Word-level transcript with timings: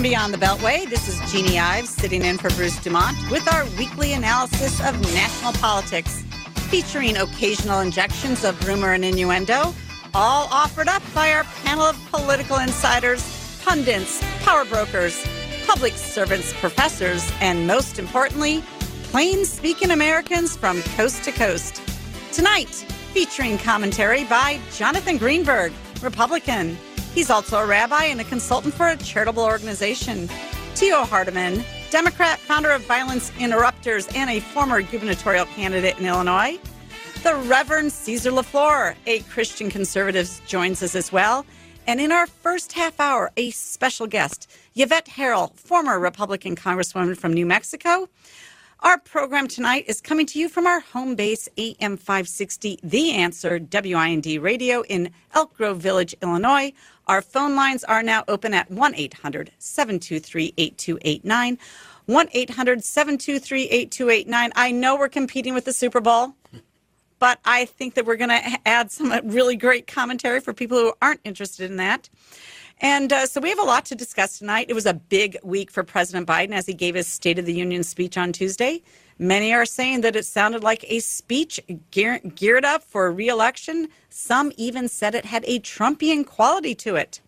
From 0.00 0.08
Beyond 0.08 0.32
the 0.32 0.38
Beltway, 0.38 0.88
this 0.88 1.08
is 1.08 1.30
Jeannie 1.30 1.58
Ives 1.58 1.90
sitting 1.90 2.24
in 2.24 2.38
for 2.38 2.48
Bruce 2.56 2.82
Dumont 2.82 3.18
with 3.30 3.46
our 3.52 3.66
weekly 3.76 4.14
analysis 4.14 4.80
of 4.80 4.98
national 5.12 5.52
politics, 5.52 6.22
featuring 6.70 7.18
occasional 7.18 7.80
injections 7.80 8.42
of 8.42 8.66
rumor 8.66 8.94
and 8.94 9.04
innuendo, 9.04 9.74
all 10.14 10.48
offered 10.50 10.88
up 10.88 11.02
by 11.14 11.34
our 11.34 11.44
panel 11.64 11.84
of 11.84 12.02
political 12.10 12.60
insiders, 12.60 13.60
pundits, 13.62 14.24
power 14.42 14.64
brokers, 14.64 15.22
public 15.66 15.92
servants, 15.92 16.54
professors, 16.54 17.30
and 17.42 17.66
most 17.66 17.98
importantly, 17.98 18.64
plain 19.02 19.44
speaking 19.44 19.90
Americans 19.90 20.56
from 20.56 20.80
coast 20.96 21.24
to 21.24 21.30
coast. 21.30 21.82
Tonight, 22.32 22.70
featuring 23.12 23.58
commentary 23.58 24.24
by 24.24 24.58
Jonathan 24.72 25.18
Greenberg, 25.18 25.74
Republican. 26.00 26.78
He's 27.14 27.30
also 27.30 27.58
a 27.58 27.66
rabbi 27.66 28.04
and 28.04 28.20
a 28.20 28.24
consultant 28.24 28.72
for 28.74 28.88
a 28.88 28.96
charitable 28.96 29.42
organization. 29.42 30.28
Tio 30.74 31.04
Hardiman, 31.04 31.64
Democrat, 31.90 32.38
founder 32.38 32.70
of 32.70 32.82
Violence 32.82 33.32
Interrupters, 33.38 34.06
and 34.14 34.30
a 34.30 34.40
former 34.40 34.80
gubernatorial 34.80 35.46
candidate 35.46 35.98
in 35.98 36.06
Illinois. 36.06 36.58
The 37.22 37.34
Reverend 37.34 37.92
Caesar 37.92 38.30
LaFleur, 38.30 38.94
a 39.06 39.20
Christian 39.20 39.70
conservative, 39.70 40.40
joins 40.46 40.82
us 40.82 40.94
as 40.94 41.12
well. 41.12 41.44
And 41.86 42.00
in 42.00 42.12
our 42.12 42.26
first 42.26 42.72
half 42.72 43.00
hour, 43.00 43.32
a 43.36 43.50
special 43.50 44.06
guest, 44.06 44.48
Yvette 44.76 45.08
Herrell, 45.08 45.52
former 45.56 45.98
Republican 45.98 46.54
Congresswoman 46.54 47.16
from 47.16 47.34
New 47.34 47.44
Mexico. 47.44 48.08
Our 48.80 48.98
program 48.98 49.48
tonight 49.48 49.84
is 49.88 50.00
coming 50.00 50.24
to 50.26 50.38
you 50.38 50.48
from 50.48 50.66
our 50.66 50.80
home 50.80 51.14
base, 51.14 51.48
AM 51.58 51.98
560, 51.98 52.78
The 52.82 53.12
Answer, 53.12 53.60
WIND 53.70 54.24
Radio 54.40 54.82
in 54.84 55.10
Elk 55.34 55.54
Grove 55.54 55.78
Village, 55.78 56.14
Illinois. 56.22 56.72
Our 57.10 57.22
phone 57.22 57.56
lines 57.56 57.82
are 57.82 58.04
now 58.04 58.22
open 58.28 58.54
at 58.54 58.70
1 58.70 58.94
800 58.94 59.50
723 59.58 60.54
8289. 60.56 61.58
1 62.06 62.28
800 62.30 62.84
723 62.84 63.64
8289. 63.64 64.52
I 64.54 64.70
know 64.70 64.96
we're 64.96 65.08
competing 65.08 65.52
with 65.52 65.64
the 65.64 65.72
Super 65.72 66.00
Bowl, 66.00 66.36
but 67.18 67.40
I 67.44 67.64
think 67.64 67.94
that 67.94 68.06
we're 68.06 68.14
going 68.14 68.30
to 68.30 68.58
add 68.64 68.92
some 68.92 69.10
really 69.24 69.56
great 69.56 69.88
commentary 69.88 70.38
for 70.38 70.54
people 70.54 70.78
who 70.78 70.92
aren't 71.02 71.18
interested 71.24 71.68
in 71.68 71.78
that. 71.78 72.08
And 72.80 73.12
uh, 73.12 73.26
so 73.26 73.40
we 73.40 73.48
have 73.48 73.58
a 73.58 73.64
lot 73.64 73.86
to 73.86 73.96
discuss 73.96 74.38
tonight. 74.38 74.66
It 74.68 74.74
was 74.74 74.86
a 74.86 74.94
big 74.94 75.36
week 75.42 75.72
for 75.72 75.82
President 75.82 76.28
Biden 76.28 76.52
as 76.52 76.64
he 76.64 76.74
gave 76.74 76.94
his 76.94 77.08
State 77.08 77.40
of 77.40 77.44
the 77.44 77.52
Union 77.52 77.82
speech 77.82 78.16
on 78.18 78.32
Tuesday. 78.32 78.84
Many 79.20 79.52
are 79.52 79.66
saying 79.66 80.00
that 80.00 80.16
it 80.16 80.24
sounded 80.24 80.62
like 80.62 80.82
a 80.88 80.98
speech 81.00 81.60
gear- 81.90 82.20
geared 82.20 82.64
up 82.64 82.82
for 82.82 83.12
reelection. 83.12 83.88
Some 84.08 84.50
even 84.56 84.88
said 84.88 85.14
it 85.14 85.26
had 85.26 85.44
a 85.46 85.60
Trumpian 85.60 86.24
quality 86.24 86.74
to 86.76 86.96
it. 86.96 87.20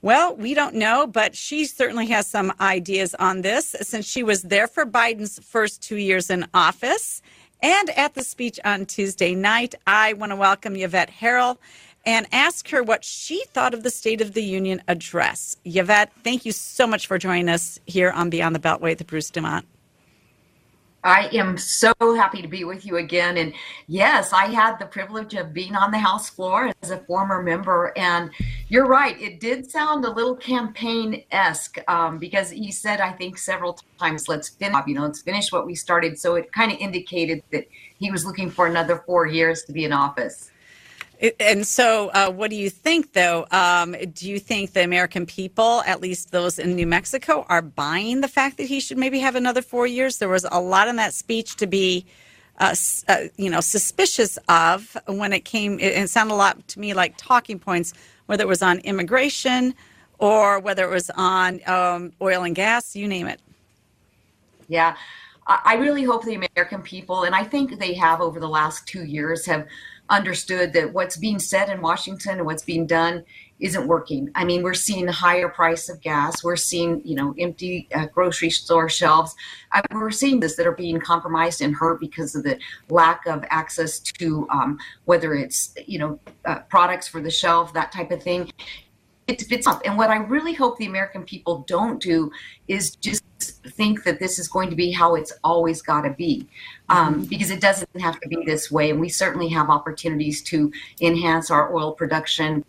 Well, 0.00 0.34
we 0.34 0.54
don't 0.54 0.74
know, 0.74 1.06
but 1.06 1.36
she 1.36 1.66
certainly 1.66 2.06
has 2.06 2.26
some 2.26 2.54
ideas 2.58 3.14
on 3.16 3.42
this 3.42 3.76
since 3.82 4.06
she 4.06 4.22
was 4.22 4.44
there 4.44 4.66
for 4.66 4.86
Biden's 4.86 5.38
first 5.40 5.82
two 5.82 5.96
years 5.96 6.30
in 6.30 6.46
office. 6.54 7.20
And 7.62 7.90
at 7.90 8.14
the 8.14 8.24
speech 8.24 8.58
on 8.64 8.86
Tuesday 8.86 9.34
night, 9.34 9.74
I 9.86 10.14
want 10.14 10.32
to 10.32 10.36
welcome 10.36 10.74
Yvette 10.74 11.10
Herrell 11.10 11.58
and 12.06 12.26
ask 12.32 12.70
her 12.70 12.82
what 12.82 13.04
she 13.04 13.44
thought 13.52 13.74
of 13.74 13.82
the 13.82 13.90
State 13.90 14.22
of 14.22 14.32
the 14.32 14.42
Union 14.42 14.80
address. 14.88 15.54
Yvette, 15.66 16.14
thank 16.24 16.46
you 16.46 16.52
so 16.52 16.86
much 16.86 17.06
for 17.06 17.18
joining 17.18 17.50
us 17.50 17.78
here 17.84 18.10
on 18.10 18.30
Beyond 18.30 18.54
the 18.54 18.60
Beltway 18.60 18.96
with 18.96 19.06
Bruce 19.06 19.28
Dumont. 19.28 19.66
I 21.04 21.28
am 21.32 21.56
so 21.56 21.94
happy 22.00 22.42
to 22.42 22.48
be 22.48 22.64
with 22.64 22.84
you 22.84 22.96
again. 22.96 23.36
And 23.36 23.54
yes, 23.86 24.32
I 24.32 24.46
had 24.46 24.78
the 24.78 24.86
privilege 24.86 25.34
of 25.34 25.52
being 25.52 25.76
on 25.76 25.90
the 25.90 25.98
House 25.98 26.28
floor 26.28 26.72
as 26.82 26.90
a 26.90 26.98
former 26.98 27.42
member. 27.42 27.92
And 27.96 28.30
you're 28.68 28.86
right, 28.86 29.20
it 29.20 29.38
did 29.38 29.70
sound 29.70 30.04
a 30.04 30.10
little 30.10 30.34
campaign 30.34 31.22
esque 31.30 31.78
um, 31.88 32.18
because 32.18 32.50
he 32.50 32.72
said, 32.72 33.00
I 33.00 33.12
think, 33.12 33.38
several 33.38 33.78
times, 33.98 34.28
let's 34.28 34.48
finish, 34.48 34.80
you 34.86 34.94
know, 34.94 35.02
let's 35.02 35.22
finish 35.22 35.52
what 35.52 35.66
we 35.66 35.74
started. 35.74 36.18
So 36.18 36.34
it 36.34 36.52
kind 36.52 36.72
of 36.72 36.78
indicated 36.78 37.42
that 37.52 37.66
he 37.98 38.10
was 38.10 38.26
looking 38.26 38.50
for 38.50 38.66
another 38.66 39.02
four 39.06 39.26
years 39.26 39.62
to 39.64 39.72
be 39.72 39.84
in 39.84 39.92
office. 39.92 40.50
And 41.40 41.66
so, 41.66 42.10
uh, 42.10 42.30
what 42.30 42.50
do 42.50 42.56
you 42.56 42.70
think, 42.70 43.12
though? 43.12 43.44
Um, 43.50 43.96
do 44.12 44.30
you 44.30 44.38
think 44.38 44.72
the 44.72 44.84
American 44.84 45.26
people, 45.26 45.82
at 45.84 46.00
least 46.00 46.30
those 46.30 46.60
in 46.60 46.76
New 46.76 46.86
Mexico, 46.86 47.44
are 47.48 47.60
buying 47.60 48.20
the 48.20 48.28
fact 48.28 48.56
that 48.58 48.64
he 48.64 48.78
should 48.78 48.98
maybe 48.98 49.18
have 49.18 49.34
another 49.34 49.60
four 49.60 49.86
years? 49.86 50.18
There 50.18 50.28
was 50.28 50.46
a 50.52 50.60
lot 50.60 50.86
in 50.86 50.94
that 50.96 51.12
speech 51.12 51.56
to 51.56 51.66
be, 51.66 52.06
uh, 52.60 52.76
uh, 53.08 53.24
you 53.36 53.50
know, 53.50 53.60
suspicious 53.60 54.38
of 54.48 54.96
when 55.06 55.32
it 55.32 55.44
came. 55.44 55.80
It, 55.80 55.92
it 55.94 56.08
sounded 56.08 56.34
a 56.34 56.36
lot 56.36 56.68
to 56.68 56.78
me 56.78 56.94
like 56.94 57.14
talking 57.16 57.58
points, 57.58 57.94
whether 58.26 58.44
it 58.44 58.48
was 58.48 58.62
on 58.62 58.78
immigration 58.80 59.74
or 60.20 60.60
whether 60.60 60.84
it 60.84 60.90
was 60.90 61.10
on 61.16 61.60
um, 61.66 62.12
oil 62.22 62.44
and 62.44 62.54
gas, 62.54 62.94
you 62.94 63.08
name 63.08 63.26
it. 63.26 63.40
Yeah. 64.68 64.96
I 65.48 65.76
really 65.76 66.04
hope 66.04 66.24
the 66.24 66.34
American 66.34 66.82
people, 66.82 67.24
and 67.24 67.34
I 67.34 67.42
think 67.42 67.78
they 67.78 67.94
have 67.94 68.20
over 68.20 68.38
the 68.38 68.48
last 68.48 68.86
two 68.86 69.04
years, 69.04 69.46
have 69.46 69.66
understood 70.10 70.72
that 70.72 70.92
what's 70.92 71.16
being 71.16 71.38
said 71.38 71.68
in 71.68 71.80
Washington 71.80 72.38
and 72.38 72.46
what's 72.46 72.62
being 72.62 72.86
done 72.86 73.24
isn't 73.60 73.86
working. 73.86 74.30
I 74.34 74.44
mean, 74.44 74.62
we're 74.62 74.74
seeing 74.74 75.06
the 75.06 75.12
higher 75.12 75.48
price 75.48 75.88
of 75.88 76.00
gas. 76.00 76.44
We're 76.44 76.56
seeing, 76.56 77.02
you 77.04 77.14
know, 77.16 77.34
empty 77.38 77.88
uh, 77.94 78.06
grocery 78.06 78.50
store 78.50 78.88
shelves. 78.88 79.34
I 79.72 79.82
we're 79.92 80.10
seeing 80.10 80.40
this 80.40 80.56
that 80.56 80.66
are 80.66 80.72
being 80.72 81.00
compromised 81.00 81.60
and 81.60 81.74
hurt 81.74 82.00
because 82.00 82.34
of 82.34 82.44
the 82.44 82.58
lack 82.88 83.26
of 83.26 83.44
access 83.50 83.98
to 83.98 84.48
um, 84.50 84.78
whether 85.04 85.34
it's, 85.34 85.74
you 85.86 85.98
know, 85.98 86.20
uh, 86.44 86.60
products 86.60 87.08
for 87.08 87.20
the 87.20 87.30
shelf, 87.30 87.72
that 87.74 87.90
type 87.92 88.10
of 88.10 88.22
thing. 88.22 88.50
It 89.26 89.42
fits 89.42 89.66
up. 89.66 89.82
And 89.84 89.98
what 89.98 90.08
I 90.08 90.16
really 90.16 90.54
hope 90.54 90.78
the 90.78 90.86
American 90.86 91.22
people 91.24 91.64
don't 91.66 92.00
do 92.00 92.30
is 92.66 92.96
just 92.96 93.24
think 93.72 94.04
that 94.04 94.18
this 94.18 94.38
is 94.38 94.48
going 94.48 94.70
to 94.70 94.76
be 94.76 94.90
how 94.90 95.16
it's 95.16 95.32
always 95.44 95.82
got 95.82 96.02
to 96.02 96.10
be 96.10 96.48
um, 96.88 97.24
because 97.24 97.50
it 97.50 97.60
doesn't 97.60 98.00
have 98.00 98.20
to 98.20 98.28
be 98.28 98.44
this 98.44 98.70
way. 98.70 98.90
And 98.90 99.00
we 99.00 99.08
certainly 99.08 99.48
have 99.48 99.70
opportunities 99.70 100.42
to 100.42 100.72
enhance 101.00 101.50
our 101.50 101.74
oil 101.74 101.92
production, 101.92 102.64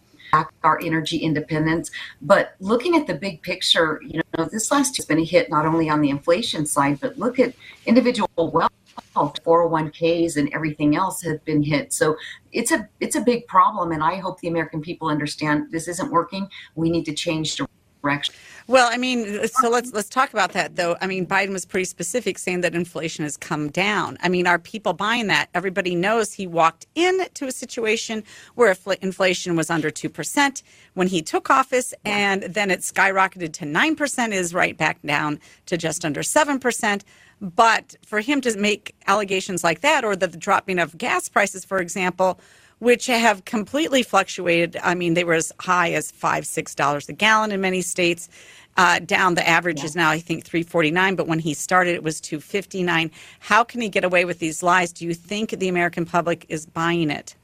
our 0.64 0.80
energy 0.84 1.18
independence. 1.18 1.92
But 2.22 2.56
looking 2.60 2.96
at 2.96 3.08
the 3.08 3.16
big 3.16 3.42
picture, 3.42 4.02
you 4.06 4.22
know, 4.38 4.46
this 4.46 4.72
last 4.72 4.98
year 4.98 5.04
has 5.04 5.06
been 5.06 5.20
a 5.20 5.26
hit 5.26 5.50
not 5.50 5.66
only 5.66 5.90
on 5.90 6.02
the 6.02 6.10
inflation 6.10 6.66
side, 6.66 7.00
but 7.00 7.18
look 7.18 7.40
at 7.40 7.54
individual 7.86 8.30
wealth. 8.38 8.72
401ks 9.16 10.38
and 10.38 10.54
everything 10.54 10.96
else 10.96 11.22
have 11.24 11.44
been 11.46 11.64
hit. 11.64 11.94
So 11.94 12.16
it's 12.52 12.72
a 12.72 12.88
it's 13.00 13.16
a 13.16 13.22
big 13.22 13.48
problem 13.48 13.92
and 13.92 14.04
I 14.04 14.16
hope 14.16 14.40
the 14.40 14.48
American 14.48 14.82
people 14.82 15.08
understand 15.08 15.72
this 15.72 15.88
isn't 15.88 16.12
working. 16.12 16.50
We 16.76 16.90
need 16.90 17.06
to 17.06 17.14
change 17.14 17.60
direction. 18.02 18.36
Well, 18.70 18.88
I 18.92 18.98
mean, 18.98 19.40
uh, 19.40 19.48
so 19.48 19.68
let's 19.68 19.88
um, 19.88 19.94
let's 19.96 20.10
talk 20.10 20.32
about 20.32 20.52
that 20.52 20.76
though. 20.76 20.96
I 21.02 21.08
mean, 21.08 21.26
Biden 21.26 21.54
was 21.54 21.66
pretty 21.66 21.86
specific 21.86 22.38
saying 22.38 22.62
that 22.62 22.76
inflation 22.76 23.24
has 23.24 23.36
come 23.36 23.72
down. 23.72 24.16
I 24.22 24.30
mean, 24.30 24.46
are 24.46 24.60
people 24.60 24.94
buying 24.94 25.26
that? 25.26 25.50
Everybody 25.56 25.96
knows 25.96 26.34
he 26.34 26.46
walked 26.46 26.86
into 26.94 27.48
a 27.48 27.52
situation 27.52 28.24
where 28.54 28.78
inflation 29.02 29.56
was 29.56 29.72
under 29.72 29.90
2% 29.90 30.62
when 30.94 31.08
he 31.08 31.24
took 31.24 31.50
office 31.50 31.96
and 32.06 32.44
then 32.44 32.70
it 32.70 32.82
skyrocketed 32.82 33.54
to 33.54 33.66
9% 33.66 34.34
is 34.34 34.54
right 34.54 34.78
back 34.78 35.02
down 35.02 35.40
to 35.66 35.76
just 35.76 36.06
under 36.06 36.22
7%. 36.22 37.02
But 37.42 37.96
for 38.06 38.20
him 38.20 38.40
to 38.42 38.56
make 38.56 38.94
allegations 39.08 39.64
like 39.64 39.82
that 39.82 40.06
or 40.06 40.16
the 40.16 40.28
dropping 40.28 40.78
of 40.78 40.96
gas 40.96 41.28
prices 41.28 41.66
for 41.66 41.80
example, 41.80 42.40
which 42.80 43.06
have 43.08 43.46
completely 43.46 44.04
fluctuated. 44.04 44.78
I 44.84 44.96
mean, 44.96 45.14
they 45.14 45.24
were 45.24 45.34
as 45.34 45.52
high 45.60 45.92
as 45.92 46.12
five, 46.12 46.46
six 46.46 46.74
dollars 46.74 47.08
a 47.10 47.14
gallon 47.14 47.52
in 47.52 47.62
many 47.62 47.82
states. 47.82 48.30
Uh, 48.78 49.00
down 49.00 49.36
the 49.36 49.46
average 49.46 49.80
yeah. 49.80 49.86
is 49.86 49.96
now 49.96 50.10
I 50.10 50.20
think 50.20 50.46
349, 50.46 51.16
but 51.16 51.28
when 51.28 51.40
he 51.40 51.54
started 51.54 51.96
it 51.96 52.04
was 52.04 52.22
259. 52.22 53.12
How 53.40 53.64
can 53.64 53.82
he 53.82 53.90
get 53.90 54.06
away 54.06 54.24
with 54.24 54.40
these 54.40 54.64
lies? 54.64 54.94
Do 54.94 55.06
you 55.06 55.14
think 55.14 55.50
the 55.50 55.68
American 55.68 56.06
public 56.06 56.46
is 56.48 56.66
buying 56.66 57.10
it? 57.10 57.36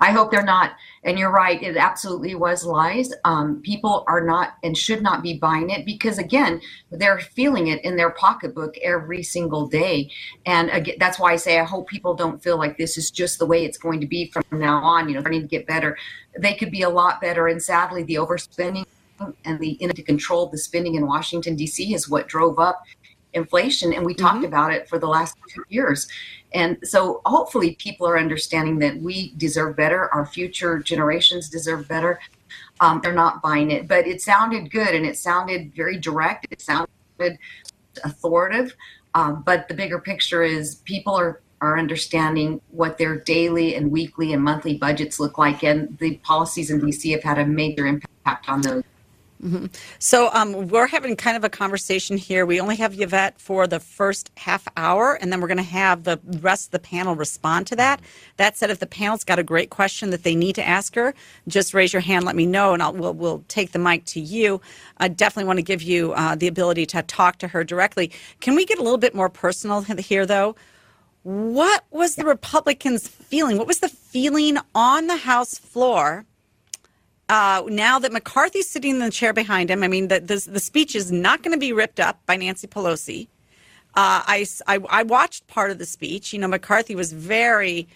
I 0.00 0.12
hope 0.12 0.30
they're 0.30 0.44
not. 0.44 0.72
And 1.02 1.18
you're 1.18 1.30
right, 1.30 1.62
it 1.62 1.76
absolutely 1.76 2.34
was 2.34 2.64
lies. 2.64 3.12
Um, 3.24 3.60
people 3.62 4.04
are 4.08 4.22
not 4.22 4.54
and 4.62 4.76
should 4.76 5.02
not 5.02 5.22
be 5.22 5.38
buying 5.38 5.70
it 5.70 5.84
because, 5.84 6.18
again, 6.18 6.60
they're 6.90 7.20
feeling 7.20 7.68
it 7.68 7.84
in 7.84 7.96
their 7.96 8.10
pocketbook 8.10 8.76
every 8.78 9.22
single 9.22 9.66
day. 9.66 10.10
And 10.46 10.70
again, 10.70 10.96
that's 10.98 11.18
why 11.18 11.32
I 11.32 11.36
say 11.36 11.60
I 11.60 11.64
hope 11.64 11.88
people 11.88 12.14
don't 12.14 12.42
feel 12.42 12.56
like 12.56 12.78
this 12.78 12.96
is 12.96 13.10
just 13.10 13.38
the 13.38 13.46
way 13.46 13.64
it's 13.64 13.78
going 13.78 14.00
to 14.00 14.06
be 14.06 14.30
from 14.30 14.44
now 14.52 14.82
on. 14.82 15.08
You 15.08 15.14
know, 15.14 15.20
starting 15.20 15.42
to 15.42 15.48
get 15.48 15.66
better. 15.66 15.98
They 16.38 16.54
could 16.54 16.70
be 16.70 16.82
a 16.82 16.90
lot 16.90 17.20
better. 17.20 17.48
And 17.48 17.62
sadly, 17.62 18.02
the 18.02 18.14
overspending 18.14 18.86
and 19.44 19.60
the 19.60 19.72
inability 19.72 20.02
to 20.02 20.06
control 20.06 20.46
the 20.46 20.58
spending 20.58 20.96
in 20.96 21.06
Washington, 21.06 21.54
D.C. 21.54 21.94
is 21.94 22.08
what 22.08 22.26
drove 22.26 22.58
up 22.58 22.82
inflation. 23.34 23.92
And 23.92 24.04
we 24.04 24.14
mm-hmm. 24.14 24.26
talked 24.26 24.44
about 24.44 24.72
it 24.72 24.88
for 24.88 24.98
the 24.98 25.06
last 25.06 25.36
two 25.48 25.64
years. 25.68 26.08
And 26.54 26.78
so 26.84 27.20
hopefully 27.26 27.74
people 27.74 28.06
are 28.06 28.18
understanding 28.18 28.78
that 28.78 28.96
we 28.96 29.34
deserve 29.36 29.76
better, 29.76 30.08
our 30.14 30.24
future 30.24 30.78
generations 30.78 31.48
deserve 31.48 31.88
better. 31.88 32.20
Um, 32.80 33.00
they're 33.02 33.12
not 33.12 33.42
buying 33.42 33.72
it, 33.72 33.88
but 33.88 34.06
it 34.06 34.22
sounded 34.22 34.70
good 34.70 34.94
and 34.94 35.04
it 35.04 35.18
sounded 35.18 35.74
very 35.74 35.98
direct. 35.98 36.46
It 36.50 36.60
sounded 36.60 37.38
authoritative. 38.04 38.76
Um, 39.14 39.42
but 39.44 39.68
the 39.68 39.74
bigger 39.74 40.00
picture 40.00 40.42
is 40.42 40.76
people 40.76 41.14
are 41.14 41.40
are 41.60 41.78
understanding 41.78 42.60
what 42.72 42.98
their 42.98 43.16
daily 43.16 43.74
and 43.74 43.90
weekly 43.90 44.34
and 44.34 44.42
monthly 44.42 44.76
budgets 44.76 45.18
look 45.18 45.38
like, 45.38 45.64
and 45.64 45.96
the 45.98 46.16
policies 46.18 46.70
in 46.70 46.78
DC 46.80 47.10
have 47.12 47.22
had 47.22 47.38
a 47.38 47.46
major 47.46 47.86
impact 47.86 48.48
on 48.48 48.60
those. 48.60 48.82
Mm-hmm. 49.42 49.66
So 49.98 50.30
um, 50.32 50.68
we're 50.68 50.86
having 50.86 51.16
kind 51.16 51.36
of 51.36 51.44
a 51.44 51.48
conversation 51.48 52.16
here. 52.16 52.46
We 52.46 52.60
only 52.60 52.76
have 52.76 52.98
Yvette 52.98 53.38
for 53.38 53.66
the 53.66 53.80
first 53.80 54.30
half 54.36 54.66
hour, 54.76 55.14
and 55.20 55.32
then 55.32 55.40
we're 55.40 55.48
going 55.48 55.58
to 55.58 55.62
have 55.64 56.04
the 56.04 56.18
rest 56.40 56.68
of 56.68 56.70
the 56.70 56.78
panel 56.78 57.14
respond 57.14 57.66
to 57.66 57.76
that. 57.76 58.00
That 58.36 58.56
said, 58.56 58.70
if 58.70 58.78
the 58.78 58.86
panel's 58.86 59.24
got 59.24 59.38
a 59.38 59.42
great 59.42 59.70
question 59.70 60.10
that 60.10 60.22
they 60.22 60.34
need 60.34 60.54
to 60.54 60.66
ask 60.66 60.94
her, 60.94 61.14
just 61.48 61.74
raise 61.74 61.92
your 61.92 62.00
hand, 62.00 62.24
let 62.24 62.36
me 62.36 62.46
know, 62.46 62.72
and 62.72 62.82
I'll, 62.82 62.94
we'll, 62.94 63.12
we'll 63.12 63.44
take 63.48 63.72
the 63.72 63.78
mic 63.78 64.04
to 64.06 64.20
you. 64.20 64.60
I 64.98 65.08
definitely 65.08 65.48
want 65.48 65.58
to 65.58 65.62
give 65.64 65.82
you 65.82 66.12
uh, 66.12 66.36
the 66.36 66.46
ability 66.46 66.86
to 66.86 67.02
talk 67.02 67.38
to 67.38 67.48
her 67.48 67.64
directly. 67.64 68.12
Can 68.40 68.54
we 68.54 68.64
get 68.64 68.78
a 68.78 68.82
little 68.82 68.98
bit 68.98 69.14
more 69.14 69.28
personal 69.28 69.82
here, 69.82 70.24
though? 70.24 70.54
What 71.24 71.84
was 71.90 72.16
the 72.16 72.24
Republicans' 72.24 73.08
feeling? 73.08 73.58
What 73.58 73.66
was 73.66 73.80
the 73.80 73.88
feeling 73.88 74.58
on 74.74 75.06
the 75.06 75.16
House 75.16 75.58
floor? 75.58 76.26
Uh, 77.28 77.62
now 77.68 77.98
that 77.98 78.12
McCarthy's 78.12 78.68
sitting 78.68 78.92
in 78.92 78.98
the 78.98 79.10
chair 79.10 79.32
behind 79.32 79.70
him, 79.70 79.82
I 79.82 79.88
mean, 79.88 80.08
the, 80.08 80.20
the, 80.20 80.36
the 80.50 80.60
speech 80.60 80.94
is 80.94 81.10
not 81.10 81.42
going 81.42 81.52
to 81.52 81.58
be 81.58 81.72
ripped 81.72 82.00
up 82.00 82.20
by 82.26 82.36
Nancy 82.36 82.66
Pelosi. 82.66 83.28
Uh, 83.96 84.22
I, 84.26 84.46
I, 84.66 84.78
I, 84.90 85.02
watched 85.04 85.46
part 85.46 85.70
of 85.70 85.78
the 85.78 85.86
speech. 85.86 86.32
You 86.32 86.40
know, 86.40 86.48
McCarthy 86.48 86.96
was 86.96 87.12
very, 87.12 87.86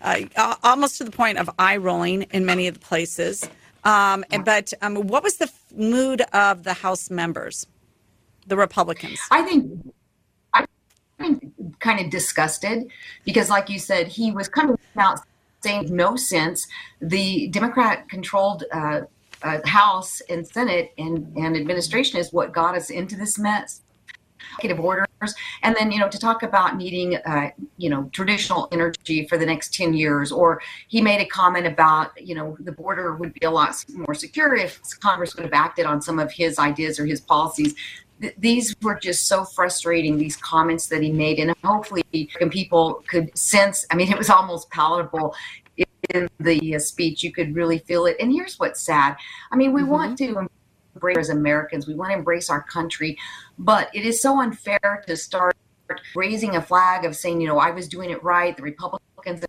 uh, 0.00 0.24
almost 0.62 0.96
to 0.98 1.04
the 1.04 1.10
point 1.10 1.36
of 1.36 1.50
eye 1.58 1.76
rolling 1.76 2.22
in 2.32 2.46
many 2.46 2.66
of 2.66 2.74
the 2.74 2.80
places. 2.80 3.48
Um, 3.84 4.24
and, 4.30 4.44
but 4.44 4.72
um, 4.80 4.94
what 4.94 5.22
was 5.22 5.36
the 5.36 5.50
mood 5.74 6.22
of 6.32 6.62
the 6.62 6.72
House 6.72 7.10
members, 7.10 7.66
the 8.46 8.56
Republicans? 8.56 9.20
I 9.30 9.42
think, 9.42 9.92
I 10.54 10.64
think 11.18 11.52
kind 11.80 12.00
of 12.00 12.10
disgusted 12.10 12.90
because, 13.24 13.50
like 13.50 13.68
you 13.68 13.78
said, 13.78 14.08
he 14.08 14.32
was 14.32 14.48
coming 14.48 14.78
out 14.96 15.20
saying 15.62 15.94
no 15.94 16.16
sense. 16.16 16.66
The 17.00 17.48
Democrat 17.48 18.08
controlled 18.08 18.64
uh, 18.72 19.02
uh, 19.42 19.58
House 19.64 20.20
and 20.28 20.46
Senate 20.46 20.92
and, 20.98 21.32
and 21.36 21.56
administration 21.56 22.18
is 22.18 22.32
what 22.32 22.52
got 22.52 22.76
us 22.76 22.90
into 22.90 23.16
this 23.16 23.38
mess. 23.38 23.82
Executive 24.54 24.84
orders, 24.84 25.34
and 25.62 25.74
then 25.76 25.92
you 25.92 26.00
know 26.00 26.08
to 26.08 26.18
talk 26.18 26.42
about 26.42 26.76
needing 26.76 27.16
uh, 27.16 27.50
you 27.78 27.88
know 27.88 28.10
traditional 28.12 28.68
energy 28.72 29.26
for 29.26 29.38
the 29.38 29.46
next 29.46 29.72
ten 29.72 29.94
years, 29.94 30.32
or 30.32 30.60
he 30.88 31.00
made 31.00 31.20
a 31.20 31.24
comment 31.24 31.66
about 31.66 32.10
you 32.20 32.34
know 32.34 32.56
the 32.60 32.72
border 32.72 33.14
would 33.14 33.32
be 33.32 33.46
a 33.46 33.50
lot 33.50 33.72
more 33.94 34.14
secure 34.14 34.54
if 34.54 34.80
Congress 35.00 35.36
would 35.36 35.44
have 35.44 35.54
acted 35.54 35.86
on 35.86 36.02
some 36.02 36.18
of 36.18 36.30
his 36.32 36.58
ideas 36.58 36.98
or 36.98 37.06
his 37.06 37.20
policies 37.20 37.74
these 38.38 38.74
were 38.82 38.98
just 38.98 39.26
so 39.26 39.44
frustrating 39.44 40.16
these 40.16 40.36
comments 40.36 40.86
that 40.86 41.02
he 41.02 41.10
made 41.10 41.38
and 41.38 41.54
hopefully 41.64 42.02
people 42.50 43.02
could 43.08 43.36
sense 43.36 43.86
i 43.90 43.96
mean 43.96 44.10
it 44.12 44.18
was 44.18 44.30
almost 44.30 44.70
palatable 44.70 45.34
in 46.10 46.28
the 46.40 46.76
uh, 46.76 46.78
speech. 46.78 47.22
You 47.22 47.32
could 47.32 47.54
really 47.54 47.78
feel 47.78 48.06
it. 48.06 48.16
And 48.20 48.32
here's 48.32 48.58
what's 48.58 48.80
sad. 48.80 49.16
I 49.50 49.56
mean 49.56 49.72
we 49.72 49.82
mm-hmm. 49.82 49.90
want 49.90 50.18
to 50.18 50.48
embrace 50.94 51.16
as 51.18 51.30
americans. 51.30 51.86
We 51.86 51.94
want 51.94 52.10
to 52.12 52.18
embrace 52.18 52.50
our 52.50 52.62
country. 52.62 53.18
But 53.58 53.90
it 53.94 54.04
is 54.04 54.20
so 54.20 54.40
unfair 54.40 55.04
to 55.06 55.16
start 55.16 55.56
raising 56.14 56.56
a 56.56 56.62
flag 56.62 57.04
of 57.04 57.14
saying 57.14 57.40
you 57.40 57.46
know 57.46 57.58
i 57.58 57.70
was 57.70 57.88
doing 57.88 58.10
it 58.10 58.22
right. 58.22 58.56
The 58.56 58.62
republicans 58.62 59.44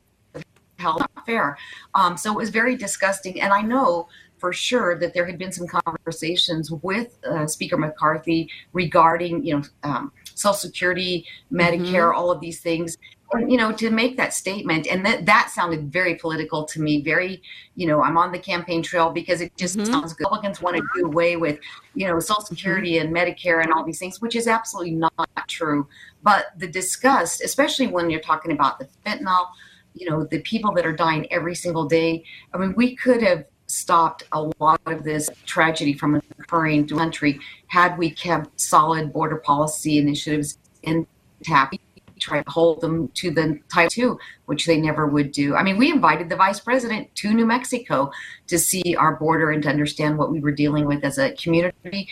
held 0.78 1.00
not 1.00 1.26
fair. 1.26 1.58
Um, 1.96 2.18
so 2.18 2.32
it 2.32 2.38
was 2.38 2.50
very 2.50 2.76
disgusting. 2.76 3.42
And 3.42 3.54
i 3.54 3.62
know 3.62 4.08
for 4.44 4.52
sure 4.52 5.00
that 5.00 5.14
there 5.14 5.26
had 5.26 5.38
been 5.38 5.54
some 5.54 5.66
conversations 5.66 6.70
with 6.70 7.18
uh, 7.24 7.48
Speaker 7.48 7.78
McCarthy 7.78 8.50
regarding, 8.74 9.42
you 9.42 9.56
know, 9.56 9.64
um, 9.84 10.12
Social 10.36 10.54
Security, 10.54 11.26
Medicare, 11.50 12.10
mm-hmm. 12.10 12.18
all 12.18 12.30
of 12.30 12.42
these 12.42 12.60
things. 12.60 12.98
And, 13.32 13.50
you 13.50 13.58
know, 13.58 13.72
to 13.72 13.90
make 13.90 14.18
that 14.18 14.34
statement, 14.34 14.86
and 14.88 15.06
that 15.06 15.26
that 15.28 15.50
sounded 15.50 15.94
very 15.94 16.16
political 16.16 16.66
to 16.66 16.82
me. 16.82 17.02
Very, 17.02 17.42
you 17.76 17.88
know, 17.88 18.04
I'm 18.04 18.18
on 18.18 18.34
the 18.34 18.38
campaign 18.38 18.84
trail 18.84 19.12
because 19.12 19.40
it 19.40 19.56
just 19.56 19.78
mm-hmm. 19.78 19.90
sounds 19.90 20.12
good. 20.12 20.26
Republicans 20.26 20.62
want 20.62 20.76
to 20.76 20.84
do 20.94 21.06
away 21.06 21.38
with, 21.38 21.58
you 21.96 22.06
know, 22.06 22.20
Social 22.20 22.44
mm-hmm. 22.44 22.54
Security 22.54 22.96
mm-hmm. 22.96 23.16
and 23.16 23.16
Medicare 23.16 23.64
and 23.64 23.72
all 23.72 23.86
these 23.86 23.98
things, 23.98 24.20
which 24.20 24.36
is 24.36 24.50
absolutely 24.50 24.92
not 24.92 25.48
true. 25.48 25.88
But 26.22 26.48
the 26.58 26.68
disgust, 26.68 27.42
especially 27.42 27.88
when 27.88 28.10
you're 28.10 28.20
talking 28.20 28.52
about 28.52 28.78
the 28.78 28.90
fentanyl, 29.06 29.46
you 29.94 30.10
know, 30.10 30.26
the 30.26 30.42
people 30.42 30.74
that 30.74 30.86
are 30.86 30.92
dying 30.92 31.32
every 31.32 31.56
single 31.56 31.86
day. 31.86 32.26
I 32.54 32.58
mean, 32.58 32.74
we 32.76 32.94
could 32.94 33.22
have 33.22 33.46
stopped 33.68 34.24
a 34.32 34.52
lot 34.60 34.80
of 34.86 35.04
this 35.04 35.30
tragedy 35.46 35.94
from 35.94 36.22
occurring 36.40 36.86
to 36.88 36.96
country 36.96 37.40
had 37.68 37.98
we 37.98 38.10
kept 38.10 38.60
solid 38.60 39.12
border 39.12 39.38
policy 39.38 39.98
initiatives 39.98 40.58
intact 40.84 41.78
try 42.24 42.42
to 42.42 42.50
hold 42.50 42.82
them 42.82 43.10
to 43.10 43.32
the 43.32 43.60
type 43.72 43.90
two, 43.90 44.18
which 44.46 44.66
they 44.66 44.80
never 44.80 45.06
would 45.08 45.32
do. 45.32 45.56
I 45.56 45.64
mean, 45.64 45.78
we 45.78 45.92
invited 45.92 46.30
the 46.30 46.36
vice 46.36 46.60
president 46.60 47.14
to 47.16 47.34
New 47.34 47.46
Mexico 47.46 48.12
to 48.48 48.58
see 48.58 48.96
our 48.96 49.16
border 49.18 49.52
and 49.52 49.62
to 49.64 49.70
understand 49.70 50.18
what 50.18 50.32
we 50.32 50.40
were 50.40 50.52
dealing 50.52 50.86
with 50.86 51.04
as 51.04 51.18
a 51.18 51.32
community 51.34 52.10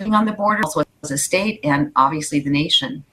on 0.00 0.24
the 0.24 0.32
border, 0.32 0.62
also 0.64 0.84
as 1.02 1.10
a 1.10 1.18
state, 1.18 1.60
and 1.64 1.92
obviously 1.96 2.40
the 2.40 2.50
nation. 2.50 3.04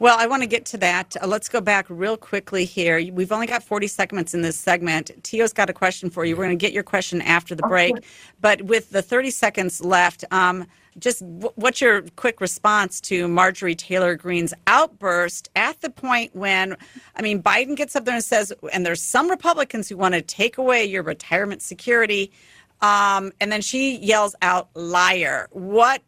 Well, 0.00 0.16
I 0.18 0.26
want 0.28 0.42
to 0.42 0.46
get 0.46 0.64
to 0.66 0.78
that. 0.78 1.14
Uh, 1.22 1.26
let's 1.26 1.50
go 1.50 1.60
back 1.60 1.84
real 1.90 2.16
quickly 2.16 2.64
here. 2.64 3.12
We've 3.12 3.30
only 3.32 3.46
got 3.46 3.62
40 3.62 3.86
segments 3.86 4.32
in 4.32 4.40
this 4.40 4.58
segment. 4.58 5.10
Tio's 5.22 5.52
got 5.52 5.68
a 5.68 5.74
question 5.74 6.08
for 6.08 6.24
you. 6.24 6.36
We're 6.36 6.46
going 6.46 6.58
to 6.58 6.62
get 6.66 6.72
your 6.72 6.82
question 6.82 7.20
after 7.20 7.54
the 7.54 7.64
break. 7.64 7.98
Okay. 7.98 8.06
But 8.40 8.62
with 8.62 8.88
the 8.88 9.02
30 9.02 9.30
seconds 9.30 9.84
left, 9.84 10.24
um, 10.30 10.66
just 10.98 11.20
w- 11.20 11.52
what's 11.56 11.82
your 11.82 12.04
quick 12.16 12.40
response 12.40 12.98
to 13.02 13.28
Marjorie 13.28 13.74
Taylor 13.74 14.16
Greene's 14.16 14.54
outburst 14.66 15.50
at 15.54 15.78
the 15.82 15.90
point 15.90 16.34
when, 16.34 16.78
I 17.14 17.20
mean, 17.20 17.42
Biden 17.42 17.76
gets 17.76 17.94
up 17.94 18.06
there 18.06 18.14
and 18.14 18.24
says, 18.24 18.54
and 18.72 18.86
there's 18.86 19.02
some 19.02 19.28
Republicans 19.28 19.90
who 19.90 19.98
want 19.98 20.14
to 20.14 20.22
take 20.22 20.56
away 20.56 20.82
your 20.82 21.02
retirement 21.02 21.60
security. 21.60 22.32
Um, 22.80 23.32
and 23.38 23.52
then 23.52 23.60
she 23.60 23.98
yells 23.98 24.34
out, 24.40 24.70
liar. 24.74 25.48
What 25.50 26.00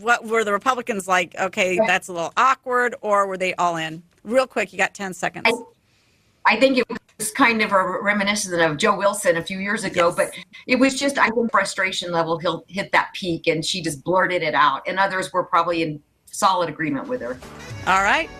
what 0.00 0.26
were 0.26 0.44
the 0.44 0.52
Republicans 0.52 1.08
like? 1.08 1.34
Okay, 1.38 1.78
that's 1.86 2.08
a 2.08 2.12
little 2.12 2.32
awkward, 2.36 2.94
or 3.00 3.26
were 3.26 3.36
they 3.36 3.54
all 3.54 3.76
in? 3.76 4.02
Real 4.24 4.46
quick, 4.46 4.72
you 4.72 4.78
got 4.78 4.94
ten 4.94 5.14
seconds. 5.14 5.46
I, 5.46 6.54
I 6.54 6.60
think 6.60 6.78
it 6.78 6.86
was 7.18 7.30
kind 7.32 7.62
of 7.62 7.72
a 7.72 8.02
reminiscent 8.02 8.60
of 8.60 8.76
Joe 8.76 8.96
Wilson 8.96 9.36
a 9.36 9.42
few 9.42 9.58
years 9.58 9.84
ago, 9.84 10.08
yes. 10.08 10.16
but 10.16 10.44
it 10.66 10.76
was 10.76 10.98
just 10.98 11.18
I 11.18 11.30
think 11.30 11.50
frustration 11.50 12.12
level 12.12 12.38
he'll 12.38 12.64
hit 12.68 12.92
that 12.92 13.10
peak, 13.14 13.46
and 13.46 13.64
she 13.64 13.82
just 13.82 14.04
blurted 14.04 14.42
it 14.42 14.54
out, 14.54 14.82
and 14.86 14.98
others 14.98 15.32
were 15.32 15.44
probably 15.44 15.82
in 15.82 16.02
solid 16.26 16.68
agreement 16.68 17.08
with 17.08 17.20
her. 17.20 17.38
All 17.86 18.02
right. 18.02 18.30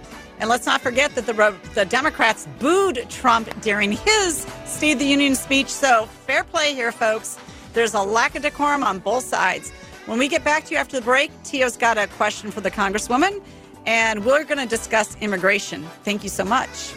And 0.40 0.48
let's 0.48 0.66
not 0.66 0.80
forget 0.80 1.14
that 1.16 1.26
the, 1.26 1.56
the 1.74 1.84
Democrats 1.84 2.46
booed 2.60 3.04
Trump 3.10 3.48
during 3.60 3.92
his 3.92 4.46
State 4.66 4.92
of 4.92 4.98
the 5.00 5.04
Union 5.04 5.34
speech. 5.34 5.66
So 5.66 6.06
fair 6.06 6.44
play 6.44 6.74
here, 6.74 6.92
folks. 6.92 7.38
There's 7.72 7.94
a 7.94 8.00
lack 8.00 8.36
of 8.36 8.42
decorum 8.42 8.84
on 8.84 9.00
both 9.00 9.24
sides. 9.24 9.72
When 10.08 10.18
we 10.18 10.28
get 10.28 10.42
back 10.42 10.64
to 10.64 10.70
you 10.70 10.78
after 10.78 10.98
the 10.98 11.04
break, 11.04 11.30
Tio's 11.42 11.76
got 11.76 11.98
a 11.98 12.06
question 12.06 12.50
for 12.50 12.62
the 12.62 12.70
Congresswoman, 12.70 13.42
and 13.84 14.24
we're 14.24 14.42
going 14.42 14.56
to 14.56 14.64
discuss 14.64 15.14
immigration. 15.20 15.82
Thank 16.02 16.24
you 16.24 16.30
so 16.30 16.46
much. 16.46 16.94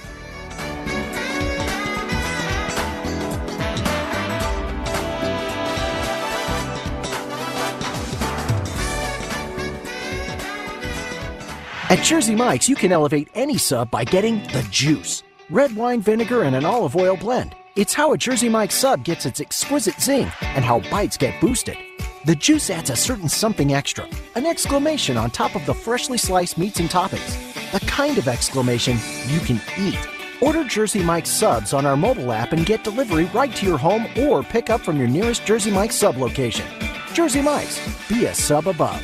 At 11.90 12.02
Jersey 12.06 12.36
Mike's, 12.36 12.70
you 12.70 12.78
can 12.78 12.94
elevate 12.94 13.28
any 13.36 13.58
sub 13.58 13.92
by 13.92 14.06
getting 14.06 14.42
the 14.54 14.66
juice 14.72 15.22
red 15.50 15.76
wine 15.76 16.00
vinegar 16.00 16.44
and 16.44 16.56
an 16.56 16.64
olive 16.64 16.96
oil 16.96 17.18
blend. 17.18 17.54
It's 17.76 17.94
how 17.94 18.14
a 18.14 18.18
Jersey 18.18 18.48
Mike's 18.48 18.76
sub 18.76 19.04
gets 19.04 19.26
its 19.26 19.42
exquisite 19.42 20.00
zing 20.00 20.32
and 20.42 20.64
how 20.64 20.80
bites 20.90 21.18
get 21.18 21.42
boosted. 21.42 21.78
The 22.24 22.36
juice 22.36 22.70
adds 22.70 22.92
a 22.92 22.96
certain 22.96 23.28
something 23.28 23.74
extra, 23.74 24.08
an 24.36 24.46
exclamation 24.46 25.18
on 25.18 25.32
top 25.32 25.56
of 25.56 25.66
the 25.66 25.74
freshly 25.74 26.20
sliced 26.20 26.56
meats 26.56 26.80
and 26.80 26.88
toppings. 26.88 27.72
The 27.72 27.84
kind 27.88 28.20
of 28.20 28.28
exclamation 28.28 29.00
you 29.26 29.40
can 29.40 29.60
eat. 29.76 29.98
Order 30.40 30.64
Jersey 30.64 31.04
Mike's 31.04 31.32
subs 31.32 31.74
on 31.74 31.84
our 31.84 31.98
mobile 31.98 32.32
app 32.32 32.52
and 32.52 32.64
get 32.64 32.84
delivery 32.84 33.26
right 33.34 33.56
to 33.56 33.66
your 33.66 33.80
home 33.80 34.06
or 34.20 34.44
pick 34.44 34.70
up 34.70 34.82
from 34.82 34.98
your 34.98 35.08
nearest 35.08 35.48
Jersey 35.48 35.72
Mike's 35.72 35.96
sub 35.96 36.16
location. 36.18 36.68
Jersey 37.12 37.42
Mike's, 37.42 37.80
be 38.08 38.26
a 38.26 38.36
sub 38.36 38.68
above. 38.68 39.04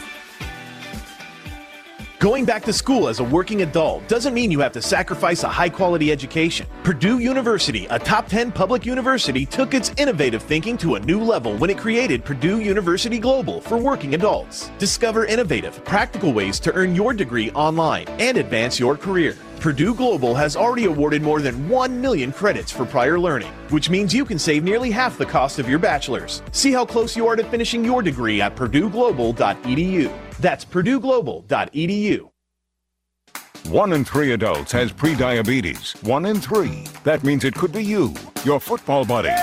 Going 2.20 2.46
back 2.46 2.64
to 2.64 2.74
school 2.74 3.10
as 3.10 3.20
a 3.20 3.24
working 3.24 3.62
adult 3.62 4.08
doesn't 4.08 4.34
mean 4.34 4.50
you 4.50 4.60
have 4.62 4.72
to 4.72 4.82
sacrifice 4.82 5.44
a 5.44 5.48
high 5.48 5.70
quality 5.70 6.12
education. 6.12 6.66
Purdue 6.82 7.20
University, 7.20 7.86
a 7.92 8.00
top 8.00 8.28
10 8.28 8.52
public 8.52 8.88
university, 8.88 9.46
took 9.46 9.76
its 9.76 9.92
innovative 9.98 10.42
thinking 10.42 10.78
to 10.78 10.96
a 10.96 11.00
new 11.00 11.22
level 11.22 11.56
when 11.58 11.70
it 11.70 11.78
created 11.78 12.26
Purdue 12.26 12.60
University 12.60 13.20
Global 13.20 13.62
for 13.62 13.78
working 13.78 14.16
adults. 14.16 14.72
Discover 14.80 15.28
innovative, 15.28 15.86
practical 15.86 16.34
ways 16.34 16.60
to 16.62 16.74
earn 16.74 16.96
your 16.96 17.14
degree 17.14 17.52
online 17.52 18.08
and 18.18 18.38
advance 18.38 18.80
your 18.80 18.98
career. 18.98 19.36
Purdue 19.60 19.96
Global 19.96 20.36
has 20.36 20.56
already 20.56 20.86
awarded 20.86 21.24
more 21.24 21.42
than 21.42 21.68
1 21.68 22.00
million 22.00 22.32
credits 22.32 22.72
for 22.72 22.86
prior 22.86 23.20
learning, 23.20 23.52
which 23.70 23.90
means 23.90 24.14
you 24.14 24.24
can 24.24 24.38
save 24.38 24.64
nearly 24.64 24.92
half 24.92 25.18
the 25.18 25.26
cost 25.26 25.58
of 25.58 25.68
your 25.68 25.80
bachelor's. 25.80 26.44
See 26.52 26.72
how 26.72 26.86
close 26.86 27.18
you 27.18 27.28
are 27.28 27.36
to 27.36 27.44
finishing 27.44 27.84
your 27.84 28.02
degree 28.04 28.40
at 28.40 28.56
purdueglobal.edu. 28.56 30.14
That's 30.40 30.64
purdueglobal.edu. 30.64 32.30
One 33.70 33.92
in 33.94 34.06
three 34.06 34.32
adults 34.32 34.72
has 34.72 34.94
prediabetes. 34.94 36.02
One 36.04 36.26
in 36.26 36.40
three. 36.40 36.86
That 37.04 37.24
means 37.24 37.44
it 37.44 37.56
could 37.56 37.74
be 37.74 37.84
you, 37.84 38.14
your 38.46 38.62
football 38.62 39.04
buddy, 39.04 39.36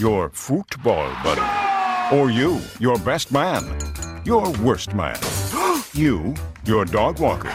your 0.00 0.30
football 0.30 1.12
buddy 1.22 2.16
Or 2.16 2.30
you, 2.30 2.60
your 2.80 2.98
best 2.98 3.30
man. 3.30 3.62
Your 4.24 4.50
worst 4.54 4.94
man. 4.94 5.18
you, 5.92 6.34
your 6.64 6.84
dog 6.84 7.20
walker. 7.20 7.54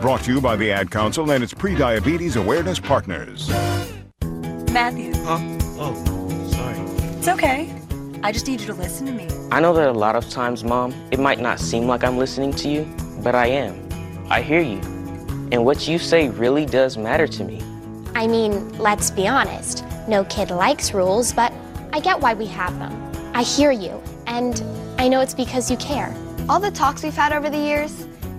Brought 0.00 0.22
to 0.22 0.32
you 0.32 0.40
by 0.40 0.56
the 0.56 0.72
Ad 0.72 0.90
Council 0.90 1.30
and 1.30 1.44
its 1.44 1.52
pre-diabetes 1.52 2.36
Awareness 2.36 2.80
Partners. 2.80 3.50
Matthew. 4.72 5.12
Huh? 5.16 5.38
Oh, 5.78 6.48
sorry. 6.50 6.78
It's 7.18 7.28
okay. 7.28 7.70
I 8.22 8.32
just 8.32 8.46
need 8.46 8.62
you 8.62 8.66
to 8.68 8.72
listen 8.72 9.04
to 9.08 9.12
me. 9.12 9.28
I 9.52 9.60
know 9.60 9.74
that 9.74 9.88
a 9.88 9.92
lot 9.92 10.16
of 10.16 10.30
times, 10.30 10.64
Mom, 10.64 10.94
it 11.10 11.20
might 11.20 11.38
not 11.38 11.60
seem 11.60 11.86
like 11.86 12.02
I'm 12.02 12.16
listening 12.16 12.54
to 12.54 12.68
you, 12.70 12.88
but 13.22 13.34
I 13.34 13.48
am. 13.48 13.88
I 14.30 14.40
hear 14.40 14.60
you. 14.62 14.78
And 15.52 15.66
what 15.66 15.86
you 15.86 15.98
say 15.98 16.30
really 16.30 16.64
does 16.64 16.96
matter 16.96 17.26
to 17.26 17.44
me. 17.44 17.60
I 18.14 18.26
mean, 18.26 18.78
let's 18.78 19.10
be 19.10 19.28
honest. 19.28 19.84
No 20.08 20.24
kid 20.24 20.50
likes 20.50 20.94
rules, 20.94 21.30
but 21.34 21.52
I 21.92 22.00
get 22.00 22.18
why 22.18 22.32
we 22.32 22.46
have 22.46 22.78
them. 22.78 23.12
I 23.34 23.42
hear 23.42 23.70
you, 23.70 24.02
and 24.26 24.62
I 24.98 25.08
know 25.08 25.20
it's 25.20 25.34
because 25.34 25.70
you 25.70 25.76
care. 25.76 26.16
All 26.48 26.58
the 26.58 26.70
talks 26.70 27.02
we've 27.02 27.12
had 27.12 27.34
over 27.34 27.50
the 27.50 27.58
years, 27.58 28.06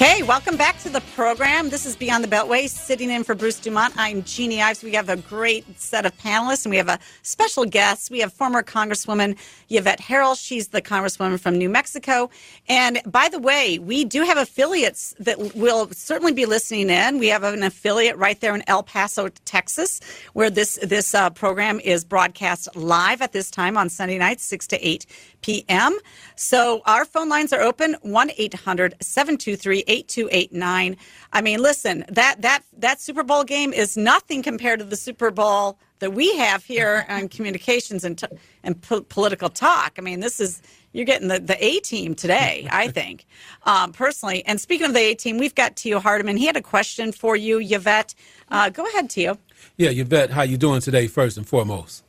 Okay, 0.00 0.22
welcome 0.22 0.56
back 0.56 0.78
to 0.82 0.88
the 0.88 1.00
program. 1.16 1.70
This 1.70 1.84
is 1.84 1.96
Beyond 1.96 2.22
the 2.22 2.28
Beltway. 2.28 2.68
Sitting 2.68 3.10
in 3.10 3.24
for 3.24 3.34
Bruce 3.34 3.58
Dumont, 3.58 3.94
I'm 3.96 4.22
Jeannie 4.22 4.62
Ives. 4.62 4.84
We 4.84 4.92
have 4.92 5.08
a 5.08 5.16
great 5.16 5.64
set 5.76 6.06
of 6.06 6.16
panelists, 6.18 6.64
and 6.64 6.70
we 6.70 6.76
have 6.76 6.88
a 6.88 7.00
special 7.22 7.64
guest. 7.64 8.08
We 8.08 8.20
have 8.20 8.32
former 8.32 8.62
Congresswoman 8.62 9.36
Yvette 9.68 9.98
Herrell. 9.98 10.36
She's 10.36 10.68
the 10.68 10.80
Congresswoman 10.80 11.40
from 11.40 11.58
New 11.58 11.68
Mexico. 11.68 12.30
And 12.68 13.00
by 13.06 13.28
the 13.28 13.40
way, 13.40 13.80
we 13.80 14.04
do 14.04 14.22
have 14.22 14.36
affiliates 14.36 15.16
that 15.18 15.56
will 15.56 15.88
certainly 15.90 16.32
be 16.32 16.46
listening 16.46 16.90
in. 16.90 17.18
We 17.18 17.26
have 17.26 17.42
an 17.42 17.64
affiliate 17.64 18.16
right 18.18 18.40
there 18.40 18.54
in 18.54 18.62
El 18.68 18.84
Paso, 18.84 19.30
Texas, 19.46 20.00
where 20.32 20.48
this 20.48 20.78
this 20.80 21.12
uh, 21.12 21.30
program 21.30 21.80
is 21.80 22.04
broadcast 22.04 22.68
live 22.76 23.20
at 23.20 23.32
this 23.32 23.50
time 23.50 23.76
on 23.76 23.88
Sunday 23.88 24.18
nights, 24.18 24.44
six 24.44 24.68
to 24.68 24.78
eight 24.88 25.06
p.m. 25.42 25.98
So 26.36 26.80
our 26.86 27.04
phone 27.04 27.28
lines 27.28 27.52
are 27.52 27.60
open 27.60 27.96
1-800-723-8289. 28.04 30.96
I 31.32 31.40
mean, 31.40 31.62
listen, 31.62 32.04
that 32.08 32.42
that 32.42 32.62
that 32.78 33.00
Super 33.00 33.22
Bowl 33.22 33.44
game 33.44 33.72
is 33.72 33.96
nothing 33.96 34.42
compared 34.42 34.80
to 34.80 34.84
the 34.84 34.96
Super 34.96 35.30
Bowl 35.30 35.78
that 36.00 36.12
we 36.12 36.36
have 36.36 36.64
here 36.64 37.06
on 37.08 37.28
communications 37.28 38.04
and 38.04 38.18
t- 38.18 38.26
and 38.62 38.80
po- 38.80 39.02
political 39.02 39.48
talk. 39.48 39.94
I 39.98 40.00
mean, 40.00 40.20
this 40.20 40.40
is 40.40 40.62
you're 40.92 41.04
getting 41.04 41.28
the, 41.28 41.38
the 41.38 41.62
A 41.64 41.80
team 41.80 42.14
today, 42.14 42.66
I 42.70 42.88
think, 42.92 43.26
um, 43.64 43.92
personally. 43.92 44.44
And 44.46 44.60
speaking 44.60 44.86
of 44.86 44.94
the 44.94 45.00
A 45.00 45.14
team, 45.14 45.38
we've 45.38 45.54
got 45.54 45.76
Tio 45.76 46.00
Hardiman. 46.00 46.36
He 46.36 46.46
had 46.46 46.56
a 46.56 46.62
question 46.62 47.12
for 47.12 47.36
you, 47.36 47.60
Yvette. 47.60 48.14
Uh, 48.50 48.70
go 48.70 48.86
ahead, 48.86 49.10
Tio. 49.10 49.38
Yeah, 49.76 49.90
Yvette, 49.90 50.30
how 50.30 50.42
you 50.42 50.56
doing 50.56 50.80
today, 50.80 51.06
first 51.06 51.36
and 51.36 51.46
foremost? 51.46 52.04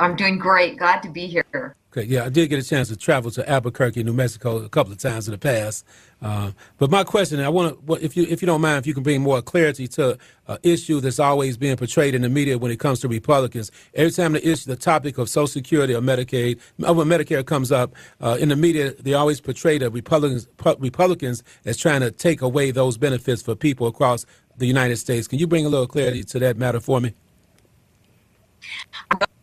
I'm 0.00 0.16
doing 0.16 0.38
great. 0.38 0.78
Glad 0.78 1.02
to 1.02 1.08
be 1.08 1.26
here. 1.26 1.76
Okay, 1.96 2.08
yeah, 2.08 2.24
I 2.24 2.28
did 2.28 2.50
get 2.50 2.58
a 2.58 2.68
chance 2.68 2.88
to 2.88 2.96
travel 2.96 3.30
to 3.30 3.48
Albuquerque, 3.48 4.02
New 4.02 4.12
Mexico, 4.12 4.56
a 4.56 4.68
couple 4.68 4.92
of 4.92 4.98
times 4.98 5.28
in 5.28 5.32
the 5.32 5.38
past. 5.38 5.84
Uh, 6.20 6.50
but 6.76 6.90
my 6.90 7.04
question, 7.04 7.38
I 7.38 7.48
want 7.48 7.86
to, 7.86 7.94
if 8.04 8.16
you 8.16 8.24
if 8.28 8.42
you 8.42 8.46
don't 8.46 8.60
mind, 8.60 8.78
if 8.78 8.86
you 8.88 8.94
can 8.94 9.04
bring 9.04 9.22
more 9.22 9.40
clarity 9.40 9.86
to 9.88 10.18
an 10.48 10.58
issue 10.64 10.98
that's 10.98 11.20
always 11.20 11.56
being 11.56 11.76
portrayed 11.76 12.16
in 12.16 12.22
the 12.22 12.28
media 12.28 12.58
when 12.58 12.72
it 12.72 12.80
comes 12.80 12.98
to 13.00 13.08
Republicans. 13.08 13.70
Every 13.94 14.10
time 14.10 14.32
the 14.32 14.44
issue, 14.44 14.70
the 14.70 14.76
topic 14.76 15.18
of 15.18 15.28
Social 15.28 15.46
Security 15.46 15.94
or 15.94 16.00
Medicaid, 16.00 16.58
or 16.84 16.94
when 16.94 17.06
Medicare 17.06 17.46
comes 17.46 17.70
up 17.70 17.94
uh, 18.20 18.38
in 18.40 18.48
the 18.48 18.56
media, 18.56 18.92
they 18.94 19.14
always 19.14 19.40
portray 19.40 19.78
the 19.78 19.88
Republicans 19.88 20.48
Republicans 20.80 21.44
as 21.64 21.76
trying 21.76 22.00
to 22.00 22.10
take 22.10 22.42
away 22.42 22.72
those 22.72 22.98
benefits 22.98 23.40
for 23.40 23.54
people 23.54 23.86
across 23.86 24.26
the 24.56 24.66
United 24.66 24.96
States. 24.96 25.28
Can 25.28 25.38
you 25.38 25.46
bring 25.46 25.64
a 25.64 25.68
little 25.68 25.86
clarity 25.86 26.24
to 26.24 26.40
that 26.40 26.56
matter 26.56 26.80
for 26.80 27.00
me? 27.00 27.14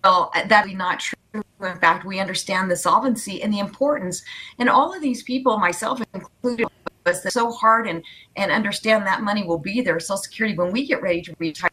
Well, 0.03 0.31
that 0.47 0.67
is 0.67 0.73
not 0.73 0.99
true. 0.99 1.43
In 1.61 1.77
fact, 1.77 2.05
we 2.05 2.19
understand 2.19 2.71
the 2.71 2.75
solvency 2.75 3.43
and 3.43 3.53
the 3.53 3.59
importance. 3.59 4.23
And 4.57 4.67
all 4.67 4.93
of 4.93 5.01
these 5.01 5.23
people, 5.23 5.57
myself 5.57 6.01
included, 6.13 6.67
was 7.05 7.31
so 7.31 7.51
hard 7.51 7.87
and, 7.87 8.03
and 8.35 8.51
understand 8.51 9.05
that 9.05 9.21
money 9.21 9.43
will 9.43 9.59
be 9.59 9.81
there. 9.81 9.99
Social 9.99 10.17
Security, 10.17 10.57
when 10.57 10.71
we 10.71 10.87
get 10.87 11.01
ready 11.01 11.21
to 11.21 11.35
retire, 11.39 11.71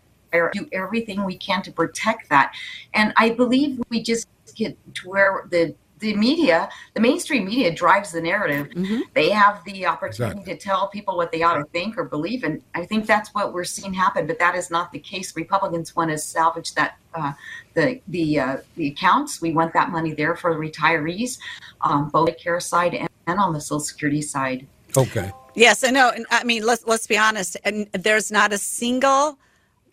do 0.53 0.69
everything 0.73 1.25
we 1.25 1.37
can 1.39 1.63
to 1.63 1.73
protect 1.73 2.29
that. 2.29 2.53
And 2.95 3.13
I 3.17 3.31
believe 3.31 3.81
we 3.89 4.03
just 4.03 4.29
get 4.55 4.77
to 4.95 5.09
where 5.09 5.47
the 5.51 5.75
the 6.01 6.15
media, 6.15 6.69
the 6.95 7.01
mainstream 7.01 7.45
media 7.45 7.73
drives 7.75 8.13
the 8.13 8.21
narrative. 8.21 8.69
Mm-hmm. 8.71 9.01
They 9.15 9.31
have 9.31 9.63
the 9.65 9.87
opportunity 9.87 10.41
exactly. 10.41 10.55
to 10.55 10.61
tell 10.61 10.89
people 10.89 11.17
what 11.17 11.33
they 11.33 11.43
ought 11.43 11.59
to 11.59 11.65
think 11.65 11.99
or 11.99 12.05
believe. 12.05 12.45
And 12.45 12.63
I 12.75 12.85
think 12.85 13.07
that's 13.07 13.35
what 13.35 13.53
we're 13.53 13.65
seeing 13.65 13.93
happen, 13.93 14.27
but 14.27 14.39
that 14.39 14.55
is 14.55 14.71
not 14.71 14.93
the 14.93 14.99
case. 14.99 15.35
Republicans 15.37 15.97
want 15.97 16.11
to 16.11 16.19
salvage 16.19 16.75
that, 16.75 16.99
uh, 17.15 17.33
the, 17.75 18.01
the, 18.09 18.41
uh, 18.41 18.57
the 18.77 18.89
accounts. 18.89 19.41
We 19.41 19.53
want 19.53 19.73
that 19.75 19.91
money 19.91 20.13
there 20.13 20.37
for 20.37 20.55
the 20.55 20.61
retirees, 20.61 21.39
um, 21.81 22.09
both 22.09 22.27
the 22.27 22.33
care 22.33 22.61
side 22.61 22.95
and, 22.95 23.09
and 23.27 23.39
on 23.39 23.53
the 23.53 23.61
social 23.61 23.81
security 23.81 24.23
side. 24.23 24.67
Okay. 24.97 25.33
Yes, 25.55 25.83
I 25.85 25.91
know. 25.91 26.11
And 26.15 26.27
I 26.31 26.45
mean, 26.45 26.65
let's, 26.65 26.87
let's 26.87 27.07
be 27.07 27.19
honest. 27.19 27.57
And 27.65 27.89
there's 27.93 28.31
not 28.31 28.53
a 28.53 28.59
single 28.59 29.39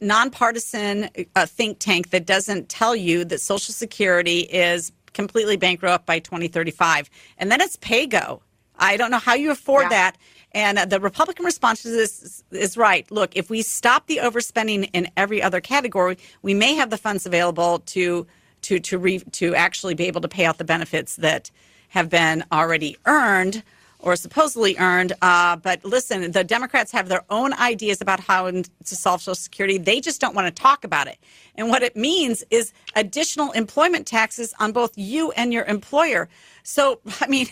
nonpartisan 0.01 1.09
uh, 1.35 1.45
think 1.45 1.79
tank 1.79 2.09
that 2.11 2.25
doesn't 2.25 2.69
tell 2.69 2.95
you 2.95 3.25
that 3.25 3.39
Social 3.39 3.73
Security 3.73 4.39
is 4.41 4.91
completely 5.15 5.57
bankrupt 5.57 6.05
by 6.05 6.19
2035. 6.19 7.09
And 7.39 7.51
then 7.51 7.61
it's 7.61 7.77
pay 7.77 8.05
go. 8.05 8.43
I 8.77 8.97
don't 8.97 9.09
know 9.09 9.19
how 9.19 9.33
you 9.33 9.49
afford 9.51 9.83
yeah. 9.83 9.89
that. 9.89 10.17
And 10.51 10.77
uh, 10.77 10.85
the 10.85 10.99
Republican 10.99 11.45
response 11.45 11.81
to 11.81 11.89
this 11.89 12.21
is, 12.21 12.43
is, 12.51 12.77
right. 12.77 13.09
Look, 13.09 13.35
if 13.35 13.49
we 13.49 13.61
stop 13.61 14.07
the 14.07 14.17
overspending 14.17 14.89
in 14.93 15.09
every 15.17 15.41
other 15.41 15.59
category, 15.59 16.17
we 16.41 16.53
may 16.53 16.75
have 16.75 16.89
the 16.89 16.97
funds 16.97 17.25
available 17.25 17.79
to 17.79 18.27
to 18.61 18.79
to 18.79 18.97
re, 18.97 19.19
to 19.19 19.53
actually 19.55 19.95
be 19.95 20.05
able 20.05 20.21
to 20.21 20.27
pay 20.27 20.45
out 20.45 20.57
the 20.57 20.63
benefits 20.63 21.17
that 21.17 21.51
have 21.89 22.09
been 22.09 22.43
already 22.51 22.97
earned 23.05 23.63
or 24.05 24.15
supposedly 24.15 24.77
earned. 24.77 25.13
Uh, 25.21 25.55
but 25.57 25.83
listen, 25.83 26.31
the 26.31 26.43
Democrats 26.43 26.91
have 26.91 27.09
their 27.09 27.23
own 27.31 27.53
ideas 27.53 27.99
about 27.99 28.19
how 28.19 28.49
to 28.49 28.63
solve 28.83 29.19
Social 29.19 29.35
Security. 29.35 29.79
They 29.79 29.99
just 29.99 30.21
don't 30.21 30.35
want 30.35 30.47
to 30.55 30.61
talk 30.61 30.83
about 30.83 31.07
it. 31.07 31.17
And 31.55 31.69
what 31.69 31.81
it 31.81 31.95
means 31.95 32.43
is 32.51 32.71
additional 32.95 33.51
employment 33.51 34.05
taxes 34.05 34.53
on 34.59 34.71
both 34.71 34.95
you 34.95 35.31
and 35.31 35.51
your 35.51 35.65
employer. 35.65 36.29
So, 36.63 37.01
I 37.21 37.27
mean, 37.27 37.47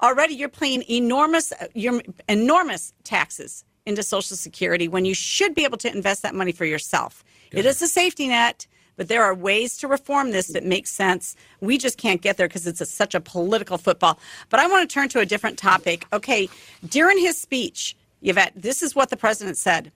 already 0.00 0.34
you're 0.34 0.48
paying 0.48 0.84
enormous, 0.88 1.52
you're, 1.74 2.00
enormous 2.28 2.94
taxes 3.02 3.64
into 3.84 4.04
Social 4.04 4.36
Security 4.36 4.86
when 4.86 5.04
you 5.04 5.14
should 5.14 5.54
be 5.54 5.64
able 5.64 5.78
to 5.78 5.92
invest 5.92 6.22
that 6.22 6.34
money 6.34 6.52
for 6.52 6.64
yourself. 6.64 7.24
It 7.50 7.66
is 7.66 7.82
a 7.82 7.88
safety 7.88 8.28
net. 8.28 8.66
But 8.98 9.08
there 9.08 9.24
are 9.24 9.34
ways 9.34 9.78
to 9.78 9.88
reform 9.88 10.32
this 10.32 10.48
that 10.48 10.64
make 10.64 10.86
sense. 10.86 11.36
We 11.60 11.78
just 11.78 11.96
can't 11.96 12.20
get 12.20 12.36
there 12.36 12.48
because 12.48 12.66
it's 12.66 12.82
a, 12.82 12.86
such 12.86 13.14
a 13.14 13.20
political 13.20 13.78
football. 13.78 14.18
But 14.50 14.60
I 14.60 14.66
want 14.66 14.88
to 14.88 14.92
turn 14.92 15.08
to 15.10 15.20
a 15.20 15.26
different 15.26 15.56
topic. 15.56 16.04
Okay, 16.12 16.50
during 16.86 17.18
his 17.18 17.40
speech, 17.40 17.96
Yvette, 18.20 18.52
this 18.54 18.82
is 18.82 18.94
what 18.94 19.08
the 19.08 19.16
president 19.16 19.56
said. 19.56 19.92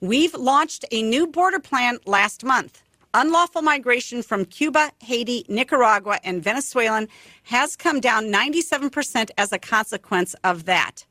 We've 0.00 0.34
launched 0.34 0.84
a 0.92 1.02
new 1.02 1.26
border 1.26 1.58
plan 1.58 1.98
last 2.06 2.44
month. 2.44 2.80
Unlawful 3.14 3.62
migration 3.62 4.22
from 4.22 4.44
Cuba, 4.44 4.92
Haiti, 5.00 5.44
Nicaragua, 5.48 6.20
and 6.22 6.42
Venezuelan 6.42 7.08
has 7.44 7.74
come 7.74 7.98
down 7.98 8.26
97% 8.26 9.30
as 9.36 9.52
a 9.52 9.58
consequence 9.58 10.34
of 10.44 10.66
that. 10.66 11.04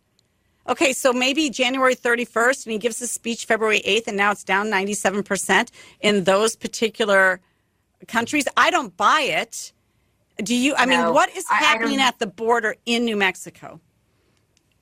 Okay, 0.70 0.92
so 0.92 1.14
maybe 1.14 1.50
January 1.50 1.96
31st, 1.96 2.66
and 2.66 2.74
he 2.74 2.78
gives 2.78 3.02
a 3.02 3.08
speech 3.08 3.46
February 3.46 3.82
8th, 3.86 4.08
and 4.08 4.18
now 4.18 4.32
it's 4.32 4.44
down 4.44 4.68
97% 4.68 5.70
in 6.02 6.26
those 6.26 6.56
particular 6.56 7.40
countries. 8.08 8.48
I 8.58 8.70
don't 8.70 8.96
buy 8.98 9.22
it. 9.22 9.72
Do 10.44 10.54
you? 10.54 10.76
I 10.76 10.86
mean, 10.86 11.00
No, 11.00 11.12
what 11.14 11.36
is 11.36 11.48
happening 11.50 12.00
at 12.00 12.20
the 12.20 12.28
border 12.28 12.76
in 12.86 13.06
New 13.06 13.16
Mexico? 13.16 13.80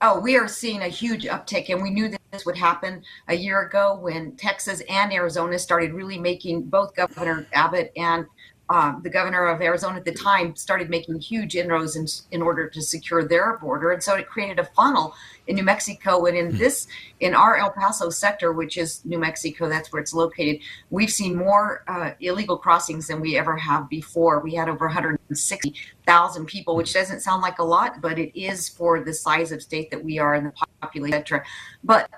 Oh, 0.02 0.20
we 0.20 0.36
are 0.36 0.48
seeing 0.48 0.82
a 0.82 0.90
huge 0.90 1.24
uptick, 1.24 1.70
and 1.70 1.82
we 1.82 1.90
knew 1.90 2.10
that 2.10 2.20
this 2.32 2.46
would 2.46 2.58
happen 2.58 3.02
a 3.30 3.36
year 3.36 3.62
ago 3.62 3.98
when 4.02 4.36
Texas 4.36 4.82
and 4.90 5.14
Arizona 5.14 5.58
started 5.58 5.94
really 5.94 6.20
making 6.20 6.64
both 6.64 6.94
Governor 6.96 7.48
Abbott 7.54 7.94
and 7.96 8.26
um, 8.70 9.02
the 9.04 9.10
governor 9.10 9.46
of 9.46 9.62
Arizona 9.62 9.98
at 9.98 10.06
the 10.06 10.14
time 10.14 10.56
started 10.56 10.90
making 10.90 11.20
huge 11.20 11.56
inroads 11.56 11.96
in, 11.96 12.08
in 12.32 12.42
order 12.42 12.68
to 12.68 12.82
secure 12.82 13.24
their 13.24 13.58
border, 13.58 13.92
and 13.92 14.02
so 14.02 14.16
it 14.16 14.28
created 14.28 14.60
a 14.60 14.66
funnel 14.66 15.14
in 15.48 15.56
New 15.56 15.64
Mexico. 15.64 16.26
And 16.26 16.36
in 16.36 16.58
this, 16.58 16.88
in 17.20 17.36
our 17.36 17.58
El 17.58 17.72
Paso 17.72 18.10
sector, 18.10 18.54
which 18.54 18.78
is 18.78 19.06
New 19.06 19.20
Mexico, 19.20 19.70
that's 19.70 19.94
where 19.94 20.02
it's 20.02 20.14
located, 20.14 20.62
we've 20.90 21.12
seen 21.12 21.36
more 21.36 21.84
uh, 21.88 22.12
illegal 22.20 22.58
crossings 22.58 23.08
than 23.08 23.22
we 23.22 23.38
ever 23.38 23.56
have 23.56 23.88
before. 23.88 24.40
We 24.40 24.56
had 24.56 24.68
over 24.68 24.88
160,000 24.88 26.46
people, 26.46 26.76
which 26.76 26.94
doesn't 26.94 27.20
sound 27.20 27.44
like 27.44 27.60
a 27.60 27.64
lot, 27.64 28.02
but 28.02 28.18
it 28.18 28.40
is 28.40 28.68
for 28.68 29.04
the 29.04 29.14
size 29.14 29.52
of 29.52 29.62
state 29.62 29.92
that 29.92 30.04
we 30.04 30.18
are 30.18 30.34
and 30.34 30.48
the 30.48 30.54
population, 30.82 31.14
et 31.14 31.28
cetera. 31.28 31.46
But 31.84 32.10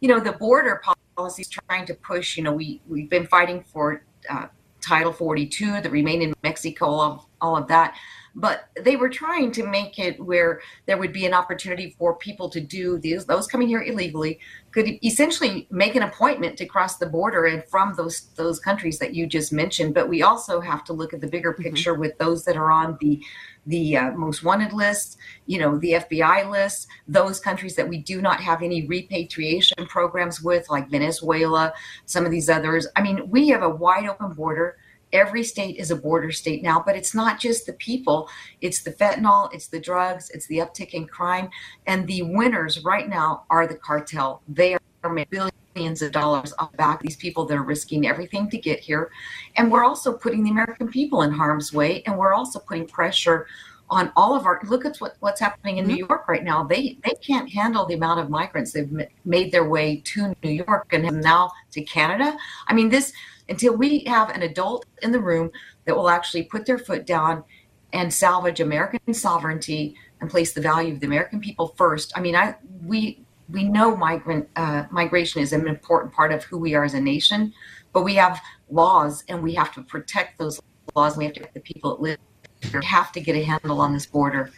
you 0.00 0.08
know, 0.08 0.20
the 0.20 0.32
border 0.32 0.82
policy 1.16 1.42
is 1.42 1.48
trying 1.48 1.86
to 1.86 1.94
push. 1.94 2.36
You 2.36 2.42
know, 2.42 2.52
we 2.52 2.80
we've 2.88 3.08
been 3.08 3.26
fighting 3.26 3.64
for 3.72 4.04
uh, 4.28 4.48
Title 4.84 5.12
42, 5.12 5.80
the 5.80 5.90
Remain 5.90 6.22
in 6.22 6.34
Mexico, 6.42 6.86
all 6.86 7.00
of, 7.00 7.26
all 7.40 7.56
of 7.56 7.66
that. 7.68 7.96
But 8.36 8.68
they 8.80 8.96
were 8.96 9.08
trying 9.08 9.52
to 9.52 9.64
make 9.64 9.98
it 9.98 10.18
where 10.20 10.60
there 10.86 10.98
would 10.98 11.12
be 11.12 11.24
an 11.24 11.34
opportunity 11.34 11.94
for 11.98 12.16
people 12.16 12.50
to 12.50 12.60
do 12.60 12.98
these, 12.98 13.26
those 13.26 13.46
coming 13.46 13.68
here 13.68 13.82
illegally 13.82 14.40
could 14.72 14.88
essentially 15.04 15.68
make 15.70 15.94
an 15.94 16.02
appointment 16.02 16.58
to 16.58 16.66
cross 16.66 16.96
the 16.96 17.06
border 17.06 17.44
and 17.46 17.64
from 17.66 17.94
those 17.94 18.22
those 18.34 18.58
countries 18.58 18.98
that 18.98 19.14
you 19.14 19.26
just 19.26 19.52
mentioned. 19.52 19.94
But 19.94 20.08
we 20.08 20.22
also 20.22 20.60
have 20.60 20.82
to 20.84 20.92
look 20.92 21.14
at 21.14 21.20
the 21.20 21.28
bigger 21.28 21.52
picture 21.52 21.94
with 21.94 22.18
those 22.18 22.44
that 22.44 22.56
are 22.56 22.72
on 22.72 22.98
the 23.00 23.22
the 23.66 23.96
uh, 23.96 24.10
most 24.12 24.42
wanted 24.42 24.72
list, 24.72 25.16
you 25.46 25.58
know, 25.58 25.78
the 25.78 25.92
FBI 25.92 26.50
list, 26.50 26.88
those 27.08 27.40
countries 27.40 27.76
that 27.76 27.88
we 27.88 27.98
do 27.98 28.20
not 28.20 28.40
have 28.40 28.62
any 28.62 28.86
repatriation 28.86 29.86
programs 29.86 30.42
with, 30.42 30.68
like 30.68 30.90
Venezuela, 30.90 31.72
some 32.04 32.24
of 32.24 32.30
these 32.30 32.50
others. 32.50 32.86
I 32.96 33.02
mean, 33.02 33.30
we 33.30 33.48
have 33.48 33.62
a 33.62 33.68
wide 33.68 34.06
open 34.06 34.34
border. 34.34 34.76
Every 35.14 35.42
state 35.44 35.76
is 35.76 35.90
a 35.90 35.96
border 35.96 36.32
state 36.32 36.62
now, 36.62 36.82
but 36.84 36.96
it's 36.96 37.14
not 37.14 37.40
just 37.40 37.64
the 37.64 37.72
people, 37.74 38.28
it's 38.60 38.82
the 38.82 38.92
fentanyl, 38.92 39.48
it's 39.54 39.68
the 39.68 39.80
drugs, 39.80 40.28
it's 40.30 40.46
the 40.48 40.58
uptick 40.58 40.90
in 40.90 41.06
crime. 41.06 41.48
And 41.86 42.06
the 42.06 42.22
winners 42.22 42.84
right 42.84 43.08
now 43.08 43.44
are 43.48 43.66
the 43.66 43.76
cartel. 43.76 44.42
They 44.48 44.74
are 44.74 45.10
making 45.10 45.50
billions 45.74 46.02
of 46.02 46.12
dollars 46.12 46.52
on 46.54 46.68
the 46.72 46.76
back 46.76 46.96
of 46.96 47.02
these 47.02 47.16
people 47.16 47.46
that 47.46 47.56
are 47.56 47.62
risking 47.62 48.06
everything 48.06 48.50
to 48.50 48.58
get 48.58 48.80
here. 48.80 49.10
And 49.56 49.70
we're 49.70 49.84
also 49.84 50.12
putting 50.12 50.44
the 50.44 50.50
American 50.50 50.88
people 50.88 51.22
in 51.22 51.32
harm's 51.32 51.72
way, 51.72 52.02
and 52.06 52.18
we're 52.18 52.34
also 52.34 52.58
putting 52.58 52.86
pressure 52.86 53.46
on 53.90 54.10
all 54.16 54.34
of 54.34 54.46
our 54.46 54.60
look 54.64 54.84
at 54.84 54.96
what, 54.96 55.16
what's 55.20 55.40
happening 55.40 55.78
in 55.78 55.86
New 55.86 55.94
mm-hmm. 55.94 56.10
York 56.10 56.26
right 56.26 56.42
now. 56.42 56.64
They 56.64 56.98
they 57.04 57.14
can't 57.22 57.48
handle 57.50 57.84
the 57.86 57.94
amount 57.94 58.20
of 58.20 58.30
migrants 58.30 58.72
they've 58.72 58.90
ma- 58.90 59.04
made 59.24 59.52
their 59.52 59.68
way 59.68 60.00
to 60.04 60.34
New 60.42 60.50
York 60.50 60.92
and 60.92 61.20
now 61.20 61.52
to 61.72 61.82
Canada. 61.82 62.36
I 62.66 62.74
mean, 62.74 62.88
this 62.88 63.12
until 63.48 63.76
we 63.76 64.00
have 64.00 64.30
an 64.30 64.42
adult 64.42 64.86
in 65.02 65.12
the 65.12 65.20
room 65.20 65.50
that 65.84 65.96
will 65.96 66.08
actually 66.08 66.44
put 66.44 66.66
their 66.66 66.78
foot 66.78 67.06
down 67.06 67.44
and 67.92 68.12
salvage 68.12 68.60
American 68.60 69.14
sovereignty 69.14 69.94
and 70.20 70.30
place 70.30 70.52
the 70.52 70.60
value 70.60 70.94
of 70.94 71.00
the 71.00 71.06
American 71.06 71.40
people 71.40 71.68
first. 71.76 72.12
I 72.16 72.20
mean, 72.20 72.34
I 72.34 72.56
we 72.82 73.24
we 73.48 73.64
know 73.64 73.96
migrant 73.96 74.48
uh, 74.56 74.84
migration 74.90 75.40
is 75.42 75.52
an 75.52 75.68
important 75.68 76.12
part 76.12 76.32
of 76.32 76.44
who 76.44 76.58
we 76.58 76.74
are 76.74 76.84
as 76.84 76.94
a 76.94 77.00
nation, 77.00 77.52
but 77.92 78.02
we 78.02 78.14
have 78.14 78.40
laws 78.70 79.22
and 79.28 79.42
we 79.42 79.54
have 79.54 79.72
to 79.74 79.82
protect 79.82 80.38
those 80.38 80.60
laws. 80.94 81.12
And 81.12 81.18
we 81.18 81.24
have 81.24 81.34
to 81.34 81.40
protect 81.40 81.54
the 81.54 81.60
people 81.60 81.96
that 81.96 82.02
live 82.02 82.18
here. 82.62 82.80
We 82.80 82.86
have 82.86 83.12
to 83.12 83.20
get 83.20 83.36
a 83.36 83.44
handle 83.44 83.80
on 83.80 83.92
this 83.92 84.06
border. 84.06 84.50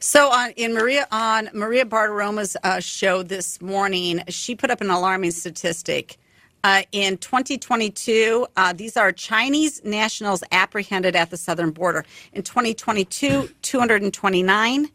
So 0.00 0.30
on 0.30 0.50
in 0.52 0.74
Maria 0.74 1.06
on 1.10 1.50
Maria 1.52 1.84
Bartiromo's 1.84 2.56
uh, 2.62 2.80
show 2.80 3.22
this 3.22 3.60
morning, 3.60 4.22
she 4.28 4.54
put 4.54 4.70
up 4.70 4.80
an 4.80 4.90
alarming 4.90 5.32
statistic. 5.32 6.18
Uh, 6.64 6.82
in 6.92 7.18
2022, 7.18 8.46
uh, 8.56 8.72
these 8.72 8.96
are 8.96 9.12
Chinese 9.12 9.84
nationals 9.84 10.42
apprehended 10.50 11.14
at 11.14 11.30
the 11.30 11.36
southern 11.36 11.70
border. 11.70 12.04
In 12.32 12.42
2022, 12.42 13.50
229. 13.62 14.88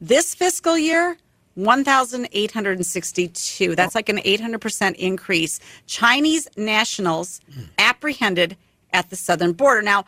This 0.00 0.34
fiscal 0.34 0.76
year, 0.76 1.16
1,862. 1.54 3.74
That's 3.74 3.94
like 3.94 4.08
an 4.08 4.18
800% 4.18 4.94
increase. 4.96 5.60
Chinese 5.86 6.48
nationals 6.56 7.40
apprehended 7.78 8.56
at 8.92 9.10
the 9.10 9.16
southern 9.16 9.52
border. 9.52 9.82
Now, 9.82 10.04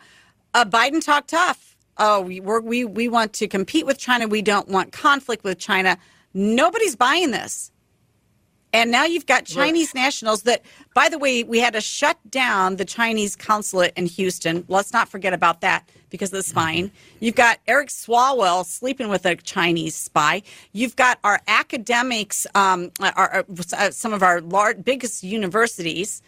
uh, 0.53 0.65
Biden 0.65 1.03
talked 1.03 1.29
tough. 1.29 1.75
Oh, 1.97 2.21
we, 2.21 2.39
we're, 2.39 2.61
we 2.61 2.85
we 2.85 3.09
want 3.09 3.33
to 3.33 3.47
compete 3.47 3.85
with 3.85 3.97
China. 3.97 4.27
We 4.27 4.41
don't 4.41 4.69
want 4.69 4.93
conflict 4.93 5.43
with 5.43 5.59
China. 5.59 5.97
Nobody's 6.33 6.95
buying 6.95 7.31
this. 7.31 7.71
And 8.71 8.91
now 8.91 9.05
you've 9.05 9.25
got 9.25 9.45
Chinese 9.45 9.95
nationals 9.95 10.43
that, 10.43 10.61
by 10.93 11.09
the 11.09 11.17
way, 11.17 11.43
we 11.43 11.59
had 11.59 11.73
to 11.73 11.81
shut 11.81 12.17
down 12.29 12.77
the 12.77 12.85
Chinese 12.85 13.35
consulate 13.35 13.93
in 13.95 14.05
Houston. 14.07 14.65
Let's 14.67 14.91
not 14.91 15.07
forget 15.09 15.33
about 15.33 15.61
that 15.61 15.87
because 16.09 16.29
of 16.29 16.37
the 16.37 16.43
spying. 16.43 16.91
You've 17.19 17.35
got 17.35 17.59
Eric 17.67 17.89
Swalwell 17.89 18.65
sleeping 18.65 19.09
with 19.09 19.25
a 19.25 19.35
Chinese 19.35 19.95
spy. 19.95 20.41
You've 20.73 20.95
got 20.95 21.19
our 21.23 21.39
academics, 21.47 22.47
um, 22.55 22.91
our, 23.01 23.45
uh, 23.77 23.91
some 23.91 24.13
of 24.13 24.23
our 24.23 24.41
large, 24.41 24.83
biggest 24.83 25.23
universities 25.23 26.21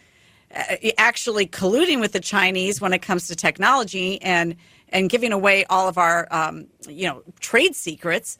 uh, 0.54 0.76
actually 0.98 1.46
colluding 1.46 2.00
with 2.00 2.12
the 2.12 2.20
Chinese 2.20 2.80
when 2.80 2.92
it 2.92 3.00
comes 3.00 3.26
to 3.28 3.36
technology 3.36 4.20
and 4.22 4.56
and 4.90 5.08
giving 5.08 5.32
away 5.32 5.64
all 5.64 5.88
of 5.88 5.96
our 5.96 6.28
um, 6.30 6.66
you 6.88 7.06
know 7.06 7.22
trade 7.40 7.74
secrets. 7.74 8.38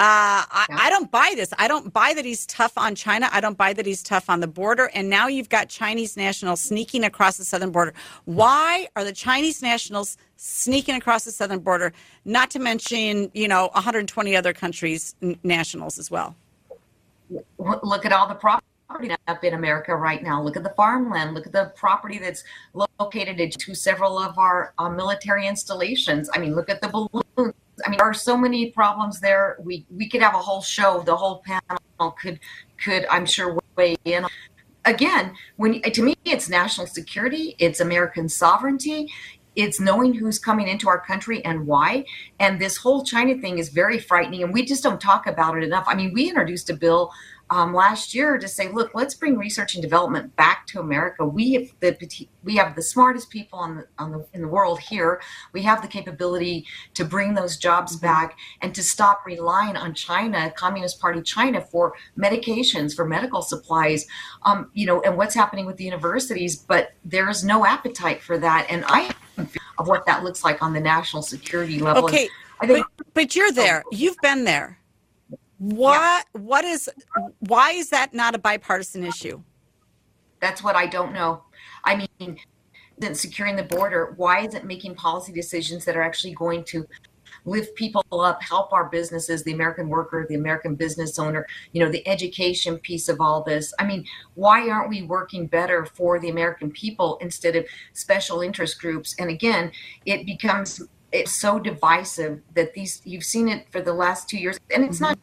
Uh, 0.00 0.48
I, 0.50 0.66
I 0.70 0.88
don't 0.88 1.10
buy 1.10 1.34
this. 1.36 1.52
I 1.58 1.68
don't 1.68 1.92
buy 1.92 2.14
that 2.14 2.24
he's 2.24 2.46
tough 2.46 2.72
on 2.78 2.94
China. 2.94 3.28
I 3.32 3.42
don't 3.42 3.58
buy 3.58 3.74
that 3.74 3.84
he's 3.84 4.02
tough 4.02 4.30
on 4.30 4.40
the 4.40 4.46
border. 4.46 4.90
And 4.94 5.10
now 5.10 5.26
you've 5.26 5.50
got 5.50 5.68
Chinese 5.68 6.16
nationals 6.16 6.62
sneaking 6.62 7.04
across 7.04 7.36
the 7.36 7.44
southern 7.44 7.70
border. 7.70 7.92
Why 8.24 8.88
are 8.96 9.04
the 9.04 9.12
Chinese 9.12 9.60
nationals 9.60 10.16
sneaking 10.36 10.94
across 10.94 11.24
the 11.24 11.30
southern 11.30 11.58
border? 11.58 11.92
Not 12.24 12.50
to 12.52 12.58
mention, 12.58 13.30
you 13.34 13.46
know, 13.46 13.68
120 13.74 14.34
other 14.34 14.54
countries' 14.54 15.16
n- 15.20 15.38
nationals 15.42 15.98
as 15.98 16.10
well. 16.10 16.34
Look 17.58 18.06
at 18.06 18.12
all 18.12 18.26
the 18.26 18.36
property 18.36 18.64
up 19.28 19.44
in 19.44 19.52
America 19.52 19.94
right 19.94 20.22
now. 20.22 20.42
Look 20.42 20.56
at 20.56 20.62
the 20.62 20.72
farmland. 20.78 21.34
Look 21.34 21.46
at 21.46 21.52
the 21.52 21.74
property 21.76 22.18
that's 22.18 22.42
located 22.98 23.52
to 23.52 23.74
several 23.74 24.18
of 24.18 24.38
our 24.38 24.72
uh, 24.78 24.88
military 24.88 25.46
installations. 25.46 26.30
I 26.34 26.38
mean, 26.38 26.54
look 26.54 26.70
at 26.70 26.80
the 26.80 26.88
balloons. 26.88 27.54
I 27.84 27.90
mean, 27.90 27.98
there 27.98 28.06
are 28.06 28.14
so 28.14 28.36
many 28.36 28.70
problems 28.70 29.20
there. 29.20 29.56
We 29.60 29.86
we 29.90 30.08
could 30.08 30.22
have 30.22 30.34
a 30.34 30.38
whole 30.38 30.62
show. 30.62 31.02
The 31.02 31.16
whole 31.16 31.42
panel 31.44 32.10
could 32.20 32.40
could 32.82 33.06
I'm 33.10 33.26
sure 33.26 33.58
weigh 33.76 33.96
in. 34.04 34.26
Again, 34.84 35.34
when 35.56 35.82
to 35.82 36.02
me 36.02 36.16
it's 36.24 36.48
national 36.48 36.86
security, 36.86 37.54
it's 37.58 37.80
American 37.80 38.28
sovereignty, 38.28 39.08
it's 39.56 39.80
knowing 39.80 40.14
who's 40.14 40.38
coming 40.38 40.68
into 40.68 40.88
our 40.88 41.00
country 41.00 41.44
and 41.44 41.66
why. 41.66 42.04
And 42.38 42.60
this 42.60 42.76
whole 42.76 43.04
China 43.04 43.36
thing 43.38 43.58
is 43.58 43.68
very 43.68 43.98
frightening, 43.98 44.42
and 44.42 44.52
we 44.52 44.64
just 44.64 44.82
don't 44.82 45.00
talk 45.00 45.26
about 45.26 45.56
it 45.56 45.64
enough. 45.64 45.84
I 45.86 45.94
mean, 45.94 46.12
we 46.14 46.28
introduced 46.28 46.70
a 46.70 46.74
bill 46.74 47.12
um, 47.50 47.74
last 47.74 48.14
year 48.14 48.38
to 48.38 48.46
say, 48.46 48.68
look, 48.68 48.94
let's 48.94 49.14
bring 49.14 49.36
research 49.36 49.74
and 49.74 49.82
development 49.82 50.34
back 50.36 50.66
to 50.68 50.80
America. 50.80 51.24
We 51.26 51.52
have 51.54 51.68
the 51.80 52.28
we 52.44 52.56
have 52.56 52.76
the 52.76 52.82
smartest 52.82 53.28
people 53.28 53.58
on 53.58 53.76
the, 53.76 53.86
on 53.98 54.12
the 54.12 54.26
in 54.32 54.42
the 54.42 54.48
world 54.48 54.78
here. 54.78 55.20
We 55.52 55.62
have 55.62 55.82
the 55.82 55.88
capability 55.88 56.66
to 56.94 57.04
bring 57.04 57.34
those 57.34 57.56
jobs 57.56 57.96
back 57.96 58.38
and 58.62 58.74
to 58.74 58.82
stop 58.82 59.22
relying 59.26 59.76
on 59.76 59.94
China, 59.94 60.52
Communist 60.52 61.00
Party 61.00 61.22
China, 61.22 61.60
for 61.60 61.94
medications, 62.16 62.94
for 62.94 63.04
medical 63.04 63.42
supplies. 63.42 64.06
Um, 64.44 64.70
you 64.72 64.86
know, 64.86 65.00
and 65.02 65.16
what's 65.16 65.34
happening 65.34 65.66
with 65.66 65.76
the 65.76 65.84
universities, 65.84 66.56
but 66.56 66.92
there 67.04 67.28
is 67.28 67.44
no 67.44 67.66
appetite 67.66 68.22
for 68.22 68.38
that. 68.38 68.66
And 68.70 68.84
I 68.86 69.12
of 69.78 69.88
what 69.88 70.06
that 70.06 70.22
looks 70.22 70.44
like 70.44 70.62
on 70.62 70.72
the 70.72 70.80
national 70.80 71.22
security 71.22 71.80
level. 71.80 72.04
Okay, 72.04 72.28
I 72.60 72.66
think, 72.66 72.86
but, 72.96 73.06
but 73.14 73.36
you're 73.36 73.52
there. 73.52 73.82
You've 73.90 74.18
been 74.22 74.44
there. 74.44 74.79
What 75.60 76.24
what 76.32 76.64
is 76.64 76.88
why 77.40 77.72
is 77.72 77.90
that 77.90 78.14
not 78.14 78.34
a 78.34 78.38
bipartisan 78.38 79.04
issue? 79.04 79.42
That's 80.40 80.62
what 80.62 80.74
I 80.74 80.86
don't 80.86 81.12
know. 81.12 81.42
I 81.84 82.08
mean, 82.18 82.38
isn't 82.98 83.16
securing 83.16 83.56
the 83.56 83.64
border? 83.64 84.14
Why 84.16 84.40
isn't 84.40 84.64
making 84.64 84.94
policy 84.94 85.32
decisions 85.34 85.84
that 85.84 85.98
are 85.98 86.02
actually 86.02 86.32
going 86.32 86.64
to 86.64 86.86
lift 87.44 87.74
people 87.74 88.02
up, 88.10 88.42
help 88.42 88.72
our 88.72 88.88
businesses, 88.88 89.44
the 89.44 89.52
American 89.52 89.90
worker, 89.90 90.24
the 90.26 90.34
American 90.34 90.76
business 90.76 91.18
owner, 91.18 91.46
you 91.72 91.84
know, 91.84 91.90
the 91.90 92.06
education 92.08 92.78
piece 92.78 93.10
of 93.10 93.20
all 93.20 93.42
this. 93.42 93.74
I 93.78 93.84
mean, 93.84 94.06
why 94.36 94.66
aren't 94.70 94.88
we 94.88 95.02
working 95.02 95.46
better 95.46 95.84
for 95.84 96.18
the 96.18 96.30
American 96.30 96.70
people 96.70 97.18
instead 97.20 97.54
of 97.54 97.66
special 97.92 98.40
interest 98.40 98.80
groups? 98.80 99.14
And 99.18 99.28
again, 99.28 99.72
it 100.06 100.24
becomes 100.24 100.82
it's 101.12 101.38
so 101.38 101.58
divisive 101.58 102.40
that 102.54 102.72
these 102.72 103.02
you've 103.04 103.24
seen 103.24 103.48
it 103.48 103.66
for 103.70 103.82
the 103.82 103.92
last 103.92 104.26
two 104.26 104.38
years, 104.38 104.58
and 104.74 104.84
it's 104.84 105.00
not 105.00 105.18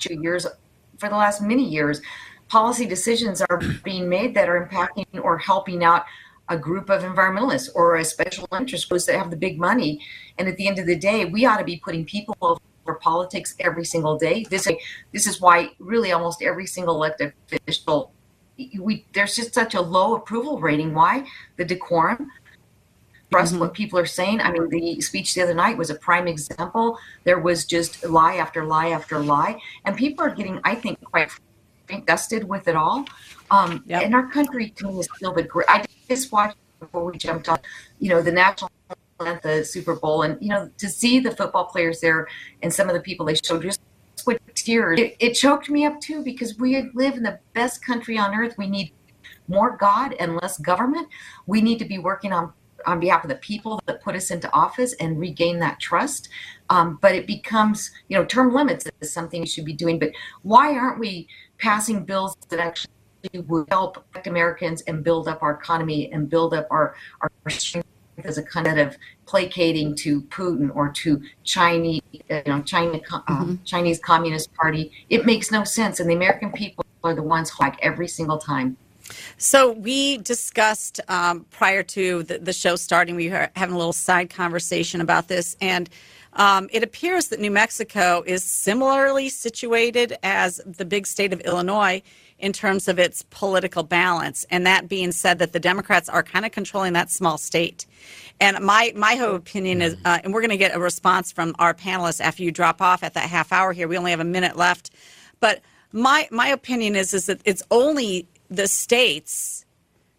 two 0.00 0.20
years, 0.20 0.46
for 0.98 1.08
the 1.08 1.16
last 1.16 1.42
many 1.42 1.64
years. 1.68 2.00
Policy 2.48 2.86
decisions 2.86 3.42
are 3.42 3.60
being 3.82 4.08
made 4.08 4.34
that 4.34 4.48
are 4.48 4.66
impacting 4.66 5.06
or 5.22 5.38
helping 5.38 5.82
out 5.82 6.04
a 6.48 6.58
group 6.58 6.90
of 6.90 7.02
environmentalists 7.02 7.70
or 7.74 7.96
a 7.96 8.04
special 8.04 8.46
interest 8.52 8.88
groups 8.88 9.06
that 9.06 9.16
have 9.16 9.30
the 9.30 9.36
big 9.36 9.58
money. 9.58 10.00
And 10.38 10.46
at 10.46 10.56
the 10.56 10.68
end 10.68 10.78
of 10.78 10.86
the 10.86 10.96
day, 10.96 11.24
we 11.24 11.46
ought 11.46 11.56
to 11.56 11.64
be 11.64 11.78
putting 11.82 12.04
people 12.04 12.36
over 12.40 12.98
politics 12.98 13.54
every 13.60 13.84
single 13.84 14.18
day. 14.18 14.44
This 14.50 14.68
this 15.12 15.26
is 15.26 15.40
why 15.40 15.70
really 15.78 16.12
almost 16.12 16.42
every 16.42 16.66
single 16.66 16.96
elected 16.96 17.32
official 17.50 18.12
we 18.78 19.04
there's 19.12 19.36
just 19.36 19.54
such 19.54 19.74
a 19.74 19.80
low 19.80 20.14
approval 20.14 20.60
rating. 20.60 20.94
Why? 20.94 21.26
The 21.56 21.64
decorum. 21.64 22.30
Trust 23.34 23.56
what 23.56 23.74
people 23.74 23.98
are 23.98 24.06
saying. 24.06 24.40
I 24.40 24.52
mean, 24.52 24.68
the 24.68 25.00
speech 25.00 25.34
the 25.34 25.42
other 25.42 25.54
night 25.54 25.76
was 25.76 25.90
a 25.90 25.96
prime 25.96 26.28
example. 26.28 26.98
There 27.24 27.40
was 27.40 27.64
just 27.64 28.04
lie 28.04 28.36
after 28.36 28.64
lie 28.64 28.90
after 28.90 29.18
lie, 29.18 29.60
and 29.84 29.96
people 29.96 30.24
are 30.24 30.32
getting, 30.32 30.60
I 30.62 30.76
think, 30.76 31.02
quite 31.02 31.30
disgusted 31.88 32.44
with 32.44 32.68
it 32.68 32.76
all. 32.76 33.04
Um, 33.50 33.82
yep. 33.86 34.02
And 34.02 34.14
our 34.14 34.28
country, 34.28 34.70
to 34.76 34.86
me, 34.86 35.00
is 35.00 35.08
still 35.16 35.32
the 35.32 35.42
great. 35.42 35.68
I 35.68 35.84
just 36.08 36.30
watched 36.30 36.56
before 36.78 37.04
we 37.04 37.18
jumped 37.18 37.48
on, 37.48 37.58
you 37.98 38.08
know, 38.10 38.22
the 38.22 38.30
national 38.30 38.70
at 39.20 39.42
the 39.42 39.64
Super 39.64 39.96
Bowl, 39.96 40.22
and 40.22 40.40
you 40.40 40.50
know, 40.50 40.70
to 40.78 40.88
see 40.88 41.18
the 41.18 41.32
football 41.32 41.64
players 41.64 42.00
there 42.00 42.28
and 42.62 42.72
some 42.72 42.88
of 42.88 42.94
the 42.94 43.00
people 43.00 43.26
they 43.26 43.34
showed 43.34 43.62
just 43.62 43.80
with 44.26 44.40
tears, 44.54 45.00
it, 45.00 45.16
it 45.18 45.32
choked 45.32 45.68
me 45.68 45.84
up 45.84 46.00
too 46.00 46.22
because 46.22 46.56
we 46.56 46.88
live 46.94 47.14
in 47.14 47.24
the 47.24 47.38
best 47.52 47.84
country 47.84 48.16
on 48.16 48.32
earth. 48.32 48.54
We 48.56 48.68
need 48.68 48.92
more 49.48 49.76
God 49.76 50.14
and 50.20 50.36
less 50.36 50.56
government. 50.58 51.08
We 51.46 51.60
need 51.60 51.78
to 51.80 51.84
be 51.84 51.98
working 51.98 52.32
on 52.32 52.52
on 52.86 53.00
behalf 53.00 53.24
of 53.24 53.30
the 53.30 53.36
people 53.36 53.80
that 53.86 54.02
put 54.02 54.14
us 54.14 54.30
into 54.30 54.52
office 54.52 54.94
and 54.94 55.18
regain 55.18 55.58
that 55.60 55.80
trust. 55.80 56.28
Um, 56.70 56.98
but 57.00 57.14
it 57.14 57.26
becomes, 57.26 57.90
you 58.08 58.16
know, 58.16 58.24
term 58.24 58.54
limits 58.54 58.86
is 59.00 59.12
something 59.12 59.40
you 59.40 59.46
should 59.46 59.64
be 59.64 59.72
doing. 59.72 59.98
But 59.98 60.12
why 60.42 60.74
aren't 60.74 60.98
we 60.98 61.28
passing 61.58 62.04
bills 62.04 62.36
that 62.48 62.60
actually 62.60 62.90
would 63.46 63.66
help 63.70 64.04
Americans 64.26 64.82
and 64.82 65.02
build 65.02 65.28
up 65.28 65.42
our 65.42 65.52
economy 65.52 66.12
and 66.12 66.28
build 66.28 66.54
up 66.54 66.66
our, 66.70 66.94
our 67.20 67.50
strength 67.50 67.88
as 68.22 68.38
a 68.38 68.42
kind 68.42 68.78
of 68.78 68.96
placating 69.26 69.94
to 69.96 70.22
Putin 70.22 70.74
or 70.74 70.88
to 70.90 71.20
Chinese, 71.42 72.02
you 72.12 72.42
know, 72.46 72.62
China, 72.62 73.00
uh, 73.10 73.20
mm-hmm. 73.22 73.54
Chinese 73.64 73.98
Communist 73.98 74.54
Party. 74.54 74.92
It 75.10 75.26
makes 75.26 75.50
no 75.50 75.64
sense, 75.64 76.00
and 76.00 76.08
the 76.08 76.14
American 76.14 76.52
people 76.52 76.84
are 77.02 77.14
the 77.14 77.22
ones 77.22 77.50
who 77.50 77.64
like 77.64 77.76
every 77.82 78.08
single 78.08 78.38
time. 78.38 78.76
So 79.36 79.72
we 79.72 80.18
discussed 80.18 81.00
um, 81.08 81.44
prior 81.50 81.82
to 81.82 82.22
the, 82.22 82.38
the, 82.38 82.52
show 82.52 82.76
starting, 82.76 83.16
we 83.16 83.28
were 83.28 83.50
having 83.54 83.74
a 83.74 83.78
little 83.78 83.92
side 83.92 84.30
conversation 84.30 85.00
about 85.00 85.28
this, 85.28 85.56
and 85.60 85.90
um, 86.34 86.68
it 86.72 86.82
appears 86.82 87.28
that 87.28 87.38
New 87.38 87.50
Mexico 87.50 88.24
is 88.26 88.42
similarly 88.42 89.28
situated 89.28 90.16
as 90.22 90.60
the 90.66 90.84
big 90.84 91.06
state 91.06 91.32
of 91.32 91.40
Illinois 91.42 92.02
in 92.38 92.52
terms 92.52 92.88
of 92.88 92.98
its 92.98 93.22
political 93.30 93.84
balance. 93.84 94.44
And 94.50 94.66
that 94.66 94.88
being 94.88 95.12
said, 95.12 95.38
that 95.38 95.52
the 95.52 95.60
Democrats 95.60 96.08
are 96.08 96.22
kind 96.22 96.44
of 96.44 96.50
controlling 96.50 96.92
that 96.94 97.10
small 97.10 97.38
state. 97.38 97.86
And 98.40 98.58
my 98.64 98.92
my 98.96 99.14
whole 99.14 99.36
opinion 99.36 99.80
is, 99.80 99.96
uh, 100.04 100.18
and 100.24 100.34
we're 100.34 100.40
going 100.40 100.50
to 100.50 100.56
get 100.56 100.74
a 100.74 100.80
response 100.80 101.30
from 101.30 101.54
our 101.58 101.72
panelists 101.72 102.20
after 102.20 102.42
you 102.42 102.50
drop 102.50 102.82
off 102.82 103.04
at 103.04 103.14
that 103.14 103.28
half 103.30 103.52
hour 103.52 103.72
here. 103.72 103.86
We 103.86 103.96
only 103.96 104.10
have 104.10 104.20
a 104.20 104.24
minute 104.24 104.56
left, 104.56 104.90
but 105.38 105.62
my 105.92 106.26
my 106.32 106.48
opinion 106.48 106.96
is 106.96 107.14
is 107.14 107.26
that 107.26 107.40
it's 107.44 107.62
only 107.70 108.26
the 108.50 108.68
states 108.68 109.64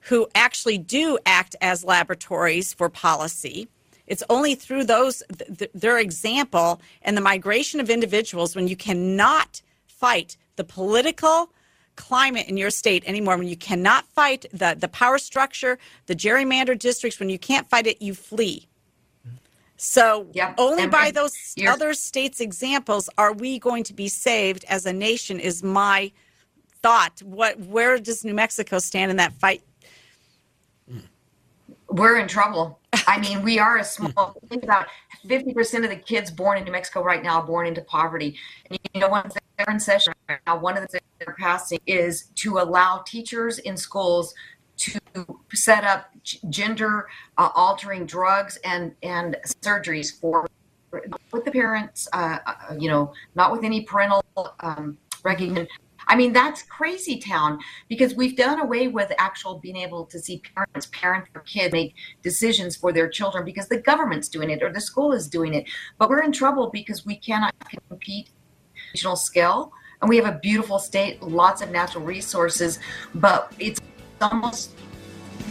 who 0.01 0.27
actually 0.35 0.77
do 0.77 1.17
act 1.25 1.55
as 1.61 1.83
laboratories 1.83 2.73
for 2.73 2.89
policy. 2.89 3.67
It's 4.07 4.23
only 4.29 4.53
through 4.53 4.83
those 4.83 5.23
th- 5.57 5.71
their 5.73 5.97
example 5.97 6.79
and 7.01 7.17
the 7.17 7.21
migration 7.21 7.79
of 7.79 7.89
individuals 7.89 8.55
when 8.55 8.67
you 8.67 8.75
cannot 8.75 9.61
fight 9.88 10.38
the 10.57 10.63
political 10.63 11.49
climate 11.95 12.47
in 12.47 12.57
your 12.57 12.69
state 12.69 13.03
anymore 13.07 13.38
when 13.38 13.47
you 13.47 13.55
cannot 13.55 14.05
fight 14.09 14.45
the, 14.51 14.75
the 14.77 14.88
power 14.89 15.17
structure 15.17 15.79
the 16.07 16.15
gerrymandered 16.15 16.77
districts 16.77 17.19
when 17.19 17.29
you 17.29 17.39
can't 17.39 17.69
fight 17.69 17.88
it 17.88 18.01
you 18.01 18.13
flee 18.13 18.67
so 19.77 20.27
yep. 20.33 20.55
only 20.57 20.83
and, 20.83 20.91
by 20.91 21.09
those 21.09 21.55
other 21.67 21.93
states 21.93 22.41
examples 22.41 23.09
are 23.17 23.33
we 23.33 23.59
going 23.59 23.83
to 23.83 23.93
be 23.93 24.09
saved 24.09 24.65
as 24.67 24.85
a 24.85 24.91
nation 24.91 25.39
is 25.39 25.63
my 25.63 26.11
thought. 26.86 27.19
What? 27.24 27.60
Where 27.62 27.98
does 27.98 28.24
New 28.24 28.36
Mexico 28.36 28.78
stand 28.78 29.10
in 29.10 29.17
that 29.17 29.34
fight? 29.34 29.63
We're 31.89 32.19
in 32.19 32.28
trouble. 32.28 32.80
I 33.08 33.19
mean, 33.19 33.41
we 33.41 33.58
are 33.58 33.80
a 33.80 33.84
small. 33.84 34.38
think 34.50 34.63
about 34.63 34.86
fifty 35.28 35.52
percent 35.52 35.84
of 35.84 35.89
the 35.89 35.95
kids 35.95 36.30
born 36.30 36.60
in 36.60 36.63
New 36.63 36.71
Mexico 36.71 37.02
right 37.02 37.24
now 37.24 37.39
are 37.39 37.45
born 37.45 37.65
into 37.65 37.82
poverty. 37.82 38.38
And 38.69 38.78
you 38.93 39.02
know, 39.02 39.10
one 39.10 39.32
they're 39.58 39.74
in 39.74 39.80
session 39.80 40.13
right 40.30 40.39
now, 40.45 40.60
one 40.60 40.78
of 40.78 40.84
the 40.84 40.88
things 40.88 41.04
they're 41.17 41.36
passing 41.39 41.80
is 41.88 42.26
to 42.36 42.60
allow 42.60 43.04
teachers 43.08 43.58
in 43.60 43.78
schools 43.78 44.36
to 44.78 45.00
set 45.54 45.84
up 45.86 46.12
gender 46.50 47.08
uh, 47.39 47.50
altering 47.56 48.06
drugs 48.06 48.60
and 48.63 48.93
and 49.02 49.38
surgeries 49.63 50.19
for 50.19 50.48
with 51.32 51.45
the 51.45 51.52
parents. 51.52 52.08
Uh, 52.13 52.38
uh, 52.45 52.76
you 52.78 52.89
know, 52.89 53.12
not 53.34 53.52
with 53.52 53.63
any 53.63 53.82
parental 53.82 54.24
um, 54.60 55.00
recognition, 55.24 55.67
I 56.07 56.15
mean, 56.15 56.33
that's 56.33 56.63
crazy 56.63 57.17
town 57.17 57.59
because 57.89 58.15
we've 58.15 58.35
done 58.35 58.59
away 58.59 58.87
with 58.87 59.11
actual 59.17 59.59
being 59.59 59.77
able 59.77 60.05
to 60.05 60.19
see 60.19 60.41
parents 60.55 60.87
parent 60.91 61.25
their 61.33 61.41
kids 61.43 61.73
make 61.73 61.95
decisions 62.21 62.75
for 62.75 62.91
their 62.91 63.09
children 63.09 63.45
because 63.45 63.67
the 63.67 63.79
government's 63.79 64.27
doing 64.29 64.49
it 64.49 64.61
or 64.61 64.71
the 64.71 64.81
school 64.81 65.13
is 65.13 65.27
doing 65.27 65.53
it. 65.53 65.65
But 65.97 66.09
we're 66.09 66.23
in 66.23 66.31
trouble 66.31 66.69
because 66.71 67.05
we 67.05 67.15
cannot 67.15 67.53
compete 67.89 68.29
regional 68.93 69.15
scale. 69.15 69.71
And 70.01 70.09
we 70.09 70.17
have 70.17 70.25
a 70.25 70.39
beautiful 70.39 70.77
state, 70.77 71.21
lots 71.23 71.61
of 71.61 71.71
natural 71.71 72.03
resources, 72.03 72.79
but 73.15 73.53
it's 73.59 73.79
almost 74.21 74.71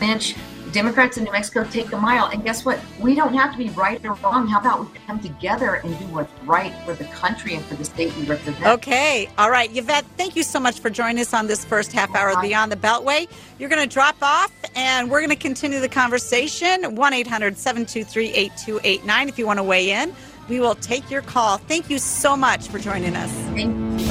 inch 0.00 0.34
Democrats 0.74 1.16
in 1.16 1.24
New 1.24 1.30
Mexico 1.30 1.64
take 1.70 1.88
the 1.88 1.96
mile. 1.96 2.26
And 2.26 2.42
guess 2.42 2.64
what? 2.64 2.80
We 2.98 3.14
don't 3.14 3.32
have 3.32 3.52
to 3.52 3.58
be 3.58 3.70
right 3.70 4.04
or 4.04 4.14
wrong. 4.14 4.48
How 4.48 4.58
about 4.58 4.80
we 4.80 4.98
come 5.06 5.20
together 5.20 5.76
and 5.76 5.96
do 6.00 6.04
what's 6.06 6.32
right 6.42 6.74
for 6.84 6.94
the 6.94 7.04
country 7.04 7.54
and 7.54 7.64
for 7.64 7.76
the 7.76 7.84
state 7.84 8.14
we 8.16 8.24
represent? 8.24 8.66
Okay. 8.66 9.30
All 9.38 9.50
right. 9.50 9.74
Yvette, 9.74 10.04
thank 10.16 10.34
you 10.34 10.42
so 10.42 10.58
much 10.58 10.80
for 10.80 10.90
joining 10.90 11.20
us 11.20 11.32
on 11.32 11.46
this 11.46 11.64
first 11.64 11.92
half 11.92 12.12
hour 12.16 12.30
of 12.30 12.42
Beyond 12.42 12.72
the 12.72 12.76
Beltway. 12.76 13.28
You're 13.60 13.68
going 13.68 13.88
to 13.88 13.92
drop 13.92 14.16
off 14.20 14.52
and 14.74 15.08
we're 15.08 15.20
going 15.20 15.30
to 15.30 15.36
continue 15.36 15.78
the 15.78 15.88
conversation. 15.88 16.96
1 16.96 17.12
800 17.14 17.56
723 17.56 18.32
8289 18.32 19.28
if 19.28 19.38
you 19.38 19.46
want 19.46 19.60
to 19.60 19.62
weigh 19.62 19.92
in. 19.92 20.12
We 20.48 20.58
will 20.58 20.74
take 20.74 21.08
your 21.08 21.22
call. 21.22 21.58
Thank 21.58 21.88
you 21.88 21.98
so 21.98 22.36
much 22.36 22.66
for 22.66 22.80
joining 22.80 23.14
us. 23.14 23.30
Thank 23.54 24.00
you. 24.00 24.06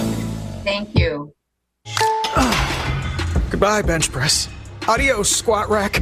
Thank 0.64 0.98
you. 0.98 1.34
Goodbye, 3.52 3.82
bench 3.82 4.10
press. 4.12 4.48
Adios, 4.88 5.30
squat 5.30 5.70
rack. 5.70 6.02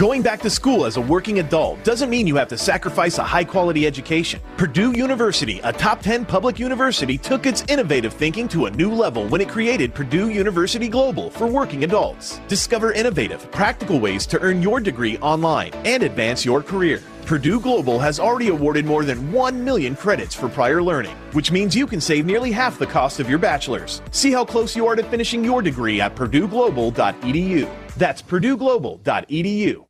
Going 0.00 0.22
back 0.22 0.40
to 0.40 0.48
school 0.48 0.86
as 0.86 0.96
a 0.96 1.00
working 1.02 1.40
adult 1.40 1.84
doesn't 1.84 2.08
mean 2.08 2.26
you 2.26 2.34
have 2.36 2.48
to 2.48 2.56
sacrifice 2.56 3.18
a 3.18 3.22
high 3.22 3.44
quality 3.44 3.86
education. 3.86 4.40
Purdue 4.56 4.92
University, 4.92 5.60
a 5.62 5.74
top 5.74 6.00
10 6.00 6.24
public 6.24 6.58
university, 6.58 7.18
took 7.18 7.44
its 7.44 7.64
innovative 7.68 8.14
thinking 8.14 8.48
to 8.48 8.64
a 8.64 8.70
new 8.70 8.90
level 8.90 9.28
when 9.28 9.42
it 9.42 9.50
created 9.50 9.94
Purdue 9.94 10.30
University 10.30 10.88
Global 10.88 11.28
for 11.28 11.46
working 11.46 11.84
adults. 11.84 12.40
Discover 12.48 12.94
innovative, 12.94 13.50
practical 13.52 14.00
ways 14.00 14.24
to 14.28 14.40
earn 14.40 14.62
your 14.62 14.80
degree 14.80 15.18
online 15.18 15.74
and 15.84 16.02
advance 16.02 16.46
your 16.46 16.62
career. 16.62 17.02
Purdue 17.26 17.60
Global 17.60 17.98
has 17.98 18.18
already 18.18 18.48
awarded 18.48 18.86
more 18.86 19.04
than 19.04 19.30
1 19.30 19.62
million 19.62 19.94
credits 19.94 20.34
for 20.34 20.48
prior 20.48 20.82
learning, 20.82 21.14
which 21.32 21.52
means 21.52 21.76
you 21.76 21.86
can 21.86 22.00
save 22.00 22.24
nearly 22.24 22.52
half 22.52 22.78
the 22.78 22.86
cost 22.86 23.20
of 23.20 23.28
your 23.28 23.38
bachelor's. 23.38 24.00
See 24.12 24.32
how 24.32 24.46
close 24.46 24.74
you 24.74 24.86
are 24.86 24.96
to 24.96 25.02
finishing 25.02 25.44
your 25.44 25.60
degree 25.60 26.00
at 26.00 26.16
purdueglobal.edu. 26.16 27.68
That's 27.98 28.22
purdueglobal.edu. 28.22 29.89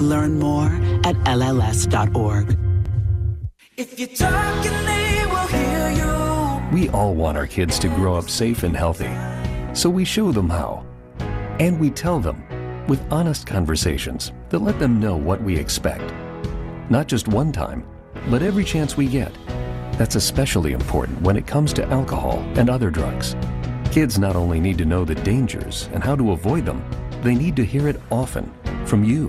Learn 0.00 0.38
more 0.38 0.66
at 1.04 1.16
LLS.org. 1.24 2.56
If 3.76 3.98
you're 3.98 4.08
talking, 4.08 4.72
they 4.86 5.26
will 5.26 5.46
hear 5.46 5.90
you. 5.90 6.68
We 6.72 6.88
all 6.90 7.14
want 7.14 7.36
our 7.36 7.46
kids 7.46 7.78
to 7.80 7.88
grow 7.88 8.14
up 8.14 8.30
safe 8.30 8.62
and 8.62 8.76
healthy, 8.76 9.10
so 9.74 9.90
we 9.90 10.04
show 10.04 10.32
them 10.32 10.48
how. 10.48 10.86
And 11.58 11.80
we 11.80 11.90
tell 11.90 12.20
them 12.20 12.44
with 12.86 13.04
honest 13.12 13.46
conversations 13.46 14.32
that 14.50 14.60
let 14.60 14.78
them 14.78 15.00
know 15.00 15.16
what 15.16 15.42
we 15.42 15.56
expect. 15.56 16.12
Not 16.90 17.08
just 17.08 17.28
one 17.28 17.52
time, 17.52 17.84
but 18.30 18.42
every 18.42 18.64
chance 18.64 18.96
we 18.96 19.06
get. 19.06 19.32
That's 19.92 20.14
especially 20.14 20.72
important 20.72 21.20
when 21.22 21.36
it 21.36 21.46
comes 21.46 21.72
to 21.74 21.84
alcohol 21.86 22.38
and 22.54 22.70
other 22.70 22.90
drugs. 22.90 23.34
Kids 23.90 24.18
not 24.18 24.36
only 24.36 24.60
need 24.60 24.78
to 24.78 24.84
know 24.84 25.04
the 25.04 25.16
dangers 25.16 25.88
and 25.92 26.04
how 26.04 26.14
to 26.14 26.32
avoid 26.32 26.64
them, 26.64 26.84
they 27.22 27.34
need 27.34 27.56
to 27.56 27.64
hear 27.64 27.88
it 27.88 28.00
often 28.10 28.52
from 28.86 29.02
you. 29.02 29.28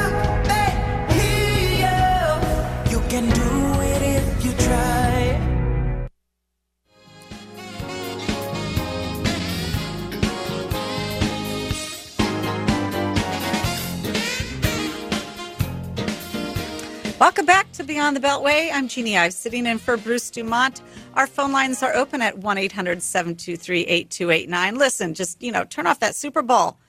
Beyond 18.01 18.17
the 18.17 18.27
Beltway. 18.27 18.71
I'm 18.73 18.87
Jeannie 18.87 19.15
Ives 19.15 19.35
sitting 19.35 19.67
in 19.67 19.77
for 19.77 19.95
Bruce 19.95 20.31
Dumont. 20.31 20.81
Our 21.13 21.27
phone 21.27 21.51
lines 21.51 21.83
are 21.83 21.93
open 21.93 22.19
at 22.23 22.35
1 22.39 22.57
800 22.57 22.99
723 22.99 23.81
8289. 23.81 24.75
Listen, 24.75 25.13
just, 25.13 25.39
you 25.39 25.51
know, 25.51 25.65
turn 25.65 25.85
off 25.85 25.99
that 25.99 26.15
Super 26.15 26.41
Bowl. 26.41 26.79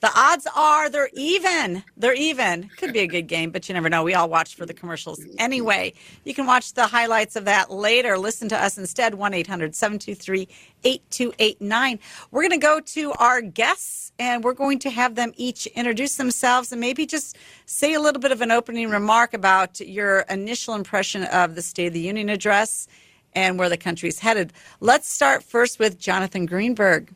The 0.00 0.10
odds 0.14 0.46
are 0.54 0.90
they're 0.90 1.08
even. 1.14 1.82
They're 1.96 2.14
even. 2.14 2.68
Could 2.76 2.92
be 2.92 2.98
a 3.00 3.06
good 3.06 3.26
game, 3.26 3.50
but 3.50 3.68
you 3.68 3.72
never 3.72 3.88
know. 3.88 4.02
We 4.02 4.12
all 4.12 4.28
watch 4.28 4.54
for 4.54 4.66
the 4.66 4.74
commercials 4.74 5.24
anyway. 5.38 5.94
You 6.24 6.34
can 6.34 6.46
watch 6.46 6.74
the 6.74 6.86
highlights 6.86 7.36
of 7.36 7.46
that 7.46 7.70
later. 7.70 8.18
Listen 8.18 8.48
to 8.50 8.62
us 8.62 8.76
instead, 8.76 9.14
1 9.14 9.32
800 9.32 9.74
723 9.74 10.46
8289. 10.84 11.98
We're 12.30 12.42
going 12.42 12.50
to 12.50 12.58
go 12.58 12.80
to 12.80 13.12
our 13.14 13.40
guests 13.40 14.12
and 14.18 14.44
we're 14.44 14.52
going 14.52 14.78
to 14.80 14.90
have 14.90 15.14
them 15.14 15.32
each 15.36 15.66
introduce 15.68 16.16
themselves 16.16 16.70
and 16.70 16.80
maybe 16.80 17.06
just 17.06 17.36
say 17.66 17.94
a 17.94 18.00
little 18.00 18.20
bit 18.20 18.30
of 18.30 18.40
an 18.40 18.50
opening 18.50 18.90
remark 18.90 19.32
about 19.32 19.80
your 19.80 20.20
initial 20.28 20.74
impression 20.74 21.24
of 21.24 21.54
the 21.54 21.62
State 21.62 21.86
of 21.86 21.92
the 21.94 22.00
Union 22.00 22.28
address 22.28 22.86
and 23.32 23.58
where 23.58 23.68
the 23.68 23.76
country's 23.76 24.18
headed. 24.18 24.52
Let's 24.80 25.08
start 25.08 25.42
first 25.42 25.78
with 25.78 25.98
Jonathan 25.98 26.46
Greenberg. 26.46 27.14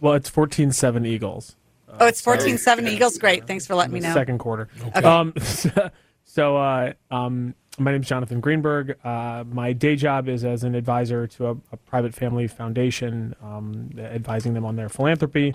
Well, 0.00 0.14
it's 0.14 0.28
14 0.28 0.72
7 0.72 1.04
Eagles. 1.04 1.56
Oh, 2.00 2.06
it's 2.06 2.20
14 2.20 2.58
7 2.58 2.86
Eagles. 2.86 3.18
Great. 3.18 3.46
Thanks 3.46 3.66
for 3.66 3.74
letting 3.74 3.94
me 3.94 4.00
know. 4.00 4.12
Second 4.12 4.38
quarter. 4.38 4.68
Okay. 4.88 5.02
Um, 5.02 5.32
so, 6.24 6.56
uh, 6.56 6.92
um, 7.10 7.54
my 7.78 7.92
name 7.92 8.02
is 8.02 8.08
Jonathan 8.08 8.40
Greenberg. 8.40 8.96
Uh, 9.04 9.44
my 9.50 9.72
day 9.72 9.96
job 9.96 10.28
is 10.28 10.44
as 10.44 10.64
an 10.64 10.74
advisor 10.74 11.26
to 11.28 11.48
a, 11.48 11.50
a 11.72 11.76
private 11.76 12.14
family 12.14 12.46
foundation, 12.46 13.34
um, 13.42 13.90
advising 13.98 14.54
them 14.54 14.64
on 14.64 14.76
their 14.76 14.88
philanthropy. 14.88 15.54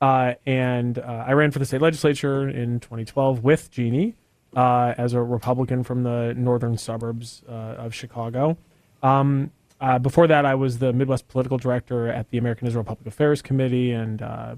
Uh, 0.00 0.34
and 0.46 0.98
uh, 0.98 1.24
I 1.26 1.32
ran 1.32 1.50
for 1.50 1.58
the 1.58 1.66
state 1.66 1.82
legislature 1.82 2.48
in 2.48 2.80
2012 2.80 3.44
with 3.44 3.70
Jeannie 3.70 4.14
uh, 4.56 4.94
as 4.96 5.12
a 5.12 5.22
Republican 5.22 5.84
from 5.84 6.02
the 6.02 6.34
northern 6.36 6.76
suburbs 6.78 7.42
uh, 7.48 7.52
of 7.52 7.94
Chicago. 7.94 8.56
Um, 9.02 9.50
uh, 9.80 9.98
before 9.98 10.26
that, 10.26 10.44
I 10.44 10.54
was 10.54 10.78
the 10.78 10.92
Midwest 10.92 11.28
political 11.28 11.58
director 11.58 12.08
at 12.08 12.30
the 12.30 12.38
American 12.38 12.66
Israel 12.66 12.84
Public 12.84 13.06
Affairs 13.06 13.40
Committee 13.42 13.92
and 13.92 14.20
uh, 14.20 14.56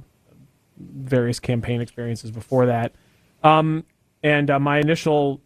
various 0.79 1.41
campaign 1.41 1.81
experiences 1.81 2.31
before 2.31 2.67
that. 2.67 2.93
Um, 3.43 3.85
and 4.23 4.51
uh, 4.51 4.59
my 4.59 4.79
initial 4.79 5.41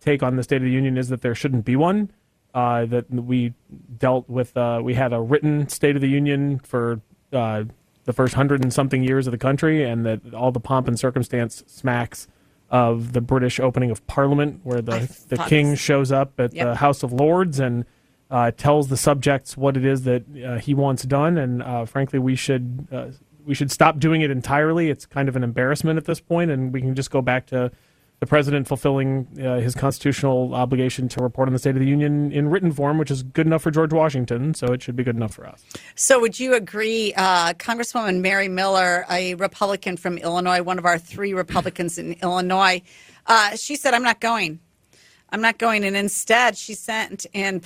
take 0.00 0.22
on 0.22 0.36
the 0.36 0.42
State 0.42 0.56
of 0.56 0.62
the 0.62 0.70
Union 0.70 0.96
is 0.96 1.08
that 1.08 1.22
there 1.22 1.34
shouldn't 1.34 1.64
be 1.64 1.76
one. 1.76 2.10
Uh, 2.52 2.84
that 2.86 3.08
we 3.08 3.54
dealt 3.98 4.28
with, 4.28 4.56
uh, 4.56 4.80
we 4.82 4.94
had 4.94 5.12
a 5.12 5.20
written 5.20 5.68
State 5.68 5.94
of 5.94 6.02
the 6.02 6.08
Union 6.08 6.58
for 6.58 7.00
uh, 7.32 7.62
the 8.06 8.12
first 8.12 8.34
hundred 8.34 8.62
and 8.62 8.72
something 8.72 9.04
years 9.04 9.28
of 9.28 9.30
the 9.30 9.38
country, 9.38 9.84
and 9.84 10.04
that 10.04 10.34
all 10.34 10.50
the 10.50 10.58
pomp 10.58 10.88
and 10.88 10.98
circumstance 10.98 11.62
smacks 11.68 12.26
of 12.68 13.12
the 13.12 13.20
British 13.20 13.60
opening 13.60 13.90
of 13.90 14.04
Parliament, 14.08 14.60
where 14.64 14.80
the, 14.80 15.08
the 15.28 15.36
king 15.36 15.70
this- 15.70 15.78
shows 15.78 16.10
up 16.10 16.40
at 16.40 16.52
the 16.52 16.74
House 16.74 17.04
of 17.04 17.12
Lords 17.12 17.60
and 17.60 17.84
uh, 18.30 18.50
tells 18.52 18.88
the 18.88 18.96
subjects 18.96 19.56
what 19.56 19.76
it 19.76 19.84
is 19.84 20.02
that 20.02 20.24
uh, 20.44 20.58
he 20.58 20.74
wants 20.74 21.04
done. 21.04 21.38
And 21.38 21.62
uh, 21.62 21.84
frankly, 21.84 22.18
we 22.18 22.36
should 22.36 22.88
uh, 22.90 23.08
we 23.44 23.54
should 23.54 23.70
stop 23.70 23.98
doing 23.98 24.22
it 24.22 24.30
entirely. 24.30 24.90
It's 24.90 25.06
kind 25.06 25.28
of 25.28 25.36
an 25.36 25.44
embarrassment 25.44 25.96
at 25.96 26.04
this 26.04 26.20
point, 26.20 26.50
and 26.50 26.72
we 26.72 26.80
can 26.80 26.94
just 26.94 27.10
go 27.10 27.22
back 27.22 27.46
to 27.46 27.70
the 28.20 28.26
president 28.26 28.68
fulfilling 28.68 29.26
uh, 29.42 29.60
his 29.60 29.74
constitutional 29.74 30.54
obligation 30.54 31.08
to 31.08 31.22
report 31.22 31.48
on 31.48 31.54
the 31.54 31.58
State 31.58 31.74
of 31.74 31.80
the 31.80 31.86
Union 31.86 32.30
in 32.32 32.48
written 32.48 32.70
form, 32.70 32.98
which 32.98 33.10
is 33.10 33.22
good 33.22 33.46
enough 33.46 33.62
for 33.62 33.70
George 33.70 33.94
Washington. 33.94 34.52
So 34.52 34.72
it 34.72 34.82
should 34.82 34.94
be 34.94 35.02
good 35.02 35.16
enough 35.16 35.32
for 35.32 35.46
us. 35.46 35.64
So, 35.94 36.20
would 36.20 36.38
you 36.38 36.54
agree, 36.54 37.14
uh, 37.16 37.54
Congresswoman 37.54 38.20
Mary 38.20 38.48
Miller, 38.48 39.06
a 39.10 39.34
Republican 39.36 39.96
from 39.96 40.18
Illinois, 40.18 40.62
one 40.62 40.78
of 40.78 40.84
our 40.84 40.98
three 40.98 41.32
Republicans 41.32 41.96
in 41.96 42.12
Illinois, 42.22 42.82
uh, 43.26 43.56
she 43.56 43.74
said, 43.74 43.94
I'm 43.94 44.02
not 44.02 44.20
going. 44.20 44.60
I'm 45.30 45.40
not 45.40 45.58
going. 45.58 45.84
And 45.84 45.96
instead, 45.96 46.58
she 46.58 46.74
sent, 46.74 47.24
in 47.32 47.60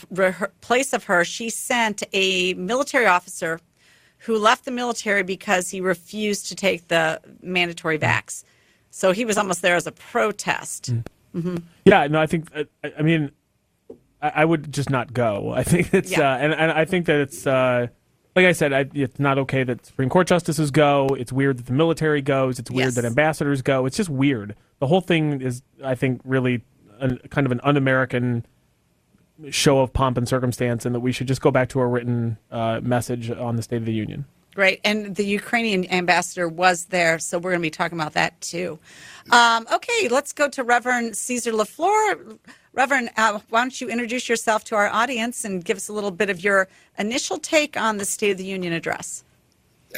place 0.61 0.93
of 0.93 1.05
her, 1.05 1.25
she 1.25 1.51
sent 1.51 2.05
a 2.13 2.55
military 2.55 3.07
officer 3.07 3.59
who 4.25 4.39
left 4.39 4.65
the 4.65 4.71
military 4.71 5.23
because 5.23 5.71
he 5.71 5.81
refused 5.81 6.49
to 6.49 6.55
take 6.55 6.89
the 6.89 7.21
mandatory 7.43 7.99
vax. 7.99 8.45
So 8.91 9.13
he 9.13 9.25
was 9.25 9.37
almost 9.37 9.61
there 9.63 9.77
as 9.77 9.87
a 9.87 9.93
protest. 9.93 10.93
hmm 11.33 11.57
Yeah, 11.85 12.07
no, 12.07 12.21
I 12.21 12.27
think. 12.27 12.49
I, 12.57 12.67
I 12.99 13.03
mean, 13.03 13.31
I, 14.23 14.33
I 14.37 14.45
would 14.45 14.73
just 14.73 14.89
not 14.89 15.13
go. 15.13 15.53
I 15.53 15.63
think 15.65 15.93
it's, 15.93 16.11
Yeah. 16.11 16.33
uh, 16.33 16.39
and, 16.39 16.53
and 16.55 16.73
I 16.73 16.85
think 16.85 17.07
that 17.07 17.17
it's, 17.21 17.47
uh, 17.47 17.89
like 18.37 18.47
I 18.47 18.53
said, 18.53 18.73
I, 18.73 18.87
it's 18.95 19.21
not 19.21 19.37
okay 19.39 19.63
that 19.65 19.85
Supreme 19.87 20.09
Court 20.09 20.27
justices 20.27 20.71
go. 20.71 21.09
It's 21.19 21.33
weird 21.33 21.59
that 21.59 21.67
the 21.67 21.73
military 21.73 22.23
goes. 22.23 22.59
It's 22.59 22.71
weird 22.71 22.87
Yes. 22.87 22.95
that 22.95 23.05
ambassadors 23.05 23.63
go. 23.63 23.85
It's 23.87 23.97
just 23.97 24.09
weird. 24.11 24.55
The 24.81 24.87
whole 24.87 25.01
thing 25.01 25.41
is, 25.41 25.63
I 25.85 25.95
think, 25.95 26.21
really 26.25 26.63
an, 26.99 27.19
kind 27.31 27.47
of 27.47 27.53
an 27.53 27.61
un-American 27.63 28.47
show 29.51 29.81
of 29.81 29.93
pomp 29.93 30.17
and 30.17 30.29
circumstance, 30.29 30.87
and 30.87 30.95
that 30.95 31.01
we 31.01 31.13
should 31.13 31.29
just 31.29 31.41
go 31.41 31.51
back 31.51 31.69
to 31.71 31.81
a 31.81 31.87
written 31.87 32.39
uh, 32.51 32.81
message 32.83 33.31
on 33.31 33.57
the 33.57 33.63
State 33.63 33.79
of 33.79 33.85
the 33.85 33.93
Union. 33.93 34.25
Great. 34.55 34.81
And 34.85 35.17
the 35.17 35.25
Ukrainian 35.25 35.91
ambassador 35.91 36.49
was 36.49 36.87
there, 36.87 37.19
so 37.19 37.39
we're 37.39 37.51
going 37.51 37.61
to 37.61 37.67
be 37.67 37.71
talking 37.71 37.99
about 37.99 38.13
that 38.13 38.41
too. 38.41 38.79
Um, 39.31 39.67
okay, 39.73 40.09
let's 40.09 40.33
go 40.33 40.49
to 40.49 40.63
Reverend 40.63 41.17
Caesar 41.17 41.51
LaFleur. 41.51 42.39
Reverend, 42.73 43.11
uh, 43.17 43.41
why 43.51 43.61
don't 43.63 43.81
you 43.81 43.89
introduce 43.89 44.29
yourself 44.29 44.63
to 44.65 44.77
our 44.77 44.89
audience 44.89 45.45
and 45.45 45.65
give 45.65 45.77
us 45.77 45.89
a 45.89 45.93
little 45.93 46.13
bit 46.13 46.31
of 46.31 46.43
your 46.43 46.69
initial 46.99 47.39
take 47.39 47.77
on 47.77 47.97
the 47.97 48.05
State 48.05 48.31
of 48.31 48.39
the 48.39 48.45
Union 48.45 48.73
address? 48.73 49.25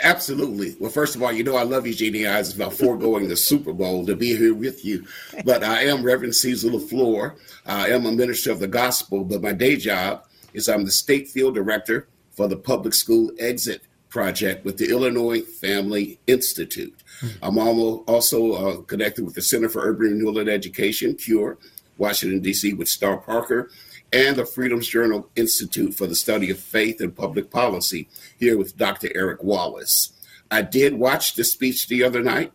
Absolutely. 0.02 0.76
Well, 0.78 0.90
first 0.90 1.16
of 1.16 1.22
all, 1.22 1.32
you 1.32 1.42
know 1.42 1.56
I 1.56 1.62
love 1.62 1.87
you, 1.87 1.94
Jeannie. 1.94 2.24
It's 2.24 2.54
about 2.54 2.74
foregoing 2.74 3.28
the 3.28 3.37
Super 3.37 3.72
Bowl 3.72 4.04
to 4.06 4.14
be 4.14 4.37
here 4.37 4.54
with 4.54 4.85
you. 4.85 5.06
But 5.44 5.64
I 5.64 5.85
am 5.85 6.02
Reverend 6.02 6.35
Caesar 6.35 6.68
LeFlore. 6.68 7.37
I 7.64 7.88
am 7.88 8.06
a 8.06 8.12
minister 8.12 8.50
of 8.50 8.59
the 8.59 8.68
gospel, 8.68 9.24
but 9.24 9.42
my 9.42 9.52
day 9.52 9.76
job 9.76 10.24
is 10.52 10.68
I'm 10.68 10.85
the 10.85 10.90
state 10.90 11.28
field 11.28 11.54
director 11.54 12.09
for 12.32 12.48
the 12.48 12.56
Public 12.56 12.94
School 12.94 13.30
Exit 13.38 13.82
Project 14.11 14.64
with 14.64 14.76
the 14.76 14.90
Illinois 14.90 15.40
Family 15.40 16.18
Institute. 16.26 16.94
I'm 17.42 17.59
also 17.59 18.52
uh, 18.52 18.82
connected 18.82 19.24
with 19.24 19.35
the 19.35 19.42
Center 19.42 19.68
for 19.68 19.80
Urban 19.80 20.12
Renewal 20.12 20.38
and 20.38 20.48
Education, 20.48 21.14
CURE, 21.14 21.59
Washington, 21.98 22.40
D.C., 22.40 22.74
with 22.74 22.88
Star 22.88 23.16
Parker, 23.16 23.70
and 24.12 24.37
the 24.37 24.47
Freedom's 24.47 24.88
Journal 24.88 25.29
Institute 25.37 25.95
for 25.95 26.07
the 26.07 26.14
Study 26.14 26.51
of 26.51 26.59
Faith 26.59 27.01
and 27.01 27.14
Public 27.14 27.51
Policy 27.51 28.09
here 28.38 28.57
with 28.57 28.77
Dr. 28.77 29.09
Eric 29.14 29.42
Wallace. 29.42 30.12
I 30.51 30.62
did 30.62 30.95
watch 30.95 31.35
the 31.35 31.45
speech 31.45 31.88
the 31.88 32.05
other 32.05 32.23
night. 32.23 32.53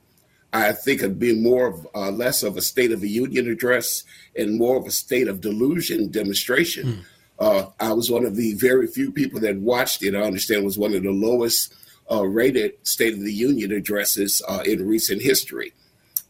I 0.53 0.73
think 0.73 0.99
it'd 0.99 1.19
be 1.19 1.39
more 1.39 1.67
of 1.67 1.87
uh, 1.95 2.11
less 2.11 2.43
of 2.43 2.57
a 2.57 2.61
State 2.61 2.91
of 2.91 3.01
the 3.01 3.09
Union 3.09 3.49
address 3.49 4.03
and 4.37 4.57
more 4.57 4.77
of 4.77 4.85
a 4.85 4.91
state 4.91 5.27
of 5.27 5.41
delusion 5.41 6.09
demonstration. 6.09 6.87
Mm. 6.87 7.03
Uh, 7.39 7.65
I 7.79 7.93
was 7.93 8.11
one 8.11 8.25
of 8.25 8.35
the 8.35 8.53
very 8.55 8.87
few 8.87 9.11
people 9.11 9.39
that 9.41 9.57
watched 9.57 10.03
it. 10.03 10.13
I 10.13 10.21
understand 10.21 10.63
was 10.63 10.77
one 10.77 10.93
of 10.93 11.03
the 11.03 11.11
lowest 11.11 11.73
uh, 12.11 12.25
rated 12.25 12.73
State 12.85 13.13
of 13.13 13.21
the 13.21 13.33
Union 13.33 13.71
addresses 13.71 14.41
uh, 14.47 14.63
in 14.65 14.85
recent 14.87 15.21
history. 15.21 15.73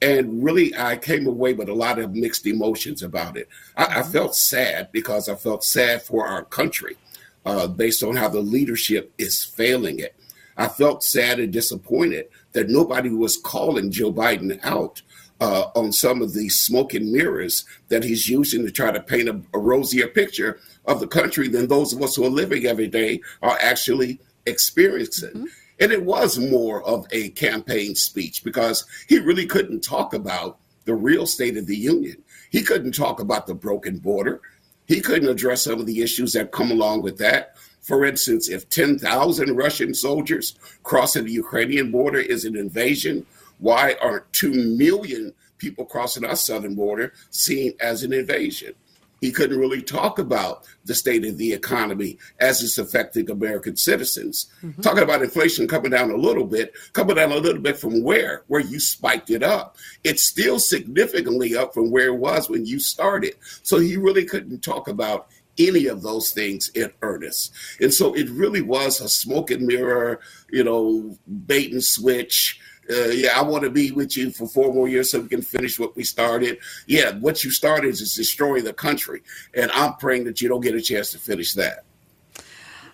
And 0.01 0.43
really, 0.43 0.75
I 0.75 0.97
came 0.97 1.27
away 1.27 1.53
with 1.53 1.69
a 1.69 1.73
lot 1.73 1.99
of 1.99 2.15
mixed 2.15 2.47
emotions 2.47 3.03
about 3.03 3.37
it. 3.37 3.47
I, 3.77 3.83
I 3.83 3.87
mm-hmm. 3.87 4.11
felt 4.11 4.35
sad 4.35 4.91
because 4.91 5.29
I 5.29 5.35
felt 5.35 5.63
sad 5.63 6.01
for 6.01 6.25
our 6.27 6.43
country 6.43 6.97
uh, 7.45 7.67
based 7.67 8.03
on 8.03 8.15
how 8.15 8.29
the 8.29 8.41
leadership 8.41 9.13
is 9.17 9.43
failing 9.43 9.99
it. 9.99 10.15
I 10.57 10.67
felt 10.67 11.03
sad 11.03 11.39
and 11.39 11.53
disappointed 11.53 12.27
that 12.53 12.69
nobody 12.69 13.09
was 13.09 13.37
calling 13.37 13.91
Joe 13.91 14.11
Biden 14.11 14.59
out 14.63 15.01
uh, 15.39 15.71
on 15.75 15.91
some 15.91 16.21
of 16.21 16.33
these 16.33 16.59
smoke 16.59 16.93
and 16.93 17.11
mirrors 17.11 17.65
that 17.89 18.03
he's 18.03 18.29
using 18.29 18.63
to 18.63 18.71
try 18.71 18.91
to 18.91 19.01
paint 19.01 19.29
a, 19.29 19.41
a 19.53 19.59
rosier 19.59 20.07
picture 20.07 20.59
of 20.85 20.99
the 20.99 21.07
country 21.07 21.47
than 21.47 21.67
those 21.67 21.93
of 21.93 22.01
us 22.01 22.15
who 22.15 22.25
are 22.25 22.29
living 22.29 22.65
every 22.65 22.87
day 22.87 23.21
are 23.41 23.57
actually 23.61 24.19
experiencing. 24.45 25.29
Mm-hmm. 25.29 25.45
And 25.81 25.91
it 25.91 26.05
was 26.05 26.37
more 26.37 26.83
of 26.83 27.07
a 27.11 27.29
campaign 27.29 27.95
speech 27.95 28.43
because 28.43 28.85
he 29.09 29.17
really 29.17 29.47
couldn't 29.47 29.81
talk 29.83 30.13
about 30.13 30.59
the 30.85 30.93
real 30.93 31.25
state 31.25 31.57
of 31.57 31.65
the 31.65 31.75
union. 31.75 32.21
He 32.51 32.61
couldn't 32.61 32.93
talk 32.93 33.19
about 33.19 33.47
the 33.47 33.55
broken 33.55 33.97
border. 33.97 34.41
He 34.85 35.01
couldn't 35.01 35.27
address 35.27 35.63
some 35.63 35.79
of 35.79 35.87
the 35.87 36.01
issues 36.01 36.33
that 36.33 36.51
come 36.51 36.69
along 36.69 37.01
with 37.01 37.17
that. 37.17 37.55
For 37.81 38.05
instance, 38.05 38.47
if 38.47 38.69
10,000 38.69 39.57
Russian 39.57 39.95
soldiers 39.95 40.53
crossing 40.83 41.25
the 41.25 41.31
Ukrainian 41.31 41.89
border 41.91 42.19
is 42.19 42.45
an 42.45 42.55
invasion, 42.55 43.25
why 43.57 43.95
aren't 43.99 44.31
2 44.33 44.51
million 44.77 45.33
people 45.57 45.85
crossing 45.85 46.25
our 46.25 46.35
southern 46.35 46.75
border 46.75 47.13
seen 47.31 47.73
as 47.79 48.03
an 48.03 48.13
invasion? 48.13 48.75
He 49.21 49.31
couldn't 49.31 49.59
really 49.59 49.83
talk 49.83 50.17
about 50.17 50.65
the 50.85 50.95
state 50.95 51.23
of 51.25 51.37
the 51.37 51.53
economy 51.53 52.17
as 52.39 52.63
it's 52.63 52.79
affecting 52.79 53.29
American 53.29 53.77
citizens. 53.77 54.51
Mm-hmm. 54.63 54.81
Talking 54.81 55.03
about 55.03 55.21
inflation 55.21 55.67
coming 55.67 55.91
down 55.91 56.09
a 56.09 56.17
little 56.17 56.45
bit, 56.45 56.73
coming 56.93 57.15
down 57.15 57.31
a 57.31 57.37
little 57.37 57.61
bit 57.61 57.77
from 57.77 58.03
where? 58.03 58.41
Where 58.47 58.61
you 58.61 58.79
spiked 58.79 59.29
it 59.29 59.43
up. 59.43 59.77
It's 60.03 60.23
still 60.23 60.59
significantly 60.59 61.55
up 61.55 61.73
from 61.73 61.91
where 61.91 62.07
it 62.07 62.17
was 62.17 62.49
when 62.49 62.65
you 62.65 62.79
started. 62.79 63.35
So 63.61 63.77
he 63.77 63.95
really 63.95 64.25
couldn't 64.25 64.63
talk 64.63 64.87
about 64.87 65.27
any 65.59 65.85
of 65.85 66.01
those 66.01 66.31
things 66.31 66.69
in 66.69 66.91
earnest. 67.01 67.53
And 67.79 67.93
so 67.93 68.15
it 68.15 68.29
really 68.29 68.61
was 68.61 69.01
a 69.01 69.09
smoke 69.09 69.51
and 69.51 69.67
mirror, 69.67 70.19
you 70.49 70.63
know, 70.63 71.17
bait 71.45 71.71
and 71.71 71.83
switch 71.83 72.59
uh, 72.89 73.09
yeah, 73.09 73.29
I 73.35 73.41
want 73.43 73.63
to 73.63 73.69
be 73.69 73.91
with 73.91 74.17
you 74.17 74.31
for 74.31 74.47
four 74.47 74.73
more 74.73 74.87
years 74.87 75.11
so 75.11 75.19
we 75.19 75.29
can 75.29 75.41
finish 75.41 75.79
what 75.79 75.95
we 75.95 76.03
started. 76.03 76.57
Yeah, 76.87 77.11
what 77.11 77.43
you 77.43 77.51
started 77.51 77.89
is 77.89 78.15
destroying 78.15 78.63
the 78.63 78.73
country. 78.73 79.21
And 79.53 79.71
I'm 79.71 79.95
praying 79.95 80.25
that 80.25 80.41
you 80.41 80.49
don't 80.49 80.61
get 80.61 80.75
a 80.75 80.81
chance 80.81 81.11
to 81.11 81.19
finish 81.19 81.53
that. 81.53 81.85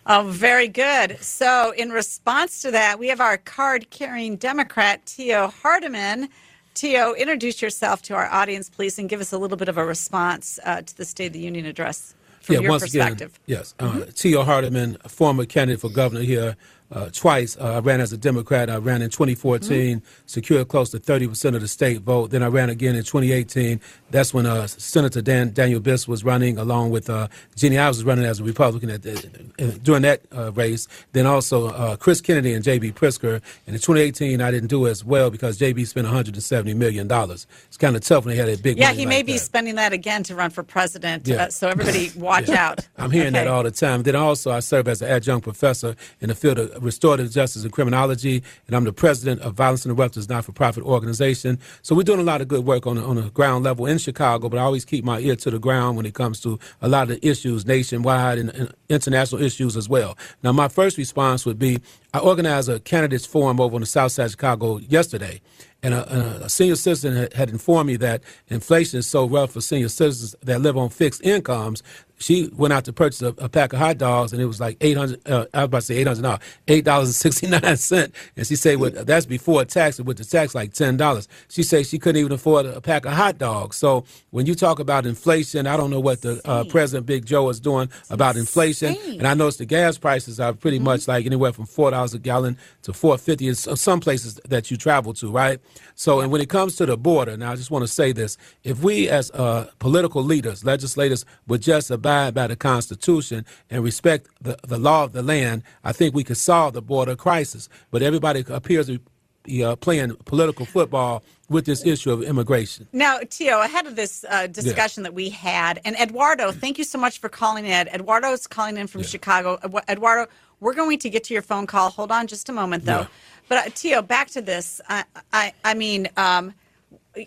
Oh, 0.06 0.24
very 0.30 0.70
good. 0.70 1.22
So, 1.22 1.72
in 1.72 1.90
response 1.90 2.62
to 2.62 2.72
that, 2.72 2.98
we 2.98 3.10
have 3.10 3.20
our 3.20 3.38
card 3.38 3.90
carrying 3.90 4.38
Democrat, 4.38 5.06
Tio 5.06 5.48
Hardiman. 5.48 6.30
Tio, 6.76 7.14
introduce 7.14 7.62
yourself 7.62 8.02
to 8.04 8.14
our 8.14 8.28
audience, 8.28 8.70
please, 8.70 8.98
and 9.00 9.10
give 9.10 9.20
us 9.20 9.34
a 9.34 9.38
little 9.38 9.58
bit 9.58 9.68
of 9.68 9.78
a 9.78 9.86
response 9.86 10.60
uh, 10.64 10.82
to 10.82 10.96
the 10.96 11.04
State 11.04 11.28
of 11.28 11.34
the 11.34 11.40
Union 11.40 11.66
address 11.66 12.14
from 12.40 12.56
yeah, 12.56 12.62
your 12.62 12.72
once 12.72 12.84
perspective. 12.84 13.40
Again, 13.46 13.58
yes. 13.58 13.76
Uh, 13.80 13.92
mm-hmm. 13.92 14.12
Tio 14.12 14.44
Hardiman, 14.44 14.98
former 15.10 15.46
candidate 15.46 15.82
for 15.82 15.90
governor 15.90 16.22
here 16.22 16.56
uh, 16.92 17.10
twice. 17.12 17.58
Uh, 17.58 17.76
I 17.76 17.80
ran 17.80 18.00
as 18.00 18.14
a 18.14 18.18
Democrat. 18.18 18.70
I 18.70 18.78
ran 18.78 19.02
in 19.02 19.10
2014, 19.10 19.98
mm-hmm. 19.98 20.06
secured 20.26 20.68
close 20.68 20.90
to 20.92 21.00
30% 21.00 21.56
of 21.56 21.62
the 21.62 21.68
state 21.68 22.02
vote. 22.02 22.32
Then 22.32 22.44
I 22.44 22.48
ran 22.48 22.70
again 22.70 22.96
in 22.96 23.04
2018. 23.04 23.82
That's 24.10 24.34
when 24.34 24.46
uh, 24.46 24.68
Senator 24.68 25.22
Dan, 25.22 25.52
Daniel 25.54 25.82
Biss 25.82 26.08
was 26.08 26.24
running, 26.24 26.58
along 26.58 26.92
with 26.92 27.10
uh, 27.10 27.28
Jeannie 27.56 27.78
Ives 27.78 27.98
was 27.98 28.06
running 28.06 28.26
as 28.26 28.40
a 28.40 28.44
Republican 28.44 28.90
at 28.90 29.04
the, 29.04 29.16
uh, 29.60 29.72
during 29.84 30.04
that 30.04 30.22
uh, 30.36 30.52
race. 30.54 30.88
Then 31.12 31.26
also 31.26 31.96
Chris 31.98 32.22
Kennedy 32.22 32.54
and 32.54 32.64
J.B. 32.64 32.94
Pritzker. 32.94 33.42
And 33.66 33.76
in 33.76 33.82
2018, 33.82 34.42
I 34.42 34.52
didn't 34.52 34.70
do 34.70 34.88
as 34.88 35.04
well 35.04 35.30
because 35.30 35.58
J.B. 35.58 35.86
spent 35.86 36.06
170 36.06 36.74
million 36.74 37.08
dollars. 37.08 37.48
It's 37.68 37.78
kind 37.78 37.96
of 37.96 38.02
tough 38.04 38.26
when 38.26 38.36
they 38.36 38.40
had 38.40 38.50
a 38.50 38.58
big. 38.62 38.78
Yeah, 38.78 38.94
he 38.94 39.00
like 39.00 39.08
may 39.10 39.24
be 39.24 39.34
that. 39.34 39.40
spending 39.40 39.76
that 39.76 39.94
again 39.94 40.24
to 40.24 40.36
run 40.36 40.52
for 40.52 40.64
president. 40.64 41.28
Yeah. 41.28 41.50
so 41.50 41.68
everybody, 41.68 42.12
watch 42.16 42.50
yeah. 42.50 42.68
out. 42.68 42.88
I'm 42.98 43.12
hearing 43.12 43.36
okay. 43.36 43.46
that 43.46 43.48
all 43.48 43.64
the 43.64 43.72
time. 43.72 44.04
Then 44.04 44.16
also, 44.16 44.52
I 44.52 44.60
serve 44.60 44.88
as 44.88 45.02
an 45.02 45.10
adjunct 45.10 45.44
professor 45.44 45.96
in 46.22 46.30
the 46.30 46.36
field 46.36 46.60
of 46.60 46.77
restorative 46.82 47.32
justice 47.32 47.64
and 47.64 47.72
criminology, 47.72 48.44
and 48.68 48.76
I'm 48.76 48.84
the 48.84 48.94
president 48.94 49.42
of 49.42 49.54
Violence 49.54 49.86
Interrupters 49.86 50.30
not-for-profit 50.30 50.84
organization. 50.84 51.60
So 51.82 51.96
we're 51.96 52.04
doing 52.04 52.20
a 52.20 52.24
lot 52.24 52.42
of 52.42 52.48
good 52.48 52.66
work 52.66 52.88
on 52.88 52.98
on 52.98 53.18
a 53.18 53.30
ground 53.30 53.64
level 53.64 53.86
in 53.86 53.98
Chicago, 53.98 54.50
but 54.50 54.58
I 54.58 54.62
always 54.62 54.86
keep 54.86 55.04
my 55.04 55.20
ear 55.20 55.36
to 55.38 55.52
the 55.52 55.60
ground 55.60 55.98
when 55.98 56.06
it 56.06 56.14
comes 56.14 56.42
to 56.42 56.60
a 56.82 56.88
lot 56.88 57.10
of 57.10 57.20
the 57.20 57.28
issues 57.28 57.66
nationwide 57.66 58.38
and, 58.38 58.50
and 58.52 58.74
international 58.90 59.42
issues 59.42 59.78
as 59.78 59.88
well. 59.90 60.18
Now, 60.44 60.52
my 60.52 60.68
first 60.68 60.98
response 60.98 61.46
would 61.46 61.60
be 61.60 61.80
I 62.14 62.20
organized 62.20 62.70
a 62.70 62.80
candidates 62.80 63.26
forum 63.26 63.60
over 63.60 63.76
on 63.76 63.82
the 63.82 63.88
south 63.88 64.12
side 64.12 64.26
of 64.26 64.32
Chicago 64.32 64.78
yesterday. 64.78 65.42
And 65.84 65.94
a, 65.94 66.46
a, 66.46 66.50
senior 66.50 66.76
citizen 66.76 67.30
had 67.36 67.50
informed 67.50 67.88
me 67.88 67.98
that 67.98 68.24
inflation 68.48 68.98
is 68.98 69.06
so 69.06 69.28
rough 69.28 69.52
for 69.52 69.62
senior 69.62 69.90
citizens 69.90 70.36
that 70.42 70.60
live 70.62 70.76
on 70.76 70.90
fixed 70.90 71.24
incomes 71.24 71.84
she 72.20 72.50
went 72.56 72.74
out 72.74 72.86
to 72.86 72.94
purchase 72.94 73.22
a, 73.22 73.28
a, 73.38 73.48
pack 73.48 73.74
of 73.74 73.80
hot 73.80 73.98
dogs, 73.98 74.34
and 74.34 74.42
it 74.42 74.46
was 74.46 74.60
like 74.60 74.78
eight 74.82 74.98
hundred. 74.98 75.28
Uh, 75.30 75.46
I 75.54 75.60
was 75.60 75.66
about 75.66 75.80
to 75.80 75.86
say 75.86 75.98
eight 75.98 76.08
hundred 76.08 76.24
dollars, 76.24 76.40
eight 76.68 76.84
dollars 76.84 77.08
and 77.10 77.16
sixty 77.16 77.48
nine 77.48 77.78
cent. 77.78 78.14
And 78.36 78.48
she 78.48 78.56
said, 78.56 78.78
"Well, 78.80 78.92
that's 78.92 79.26
before 79.26 79.64
tax. 79.66 80.00
And 80.00 80.08
with 80.08 80.18
the 80.18 80.26
tax, 80.26 80.56
like 80.56 80.74
ten 80.74 80.98
dollars." 80.98 81.28
She 81.48 81.62
said 81.62 81.86
she 81.86 82.00
couldn't 82.00 82.20
even 82.20 82.32
afford 82.32 82.66
a, 82.66 82.82
pack 82.82 83.06
of 83.06 83.14
hot 83.14 83.38
dogs. 83.38 83.78
So 83.78 84.06
when 84.32 84.46
you 84.46 84.56
talk 84.56 84.80
about 84.80 85.06
inflation, 85.06 85.68
I 85.68 85.78
don't 85.78 85.92
know 85.92 86.00
what 86.00 86.22
the 86.22 86.42
uh, 86.48 86.64
President 86.66 87.06
Big 87.06 87.26
Joe 87.26 87.50
is 87.50 87.60
doing 87.60 87.90
about 88.10 88.36
inflation. 88.36 88.96
And 89.08 89.28
I 89.28 89.34
noticed 89.34 89.60
the 89.60 89.66
gas 89.66 89.98
prices 89.98 90.40
are 90.40 90.54
pretty 90.54 90.78
mm-hmm. 90.78 90.86
much 90.86 91.08
like 91.08 91.26
anywhere 91.26 91.54
from 91.54 91.66
four 91.66 91.92
dollars 91.92 92.14
a 92.14 92.20
gallon 92.20 92.58
to 92.84 92.94
four 92.94 93.18
fifty 93.18 93.48
in 93.48 93.56
some 93.56 94.00
places 94.00 94.40
that 94.46 94.72
you 94.72 94.78
travel 94.78 95.14
to, 95.16 95.30
right? 95.30 95.60
So, 95.96 96.22
and 96.22 96.32
when 96.32 96.42
it 96.42 96.50
comes 96.50 96.76
to 96.78 96.86
the 96.86 96.98
border, 96.98 97.38
now 97.38 97.52
I 97.52 97.56
just 97.56 97.70
want 97.70 97.84
to 97.84 97.88
say 97.88 98.12
this: 98.12 98.38
if 98.64 98.82
we 98.82 99.08
as 99.08 99.30
uh, 99.32 99.70
political 99.78 100.24
leaders, 100.24 100.66
legislators, 100.66 101.24
would 101.48 101.62
just 101.62 101.92
about 101.92 102.07
abide 102.08 102.34
by 102.34 102.48
the 102.48 102.56
Constitution 102.56 103.46
and 103.70 103.84
respect 103.84 104.28
the, 104.42 104.58
the 104.66 104.78
law 104.78 105.04
of 105.04 105.12
the 105.12 105.22
land, 105.22 105.64
I 105.84 105.92
think 105.92 106.16
we 106.16 106.24
could 106.24 106.38
solve 106.38 106.74
the 106.74 106.82
border 106.82 107.16
crisis. 107.16 107.68
But 107.92 108.02
everybody 108.02 108.44
appears 108.48 108.88
to 108.88 109.00
be 109.44 109.64
uh, 109.64 109.76
playing 109.76 110.16
political 110.26 110.66
football 110.66 111.24
with 111.50 111.66
this 111.66 111.86
issue 111.86 112.12
of 112.12 112.24
immigration. 112.24 112.88
Now, 112.94 113.20
Tio, 113.30 113.62
ahead 113.62 113.88
of 113.88 113.96
this 113.96 114.26
uh, 114.30 114.48
discussion 114.48 115.04
yeah. 115.04 115.10
that 115.10 115.14
we 115.14 115.30
had, 115.30 115.82
and 115.86 115.96
Eduardo, 115.98 116.52
thank 116.52 116.78
you 116.78 116.84
so 116.84 116.98
much 116.98 117.20
for 117.20 117.30
calling 117.30 117.66
in. 117.66 117.88
Eduardo 117.90 118.32
is 118.32 118.48
calling 118.48 118.78
in 118.78 118.88
from 118.88 119.02
yeah. 119.02 119.08
Chicago. 119.08 119.60
Eduardo, 119.88 120.30
we're 120.60 120.74
going 120.74 121.00
to 121.00 121.10
get 121.10 121.24
to 121.26 121.34
your 121.34 121.44
phone 121.44 121.68
call. 121.68 121.90
Hold 121.92 122.12
on 122.12 122.28
just 122.28 122.50
a 122.50 122.54
moment, 122.54 122.86
though. 122.86 123.02
Yeah. 123.02 123.08
But 123.50 123.58
uh, 123.68 123.70
Tio, 123.74 124.02
back 124.02 124.30
to 124.32 124.42
this. 124.42 124.82
I, 124.90 125.04
I, 125.32 125.54
I 125.64 125.74
mean, 125.74 126.10
um, 126.18 126.54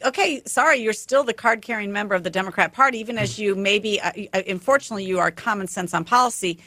okay, 0.05 0.43
sorry, 0.47 0.78
you're 0.78 0.93
still 0.93 1.24
the 1.24 1.32
card 1.34 1.62
carrying 1.62 1.93
member 1.93 2.14
of 2.14 2.22
the 2.22 2.30
Democrat 2.30 2.72
Party, 2.72 2.99
even 2.99 3.18
as 3.18 3.38
you 3.38 3.55
maybe, 3.55 4.01
uh, 4.01 4.12
uh, 4.32 4.43
unfortunately, 4.47 5.05
you 5.05 5.18
are 5.18 5.30
common 5.30 5.66
sense 5.66 5.95
on 5.95 6.05
policy. 6.05 6.59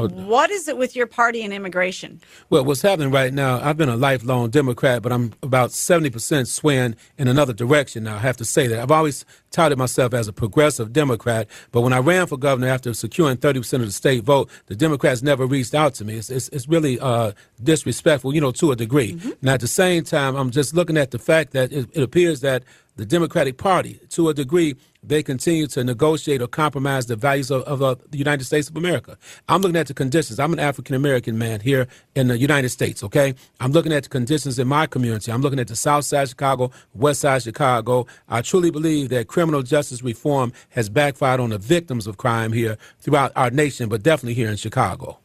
But 0.00 0.12
what 0.12 0.50
is 0.50 0.68
it 0.68 0.76
with 0.76 0.96
your 0.96 1.06
party 1.06 1.42
and 1.42 1.52
immigration? 1.52 2.20
Well, 2.50 2.64
what's 2.64 2.82
happening 2.82 3.10
right 3.10 3.32
now, 3.32 3.60
I've 3.60 3.76
been 3.76 3.88
a 3.88 3.96
lifelong 3.96 4.50
Democrat, 4.50 5.02
but 5.02 5.12
I'm 5.12 5.32
about 5.42 5.70
70% 5.70 6.46
swaying 6.46 6.96
in 7.18 7.28
another 7.28 7.52
direction 7.52 8.04
now. 8.04 8.16
I 8.16 8.20
have 8.20 8.36
to 8.38 8.44
say 8.44 8.66
that. 8.68 8.80
I've 8.80 8.90
always 8.90 9.24
touted 9.50 9.78
myself 9.78 10.14
as 10.14 10.28
a 10.28 10.32
progressive 10.32 10.92
Democrat, 10.92 11.46
but 11.72 11.82
when 11.82 11.92
I 11.92 11.98
ran 11.98 12.26
for 12.26 12.38
governor 12.38 12.68
after 12.68 12.94
securing 12.94 13.36
30% 13.36 13.74
of 13.74 13.86
the 13.86 13.92
state 13.92 14.24
vote, 14.24 14.50
the 14.66 14.74
Democrats 14.74 15.22
never 15.22 15.46
reached 15.46 15.74
out 15.74 15.94
to 15.94 16.04
me. 16.04 16.16
It's, 16.16 16.30
it's, 16.30 16.48
it's 16.48 16.68
really 16.68 16.98
uh, 16.98 17.32
disrespectful, 17.62 18.34
you 18.34 18.40
know, 18.40 18.52
to 18.52 18.72
a 18.72 18.76
degree. 18.76 19.12
Mm-hmm. 19.12 19.30
Now, 19.42 19.54
at 19.54 19.60
the 19.60 19.68
same 19.68 20.04
time, 20.04 20.36
I'm 20.36 20.50
just 20.50 20.74
looking 20.74 20.96
at 20.96 21.10
the 21.10 21.18
fact 21.18 21.52
that 21.52 21.72
it, 21.72 21.88
it 21.92 22.02
appears 22.02 22.40
that 22.40 22.64
the 22.96 23.06
Democratic 23.06 23.56
Party. 23.56 24.00
To 24.10 24.28
a 24.28 24.34
degree, 24.34 24.76
they 25.02 25.22
continue 25.22 25.66
to 25.68 25.82
negotiate 25.82 26.40
or 26.42 26.46
compromise 26.46 27.06
the 27.06 27.16
values 27.16 27.50
of, 27.50 27.62
of 27.62 27.82
uh, 27.82 27.96
the 28.10 28.18
United 28.18 28.44
States 28.44 28.68
of 28.68 28.76
America. 28.76 29.18
I'm 29.48 29.60
looking 29.60 29.76
at 29.76 29.88
the 29.88 29.94
conditions. 29.94 30.38
I'm 30.38 30.52
an 30.52 30.58
African 30.58 30.94
American 30.94 31.38
man 31.38 31.60
here 31.60 31.88
in 32.14 32.28
the 32.28 32.38
United 32.38 32.68
States, 32.68 33.02
okay? 33.02 33.34
I'm 33.60 33.72
looking 33.72 33.92
at 33.92 34.04
the 34.04 34.08
conditions 34.08 34.58
in 34.58 34.68
my 34.68 34.86
community. 34.86 35.32
I'm 35.32 35.40
looking 35.40 35.58
at 35.58 35.68
the 35.68 35.76
South 35.76 36.04
Side 36.04 36.28
Chicago, 36.28 36.70
West 36.94 37.20
Side 37.20 37.42
Chicago. 37.42 38.06
I 38.28 38.42
truly 38.42 38.70
believe 38.70 39.08
that 39.08 39.26
criminal 39.26 39.62
justice 39.62 40.02
reform 40.02 40.52
has 40.70 40.88
backfired 40.88 41.40
on 41.40 41.50
the 41.50 41.58
victims 41.58 42.06
of 42.06 42.18
crime 42.18 42.52
here 42.52 42.78
throughout 43.00 43.32
our 43.34 43.50
nation, 43.50 43.88
but 43.88 44.02
definitely 44.02 44.34
here 44.34 44.50
in 44.50 44.56
Chicago. 44.56 45.18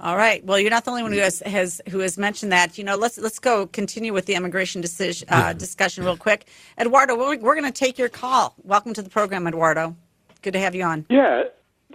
All 0.00 0.16
right. 0.16 0.44
Well, 0.44 0.58
you're 0.58 0.70
not 0.70 0.84
the 0.84 0.90
only 0.90 1.02
one 1.02 1.12
who 1.12 1.18
has, 1.18 1.40
has 1.46 1.80
who 1.88 2.00
has 2.00 2.18
mentioned 2.18 2.50
that. 2.52 2.76
You 2.76 2.84
know, 2.84 2.96
let's 2.96 3.16
let's 3.16 3.38
go 3.38 3.66
continue 3.66 4.12
with 4.12 4.26
the 4.26 4.34
immigration 4.34 4.80
decision 4.80 5.28
uh, 5.30 5.52
discussion 5.52 6.04
real 6.04 6.16
quick. 6.16 6.46
Eduardo, 6.78 7.16
we're, 7.16 7.38
we're 7.38 7.54
going 7.54 7.70
to 7.70 7.72
take 7.72 7.96
your 7.96 8.08
call. 8.08 8.54
Welcome 8.64 8.92
to 8.94 9.02
the 9.02 9.10
program, 9.10 9.46
Eduardo. 9.46 9.94
Good 10.42 10.52
to 10.52 10.58
have 10.58 10.74
you 10.74 10.82
on. 10.82 11.06
Yeah, 11.08 11.44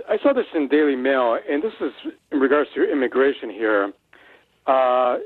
I 0.08 0.18
saw 0.24 0.34
this 0.34 0.46
in 0.56 0.70
Daily 0.70 0.96
Mail, 0.96 1.38
and 1.48 1.62
this 1.62 1.74
is 1.82 1.92
in 2.32 2.40
regards 2.40 2.70
to 2.76 2.90
immigration 2.90 3.50
here. 3.50 3.92
Uh, 4.66 5.18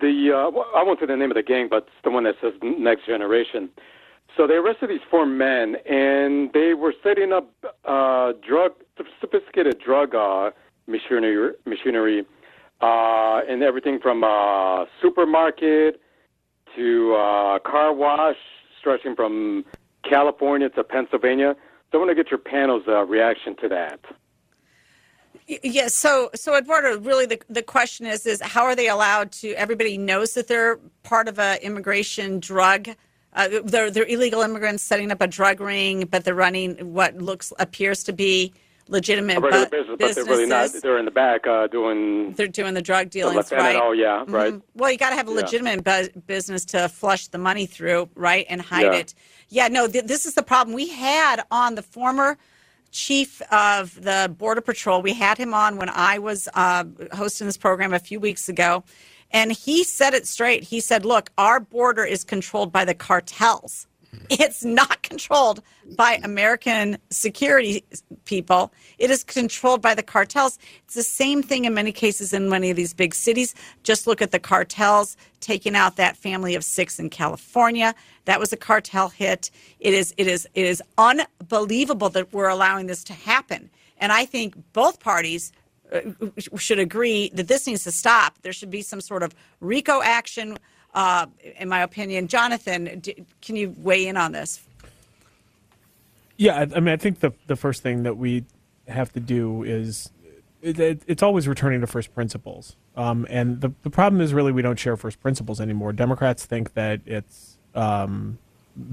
the 0.00 0.30
uh, 0.32 0.78
I 0.78 0.84
won't 0.84 1.00
say 1.00 1.06
the 1.06 1.16
name 1.16 1.32
of 1.32 1.36
the 1.36 1.42
gang, 1.42 1.66
but 1.68 1.78
it's 1.78 2.04
the 2.04 2.10
one 2.10 2.24
that 2.24 2.36
says 2.40 2.52
Next 2.62 3.06
Generation. 3.06 3.70
So 4.36 4.46
they 4.46 4.54
arrested 4.54 4.90
these 4.90 5.00
four 5.10 5.26
men, 5.26 5.76
and 5.88 6.52
they 6.52 6.74
were 6.74 6.94
setting 7.02 7.32
up 7.32 7.50
uh, 7.84 8.32
drug, 8.46 8.72
sophisticated 9.20 9.78
drug 9.78 10.14
uh, 10.14 10.50
machinery, 10.86 11.52
machinery, 11.64 12.26
uh, 12.80 13.40
and 13.48 13.62
everything 13.62 13.98
from 14.00 14.24
uh, 14.24 14.84
supermarket 15.00 16.00
to 16.76 17.14
uh, 17.14 17.58
car 17.60 17.92
wash, 17.92 18.36
stretching 18.78 19.14
from 19.14 19.64
California 20.08 20.68
to 20.70 20.84
Pennsylvania. 20.84 21.54
So 21.90 21.98
I 21.98 22.04
want 22.04 22.10
to 22.10 22.14
get 22.14 22.30
your 22.30 22.38
panel's 22.38 22.82
uh, 22.88 23.04
reaction 23.04 23.56
to 23.62 23.68
that. 23.68 24.00
Yes. 25.46 25.94
so, 25.94 26.30
so 26.34 26.56
Eduardo, 26.56 26.98
really, 27.00 27.26
the 27.26 27.40
the 27.50 27.62
question 27.62 28.06
is, 28.06 28.24
is 28.24 28.40
how 28.40 28.64
are 28.64 28.74
they 28.74 28.88
allowed 28.88 29.30
to? 29.32 29.52
Everybody 29.52 29.98
knows 29.98 30.34
that 30.34 30.48
they're 30.48 30.78
part 31.02 31.28
of 31.28 31.38
a 31.38 31.62
immigration 31.64 32.40
drug. 32.40 32.88
Uh, 33.34 33.48
they're 33.64 33.90
they're 33.90 34.06
illegal 34.06 34.40
immigrants 34.40 34.82
setting 34.82 35.10
up 35.10 35.20
a 35.20 35.26
drug 35.26 35.60
ring, 35.60 36.06
but 36.06 36.24
they're 36.24 36.34
running 36.34 36.94
what 36.94 37.16
looks 37.18 37.52
appears 37.58 38.02
to 38.04 38.12
be 38.12 38.54
legitimate 38.88 39.38
A 39.38 39.40
regular 39.40 39.64
bu- 39.66 39.70
business, 39.70 39.96
but 39.98 40.14
they're 40.14 40.24
really 40.24 40.46
not. 40.46 40.70
They're 40.82 40.98
in 40.98 41.04
the 41.04 41.10
back 41.10 41.46
uh, 41.46 41.66
doing 41.68 42.32
They're 42.32 42.46
doing 42.48 42.74
the 42.74 42.82
drug 42.82 43.06
the 43.06 43.10
dealings, 43.20 43.50
right? 43.50 43.76
fentanyl, 43.76 43.96
yeah, 43.96 44.24
right. 44.28 44.52
Mhm. 44.54 44.62
Well, 44.74 44.90
you 44.90 44.98
got 44.98 45.10
to 45.10 45.16
have 45.16 45.28
a 45.28 45.30
Yeah. 45.30 45.36
legitimate 45.40 45.84
bu- 45.84 46.20
business 46.26 46.64
to 46.66 46.88
flush 46.88 47.28
the 47.28 47.38
money 47.38 47.66
through, 47.66 48.08
right, 48.14 48.46
and 48.48 48.60
hide 48.60 48.82
Yeah. 48.92 48.92
it. 48.94 49.14
Yeah, 49.48 49.68
no, 49.68 49.86
th- 49.88 50.04
this 50.04 50.26
is 50.26 50.34
the 50.34 50.42
problem 50.42 50.74
we 50.74 50.88
had 50.88 51.42
on 51.50 51.74
the 51.76 51.82
former 51.82 52.36
chief 52.90 53.40
of 53.50 54.00
the 54.02 54.32
border 54.38 54.60
patrol. 54.60 55.02
We 55.02 55.14
had 55.14 55.38
him 55.38 55.52
on 55.54 55.76
when 55.76 55.88
I 55.88 56.18
was 56.18 56.48
uh, 56.54 56.84
hosting 57.12 57.46
this 57.46 57.56
program 57.56 57.92
a 57.92 57.98
few 57.98 58.20
weeks 58.20 58.48
ago, 58.48 58.84
and 59.32 59.50
he 59.50 59.82
said 59.82 60.14
it 60.14 60.26
straight. 60.26 60.64
He 60.64 60.78
said, 60.80 61.04
"Look, 61.04 61.30
our 61.38 61.58
border 61.58 62.04
is 62.04 62.22
controlled 62.22 62.70
by 62.70 62.84
the 62.84 62.94
cartels." 62.94 63.86
It's 64.30 64.64
not 64.64 65.02
controlled 65.02 65.62
by 65.96 66.18
American 66.22 66.98
security 67.10 67.84
people. 68.24 68.72
It 68.98 69.10
is 69.10 69.24
controlled 69.24 69.82
by 69.82 69.94
the 69.94 70.02
cartels. 70.02 70.58
It's 70.84 70.94
the 70.94 71.02
same 71.02 71.42
thing 71.42 71.64
in 71.64 71.74
many 71.74 71.92
cases 71.92 72.32
in 72.32 72.48
many 72.48 72.70
of 72.70 72.76
these 72.76 72.94
big 72.94 73.14
cities. 73.14 73.54
Just 73.82 74.06
look 74.06 74.22
at 74.22 74.30
the 74.30 74.38
cartels 74.38 75.16
taking 75.40 75.76
out 75.76 75.96
that 75.96 76.16
family 76.16 76.54
of 76.54 76.64
six 76.64 76.98
in 76.98 77.10
California. 77.10 77.94
That 78.24 78.40
was 78.40 78.52
a 78.52 78.56
cartel 78.56 79.08
hit. 79.10 79.50
It 79.80 79.94
is 79.94 80.14
it 80.16 80.26
is 80.26 80.48
it 80.54 80.66
is 80.66 80.82
unbelievable 80.96 82.08
that 82.10 82.32
we're 82.32 82.48
allowing 82.48 82.86
this 82.86 83.04
to 83.04 83.12
happen. 83.12 83.70
And 83.98 84.12
I 84.12 84.24
think 84.24 84.54
both 84.72 85.00
parties 85.00 85.52
uh, 85.92 86.00
should 86.56 86.78
agree 86.78 87.30
that 87.34 87.48
this 87.48 87.66
needs 87.66 87.84
to 87.84 87.92
stop. 87.92 88.38
There 88.42 88.52
should 88.52 88.70
be 88.70 88.82
some 88.82 89.00
sort 89.00 89.22
of 89.22 89.34
RICO 89.60 90.02
action, 90.02 90.58
uh, 90.94 91.26
in 91.58 91.68
my 91.68 91.82
opinion. 91.82 92.28
Jonathan, 92.28 93.00
d- 93.00 93.24
can 93.42 93.56
you 93.56 93.74
weigh 93.78 94.06
in 94.06 94.16
on 94.16 94.32
this? 94.32 94.62
Yeah, 96.36 96.56
I, 96.56 96.62
I 96.62 96.80
mean, 96.80 96.88
I 96.88 96.96
think 96.96 97.20
the 97.20 97.32
the 97.46 97.56
first 97.56 97.82
thing 97.82 98.02
that 98.04 98.16
we 98.16 98.44
have 98.88 99.12
to 99.12 99.20
do 99.20 99.62
is 99.62 100.10
it, 100.62 100.78
it, 100.78 101.02
it's 101.06 101.22
always 101.22 101.46
returning 101.46 101.80
to 101.80 101.86
first 101.86 102.14
principles. 102.14 102.76
Um, 102.96 103.26
and 103.28 103.60
the 103.60 103.72
the 103.82 103.90
problem 103.90 104.20
is 104.20 104.32
really 104.34 104.52
we 104.52 104.62
don't 104.62 104.78
share 104.78 104.96
first 104.96 105.20
principles 105.20 105.60
anymore. 105.60 105.92
Democrats 105.92 106.44
think 106.46 106.74
that 106.74 107.00
it's 107.06 107.58
um, 107.74 108.38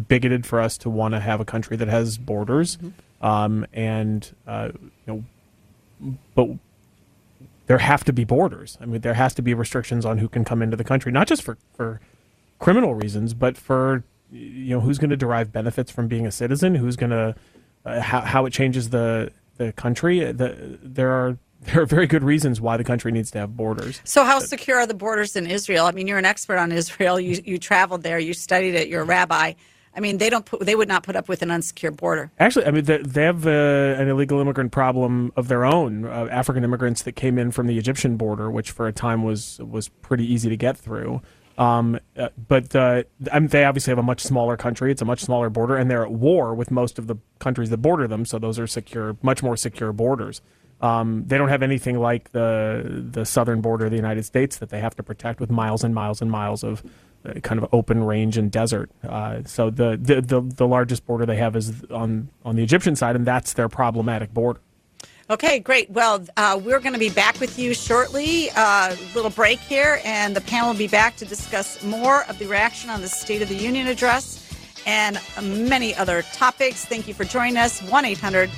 bigoted 0.07 0.45
for 0.45 0.59
us 0.59 0.77
to 0.79 0.89
want 0.89 1.13
to 1.13 1.19
have 1.19 1.39
a 1.39 1.45
country 1.45 1.77
that 1.77 1.87
has 1.87 2.17
borders, 2.17 2.77
um, 3.21 3.65
and 3.73 4.35
uh, 4.47 4.69
you 5.07 5.25
know, 6.03 6.15
but 6.35 6.49
there 7.71 7.77
have 7.77 8.03
to 8.03 8.11
be 8.11 8.25
borders. 8.25 8.77
I 8.81 8.85
mean, 8.85 8.99
there 8.99 9.13
has 9.13 9.33
to 9.35 9.41
be 9.41 9.53
restrictions 9.53 10.05
on 10.05 10.17
who 10.17 10.27
can 10.27 10.43
come 10.43 10.61
into 10.61 10.75
the 10.75 10.83
country, 10.83 11.09
not 11.09 11.25
just 11.25 11.41
for 11.41 11.57
for 11.73 12.01
criminal 12.59 12.95
reasons, 12.95 13.33
but 13.33 13.57
for 13.57 14.03
you 14.29 14.75
know 14.75 14.81
who's 14.81 14.97
going 14.97 15.09
to 15.09 15.15
derive 15.15 15.53
benefits 15.53 15.89
from 15.89 16.09
being 16.09 16.27
a 16.27 16.33
citizen, 16.33 16.75
who's 16.75 16.97
going 16.97 17.11
to 17.11 17.33
uh, 17.85 18.01
how 18.01 18.19
how 18.19 18.45
it 18.45 18.51
changes 18.51 18.89
the 18.89 19.31
the 19.55 19.71
country. 19.71 20.19
The, 20.33 20.79
there 20.83 21.11
are 21.11 21.37
there 21.61 21.81
are 21.81 21.85
very 21.85 22.07
good 22.07 22.25
reasons 22.25 22.59
why 22.59 22.75
the 22.75 22.83
country 22.83 23.09
needs 23.09 23.31
to 23.31 23.39
have 23.39 23.55
borders. 23.55 24.01
So, 24.03 24.25
how 24.25 24.39
secure 24.39 24.79
are 24.79 24.85
the 24.85 24.93
borders 24.93 25.37
in 25.37 25.47
Israel? 25.47 25.85
I 25.85 25.93
mean, 25.93 26.07
you're 26.07 26.17
an 26.17 26.25
expert 26.25 26.57
on 26.57 26.73
Israel. 26.73 27.21
You 27.21 27.41
you 27.45 27.57
traveled 27.57 28.03
there. 28.03 28.19
You 28.19 28.33
studied 28.33 28.75
it. 28.75 28.89
You're 28.89 29.03
a 29.03 29.05
rabbi. 29.05 29.53
I 29.95 29.99
mean, 29.99 30.17
they 30.17 30.29
don't 30.29 30.45
put, 30.45 30.61
they 30.61 30.75
would 30.75 30.87
not 30.87 31.03
put 31.03 31.15
up 31.15 31.27
with 31.27 31.41
an 31.41 31.49
unsecure 31.49 31.95
border. 31.95 32.31
Actually, 32.39 32.65
I 32.65 32.71
mean, 32.71 32.85
they, 32.85 32.97
they 32.99 33.23
have 33.23 33.45
uh, 33.45 33.49
an 33.49 34.07
illegal 34.07 34.39
immigrant 34.39 34.71
problem 34.71 35.33
of 35.35 35.47
their 35.47 35.65
own. 35.65 36.05
Uh, 36.05 36.27
African 36.31 36.63
immigrants 36.63 37.03
that 37.03 37.13
came 37.13 37.37
in 37.37 37.51
from 37.51 37.67
the 37.67 37.77
Egyptian 37.77 38.15
border, 38.15 38.49
which 38.49 38.71
for 38.71 38.87
a 38.87 38.93
time 38.93 39.23
was 39.23 39.59
was 39.59 39.89
pretty 39.89 40.31
easy 40.31 40.49
to 40.49 40.57
get 40.57 40.77
through. 40.77 41.21
Um, 41.57 41.99
uh, 42.17 42.29
but 42.47 42.75
uh, 42.75 43.03
I 43.31 43.39
mean, 43.39 43.49
they 43.49 43.65
obviously 43.65 43.91
have 43.91 43.97
a 43.97 44.03
much 44.03 44.21
smaller 44.21 44.55
country. 44.55 44.91
It's 44.91 45.01
a 45.01 45.05
much 45.05 45.21
smaller 45.21 45.49
border, 45.49 45.75
and 45.75 45.91
they're 45.91 46.03
at 46.03 46.11
war 46.11 46.55
with 46.55 46.71
most 46.71 46.97
of 46.97 47.07
the 47.07 47.17
countries 47.39 47.69
that 47.69 47.77
border 47.77 48.07
them. 48.07 48.25
So 48.25 48.39
those 48.39 48.57
are 48.57 48.67
secure, 48.67 49.17
much 49.21 49.43
more 49.43 49.57
secure 49.57 49.91
borders. 49.91 50.41
Um, 50.79 51.25
they 51.27 51.37
don't 51.37 51.49
have 51.49 51.61
anything 51.61 51.99
like 51.99 52.31
the 52.31 53.05
the 53.11 53.25
southern 53.25 53.61
border 53.61 53.85
of 53.85 53.91
the 53.91 53.97
United 53.97 54.23
States 54.23 54.57
that 54.57 54.69
they 54.69 54.79
have 54.79 54.95
to 54.95 55.03
protect 55.03 55.39
with 55.39 55.51
miles 55.51 55.83
and 55.83 55.93
miles 55.93 56.21
and 56.21 56.31
miles 56.31 56.63
of 56.63 56.81
kind 57.43 57.61
of 57.61 57.69
open 57.73 58.03
range 58.03 58.37
and 58.37 58.51
desert. 58.51 58.89
Uh, 59.07 59.41
so 59.45 59.69
the, 59.69 59.97
the 60.01 60.21
the 60.21 60.41
the 60.41 60.67
largest 60.67 61.05
border 61.05 61.25
they 61.25 61.37
have 61.37 61.55
is 61.55 61.83
on 61.91 62.29
on 62.43 62.55
the 62.55 62.63
Egyptian 62.63 62.95
side, 62.95 63.15
and 63.15 63.25
that's 63.25 63.53
their 63.53 63.69
problematic 63.69 64.33
border. 64.33 64.59
Okay, 65.29 65.59
great. 65.59 65.89
Well, 65.89 66.25
uh, 66.35 66.59
we're 66.61 66.81
going 66.81 66.91
to 66.91 66.99
be 66.99 67.09
back 67.09 67.39
with 67.39 67.57
you 67.57 67.73
shortly. 67.73 68.49
Uh, 68.53 68.97
little 69.15 69.29
break 69.29 69.59
here, 69.59 70.01
and 70.03 70.35
the 70.35 70.41
panel 70.41 70.71
will 70.71 70.77
be 70.77 70.89
back 70.89 71.15
to 71.17 71.25
discuss 71.25 71.81
more 71.83 72.25
of 72.25 72.37
the 72.37 72.47
reaction 72.47 72.89
on 72.89 73.01
the 73.01 73.07
State 73.07 73.41
of 73.41 73.47
the 73.47 73.55
Union 73.55 73.87
address 73.87 74.51
and 74.85 75.19
many 75.41 75.95
other 75.95 76.23
topics. 76.33 76.83
Thank 76.83 77.07
you 77.07 77.13
for 77.13 77.23
joining 77.23 77.55
us. 77.55 77.81
1 77.81 78.05
800 78.05 78.49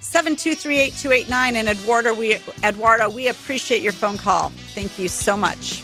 723 0.00 0.78
8289. 0.78 1.56
And 1.56 1.68
Eduardo 1.68 2.14
we, 2.14 2.38
Eduardo, 2.62 3.10
we 3.10 3.28
appreciate 3.28 3.82
your 3.82 3.92
phone 3.92 4.16
call. 4.16 4.50
Thank 4.74 4.98
you 4.98 5.08
so 5.08 5.36
much. 5.36 5.82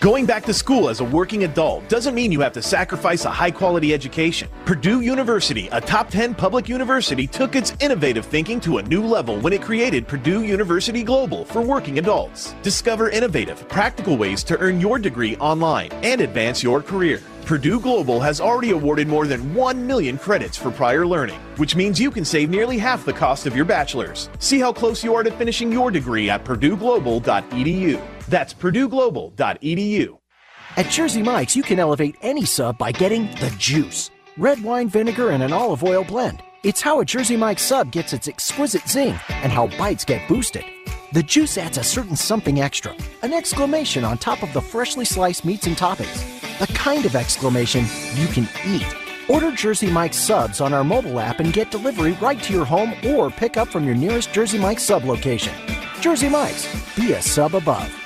Going 0.00 0.26
back 0.26 0.44
to 0.44 0.52
school 0.52 0.90
as 0.90 1.00
a 1.00 1.04
working 1.04 1.44
adult 1.44 1.88
doesn't 1.88 2.14
mean 2.14 2.30
you 2.30 2.40
have 2.40 2.52
to 2.52 2.60
sacrifice 2.60 3.24
a 3.24 3.30
high 3.30 3.50
quality 3.50 3.94
education. 3.94 4.50
Purdue 4.66 5.00
University, 5.00 5.68
a 5.72 5.80
top 5.80 6.10
10 6.10 6.34
public 6.34 6.68
university, 6.68 7.26
took 7.26 7.56
its 7.56 7.72
innovative 7.80 8.26
thinking 8.26 8.60
to 8.60 8.76
a 8.76 8.82
new 8.82 9.02
level 9.02 9.40
when 9.40 9.54
it 9.54 9.62
created 9.62 10.06
Purdue 10.06 10.42
University 10.42 11.02
Global 11.02 11.46
for 11.46 11.62
working 11.62 11.98
adults. 11.98 12.54
Discover 12.62 13.08
innovative, 13.08 13.66
practical 13.70 14.18
ways 14.18 14.44
to 14.44 14.58
earn 14.58 14.82
your 14.82 14.98
degree 14.98 15.34
online 15.36 15.90
and 16.02 16.20
advance 16.20 16.62
your 16.62 16.82
career. 16.82 17.22
Purdue 17.46 17.80
Global 17.80 18.20
has 18.20 18.38
already 18.38 18.72
awarded 18.72 19.08
more 19.08 19.26
than 19.26 19.54
1 19.54 19.86
million 19.86 20.18
credits 20.18 20.58
for 20.58 20.70
prior 20.70 21.06
learning, 21.06 21.40
which 21.56 21.74
means 21.74 21.98
you 21.98 22.10
can 22.10 22.24
save 22.24 22.50
nearly 22.50 22.76
half 22.76 23.06
the 23.06 23.14
cost 23.14 23.46
of 23.46 23.56
your 23.56 23.64
bachelor's. 23.64 24.28
See 24.40 24.58
how 24.58 24.74
close 24.74 25.02
you 25.02 25.14
are 25.14 25.22
to 25.22 25.30
finishing 25.30 25.72
your 25.72 25.90
degree 25.90 26.28
at 26.28 26.44
purdueglobal.edu. 26.44 28.15
That's 28.28 28.54
purdueglobal.edu. 28.54 30.18
At 30.76 30.90
Jersey 30.90 31.22
Mike's, 31.22 31.56
you 31.56 31.62
can 31.62 31.78
elevate 31.78 32.16
any 32.20 32.44
sub 32.44 32.76
by 32.76 32.92
getting 32.92 33.26
the 33.36 33.54
juice 33.58 34.10
red 34.36 34.62
wine 34.62 34.88
vinegar 34.88 35.30
and 35.30 35.42
an 35.42 35.52
olive 35.52 35.82
oil 35.82 36.04
blend. 36.04 36.42
It's 36.62 36.80
how 36.80 37.00
a 37.00 37.04
Jersey 37.04 37.36
Mike's 37.36 37.62
sub 37.62 37.90
gets 37.90 38.12
its 38.12 38.28
exquisite 38.28 38.86
zing 38.88 39.18
and 39.30 39.52
how 39.52 39.68
bites 39.78 40.04
get 40.04 40.28
boosted. 40.28 40.64
The 41.12 41.22
juice 41.22 41.56
adds 41.56 41.78
a 41.78 41.84
certain 41.84 42.16
something 42.16 42.60
extra, 42.60 42.94
an 43.22 43.32
exclamation 43.32 44.04
on 44.04 44.18
top 44.18 44.42
of 44.42 44.52
the 44.52 44.60
freshly 44.60 45.04
sliced 45.04 45.44
meats 45.44 45.66
and 45.66 45.76
toppings. 45.76 46.58
The 46.58 46.66
kind 46.74 47.06
of 47.06 47.16
exclamation 47.16 47.86
you 48.14 48.26
can 48.26 48.48
eat. 48.66 48.86
Order 49.28 49.52
Jersey 49.52 49.90
Mike's 49.90 50.18
subs 50.18 50.60
on 50.60 50.74
our 50.74 50.84
mobile 50.84 51.18
app 51.18 51.40
and 51.40 51.52
get 51.52 51.70
delivery 51.70 52.12
right 52.20 52.42
to 52.42 52.52
your 52.52 52.64
home 52.64 52.94
or 53.06 53.30
pick 53.30 53.56
up 53.56 53.68
from 53.68 53.84
your 53.84 53.94
nearest 53.94 54.32
Jersey 54.32 54.58
Mike's 54.58 54.82
sub 54.82 55.04
location. 55.04 55.54
Jersey 56.00 56.28
Mike's, 56.28 56.66
be 56.96 57.12
a 57.12 57.22
sub 57.22 57.54
above. 57.54 58.05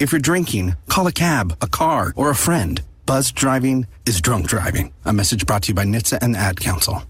If 0.00 0.10
you're 0.10 0.20
drinking, 0.20 0.74
call 0.88 1.06
a 1.06 1.12
cab, 1.12 1.56
a 1.62 1.68
car, 1.68 2.12
or 2.16 2.28
a 2.28 2.34
friend. 2.34 2.82
Buzz 3.06 3.30
driving 3.30 3.86
is 4.06 4.20
drunk 4.20 4.48
driving. 4.48 4.92
A 5.04 5.12
message 5.12 5.46
brought 5.46 5.62
to 5.64 5.68
you 5.68 5.74
by 5.74 5.84
NHTSA 5.84 6.18
and 6.20 6.34
the 6.34 6.38
Ad 6.38 6.58
Council. 6.58 7.04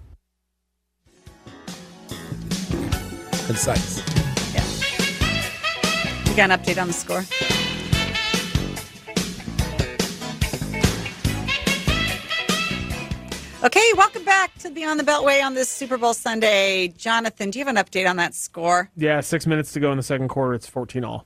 Concise. 3.47 4.03
Yeah. 4.55 4.65
You 6.29 6.37
got 6.37 6.51
an 6.51 6.59
update 6.59 6.81
on 6.81 6.89
the 6.89 6.93
score? 6.93 7.25
Okay, 13.65 13.93
welcome 13.97 14.25
back 14.25 14.53
to 14.59 14.69
Beyond 14.69 15.01
the 15.01 15.05
Beltway 15.05 15.43
on 15.43 15.55
this 15.55 15.71
Super 15.71 15.97
Bowl 15.97 16.13
Sunday. 16.13 16.89
Jonathan, 16.89 17.51
do 17.51 17.59
you 17.59 17.65
have 17.65 17.75
an 17.75 17.83
update 17.83 18.07
on 18.07 18.17
that 18.17 18.35
score? 18.35 18.91
Yeah, 18.95 19.21
six 19.21 19.47
minutes 19.47 19.73
to 19.73 19.81
go 19.81 19.91
in 19.91 19.97
the 19.97 20.03
second 20.03 20.29
quarter. 20.29 20.53
It's 20.53 20.67
14 20.67 21.03
all. 21.03 21.25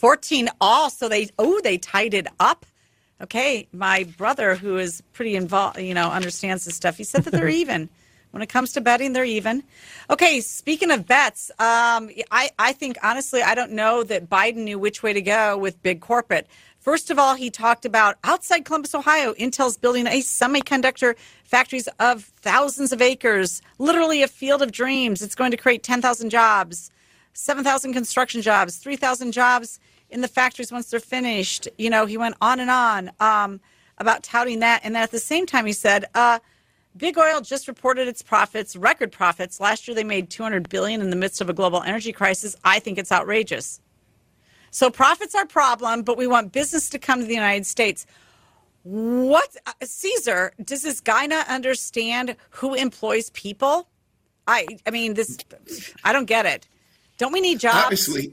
14 0.00 0.48
all. 0.62 0.88
So 0.88 1.08
they, 1.08 1.28
oh, 1.38 1.60
they 1.60 1.76
tied 1.76 2.14
it 2.14 2.26
up. 2.40 2.64
Okay. 3.20 3.68
My 3.70 4.04
brother, 4.16 4.54
who 4.54 4.78
is 4.78 5.02
pretty 5.12 5.36
involved, 5.36 5.78
you 5.78 5.92
know, 5.92 6.10
understands 6.10 6.64
this 6.64 6.74
stuff, 6.74 6.96
he 6.96 7.04
said 7.04 7.24
that 7.24 7.32
they're 7.32 7.48
even. 7.62 7.90
When 8.30 8.42
it 8.42 8.48
comes 8.48 8.72
to 8.72 8.80
betting, 8.80 9.12
they're 9.12 9.24
even. 9.24 9.64
Okay, 10.08 10.40
speaking 10.40 10.92
of 10.92 11.04
bets, 11.04 11.50
um, 11.58 12.10
I, 12.30 12.50
I 12.58 12.72
think 12.72 12.96
honestly, 13.02 13.42
I 13.42 13.56
don't 13.56 13.72
know 13.72 14.04
that 14.04 14.30
Biden 14.30 14.58
knew 14.58 14.78
which 14.78 15.02
way 15.02 15.12
to 15.12 15.20
go 15.20 15.58
with 15.58 15.82
big 15.82 16.00
corporate. 16.00 16.46
First 16.78 17.10
of 17.10 17.18
all, 17.18 17.34
he 17.34 17.50
talked 17.50 17.84
about 17.84 18.16
outside 18.22 18.64
Columbus, 18.64 18.94
Ohio, 18.94 19.34
Intel's 19.34 19.76
building 19.76 20.06
a 20.06 20.20
semiconductor 20.20 21.16
factories 21.44 21.88
of 21.98 22.22
thousands 22.40 22.92
of 22.92 23.02
acres, 23.02 23.62
literally 23.78 24.22
a 24.22 24.28
field 24.28 24.62
of 24.62 24.70
dreams. 24.70 25.22
It's 25.22 25.34
going 25.34 25.50
to 25.50 25.56
create 25.56 25.82
10,000 25.82 26.30
jobs, 26.30 26.92
7,000 27.32 27.92
construction 27.92 28.42
jobs, 28.42 28.76
3,000 28.76 29.32
jobs 29.32 29.80
in 30.10 30.20
the 30.20 30.28
factories 30.28 30.72
once 30.72 30.90
they're 30.90 31.00
finished. 31.00 31.68
You 31.78 31.90
know, 31.90 32.06
he 32.06 32.16
went 32.16 32.36
on 32.40 32.60
and 32.60 32.70
on 32.70 33.10
um, 33.20 33.60
about 33.98 34.22
touting 34.22 34.60
that. 34.60 34.80
And 34.84 34.94
then 34.94 35.02
at 35.02 35.10
the 35.10 35.18
same 35.18 35.46
time, 35.46 35.66
he 35.66 35.72
said, 35.72 36.06
uh, 36.14 36.38
Big 36.96 37.16
oil 37.16 37.40
just 37.40 37.68
reported 37.68 38.08
its 38.08 38.20
profits, 38.20 38.74
record 38.74 39.12
profits. 39.12 39.60
Last 39.60 39.86
year 39.86 39.94
they 39.94 40.02
made 40.02 40.28
200 40.28 40.68
billion 40.68 41.00
in 41.00 41.10
the 41.10 41.16
midst 41.16 41.40
of 41.40 41.48
a 41.48 41.52
global 41.52 41.82
energy 41.82 42.12
crisis. 42.12 42.56
I 42.64 42.80
think 42.80 42.98
it's 42.98 43.12
outrageous. 43.12 43.80
So 44.72 44.90
profits 44.90 45.34
are 45.34 45.44
a 45.44 45.46
problem, 45.46 46.02
but 46.02 46.16
we 46.16 46.26
want 46.26 46.52
business 46.52 46.90
to 46.90 46.98
come 46.98 47.20
to 47.20 47.26
the 47.26 47.34
United 47.34 47.66
States. 47.66 48.06
What 48.82 49.56
uh, 49.66 49.72
Caesar, 49.82 50.52
does 50.64 50.82
this 50.82 51.00
guy 51.00 51.26
not 51.26 51.46
understand 51.48 52.34
who 52.50 52.74
employs 52.74 53.30
people? 53.30 53.88
I 54.46 54.66
I 54.86 54.90
mean 54.90 55.14
this 55.14 55.38
I 56.02 56.12
don't 56.12 56.24
get 56.24 56.46
it. 56.46 56.66
Don't 57.18 57.32
we 57.32 57.40
need 57.40 57.60
jobs? 57.60 57.84
Obviously, 57.84 58.32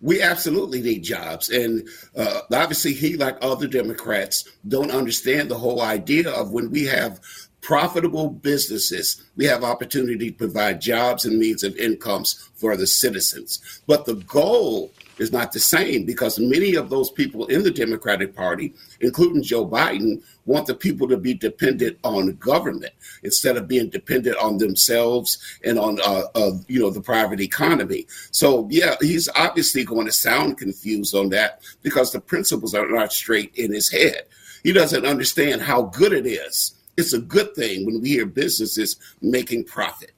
we 0.00 0.22
absolutely 0.22 0.80
need 0.80 1.02
jobs. 1.02 1.50
And 1.50 1.88
uh, 2.16 2.40
obviously, 2.52 2.94
he, 2.94 3.16
like 3.16 3.36
other 3.40 3.66
Democrats, 3.66 4.48
don't 4.66 4.90
understand 4.90 5.50
the 5.50 5.58
whole 5.58 5.82
idea 5.82 6.30
of 6.30 6.52
when 6.52 6.70
we 6.70 6.84
have 6.84 7.20
profitable 7.60 8.30
businesses, 8.30 9.22
we 9.36 9.44
have 9.44 9.62
opportunity 9.62 10.30
to 10.30 10.36
provide 10.36 10.80
jobs 10.80 11.24
and 11.24 11.38
means 11.38 11.62
of 11.62 11.76
incomes 11.76 12.48
for 12.54 12.76
the 12.76 12.86
citizens. 12.86 13.82
But 13.86 14.06
the 14.06 14.14
goal 14.14 14.92
is 15.18 15.32
not 15.32 15.52
the 15.52 15.60
same 15.60 16.06
because 16.06 16.38
many 16.38 16.74
of 16.74 16.88
those 16.88 17.10
people 17.10 17.46
in 17.46 17.62
the 17.62 17.70
Democratic 17.70 18.34
Party, 18.34 18.72
including 19.00 19.42
Joe 19.42 19.66
Biden, 19.66 20.22
want 20.50 20.66
the 20.66 20.74
people 20.74 21.06
to 21.08 21.16
be 21.16 21.32
dependent 21.32 21.96
on 22.02 22.34
government 22.34 22.92
instead 23.22 23.56
of 23.56 23.68
being 23.68 23.88
dependent 23.88 24.36
on 24.38 24.58
themselves 24.58 25.38
and 25.64 25.78
on 25.78 26.00
uh, 26.00 26.24
uh, 26.34 26.50
you 26.66 26.80
know 26.80 26.90
the 26.90 27.00
private 27.00 27.40
economy. 27.40 28.06
So 28.32 28.66
yeah, 28.70 28.96
he's 29.00 29.28
obviously 29.36 29.84
going 29.84 30.06
to 30.06 30.12
sound 30.12 30.58
confused 30.58 31.14
on 31.14 31.28
that 31.30 31.60
because 31.82 32.10
the 32.10 32.20
principles 32.20 32.74
are 32.74 32.88
not 32.88 33.12
straight 33.12 33.54
in 33.54 33.72
his 33.72 33.90
head. 33.90 34.22
He 34.64 34.72
doesn't 34.72 35.06
understand 35.06 35.62
how 35.62 35.82
good 35.82 36.12
it 36.12 36.26
is. 36.26 36.74
It's 36.96 37.12
a 37.12 37.20
good 37.20 37.54
thing 37.54 37.86
when 37.86 38.02
we 38.02 38.10
hear 38.10 38.26
businesses 38.26 38.96
making 39.22 39.64
profit 39.64 40.12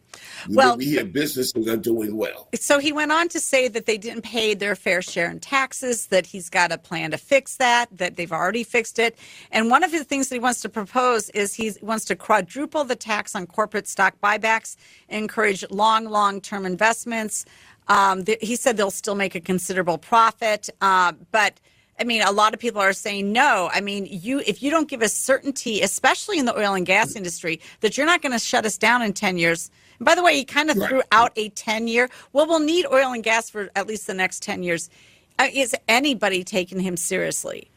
well, 0.49 0.77
we 0.77 0.87
hear 0.87 1.05
businesses 1.05 1.69
are 1.69 1.77
doing 1.77 2.17
well. 2.17 2.49
So 2.55 2.79
he 2.79 2.93
went 2.93 3.13
on 3.13 3.29
to 3.31 3.41
say 3.41 3.69
that 3.69 3.87
they 3.87 3.99
didn't 3.99 4.23
pay 4.23 4.55
their 4.55 4.75
fair 4.75 5.03
share 5.03 5.31
in 5.31 5.41
taxes, 5.41 6.07
that 6.07 6.27
he's 6.27 6.49
got 6.49 6.73
a 6.73 6.79
plan 6.79 7.11
to 7.13 7.19
fix 7.19 7.57
that, 7.57 7.89
that 7.97 8.17
they've 8.17 8.33
already 8.33 8.65
fixed 8.65 8.99
it. 8.99 9.17
And 9.51 9.71
one 9.71 9.85
of 9.85 9.93
the 9.93 10.05
things 10.05 10.29
that 10.29 10.37
he 10.37 10.41
wants 10.41 10.61
to 10.63 10.69
propose 10.69 11.31
is 11.31 11.55
he 11.55 11.73
wants 11.83 12.05
to 12.07 12.17
quadruple 12.17 12.85
the 12.85 12.97
tax 12.97 13.35
on 13.35 13.47
corporate 13.47 13.89
stock 13.89 14.15
buybacks, 14.23 14.77
encourage 15.09 15.65
long, 15.71 16.05
long 16.05 16.41
term 16.41 16.67
investments. 16.67 17.45
Um, 17.89 18.25
th- 18.25 18.39
he 18.41 18.57
said 18.57 18.77
they'll 18.77 18.91
still 18.91 19.15
make 19.15 19.35
a 19.35 19.41
considerable 19.41 19.99
profit, 19.99 20.69
uh, 20.81 21.13
but. 21.31 21.61
I 22.01 22.05
mean, 22.05 22.23
a 22.23 22.33
lot 22.33 22.55
of 22.55 22.59
people 22.59 22.81
are 22.81 22.95
saying 22.95 23.33
no. 23.33 23.69
I 23.73 23.81
mean, 23.81 24.09
you 24.11 24.43
if 24.45 24.63
you 24.63 24.71
don't 24.71 24.89
give 24.89 25.03
us 25.03 25.13
certainty, 25.13 25.83
especially 25.83 26.39
in 26.39 26.47
the 26.47 26.59
oil 26.59 26.75
and 26.75 26.87
gas 26.87 27.15
industry, 27.15 27.61
that 27.81 27.97
you're 27.97 28.07
not 28.07 28.23
going 28.23 28.33
to 28.33 28.39
shut 28.39 28.65
us 28.65 28.79
down 28.79 29.03
in 29.03 29.13
10 29.13 29.37
years, 29.37 29.71
by 30.05 30.15
the 30.15 30.23
way, 30.23 30.37
he 30.37 30.45
kind 30.45 30.71
of 30.71 30.77
right. 30.77 30.89
threw 30.89 31.03
out 31.13 31.33
a 31.37 31.49
10 31.51 31.89
year. 31.89 32.09
Well, 32.33 32.47
we'll 32.47 32.61
need 32.61 32.87
oil 32.87 33.13
and 33.13 33.23
gas 33.23 33.51
for 33.51 33.71
at 33.77 33.87
least 33.87 34.07
the 34.07 34.15
next 34.15 34.43
10 34.43 34.63
years. 34.63 34.91
Uh, 35.39 35.49
is 35.53 35.75
anybody 35.89 36.45
taking 36.45 36.81
him 36.81 36.97
seriously? 36.97 37.69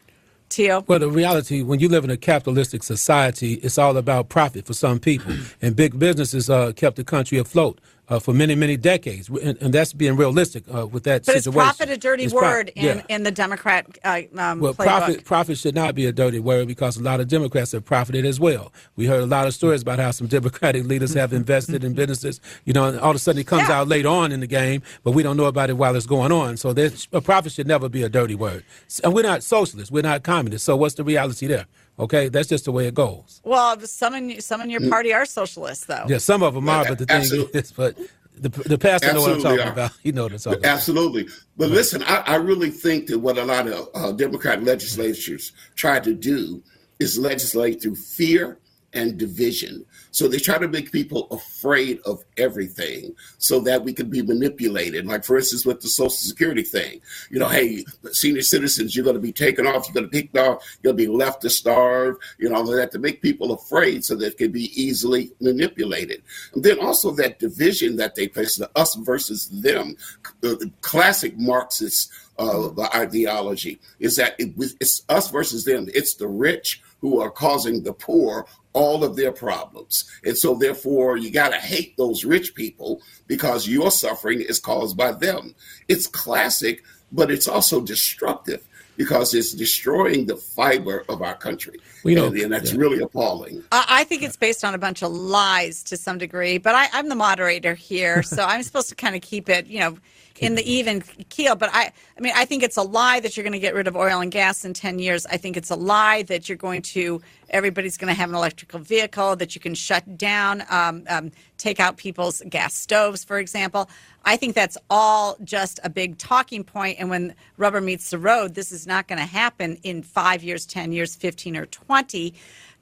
Tio? 0.49 0.83
Well, 0.87 0.99
the 0.99 1.09
reality, 1.09 1.63
when 1.63 1.79
you 1.79 1.89
live 1.89 2.03
in 2.03 2.09
a 2.09 2.17
capitalistic 2.17 2.83
society, 2.83 3.53
it's 3.55 3.77
all 3.77 3.97
about 3.97 4.29
profit 4.29 4.65
for 4.65 4.73
some 4.73 4.99
people. 4.99 5.33
and 5.61 5.75
big 5.75 5.97
businesses 5.97 6.49
uh, 6.49 6.71
kept 6.73 6.97
the 6.97 7.03
country 7.03 7.37
afloat 7.37 7.79
uh, 8.09 8.19
for 8.19 8.33
many, 8.33 8.55
many 8.55 8.77
decades, 8.77 9.29
and, 9.29 9.57
and 9.61 9.73
that's 9.73 9.93
being 9.93 10.15
realistic 10.15 10.63
uh, 10.73 10.85
with 10.87 11.03
that 11.03 11.25
But 11.25 11.35
situation. 11.35 11.47
is 11.49 11.55
profit 11.55 11.89
a 11.89 11.97
dirty 11.97 12.23
It's 12.25 12.33
pro- 12.33 12.41
word 12.41 12.71
in, 12.75 12.97
yeah. 12.97 13.03
in 13.09 13.23
the 13.23 13.31
Democrat 13.31 13.85
uh, 14.03 14.21
um, 14.37 14.59
Well, 14.59 14.73
playbook? 14.73 14.85
profit 14.85 15.25
profit 15.25 15.57
should 15.57 15.75
not 15.75 15.95
be 15.95 16.05
a 16.05 16.11
dirty 16.11 16.39
word 16.39 16.67
because 16.67 16.97
a 16.97 17.03
lot 17.03 17.19
of 17.19 17.27
Democrats 17.27 17.71
have 17.71 17.85
profited 17.85 18.25
as 18.25 18.39
well. 18.39 18.71
We 18.95 19.05
heard 19.07 19.23
a 19.23 19.25
lot 19.25 19.47
of 19.47 19.53
stories 19.53 19.81
about 19.81 19.99
how 19.99 20.11
some 20.11 20.27
Democratic 20.39 20.85
leaders 20.85 21.13
have 21.13 21.33
invested 21.41 21.83
in 21.83 21.93
businesses. 21.93 22.39
You 22.65 22.73
know, 22.73 22.85
and 22.85 22.99
all 22.99 23.11
of 23.11 23.15
a 23.15 23.19
sudden 23.19 23.41
it 23.41 23.47
comes 23.47 23.69
out 23.69 23.87
later 23.87 24.09
on 24.09 24.31
in 24.31 24.39
the 24.39 24.47
game, 24.47 24.81
but 25.03 25.11
we 25.11 25.23
don't 25.23 25.37
know 25.37 25.45
about 25.45 25.69
it 25.69 25.73
while 25.73 25.95
it's 25.95 26.05
going 26.05 26.31
on. 26.31 26.57
So 26.57 26.73
a 27.13 27.21
profit 27.21 27.51
should 27.53 27.67
never 27.67 27.89
be 27.89 28.03
a 28.03 28.09
dirty 28.09 28.35
word. 28.35 28.63
And 29.03 29.13
we're 29.13 29.23
not 29.23 29.43
socialists. 29.43 29.91
We're 29.91 30.03
not 30.03 30.23
communists. 30.23 30.65
So 30.65 30.75
what's 30.75 30.95
the 30.95 31.03
reality 31.03 31.47
there? 31.47 31.65
Okay, 31.97 32.27
that's 32.27 32.49
just 32.49 32.65
the 32.65 32.71
way 32.71 32.87
it 32.87 32.93
goes. 32.93 33.41
Well, 33.45 33.79
some 33.81 34.13
in 34.15 34.41
some 34.41 34.61
in 34.61 34.69
your 34.69 34.81
Mm. 34.81 34.89
party 34.89 35.13
are 35.13 35.25
socialists, 35.25 35.85
though. 35.85 36.05
Yeah, 36.07 36.17
some 36.17 36.43
of 36.43 36.53
them 36.53 36.67
are, 36.67 36.83
but 36.85 36.97
the 36.97 37.05
thing 37.05 37.17
Absolutely. 37.17 37.59
is, 37.59 37.71
but 37.77 37.97
the 38.37 38.49
the 38.49 38.77
pastor 38.77 39.13
know 39.13 39.21
what 39.21 39.31
I'm 39.31 39.41
talking 39.41 39.59
are. 39.61 39.71
about. 39.71 39.91
He 40.03 40.11
knows 40.11 40.23
what 40.23 40.33
I'm 40.33 40.39
talking 40.39 40.59
about. 40.59 40.73
Absolutely. 40.73 41.27
But 41.55 41.69
listen, 41.69 42.03
I, 42.03 42.17
I 42.27 42.35
really 42.35 42.69
think 42.69 43.07
that 43.07 43.19
what 43.19 43.37
a 43.37 43.45
lot 43.45 43.67
of 43.67 43.87
uh, 43.95 44.11
Democrat 44.11 44.61
legislatures 44.63 45.53
try 45.75 45.99
to 46.01 46.13
do 46.13 46.61
is 46.99 47.17
legislate 47.17 47.81
through 47.81 47.95
fear 47.95 48.59
and 48.93 49.17
division. 49.17 49.85
So 50.15 50.29
they 50.29 50.39
try 50.39 50.57
to 50.57 50.69
make 50.69 50.93
people 50.93 51.27
afraid 51.29 51.99
of 52.05 52.23
everything 52.37 53.13
so 53.37 53.59
that 53.59 53.83
we 53.83 53.91
can 53.91 54.09
be 54.09 54.21
manipulated. 54.21 55.05
Like, 55.05 55.25
for 55.25 55.35
instance, 55.35 55.65
with 55.65 55.81
the 55.81 55.89
Social 55.89 56.09
Security 56.09 56.61
thing, 56.61 57.01
you 57.29 57.37
know, 57.37 57.49
hey, 57.49 57.83
senior 58.13 58.41
citizens, 58.41 58.95
you're 58.95 59.03
going 59.03 59.17
to 59.17 59.21
be 59.21 59.33
taken 59.33 59.67
off, 59.67 59.87
you're 59.87 59.93
going 59.93 60.05
to 60.05 60.09
be 60.09 60.21
picked 60.21 60.37
off, 60.37 60.63
you'll 60.81 60.93
be 60.93 61.07
left 61.07 61.41
to 61.41 61.49
starve, 61.49 62.15
you 62.37 62.47
know, 62.49 62.65
that 62.73 62.93
to 62.93 62.99
make 62.99 63.21
people 63.21 63.51
afraid 63.51 64.05
so 64.05 64.15
that 64.15 64.27
it 64.27 64.37
can 64.37 64.53
be 64.53 64.71
easily 64.81 65.31
manipulated. 65.41 66.23
And 66.53 66.63
then 66.63 66.79
also 66.79 67.11
that 67.11 67.39
division 67.39 67.97
that 67.97 68.15
they 68.15 68.29
place, 68.29 68.55
the 68.55 68.71
us 68.73 68.95
versus 68.95 69.49
them, 69.49 69.97
the 70.39 70.55
the 70.55 70.71
classic 70.79 71.37
Marxist 71.37 72.09
uh, 72.39 72.69
ideology 72.95 73.79
is 73.99 74.15
that 74.15 74.35
it, 74.39 74.53
it's 74.79 75.03
us 75.09 75.29
versus 75.29 75.65
them. 75.65 75.87
It's 75.93 76.15
the 76.15 76.27
rich 76.27 76.81
who 77.01 77.19
are 77.19 77.29
causing 77.29 77.83
the 77.83 77.93
poor 77.93 78.47
all 78.75 79.03
of 79.03 79.15
their 79.15 79.31
problems. 79.31 80.03
And 80.23 80.37
so, 80.37 80.53
therefore, 80.53 81.17
you 81.17 81.31
got 81.31 81.49
to 81.49 81.57
hate 81.57 81.97
those 81.97 82.25
rich 82.25 82.53
people 82.53 83.01
because 83.25 83.67
your 83.67 83.89
suffering 83.89 84.41
is 84.41 84.59
caused 84.59 84.95
by 84.95 85.13
them. 85.13 85.55
It's 85.87 86.05
classic, 86.05 86.83
but 87.11 87.31
it's 87.31 87.47
also 87.47 87.81
destructive 87.81 88.61
because 88.97 89.33
it's 89.33 89.53
destroying 89.53 90.25
the 90.25 90.35
fiber 90.35 91.03
of 91.09 91.21
our 91.21 91.35
country. 91.35 91.79
We 92.03 92.15
know- 92.15 92.27
and, 92.27 92.37
and 92.37 92.53
that's 92.53 92.71
yeah. 92.71 92.79
really 92.79 93.01
appalling. 93.01 93.63
I 93.71 93.85
I 93.89 94.03
think 94.03 94.23
it's 94.23 94.37
based 94.37 94.63
on 94.63 94.73
a 94.73 94.77
bunch 94.77 95.01
of 95.01 95.11
lies 95.11 95.83
to 95.83 95.97
some 95.97 96.17
degree, 96.17 96.57
but 96.57 96.75
I, 96.75 96.87
I'm 96.93 97.09
the 97.09 97.15
moderator 97.15 97.73
here, 97.73 98.21
so 98.23 98.43
I'm 98.43 98.61
supposed 98.63 98.89
to 98.89 98.95
kind 98.95 99.15
of 99.15 99.21
keep 99.21 99.49
it, 99.49 99.67
you 99.67 99.79
know, 99.79 99.97
in 100.39 100.55
the 100.55 100.69
even 100.69 101.01
keel. 101.29 101.55
But 101.55 101.69
I, 101.73 101.91
I 102.17 102.21
mean, 102.21 102.33
I 102.35 102.45
think 102.45 102.63
it's 102.63 102.77
a 102.77 102.81
lie 102.81 103.19
that 103.19 103.35
you're 103.35 103.43
going 103.43 103.53
to 103.53 103.59
get 103.59 103.73
rid 103.73 103.87
of 103.87 103.95
oil 103.95 104.19
and 104.19 104.31
gas 104.31 104.65
in 104.65 104.73
10 104.73 104.99
years. 104.99 105.25
I 105.25 105.37
think 105.37 105.57
it's 105.57 105.69
a 105.69 105.75
lie 105.75 106.23
that 106.23 106.49
you're 106.49 106.57
going 106.57 106.81
to, 106.81 107.21
everybody's 107.49 107.97
going 107.97 108.13
to 108.13 108.19
have 108.19 108.29
an 108.29 108.35
electrical 108.35 108.79
vehicle, 108.79 109.35
that 109.37 109.55
you 109.55 109.61
can 109.61 109.75
shut 109.75 110.17
down, 110.17 110.63
um, 110.69 111.03
um, 111.09 111.31
take 111.57 111.79
out 111.79 111.97
people's 111.97 112.41
gas 112.49 112.73
stoves, 112.73 113.23
for 113.23 113.39
example. 113.39 113.89
I 114.25 114.35
think 114.37 114.55
that's 114.55 114.77
all 114.89 115.37
just 115.43 115.79
a 115.83 115.89
big 115.89 116.17
talking 116.17 116.63
point. 116.63 116.97
And 116.99 117.09
when 117.09 117.35
rubber 117.57 117.81
meets 117.81 118.09
the 118.09 118.17
road, 118.17 118.55
this 118.55 118.71
is 118.71 118.85
not 118.85 119.07
going 119.07 119.19
to 119.19 119.25
happen 119.25 119.77
in 119.83 120.03
five 120.03 120.43
years, 120.43 120.65
10 120.65 120.91
years, 120.91 121.15
15 121.15 121.55
or 121.55 121.65
20. 121.65 122.33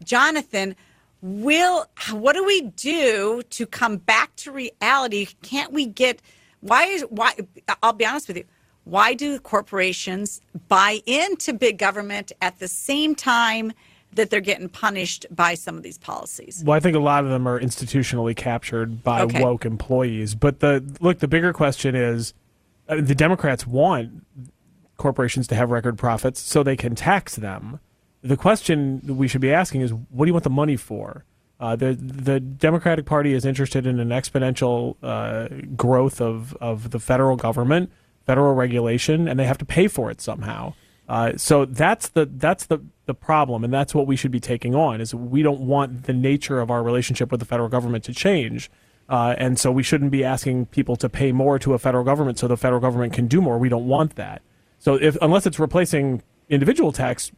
Jonathan, 0.04 0.76
will 1.22 1.86
what 2.12 2.34
do 2.34 2.44
we 2.44 2.62
do 2.62 3.42
to 3.50 3.66
come 3.66 3.98
back 3.98 4.36
to 4.36 4.52
reality? 4.52 5.28
Can't 5.42 5.72
we 5.72 5.86
get 5.86 6.22
why 6.64 6.86
is 6.86 7.02
why 7.10 7.34
I'll 7.82 7.94
be 7.94 8.06
honest 8.06 8.28
with 8.28 8.38
you. 8.38 8.46
Why 8.86 9.14
do 9.14 9.40
corporations 9.40 10.42
buy 10.68 11.00
into 11.06 11.54
big 11.54 11.78
government 11.78 12.32
at 12.42 12.60
the 12.60 12.68
same 12.68 13.16
time 13.16 13.72
that 14.14 14.30
they're 14.30 14.42
getting 14.42 14.70
punished 14.70 15.26
by 15.32 15.54
some 15.56 15.78
of 15.78 15.84
these 15.84 15.98
policies? 15.98 16.62
Well, 16.66 16.76
I 16.76 16.80
think 16.80 16.96
a 16.96 17.00
lot 17.00 17.24
of 17.24 17.30
them 17.30 17.48
are 17.48 17.60
institutionally 17.60 18.36
captured 18.36 19.04
by 19.04 19.22
Okay. 19.22 19.42
woke 19.42 19.66
employees. 19.66 20.36
But 20.36 20.60
the 20.60 20.84
look, 21.00 21.20
the 21.20 21.28
bigger 21.28 21.54
question 21.54 21.96
is, 21.96 22.34
uh, 22.90 22.98
the 23.00 23.16
Democrats 23.16 23.66
want 23.66 24.26
corporations 24.98 25.48
to 25.48 25.56
have 25.56 25.72
record 25.72 25.98
profits 25.98 26.40
so 26.40 26.62
they 26.62 26.76
can 26.76 26.94
tax 26.96 27.36
them. 27.36 27.80
The 28.22 28.38
question 28.38 29.02
we 29.06 29.28
should 29.28 29.42
be 29.42 29.52
asking 29.52 29.82
is, 29.82 29.92
what 29.94 30.26
do 30.26 30.30
you 30.30 30.34
want 30.34 30.44
the 30.44 30.50
money 30.50 30.76
for? 30.78 31.26
Uh, 31.64 31.78
the 31.78 31.94
the 31.94 32.42
Democratic 32.42 33.06
Party 33.06 33.34
is 33.34 33.46
interested 33.46 33.88
in 33.88 33.98
an 33.98 34.10
exponential 34.10 34.98
uh, 35.02 35.48
growth 35.78 36.20
of, 36.20 36.54
of 36.60 36.90
the 36.90 37.00
federal 37.00 37.38
government, 37.38 37.90
federal 38.26 38.54
regulation, 38.54 39.30
and 39.30 39.40
they 39.40 39.46
have 39.46 39.58
to 39.58 39.64
pay 39.64 39.88
for 39.88 40.12
it 40.12 40.20
somehow. 40.20 40.74
Uh, 41.08 41.32
so 41.38 41.64
that's 41.64 42.10
the 42.10 42.26
that's 42.26 42.66
the 42.66 42.80
the 43.06 43.14
problem, 43.14 43.64
and 43.64 43.74
that's 43.74 43.96
what 43.96 44.08
we 44.08 44.18
should 44.18 44.30
be 44.30 44.42
taking 44.42 44.76
on. 44.76 45.00
Is 45.00 45.16
we 45.16 45.42
don't 45.42 45.62
want 45.62 46.04
the 46.04 46.12
nature 46.12 46.60
of 46.60 46.70
our 46.70 46.84
relationship 46.84 47.32
with 47.32 47.40
the 47.40 47.46
federal 47.46 47.70
government 47.70 48.04
to 48.04 48.14
change, 48.14 48.70
uh, 49.08 49.36
and 49.38 49.58
so 49.58 49.72
we 49.72 49.84
shouldn't 49.84 50.12
be 50.12 50.22
asking 50.22 50.66
people 50.66 50.98
to 50.98 51.08
pay 51.08 51.32
more 51.32 51.58
to 51.60 51.74
a 51.74 51.80
federal 51.80 52.04
government 52.04 52.40
so 52.40 52.50
the 52.50 52.58
federal 52.58 52.82
government 52.82 53.14
can 53.14 53.28
do 53.28 53.40
more. 53.40 53.58
We 53.58 53.70
don't 53.70 53.88
want 53.88 54.18
that. 54.18 54.42
So 54.80 54.96
if 54.96 55.16
unless 55.22 55.46
it's 55.46 55.60
replacing 55.60 56.24
individual 56.50 56.92
tax 56.92 57.32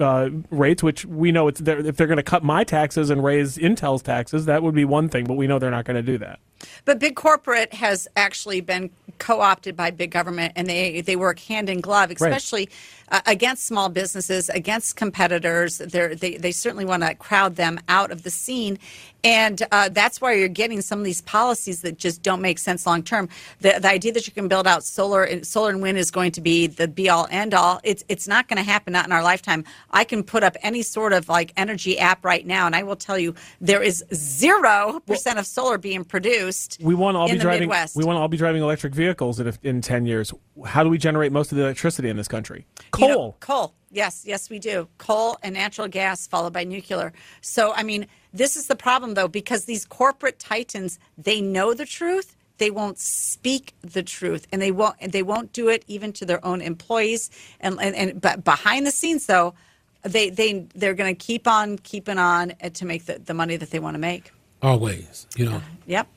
uh, 0.00 0.30
rates, 0.50 0.82
which 0.82 1.04
we 1.04 1.32
know 1.32 1.48
it's 1.48 1.60
they're, 1.60 1.78
if 1.78 1.96
they're 1.96 2.06
going 2.06 2.16
to 2.16 2.22
cut 2.22 2.42
my 2.42 2.64
taxes 2.64 3.10
and 3.10 3.22
raise 3.22 3.58
Intel's 3.58 4.02
taxes, 4.02 4.46
that 4.46 4.62
would 4.62 4.74
be 4.74 4.84
one 4.84 5.08
thing. 5.08 5.24
But 5.24 5.34
we 5.34 5.46
know 5.46 5.58
they're 5.58 5.70
not 5.70 5.84
going 5.84 5.96
to 5.96 6.02
do 6.02 6.18
that. 6.18 6.40
But 6.84 6.98
big 6.98 7.16
corporate 7.16 7.74
has 7.74 8.08
actually 8.16 8.60
been 8.60 8.90
co-opted 9.18 9.76
by 9.76 9.90
big 9.90 10.10
government, 10.10 10.52
and 10.56 10.66
they 10.68 11.00
they 11.00 11.16
work 11.16 11.38
hand 11.38 11.68
in 11.68 11.80
glove, 11.80 12.10
especially 12.10 12.68
uh, 13.10 13.20
against 13.26 13.66
small 13.66 13.88
businesses, 13.88 14.48
against 14.48 14.96
competitors. 14.96 15.78
They're, 15.78 16.14
they 16.14 16.36
they 16.36 16.52
certainly 16.52 16.84
want 16.84 17.02
to 17.02 17.14
crowd 17.14 17.56
them 17.56 17.80
out 17.88 18.10
of 18.10 18.22
the 18.22 18.30
scene, 18.30 18.78
and 19.22 19.62
uh, 19.72 19.88
that's 19.90 20.20
why 20.20 20.34
you're 20.34 20.48
getting 20.48 20.80
some 20.80 20.98
of 20.98 21.04
these 21.04 21.20
policies 21.22 21.82
that 21.82 21.98
just 21.98 22.22
don't 22.22 22.40
make 22.40 22.58
sense 22.58 22.86
long 22.86 23.02
term. 23.02 23.28
The 23.60 23.78
the 23.80 23.88
idea 23.88 24.12
that 24.12 24.26
you 24.26 24.32
can 24.32 24.48
build 24.48 24.66
out 24.66 24.84
solar 24.84 25.24
and 25.24 25.46
solar 25.46 25.70
and 25.70 25.82
wind 25.82 25.98
is 25.98 26.10
going 26.10 26.32
to 26.32 26.40
be 26.40 26.66
the 26.66 26.88
be 26.88 27.08
all 27.08 27.26
end 27.30 27.54
all. 27.54 27.80
It's 27.84 28.04
it's 28.08 28.26
not 28.26 28.48
going 28.48 28.58
to 28.58 28.62
happen. 28.62 28.92
Not 28.92 29.06
in 29.06 29.12
our 29.12 29.22
lifetime. 29.22 29.64
I 29.90 30.04
can 30.04 30.22
put 30.22 30.42
up 30.42 30.56
any 30.62 30.82
sort 30.82 31.12
of 31.12 31.28
like 31.28 31.52
energy 31.56 31.98
app 31.98 32.24
right 32.24 32.46
now, 32.46 32.66
and 32.66 32.74
I 32.74 32.82
will 32.82 32.96
tell 32.96 33.18
you 33.18 33.34
there 33.60 33.82
is 33.82 34.04
zero 34.14 35.00
percent 35.06 35.38
of 35.38 35.46
solar 35.46 35.78
being 35.78 36.04
produced. 36.04 36.78
We 36.80 36.94
want 36.94 37.14
to 37.14 37.18
all 37.20 37.28
be 37.28 37.38
driving. 37.38 37.68
Midwest. 37.68 37.96
We 37.96 38.04
want 38.04 38.16
to 38.16 38.20
all 38.20 38.28
be 38.28 38.36
driving 38.36 38.62
electric 38.62 38.94
vehicles 38.94 39.40
in, 39.40 39.52
in 39.62 39.80
ten 39.80 40.06
years. 40.06 40.32
How 40.64 40.82
do 40.82 40.90
we 40.90 40.98
generate 40.98 41.32
most 41.32 41.52
of 41.52 41.58
the 41.58 41.64
electricity 41.64 42.08
in 42.08 42.16
this 42.16 42.28
country? 42.28 42.66
You 42.78 42.84
Coal. 42.90 43.08
know, 43.08 43.36
coal. 43.40 43.74
Yes, 43.90 44.24
yes, 44.26 44.50
we 44.50 44.58
do. 44.58 44.88
Coal 44.98 45.38
and 45.44 45.54
natural 45.54 45.86
gas, 45.86 46.26
followed 46.26 46.52
by 46.52 46.64
nuclear. 46.64 47.12
So, 47.42 47.72
I 47.74 47.84
mean, 47.84 48.08
this 48.32 48.56
is 48.56 48.66
the 48.66 48.74
problem, 48.74 49.14
though, 49.14 49.28
because 49.28 49.66
these 49.66 49.84
corporate 49.84 50.40
titans, 50.40 50.98
they 51.16 51.40
know 51.40 51.74
the 51.74 51.86
truth. 51.86 52.34
They 52.58 52.70
won't 52.70 52.98
speak 52.98 53.74
the 53.82 54.02
truth, 54.02 54.46
and 54.52 54.62
they 54.62 54.70
won't. 54.70 54.96
And 55.00 55.12
they 55.12 55.22
won't 55.22 55.52
do 55.52 55.68
it 55.68 55.84
even 55.88 56.12
to 56.14 56.24
their 56.24 56.44
own 56.44 56.60
employees. 56.60 57.30
And 57.60 57.80
and, 57.80 57.94
and 57.96 58.20
but 58.20 58.44
behind 58.44 58.86
the 58.86 58.92
scenes, 58.92 59.26
though, 59.26 59.54
they 60.02 60.30
they 60.30 60.66
they're 60.74 60.94
going 60.94 61.14
to 61.14 61.18
keep 61.18 61.48
on 61.48 61.78
keeping 61.78 62.18
on 62.18 62.52
uh, 62.62 62.70
to 62.70 62.84
make 62.84 63.06
the, 63.06 63.18
the 63.18 63.34
money 63.34 63.56
that 63.56 63.70
they 63.70 63.78
want 63.78 63.94
to 63.94 64.00
make. 64.00 64.32
Always, 64.62 65.26
you 65.36 65.46
know. 65.46 65.60
Yep. 65.86 66.08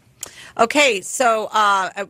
Okay, 0.58 1.02
so 1.02 1.46
uh, 1.52 1.90
uh, 1.96 2.06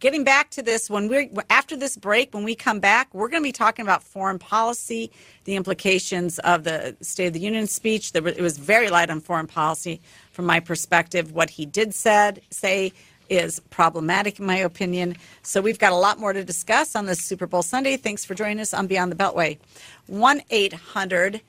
getting 0.00 0.24
back 0.24 0.50
to 0.50 0.62
this, 0.62 0.88
when 0.88 1.08
we're 1.08 1.28
after 1.50 1.76
this 1.76 1.96
break, 1.96 2.32
when 2.34 2.44
we 2.44 2.54
come 2.54 2.80
back, 2.80 3.12
we're 3.12 3.28
going 3.28 3.42
to 3.42 3.46
be 3.46 3.52
talking 3.52 3.84
about 3.84 4.02
foreign 4.02 4.38
policy, 4.38 5.10
the 5.44 5.56
implications 5.56 6.38
of 6.40 6.64
the 6.64 6.96
State 7.00 7.26
of 7.28 7.32
the 7.32 7.40
Union 7.40 7.66
speech. 7.66 8.12
There 8.12 8.26
it 8.26 8.40
was 8.40 8.58
very 8.58 8.88
light 8.88 9.10
on 9.10 9.20
foreign 9.20 9.46
policy 9.46 10.00
from 10.32 10.46
my 10.46 10.60
perspective. 10.60 11.32
What 11.32 11.50
he 11.50 11.66
did 11.66 11.94
said 11.94 12.40
say 12.50 12.92
is 13.30 13.60
problematic, 13.70 14.38
in 14.38 14.44
my 14.44 14.56
opinion. 14.56 15.16
So 15.42 15.62
we've 15.62 15.78
got 15.78 15.92
a 15.92 15.96
lot 15.96 16.18
more 16.18 16.34
to 16.34 16.44
discuss 16.44 16.94
on 16.94 17.06
this 17.06 17.20
Super 17.20 17.46
Bowl 17.46 17.62
Sunday. 17.62 17.96
Thanks 17.96 18.24
for 18.24 18.34
joining 18.34 18.60
us 18.60 18.74
on 18.74 18.86
Beyond 18.86 19.12
the 19.12 19.16
Beltway. 19.16 19.58
One 20.06 20.42
eight 20.50 20.74
hundred. 20.74 21.40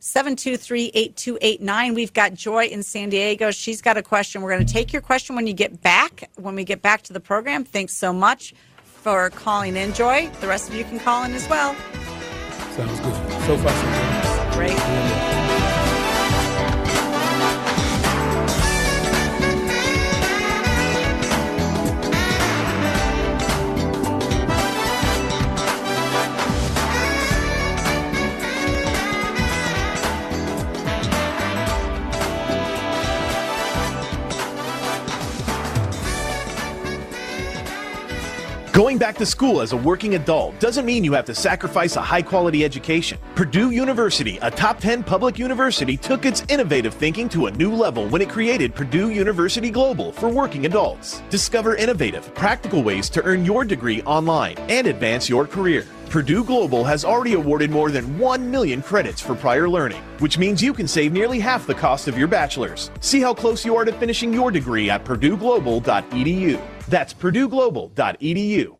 723-8289. 0.00 1.94
We've 1.94 2.12
got 2.14 2.32
Joy 2.32 2.64
in 2.64 2.82
San 2.82 3.10
Diego. 3.10 3.50
She's 3.50 3.82
got 3.82 3.98
a 3.98 4.02
question. 4.02 4.40
We're 4.40 4.50
going 4.50 4.64
to 4.64 4.72
take 4.72 4.94
your 4.94 5.02
question 5.02 5.36
when 5.36 5.46
you 5.46 5.52
get 5.52 5.82
back, 5.82 6.30
when 6.36 6.54
we 6.54 6.64
get 6.64 6.80
back 6.80 7.02
to 7.02 7.12
the 7.12 7.20
program. 7.20 7.64
Thanks 7.64 7.92
so 7.92 8.10
much 8.10 8.54
for 8.82 9.28
calling 9.28 9.76
in, 9.76 9.92
Joy. 9.92 10.30
The 10.40 10.48
rest 10.48 10.70
of 10.70 10.74
you 10.74 10.84
can 10.84 11.00
call 11.00 11.24
in 11.24 11.34
as 11.34 11.46
well. 11.50 11.76
Sounds 12.72 12.98
good. 13.00 13.14
So 13.42 13.58
far, 13.58 13.72
so 13.72 13.86
good. 14.48 14.54
Great. 14.54 15.19
Back 39.00 39.16
to 39.16 39.24
school 39.24 39.62
as 39.62 39.72
a 39.72 39.76
working 39.76 40.14
adult 40.14 40.60
doesn't 40.60 40.84
mean 40.84 41.02
you 41.02 41.14
have 41.14 41.24
to 41.24 41.34
sacrifice 41.34 41.96
a 41.96 42.02
high 42.02 42.20
quality 42.20 42.66
education. 42.66 43.18
Purdue 43.34 43.70
University, 43.70 44.38
a 44.42 44.50
top 44.50 44.78
10 44.78 45.02
public 45.02 45.38
university, 45.38 45.96
took 45.96 46.26
its 46.26 46.44
innovative 46.48 46.92
thinking 46.92 47.26
to 47.30 47.46
a 47.46 47.50
new 47.50 47.74
level 47.74 48.06
when 48.10 48.20
it 48.20 48.28
created 48.28 48.74
Purdue 48.74 49.08
University 49.10 49.70
Global 49.70 50.12
for 50.12 50.28
working 50.28 50.66
adults. 50.66 51.22
Discover 51.30 51.76
innovative, 51.76 52.32
practical 52.34 52.82
ways 52.82 53.08
to 53.10 53.24
earn 53.24 53.42
your 53.42 53.64
degree 53.64 54.02
online 54.02 54.58
and 54.68 54.86
advance 54.86 55.30
your 55.30 55.46
career. 55.46 55.86
Purdue 56.10 56.44
Global 56.44 56.84
has 56.84 57.02
already 57.02 57.34
awarded 57.34 57.70
more 57.70 57.90
than 57.90 58.18
1 58.18 58.50
million 58.50 58.82
credits 58.82 59.22
for 59.22 59.34
prior 59.34 59.68
learning, 59.68 60.02
which 60.18 60.36
means 60.36 60.62
you 60.62 60.74
can 60.74 60.86
save 60.86 61.12
nearly 61.12 61.40
half 61.40 61.66
the 61.66 61.74
cost 61.74 62.06
of 62.06 62.18
your 62.18 62.28
bachelor's. 62.28 62.90
See 63.00 63.22
how 63.22 63.32
close 63.32 63.64
you 63.64 63.76
are 63.76 63.86
to 63.86 63.92
finishing 63.92 64.30
your 64.30 64.50
degree 64.50 64.90
at 64.90 65.04
purdueglobal.edu. 65.04 66.60
That's 66.88 67.14
purdueglobal.edu. 67.14 68.79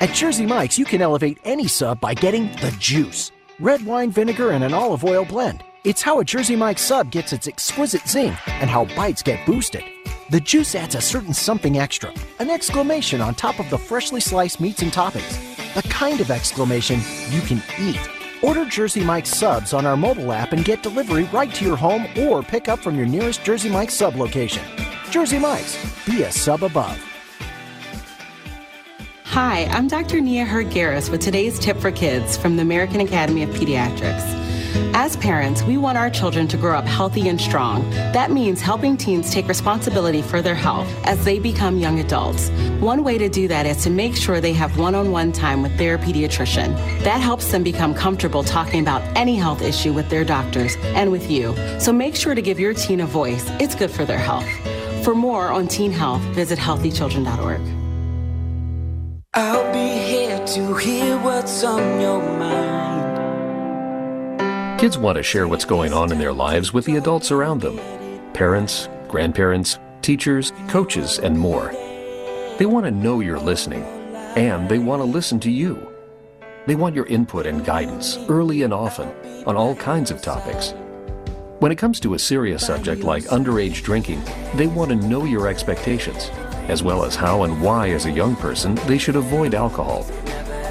At 0.00 0.14
Jersey 0.14 0.46
Mike's, 0.46 0.78
you 0.78 0.86
can 0.86 1.02
elevate 1.02 1.38
any 1.44 1.68
sub 1.68 2.00
by 2.00 2.14
getting 2.14 2.50
the 2.62 2.74
juice 2.78 3.32
red 3.58 3.84
wine 3.84 4.10
vinegar 4.10 4.52
and 4.52 4.64
an 4.64 4.72
olive 4.72 5.04
oil 5.04 5.26
blend. 5.26 5.62
It's 5.84 6.00
how 6.00 6.20
a 6.20 6.24
Jersey 6.24 6.56
Mike's 6.56 6.80
sub 6.80 7.10
gets 7.10 7.34
its 7.34 7.46
exquisite 7.46 8.08
zing 8.08 8.34
and 8.46 8.70
how 8.70 8.86
bites 8.96 9.22
get 9.22 9.44
boosted. 9.44 9.84
The 10.30 10.40
juice 10.40 10.74
adds 10.74 10.94
a 10.94 11.02
certain 11.02 11.34
something 11.34 11.76
extra, 11.76 12.14
an 12.38 12.48
exclamation 12.48 13.20
on 13.20 13.34
top 13.34 13.60
of 13.60 13.68
the 13.68 13.76
freshly 13.76 14.20
sliced 14.20 14.58
meats 14.58 14.80
and 14.80 14.90
toppings. 14.90 15.36
The 15.74 15.86
kind 15.90 16.22
of 16.22 16.30
exclamation 16.30 17.00
you 17.28 17.42
can 17.42 17.62
eat. 17.78 18.00
Order 18.42 18.64
Jersey 18.64 19.04
Mike's 19.04 19.36
subs 19.36 19.74
on 19.74 19.84
our 19.84 19.98
mobile 19.98 20.32
app 20.32 20.54
and 20.54 20.64
get 20.64 20.82
delivery 20.82 21.24
right 21.24 21.52
to 21.52 21.64
your 21.66 21.76
home 21.76 22.06
or 22.18 22.42
pick 22.42 22.68
up 22.68 22.78
from 22.78 22.96
your 22.96 23.06
nearest 23.06 23.44
Jersey 23.44 23.68
Mike's 23.68 23.92
sub 23.92 24.16
location. 24.16 24.64
Jersey 25.10 25.38
Mike's, 25.38 25.76
be 26.06 26.22
a 26.22 26.32
sub 26.32 26.62
above. 26.62 27.09
Hi, 29.30 29.66
I'm 29.66 29.86
Dr. 29.86 30.20
Nia 30.20 30.44
Heard-Garris 30.44 31.08
with 31.08 31.20
today's 31.20 31.56
tip 31.60 31.76
for 31.76 31.92
kids 31.92 32.36
from 32.36 32.56
the 32.56 32.62
American 32.62 33.00
Academy 33.00 33.44
of 33.44 33.50
Pediatrics. 33.50 34.24
As 34.92 35.16
parents, 35.16 35.62
we 35.62 35.76
want 35.76 35.96
our 35.96 36.10
children 36.10 36.48
to 36.48 36.56
grow 36.56 36.76
up 36.76 36.84
healthy 36.84 37.28
and 37.28 37.40
strong. 37.40 37.88
That 37.90 38.32
means 38.32 38.60
helping 38.60 38.96
teens 38.96 39.30
take 39.30 39.46
responsibility 39.46 40.20
for 40.20 40.42
their 40.42 40.56
health 40.56 40.88
as 41.04 41.24
they 41.24 41.38
become 41.38 41.78
young 41.78 42.00
adults. 42.00 42.50
One 42.80 43.04
way 43.04 43.18
to 43.18 43.28
do 43.28 43.46
that 43.46 43.66
is 43.66 43.84
to 43.84 43.90
make 43.90 44.16
sure 44.16 44.40
they 44.40 44.52
have 44.52 44.76
one 44.76 44.96
on 44.96 45.12
one 45.12 45.30
time 45.30 45.62
with 45.62 45.78
their 45.78 45.96
pediatrician. 45.96 46.74
That 47.04 47.20
helps 47.20 47.52
them 47.52 47.62
become 47.62 47.94
comfortable 47.94 48.42
talking 48.42 48.80
about 48.80 49.00
any 49.16 49.36
health 49.36 49.62
issue 49.62 49.92
with 49.92 50.08
their 50.08 50.24
doctors 50.24 50.74
and 50.82 51.12
with 51.12 51.30
you. 51.30 51.54
So 51.78 51.92
make 51.92 52.16
sure 52.16 52.34
to 52.34 52.42
give 52.42 52.58
your 52.58 52.74
teen 52.74 53.00
a 53.00 53.06
voice. 53.06 53.44
It's 53.60 53.76
good 53.76 53.92
for 53.92 54.04
their 54.04 54.18
health. 54.18 54.48
For 55.04 55.14
more 55.14 55.50
on 55.50 55.68
teen 55.68 55.92
health, 55.92 56.22
visit 56.34 56.58
healthychildren.org. 56.58 57.79
I'll 59.32 59.72
be 59.72 59.96
here 59.96 60.44
to 60.44 60.74
hear 60.74 61.16
what's 61.18 61.62
on 61.62 62.00
your 62.00 62.20
mind. 62.36 63.20
Kids 64.80 64.98
want 64.98 65.18
to 65.18 65.22
share 65.22 65.46
what's 65.46 65.64
going 65.64 65.92
on 65.92 66.10
in 66.10 66.18
their 66.18 66.32
lives 66.32 66.72
with 66.72 66.84
the 66.84 66.96
adults 66.96 67.30
around 67.30 67.60
them 67.60 67.78
parents, 68.32 68.88
grandparents, 69.06 69.78
teachers, 70.02 70.52
coaches, 70.66 71.20
and 71.20 71.38
more. 71.38 71.68
They 72.58 72.66
want 72.66 72.86
to 72.86 72.90
know 72.90 73.20
you're 73.20 73.38
listening, 73.38 73.84
and 74.34 74.68
they 74.68 74.80
want 74.80 75.00
to 75.00 75.04
listen 75.04 75.38
to 75.40 75.50
you. 75.50 75.88
They 76.66 76.74
want 76.74 76.96
your 76.96 77.06
input 77.06 77.46
and 77.46 77.64
guidance 77.64 78.18
early 78.28 78.64
and 78.64 78.74
often 78.74 79.12
on 79.46 79.56
all 79.56 79.76
kinds 79.76 80.10
of 80.10 80.20
topics. 80.22 80.74
When 81.60 81.70
it 81.70 81.78
comes 81.78 82.00
to 82.00 82.14
a 82.14 82.18
serious 82.18 82.66
subject 82.66 83.04
like 83.04 83.22
underage 83.24 83.84
drinking, 83.84 84.24
they 84.56 84.66
want 84.66 84.88
to 84.90 84.96
know 84.96 85.24
your 85.24 85.46
expectations, 85.46 86.30
as 86.68 86.82
well 86.82 87.04
as 87.04 87.16
how 87.16 87.44
and 87.44 87.60
why, 87.60 87.90
as 87.90 88.06
a 88.06 88.10
young 88.10 88.36
person, 88.36 88.74
they 88.86 88.98
should 88.98 89.16
avoid 89.16 89.54
alcohol. 89.54 90.06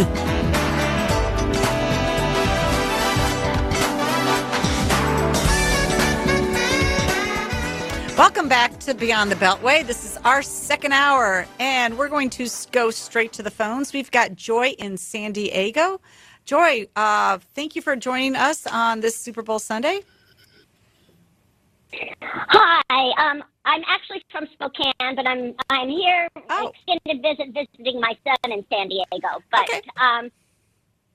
Welcome 8.18 8.48
back 8.48 8.76
to 8.80 8.94
Beyond 8.94 9.30
the 9.30 9.36
Beltway. 9.36 9.86
This 9.86 10.04
is 10.04 10.16
our 10.24 10.42
second 10.42 10.94
hour, 10.94 11.46
and 11.60 11.96
we're 11.96 12.08
going 12.08 12.28
to 12.30 12.48
go 12.72 12.90
straight 12.90 13.32
to 13.34 13.44
the 13.44 13.52
phones. 13.52 13.92
We've 13.92 14.10
got 14.10 14.34
Joy 14.34 14.70
in 14.70 14.96
San 14.96 15.30
Diego. 15.30 16.00
Joy, 16.44 16.88
uh, 16.96 17.38
thank 17.54 17.76
you 17.76 17.82
for 17.82 17.94
joining 17.94 18.34
us 18.34 18.66
on 18.66 18.98
this 18.98 19.16
Super 19.16 19.42
Bowl 19.42 19.60
Sunday. 19.60 20.00
Hi, 22.20 23.30
um, 23.30 23.44
I'm 23.64 23.82
actually 23.88 24.22
from 24.30 24.46
Spokane, 24.52 25.16
but 25.16 25.26
I'm 25.26 25.54
I'm 25.70 25.88
here 25.88 26.28
extended 26.68 27.22
visit 27.22 27.54
visiting 27.54 28.00
my 28.00 28.16
son 28.24 28.52
in 28.52 28.64
San 28.70 28.88
Diego. 28.88 29.42
But 29.50 29.68
um, 30.00 30.30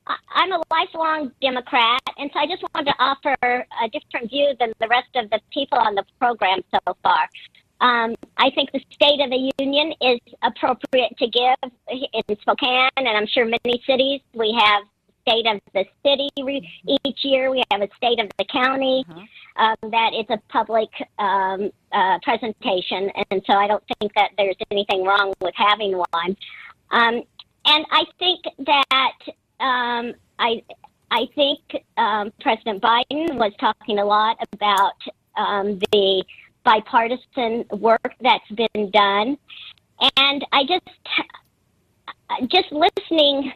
I- 0.08 0.18
I'm 0.34 0.52
a 0.52 0.62
lifelong 0.72 1.32
Democrat, 1.42 2.02
and 2.18 2.30
so 2.34 2.40
I 2.40 2.48
just 2.48 2.64
wanted 2.74 2.92
to 2.92 2.96
offer 3.00 3.36
a 3.84 3.90
different 3.90 4.30
view 4.30 4.54
than 4.60 4.74
the 4.80 4.88
rest 4.88 5.10
of 5.16 5.30
the 5.30 5.40
people 5.54 5.78
on 5.78 5.96
the 5.96 6.04
program 6.20 6.62
so 6.72 6.96
far. 7.04 7.30
Um, 7.82 8.16
I 8.38 8.50
think 8.56 8.72
the 8.74 8.82
State 8.92 9.22
of 9.22 9.30
the 9.30 9.52
Union 9.60 9.94
is 10.02 10.20
appropriate 10.44 11.16
to 11.18 11.28
give 11.28 11.72
in 11.90 12.38
Spokane, 12.42 12.90
and 12.98 13.08
I'm 13.08 13.28
sure 13.28 13.46
many 13.46 13.82
cities. 13.86 14.22
We 14.34 14.52
have 14.60 14.84
State 15.30 15.46
of 15.48 15.62
the 15.74 15.86
City 16.04 16.30
re- 16.42 16.70
each 17.06 17.24
year. 17.24 17.52
We 17.52 17.64
have 17.72 17.82
a 17.82 17.90
State 17.98 18.20
of 18.20 18.30
the 18.38 18.46
County. 18.46 19.06
Um, 19.56 19.76
that 19.92 20.12
it's 20.14 20.30
a 20.30 20.40
public 20.48 20.90
um, 21.18 21.70
uh, 21.92 22.18
presentation, 22.24 23.12
and 23.30 23.42
so 23.46 23.54
I 23.54 23.68
don't 23.68 23.84
think 24.00 24.14
that 24.14 24.30
there's 24.38 24.56
anything 24.72 25.04
wrong 25.04 25.34
with 25.42 25.54
having 25.56 25.98
one. 25.98 26.38
Um, 26.92 27.24
and 27.66 27.86
I 27.92 28.06
think 28.18 28.46
that 28.60 29.18
um, 29.60 30.14
I 30.40 30.64
I 31.12 31.28
think 31.36 31.60
um, 31.98 32.32
President 32.40 32.82
Biden 32.82 33.36
was 33.36 33.52
talking 33.60 34.00
a 34.00 34.06
lot 34.06 34.38
about 34.54 34.94
um, 35.36 35.80
the 35.92 36.24
bipartisan 36.64 37.66
work 37.72 38.14
that's 38.22 38.50
been 38.50 38.92
done, 38.92 39.38
and 40.18 40.46
I 40.54 40.64
just 40.64 40.88
just 42.48 42.72
listening, 42.72 43.52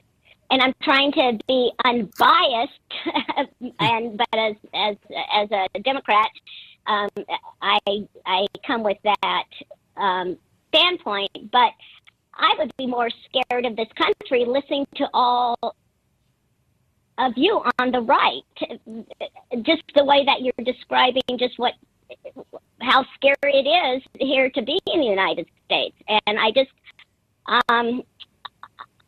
and 0.54 0.62
I'm 0.62 0.74
trying 0.84 1.12
to 1.14 1.40
be 1.48 1.72
unbiased, 1.84 2.74
and 3.80 4.18
but 4.18 4.38
as 4.38 4.56
as 4.76 4.96
as 5.34 5.50
a 5.52 5.80
Democrat, 5.80 6.30
um, 6.86 7.10
I 7.60 7.80
I 8.24 8.46
come 8.66 8.84
with 8.84 9.00
that 9.04 9.46
um, 9.98 10.38
standpoint, 10.70 11.52
but. 11.52 11.72
I 12.36 12.56
would 12.58 12.76
be 12.80 12.88
more 12.88 13.12
scared 13.30 13.64
of 13.64 13.76
this 13.76 13.90
country 13.96 14.44
listening 14.44 14.88
to 14.96 15.08
all 15.14 15.56
of 17.20 17.34
you 17.36 17.62
on 17.78 17.92
the 17.92 18.02
right. 18.02 18.42
Just 19.62 19.84
the 19.94 20.04
way 20.04 20.26
that 20.26 20.42
you're 20.42 20.66
describing 20.66 21.22
just 21.38 21.60
what 21.60 21.74
how 22.82 23.06
scary 23.14 23.54
it 23.54 23.68
is 23.68 24.04
here 24.20 24.50
to 24.50 24.64
be 24.64 24.80
in 24.88 25.02
the 25.02 25.06
United 25.06 25.46
States. 25.66 25.96
And 26.10 26.40
I 26.40 26.50
just 26.50 26.72
um 27.70 28.02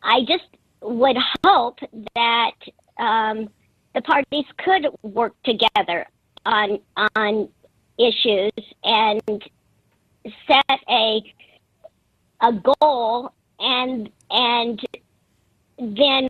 I 0.04 0.20
just 0.20 0.55
would 0.82 1.16
hope 1.44 1.78
that 2.14 2.52
um 2.98 3.48
the 3.94 4.02
parties 4.02 4.44
could 4.58 4.86
work 5.02 5.34
together 5.44 6.06
on 6.44 6.78
on 7.16 7.48
issues 7.98 8.52
and 8.84 9.22
set 10.46 10.80
a 10.88 11.22
a 12.42 12.52
goal 12.80 13.32
and 13.58 14.10
and 14.30 14.80
then 15.78 16.28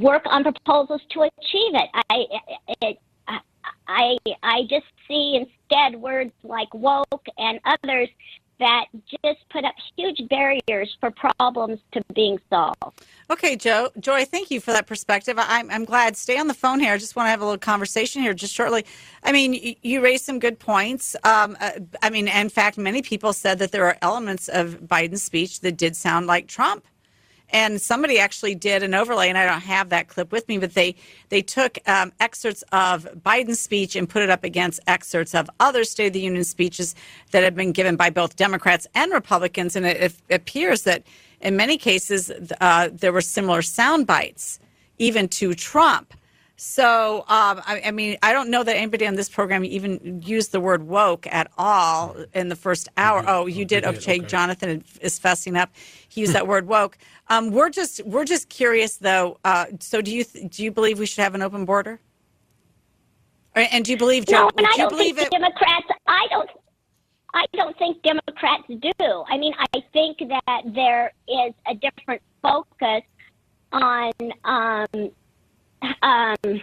work 0.00 0.22
on 0.26 0.42
proposals 0.42 1.00
to 1.10 1.22
achieve 1.22 1.74
it. 1.74 1.88
I 2.10 2.24
it, 2.80 2.98
I 3.86 4.16
I 4.42 4.62
just 4.68 4.86
see 5.08 5.36
instead 5.36 6.00
words 6.00 6.32
like 6.42 6.72
woke 6.72 7.26
and 7.38 7.60
others 7.64 8.08
that 8.58 8.86
just 9.24 9.48
put 9.50 9.64
up 9.64 9.74
huge 9.96 10.20
barriers 10.28 10.96
for 11.00 11.10
problems 11.10 11.80
to 11.92 12.02
being 12.14 12.38
solved. 12.50 13.02
Okay, 13.30 13.56
Joe, 13.56 13.90
Joy, 13.98 14.24
thank 14.24 14.50
you 14.50 14.60
for 14.60 14.72
that 14.72 14.86
perspective. 14.86 15.36
I'm, 15.38 15.70
I'm 15.70 15.84
glad. 15.84 16.16
Stay 16.16 16.38
on 16.38 16.46
the 16.46 16.54
phone 16.54 16.80
here. 16.80 16.92
I 16.92 16.98
just 16.98 17.16
want 17.16 17.26
to 17.26 17.30
have 17.30 17.40
a 17.40 17.44
little 17.44 17.58
conversation 17.58 18.22
here 18.22 18.34
just 18.34 18.54
shortly. 18.54 18.84
I 19.22 19.32
mean, 19.32 19.54
you, 19.54 19.74
you 19.82 20.00
raised 20.02 20.24
some 20.24 20.38
good 20.38 20.58
points. 20.58 21.16
Um, 21.24 21.56
uh, 21.60 21.72
I 22.02 22.10
mean, 22.10 22.28
in 22.28 22.48
fact, 22.48 22.78
many 22.78 23.02
people 23.02 23.32
said 23.32 23.58
that 23.58 23.72
there 23.72 23.86
are 23.86 23.96
elements 24.02 24.48
of 24.48 24.80
Biden's 24.80 25.22
speech 25.22 25.60
that 25.60 25.76
did 25.76 25.96
sound 25.96 26.26
like 26.26 26.46
Trump. 26.46 26.86
And 27.50 27.80
somebody 27.80 28.18
actually 28.18 28.54
did 28.54 28.82
an 28.82 28.94
overlay, 28.94 29.28
and 29.28 29.38
I 29.38 29.46
don't 29.46 29.60
have 29.60 29.90
that 29.90 30.08
clip 30.08 30.32
with 30.32 30.48
me, 30.48 30.58
but 30.58 30.74
they 30.74 30.96
they 31.28 31.42
took 31.42 31.78
um, 31.86 32.12
excerpts 32.18 32.62
of 32.72 33.06
Biden's 33.24 33.60
speech 33.60 33.94
and 33.94 34.08
put 34.08 34.22
it 34.22 34.30
up 34.30 34.44
against 34.44 34.80
excerpts 34.86 35.34
of 35.34 35.48
other 35.60 35.84
State 35.84 36.08
of 36.08 36.12
the 36.14 36.20
Union 36.20 36.44
speeches 36.44 36.94
that 37.30 37.44
have 37.44 37.54
been 37.54 37.72
given 37.72 37.96
by 37.96 38.10
both 38.10 38.36
Democrats 38.36 38.86
and 38.94 39.12
Republicans, 39.12 39.76
and 39.76 39.86
it, 39.86 40.14
it 40.28 40.34
appears 40.34 40.82
that 40.82 41.04
in 41.40 41.56
many 41.56 41.76
cases 41.76 42.32
uh, 42.60 42.88
there 42.92 43.12
were 43.12 43.20
similar 43.20 43.62
sound 43.62 44.06
bites, 44.06 44.58
even 44.98 45.28
to 45.28 45.54
Trump. 45.54 46.14
So, 46.56 47.24
um, 47.28 47.60
I, 47.66 47.82
I, 47.86 47.90
mean, 47.90 48.16
I 48.22 48.32
don't 48.32 48.48
know 48.48 48.62
that 48.62 48.76
anybody 48.76 49.06
on 49.06 49.16
this 49.16 49.28
program 49.28 49.64
even 49.64 50.22
used 50.24 50.52
the 50.52 50.60
word 50.60 50.86
woke 50.86 51.26
at 51.26 51.50
all 51.58 52.16
in 52.32 52.48
the 52.48 52.54
first 52.54 52.88
hour. 52.96 53.24
Oh, 53.26 53.46
you 53.46 53.64
did. 53.64 53.84
Okay, 53.84 53.96
okay, 53.96 54.18
Jonathan 54.20 54.84
is 55.00 55.18
fessing 55.18 55.58
up. 55.58 55.70
He 56.08 56.20
used 56.20 56.32
that 56.32 56.46
word 56.46 56.68
woke. 56.68 56.96
Um, 57.28 57.50
we're 57.50 57.70
just 57.70 58.04
we're 58.04 58.24
just 58.24 58.48
curious 58.48 58.96
though. 58.96 59.38
Uh, 59.44 59.66
so, 59.80 60.02
do 60.02 60.14
you 60.14 60.24
th- 60.24 60.50
do 60.50 60.62
you 60.62 60.70
believe 60.70 60.98
we 60.98 61.06
should 61.06 61.22
have 61.22 61.34
an 61.34 61.42
open 61.42 61.64
border? 61.64 62.00
And 63.54 63.84
do 63.84 63.92
you 63.92 63.96
believe? 63.96 64.28
No, 64.28 64.50
and 64.56 64.66
I 64.66 64.72
do 64.72 64.76
don't 64.78 64.90
believe 64.90 65.16
think 65.16 65.28
it? 65.28 65.32
Democrats. 65.32 65.86
I 66.06 66.26
don't. 66.30 66.50
I 67.32 67.44
don't 67.54 67.76
think 67.78 68.02
Democrats 68.02 68.64
do. 68.68 69.24
I 69.28 69.38
mean, 69.38 69.54
I 69.58 69.82
think 69.92 70.18
that 70.18 70.62
there 70.74 71.12
is 71.28 71.52
a 71.66 71.74
different 71.74 72.22
focus 72.42 73.02
on 73.72 74.12
um, 74.44 75.10
um, 76.02 76.60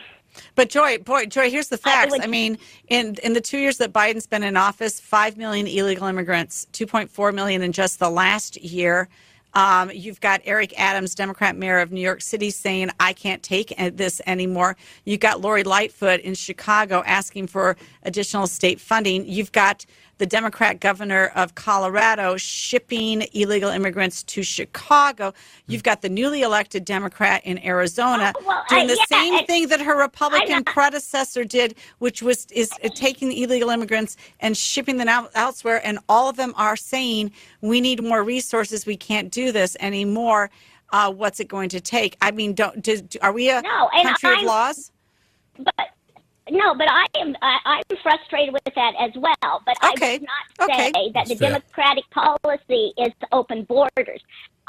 but 0.55 0.69
Joy, 0.69 0.97
boy, 0.99 1.25
Joy, 1.25 1.49
here's 1.49 1.67
the 1.67 1.77
facts. 1.77 2.13
I, 2.13 2.23
I, 2.23 2.27
mean, 2.27 2.57
in 2.87 3.15
in 3.23 3.33
the 3.33 3.41
two 3.41 3.57
years 3.57 3.77
that 3.77 3.91
Biden's 3.91 4.27
been 4.27 4.43
in 4.43 4.55
office, 4.55 4.99
five 4.99 5.37
million 5.37 5.67
illegal 5.67 6.07
immigrants, 6.07 6.67
two 6.71 6.87
point 6.87 7.09
four 7.09 7.31
million 7.31 7.61
in 7.61 7.71
just 7.71 7.99
the 7.99 8.09
last 8.09 8.61
year. 8.61 9.09
Um, 9.53 9.91
you've 9.93 10.21
got 10.21 10.41
Eric 10.45 10.79
Adams, 10.79 11.15
Democrat 11.15 11.55
mayor 11.55 11.79
of 11.79 11.91
New 11.91 12.01
York 12.01 12.21
City, 12.21 12.49
saying, 12.49 12.89
I 12.99 13.13
can't 13.13 13.43
take 13.43 13.73
this 13.95 14.21
anymore. 14.25 14.77
You've 15.05 15.19
got 15.19 15.41
Lori 15.41 15.63
Lightfoot 15.63 16.21
in 16.21 16.35
Chicago 16.35 17.03
asking 17.05 17.47
for 17.47 17.77
additional 18.03 18.47
state 18.47 18.79
funding. 18.79 19.27
You've 19.27 19.51
got 19.51 19.85
the 20.21 20.27
Democrat 20.27 20.79
governor 20.79 21.31
of 21.33 21.55
Colorado 21.55 22.37
shipping 22.37 23.23
illegal 23.33 23.71
immigrants 23.71 24.21
to 24.21 24.43
Chicago. 24.43 25.33
You've 25.65 25.81
got 25.81 26.03
the 26.03 26.09
newly 26.09 26.43
elected 26.43 26.85
Democrat 26.85 27.41
in 27.43 27.57
Arizona 27.65 28.31
oh, 28.37 28.43
well, 28.45 28.63
doing 28.69 28.85
the 28.85 28.97
yeah, 29.09 29.17
same 29.17 29.45
thing 29.47 29.69
that 29.69 29.81
her 29.81 29.97
Republican 29.97 30.63
predecessor 30.63 31.43
did, 31.43 31.73
which 31.97 32.21
was 32.21 32.45
is 32.51 32.69
taking 32.93 33.29
the 33.29 33.41
illegal 33.41 33.71
immigrants 33.71 34.15
and 34.39 34.55
shipping 34.55 34.97
them 34.97 35.07
out 35.07 35.31
elsewhere. 35.33 35.81
And 35.83 35.97
all 36.07 36.29
of 36.29 36.37
them 36.37 36.53
are 36.55 36.75
saying 36.75 37.31
we 37.61 37.81
need 37.81 38.03
more 38.03 38.23
resources. 38.23 38.85
We 38.85 38.97
can't 38.97 39.31
do 39.31 39.51
this 39.51 39.75
anymore. 39.79 40.51
Uh, 40.91 41.11
what's 41.11 41.39
it 41.39 41.47
going 41.47 41.69
to 41.69 41.81
take? 41.81 42.15
I 42.21 42.29
mean, 42.29 42.53
don't 42.53 42.83
do, 42.83 43.01
are 43.23 43.33
we 43.33 43.49
a 43.49 43.63
no, 43.63 43.89
country 44.03 44.37
of 44.37 44.43
laws? 44.43 44.91
But 45.57 45.89
no, 46.51 46.75
but 46.75 46.87
I 46.89 47.05
am 47.17 47.35
I, 47.41 47.81
am 47.89 47.97
frustrated 48.03 48.53
with 48.53 48.63
that 48.75 48.93
as 48.99 49.11
well. 49.15 49.61
But 49.65 49.77
okay. 49.95 50.15
I 50.15 50.17
would 50.17 50.21
not 50.23 50.69
say 50.69 50.89
okay. 50.89 50.91
that 50.91 51.11
That's 51.13 51.29
the 51.29 51.35
fair. 51.35 51.49
Democratic 51.51 52.09
policy 52.11 52.93
is 52.97 53.11
to 53.21 53.27
open 53.31 53.63
borders. 53.63 54.21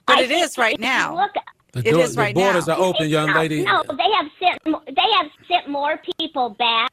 But 0.07 0.19
I 0.19 0.23
it 0.23 0.31
is 0.31 0.57
right 0.59 0.79
now. 0.81 1.15
Look, 1.17 1.33
The, 1.73 1.81
It 1.89 1.93
door- 1.93 2.01
is 2.03 2.17
right 2.17 2.35
borders 2.35 2.67
now. 2.67 2.75
are 2.75 2.81
open, 2.83 3.09
young 3.09 3.29
no, 3.29 3.35
lady. 3.35 3.65
No, 3.65 3.83
they 3.89 4.11
have 4.19 4.27
sent 4.39 4.87
they 4.87 5.11
have 5.19 5.31
sent 5.49 5.69
more 5.69 6.01
people 6.19 6.51
back 6.51 6.91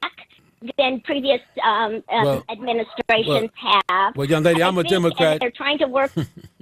than 0.78 1.00
previous 1.02 1.42
um, 1.64 2.04
uh, 2.10 2.22
Well- 2.24 2.44
administrations 2.50 3.50
have. 3.56 4.16
well, 4.16 4.28
young 4.28 4.44
lady, 4.44 4.62
I 4.62 4.68
I'm 4.68 4.78
a 4.78 4.84
think- 4.84 4.94
and 4.94 5.04
Democrat. 5.04 5.40
They're 5.40 5.52
trying 5.52 5.78
to 5.80 5.88
work. 5.88 6.12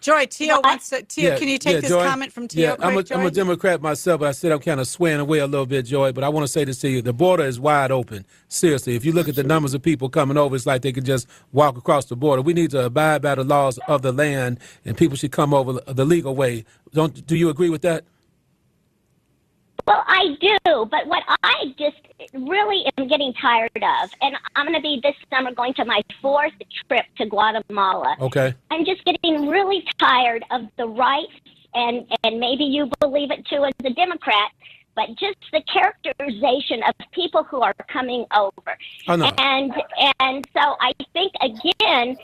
Joy, 0.00 0.26
Tio 0.26 0.60
wants 0.62 0.90
to. 0.90 1.02
Tio, 1.02 1.32
Yeah, 1.32 1.36
can 1.36 1.48
you 1.48 1.58
take 1.58 1.74
yeah, 1.76 1.80
this 1.80 1.90
Joy? 1.90 2.04
comment 2.04 2.32
from 2.32 2.48
Tio? 2.48 2.70
Yeah, 2.70 2.76
I'm 2.80 2.96
a, 2.98 3.04
I'm 3.12 3.26
a 3.26 3.30
Democrat 3.30 3.82
myself, 3.82 4.20
but 4.20 4.28
I 4.28 4.32
said 4.32 4.52
I'm 4.52 4.60
kind 4.60 4.80
of 4.80 4.88
swaying 4.88 5.20
away 5.20 5.40
a 5.40 5.46
little 5.46 5.66
bit, 5.66 5.86
Joy. 5.86 6.12
But 6.12 6.24
I 6.24 6.28
want 6.30 6.44
to 6.44 6.48
say 6.52 6.64
this 6.64 6.80
to 6.82 6.88
you: 6.90 7.02
the 7.02 7.12
border 7.12 7.44
is 7.44 7.60
wide 7.60 7.90
open. 7.90 8.24
Seriously, 8.48 8.96
if 8.96 9.04
you 9.04 9.12
look 9.12 9.28
at 9.28 9.36
the 9.36 9.44
numbers 9.44 9.74
of 9.74 9.82
people 9.82 10.08
coming 10.08 10.36
over, 10.38 10.56
it's 10.56 10.66
like 10.66 10.82
they 10.82 10.92
could 10.92 11.04
just 11.06 11.28
walk 11.52 11.76
across 11.76 12.06
the 12.06 12.16
border. 12.16 12.42
We 12.42 12.54
need 12.54 12.70
to 12.72 12.86
abide 12.86 13.22
by 13.22 13.34
the 13.36 13.44
laws 13.44 13.78
of 13.88 14.02
the 14.02 14.12
land, 14.12 14.60
and 14.84 14.96
people 14.96 15.16
should 15.16 15.32
come 15.32 15.54
over 15.54 15.74
the 15.86 16.04
legal 16.06 16.36
way. 16.36 16.64
Don't 16.94 17.26
do 17.26 17.36
you 17.36 17.50
agree 17.50 17.70
with 17.70 17.82
that? 17.82 18.04
Well, 19.88 20.04
I 20.06 20.36
do, 20.38 20.84
but 20.90 21.06
what 21.06 21.22
I 21.42 21.74
just 21.78 21.96
really 22.34 22.84
am 22.98 23.08
getting 23.08 23.32
tired 23.40 23.70
of, 23.74 24.10
and 24.20 24.36
I'm 24.54 24.66
going 24.66 24.76
to 24.76 24.82
be 24.82 25.00
this 25.02 25.14
summer 25.30 25.50
going 25.54 25.72
to 25.74 25.86
my 25.86 26.02
fourth 26.20 26.52
trip 26.86 27.06
to 27.16 27.24
Guatemala. 27.24 28.14
Okay. 28.20 28.54
I'm 28.70 28.84
just 28.84 29.02
getting 29.06 29.48
really 29.48 29.82
tired 29.98 30.44
of 30.50 30.66
the 30.76 30.86
right, 30.86 31.24
and 31.72 32.06
and 32.22 32.38
maybe 32.38 32.64
you 32.64 32.90
believe 33.00 33.30
it 33.30 33.46
too 33.46 33.64
as 33.64 33.72
a 33.82 33.88
Democrat, 33.94 34.50
but 34.94 35.08
just 35.18 35.38
the 35.52 35.62
characterization 35.72 36.82
of 36.86 36.94
people 37.12 37.42
who 37.44 37.62
are 37.62 37.74
coming 37.90 38.26
over. 38.36 38.76
I 39.08 39.16
know. 39.16 39.30
And 39.38 39.72
and 40.20 40.46
so 40.52 40.76
I 40.82 40.92
think 41.14 41.32
again, 41.40 42.18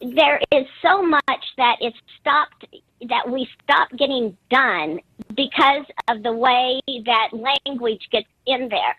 there 0.00 0.40
is 0.50 0.66
so 0.82 1.00
much 1.00 1.44
that 1.58 1.76
it's 1.80 1.96
stopped 2.20 2.66
that 3.08 3.30
we 3.30 3.48
stop 3.62 3.88
getting 3.96 4.36
done 4.50 4.98
because 5.36 5.84
of 6.08 6.22
the 6.22 6.32
way 6.32 6.80
that 7.06 7.28
language 7.32 8.02
gets 8.10 8.26
in 8.46 8.68
there. 8.68 8.96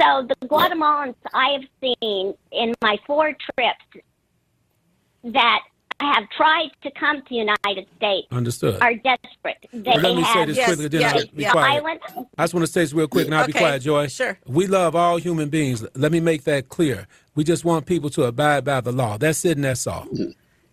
So 0.00 0.26
the 0.26 0.46
Guatemalans 0.46 1.14
I 1.32 1.50
have 1.60 1.62
seen 1.80 2.34
in 2.52 2.74
my 2.82 2.98
four 3.06 3.32
trips 3.54 4.04
that 5.24 5.60
have 6.00 6.28
tried 6.36 6.68
to 6.82 6.90
come 6.92 7.16
to 7.18 7.24
the 7.28 7.34
United 7.36 7.86
States 7.96 8.28
Understood. 8.30 8.80
are 8.80 8.94
desperate. 8.94 9.56
They 9.72 9.82
Well, 9.84 10.00
let 10.00 10.16
me 10.16 10.22
say 10.22 10.28
have 10.30 10.48
this 10.48 10.64
quickly, 10.64 10.88
then 10.88 11.04
I'll 11.04 11.26
be 11.26 11.44
quiet. 11.44 11.82
violent. 11.82 12.00
I 12.38 12.44
just 12.44 12.54
want 12.54 12.66
to 12.66 12.72
say 12.72 12.80
this 12.82 12.92
real 12.92 13.08
quick, 13.08 13.26
and 13.26 13.34
I'll 13.34 13.46
be 13.46 13.52
quiet, 13.52 13.82
Joy. 13.82 14.06
sure. 14.06 14.38
We 14.46 14.68
love 14.68 14.94
all 14.94 15.16
human 15.16 15.48
beings. 15.48 15.84
Let 15.96 16.12
me 16.12 16.20
make 16.20 16.44
that 16.44 16.68
clear. 16.68 17.08
We 17.34 17.42
just 17.42 17.64
want 17.64 17.86
people 17.86 18.10
to 18.10 18.24
abide 18.24 18.64
by 18.64 18.80
the 18.80 18.92
law. 18.92 19.16
That's 19.18 19.44
it, 19.44 19.56
and 19.56 19.64
that's 19.64 19.86
all. 19.88 20.06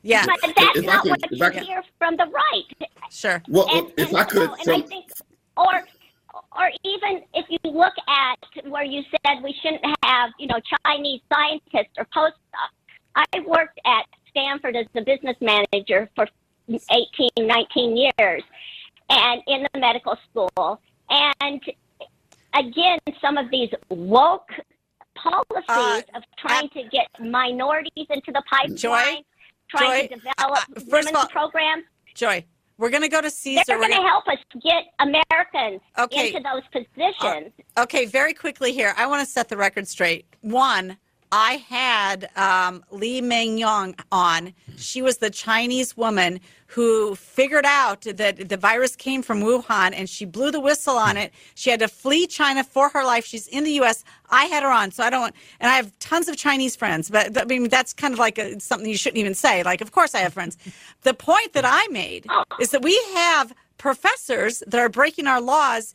Yeah. 0.06 0.24
But 0.28 0.53
that's 0.56 0.78
If 0.78 0.86
not 0.86 1.01
could- 1.01 1.10
what 1.12 1.20
if 1.24 1.32
you 1.39 1.43
I 1.45 1.49
could- 1.49 1.64
hear 1.64 1.84
from 1.97 2.16
the 2.16 2.26
right. 2.28 2.89
Sure. 3.10 3.41
Well, 3.49 3.68
and, 3.76 3.91
if 3.97 4.10
and 4.10 4.18
I 4.18 4.24
could, 4.24 4.49
so- 4.49 4.53
and 4.53 4.64
from, 4.64 4.74
I 4.76 4.82
think, 4.82 5.06
or 5.58 5.84
or 6.58 6.70
even 6.84 7.24
if 7.34 7.45
you 7.49 7.58
look 7.72 7.93
at 8.08 8.38
where 8.70 8.84
you 8.84 9.01
said 9.26 9.41
we 9.43 9.53
shouldn't 9.62 9.84
have, 10.03 10.30
you 10.38 10.47
know, 10.47 10.60
Chinese 10.86 11.22
scientists 11.34 11.93
or 11.97 12.06
postdocs. 12.16 12.70
I 13.16 13.26
worked 13.45 13.80
at 13.86 14.06
Stanford 14.30 14.76
as 14.76 14.86
the 14.93 15.01
business 15.01 15.38
manager 15.41 16.10
for 16.16 16.28
18, 16.70 17.30
19 17.39 17.97
years, 17.97 18.43
and 19.10 19.41
in 19.47 19.66
the 19.74 19.80
medical 19.80 20.18
school. 20.30 20.80
And 21.10 21.62
again, 22.53 22.99
some 23.22 23.38
of 23.38 23.49
these 23.49 23.70
woke 23.89 24.49
policies 25.16 25.64
Uh, 25.70 26.01
of 26.16 26.24
trying 26.38 26.70
to 26.70 26.84
get 26.89 27.08
minorities 27.20 28.08
into 28.10 28.32
the 28.34 28.43
pipeline, 28.49 28.78
Joy? 28.78 29.24
Trying 29.78 30.01
Joy, 30.01 30.07
to 30.07 30.15
develop 30.15 30.36
uh, 30.57 30.57
first 30.73 30.86
of 30.88 30.91
women's 30.91 31.15
all- 31.15 31.28
programs. 31.28 31.84
Joy, 32.13 32.45
we're 32.78 32.89
going 32.89 33.03
to 33.03 33.09
go 33.09 33.21
to 33.21 33.30
Caesar. 33.30 33.63
They're 33.67 33.78
going 33.78 33.91
to 33.91 33.95
help 33.97 34.28
us 34.28 34.38
get 34.63 34.86
Americans 34.99 35.82
Okay. 35.97 36.28
into 36.34 36.41
those 36.41 36.63
positions. 36.71 37.51
Okay, 37.78 38.05
very 38.05 38.34
quickly 38.34 38.71
here. 38.73 38.93
I 38.97 39.07
want 39.07 39.26
to 39.26 39.32
set 39.32 39.49
the 39.49 39.57
record 39.57 39.88
straight. 39.88 40.26
One, 40.41 40.97
I 41.38 41.57
had 41.67 42.29
um, 42.38 42.81
Li-Meng 42.91 43.57
Yan 43.57 43.93
on. 44.09 44.53
She 44.77 45.01
was 45.01 45.17
the 45.17 45.29
Chinese 45.29 45.97
woman 45.97 46.39
who 46.67 47.13
figured 47.15 47.65
out 47.65 48.03
that 48.03 48.47
the 48.47 48.55
virus 48.55 48.95
came 48.95 49.21
from 49.21 49.41
Wuhan 49.41 49.91
and 49.93 50.09
she 50.09 50.23
blew 50.23 50.49
the 50.49 50.61
whistle 50.61 50.95
on 50.95 51.17
it. 51.17 51.33
She 51.55 51.69
had 51.69 51.81
to 51.81 51.89
flee 51.89 52.25
China 52.25 52.63
for 52.63 52.88
her 52.88 53.03
life. 53.03 53.25
She's 53.25 53.47
in 53.47 53.65
the 53.65 53.71
U.S. 53.73 54.05
I 54.29 54.45
had 54.45 54.63
her 54.63 54.71
on, 54.71 54.91
so 54.91 55.03
I 55.03 55.09
don't. 55.09 55.36
And 55.59 55.69
I 55.69 55.75
have 55.75 55.91
tons 55.99 56.29
of 56.29 56.38
Chinese 56.38 56.77
friends, 56.77 57.09
but 57.09 57.38
I 57.38 57.43
mean 57.43 57.67
that's 57.67 57.91
kind 57.91 58.13
of 58.13 58.19
like 58.19 58.38
a, 58.38 58.57
something 58.61 58.89
you 58.89 58.95
shouldn't 58.97 59.19
even 59.19 59.36
say. 59.36 59.61
Like, 59.61 59.81
of 59.81 59.91
course 59.91 60.15
I 60.15 60.19
have 60.19 60.33
friends. 60.33 60.57
The 61.01 61.13
point 61.13 61.51
that 61.51 61.65
I 61.67 61.86
made 61.89 62.27
is 62.61 62.71
that 62.71 62.81
we 62.81 62.97
have 63.13 63.53
professors 63.77 64.63
that 64.67 64.79
are 64.79 64.88
breaking 64.88 65.27
our 65.27 65.41
laws 65.41 65.93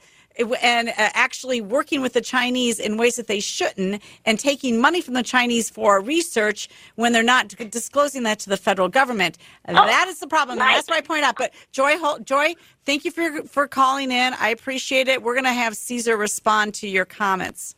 and 0.60 0.88
uh, 0.90 0.92
actually 0.96 1.60
working 1.60 2.00
with 2.00 2.12
the 2.12 2.20
Chinese 2.20 2.78
in 2.78 2.96
ways 2.96 3.16
that 3.16 3.26
they 3.26 3.40
shouldn't 3.40 4.02
and 4.24 4.38
taking 4.38 4.80
money 4.80 5.00
from 5.00 5.14
the 5.14 5.22
Chinese 5.22 5.70
for 5.70 6.00
research 6.00 6.68
when 6.96 7.12
they're 7.12 7.22
not 7.22 7.48
disclosing 7.70 8.22
that 8.24 8.38
to 8.40 8.48
the 8.50 8.56
federal 8.56 8.88
government. 8.88 9.38
Oh, 9.68 9.74
that 9.74 10.06
is 10.08 10.18
the 10.20 10.26
problem. 10.26 10.58
Right. 10.58 10.74
that's 10.74 10.88
what 10.88 10.98
I 10.98 11.00
point 11.00 11.24
out. 11.24 11.36
But 11.36 11.52
Joy, 11.72 11.98
Hol- 11.98 12.18
Joy, 12.20 12.54
thank 12.84 13.04
you 13.04 13.10
for 13.10 13.42
for 13.42 13.66
calling 13.66 14.10
in. 14.10 14.34
I 14.34 14.48
appreciate 14.50 15.08
it. 15.08 15.22
We're 15.22 15.34
going 15.34 15.44
to 15.44 15.52
have 15.52 15.76
Caesar 15.76 16.16
respond 16.16 16.74
to 16.74 16.88
your 16.88 17.04
comments. 17.04 17.74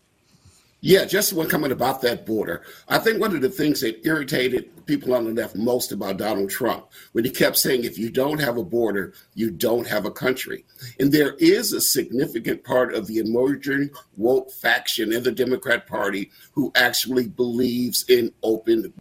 Yeah, 0.85 1.05
just 1.05 1.33
one 1.33 1.49
comment 1.49 1.73
about 1.73 2.03
that 2.03 2.27
border. 2.27 2.65
I 2.89 2.99
think 2.99 3.21
one 3.21 3.37
of 3.37 3.41
the 3.41 3.49
things 3.49 3.83
that 3.83 4.05
irritated 4.05 4.85
people 4.85 5.15
on 5.15 5.25
the 5.25 5.31
left 5.31 5.55
most 5.55 5.93
about 5.93 6.17
Donald 6.17 6.51
Trump 6.51 6.89
when 7.13 7.25
he 7.25 7.31
kept 7.31 7.57
saying, 7.57 7.85
if 7.85 7.99
you 7.99 8.11
don't 8.11 8.41
have 8.41 8.57
a 8.57 8.65
border, 8.65 9.15
you 9.35 9.53
don't 9.53 9.87
have 9.87 10.07
a 10.07 10.11
country. 10.11 10.65
And 10.99 11.13
there 11.13 11.35
is 11.39 11.73
a 11.73 11.81
significant 11.81 12.65
part 12.65 12.95
of 12.95 13.07
the 13.07 13.19
emerging 13.19 13.91
woke 14.17 14.51
faction 14.51 15.13
in 15.13 15.23
the 15.23 15.31
Democrat 15.31 15.87
Party 15.87 16.33
who 16.51 16.73
actually 16.75 17.29
believes 17.29 18.05
in 18.09 18.33
open 18.43 18.93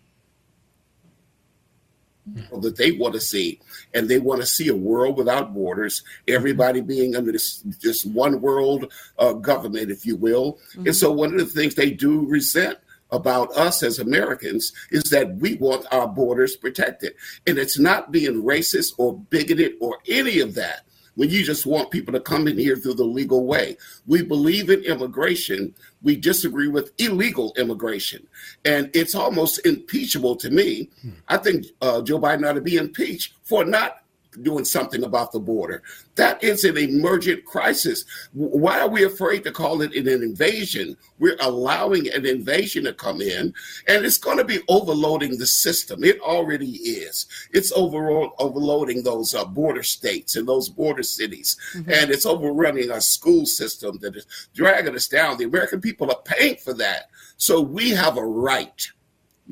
Mm-hmm. 2.29 2.61
that 2.61 2.77
they 2.77 2.91
want 2.91 3.15
to 3.15 3.19
see 3.19 3.59
and 3.95 4.07
they 4.07 4.19
want 4.19 4.41
to 4.41 4.45
see 4.45 4.67
a 4.67 4.75
world 4.75 5.17
without 5.17 5.55
borders 5.55 6.03
everybody 6.27 6.79
mm-hmm. 6.79 6.87
being 6.87 7.15
under 7.15 7.31
this 7.31 7.63
this 7.81 8.05
one 8.05 8.41
world 8.41 8.93
uh, 9.17 9.33
government 9.33 9.89
if 9.89 10.05
you 10.05 10.15
will 10.15 10.59
mm-hmm. 10.73 10.85
and 10.85 10.95
so 10.95 11.11
one 11.11 11.33
of 11.33 11.39
the 11.39 11.45
things 11.47 11.73
they 11.73 11.89
do 11.89 12.27
resent 12.27 12.77
about 13.11 13.51
us 13.57 13.83
as 13.83 13.99
Americans 13.99 14.71
is 14.89 15.03
that 15.05 15.35
we 15.37 15.55
want 15.55 15.85
our 15.91 16.07
borders 16.07 16.55
protected. 16.55 17.13
And 17.45 17.57
it's 17.57 17.79
not 17.79 18.11
being 18.11 18.43
racist 18.43 18.93
or 18.97 19.17
bigoted 19.17 19.73
or 19.81 19.97
any 20.07 20.39
of 20.39 20.55
that 20.55 20.85
when 21.15 21.29
you 21.29 21.43
just 21.43 21.65
want 21.65 21.91
people 21.91 22.13
to 22.13 22.19
come 22.19 22.47
in 22.47 22.57
here 22.57 22.77
through 22.77 22.93
the 22.93 23.03
legal 23.03 23.45
way. 23.45 23.77
We 24.07 24.23
believe 24.23 24.69
in 24.69 24.83
immigration. 24.83 25.75
We 26.03 26.15
disagree 26.15 26.67
with 26.67 26.93
illegal 26.97 27.53
immigration. 27.57 28.27
And 28.65 28.89
it's 28.93 29.15
almost 29.15 29.65
impeachable 29.65 30.35
to 30.37 30.49
me. 30.49 30.89
I 31.27 31.37
think 31.37 31.67
uh, 31.81 32.01
Joe 32.01 32.19
Biden 32.19 32.47
ought 32.47 32.53
to 32.53 32.61
be 32.61 32.77
impeached 32.77 33.33
for 33.43 33.65
not 33.65 34.01
doing 34.41 34.65
something 34.65 35.03
about 35.03 35.31
the 35.31 35.39
border. 35.39 35.83
That 36.15 36.43
is 36.43 36.63
an 36.63 36.77
emergent 36.77 37.45
crisis. 37.45 38.05
Why 38.33 38.79
are 38.79 38.87
we 38.87 39.03
afraid 39.03 39.43
to 39.43 39.51
call 39.51 39.81
it 39.81 39.93
an 39.95 40.07
invasion? 40.07 40.97
We're 41.19 41.37
allowing 41.39 42.09
an 42.09 42.25
invasion 42.25 42.85
to 42.85 42.93
come 42.93 43.21
in, 43.21 43.53
and 43.87 44.05
it's 44.05 44.17
going 44.17 44.37
to 44.37 44.45
be 44.45 44.59
overloading 44.67 45.37
the 45.37 45.45
system. 45.45 46.03
It 46.03 46.19
already 46.21 46.71
is. 46.71 47.27
It's 47.53 47.71
overall 47.71 48.33
overloading 48.39 49.03
those 49.03 49.35
uh, 49.35 49.45
border 49.45 49.83
states 49.83 50.35
and 50.35 50.47
those 50.47 50.69
border 50.69 51.03
cities, 51.03 51.57
and 51.75 52.09
it's 52.09 52.25
overrunning 52.25 52.91
our 52.91 53.01
school 53.01 53.45
system 53.45 53.97
that 54.01 54.15
is 54.15 54.25
dragging 54.53 54.95
us 54.95 55.07
down. 55.07 55.37
The 55.37 55.45
American 55.45 55.81
people 55.81 56.09
are 56.09 56.21
paying 56.23 56.55
for 56.55 56.73
that. 56.75 57.09
So 57.37 57.59
we 57.59 57.89
have 57.91 58.17
a 58.17 58.25
right 58.25 58.91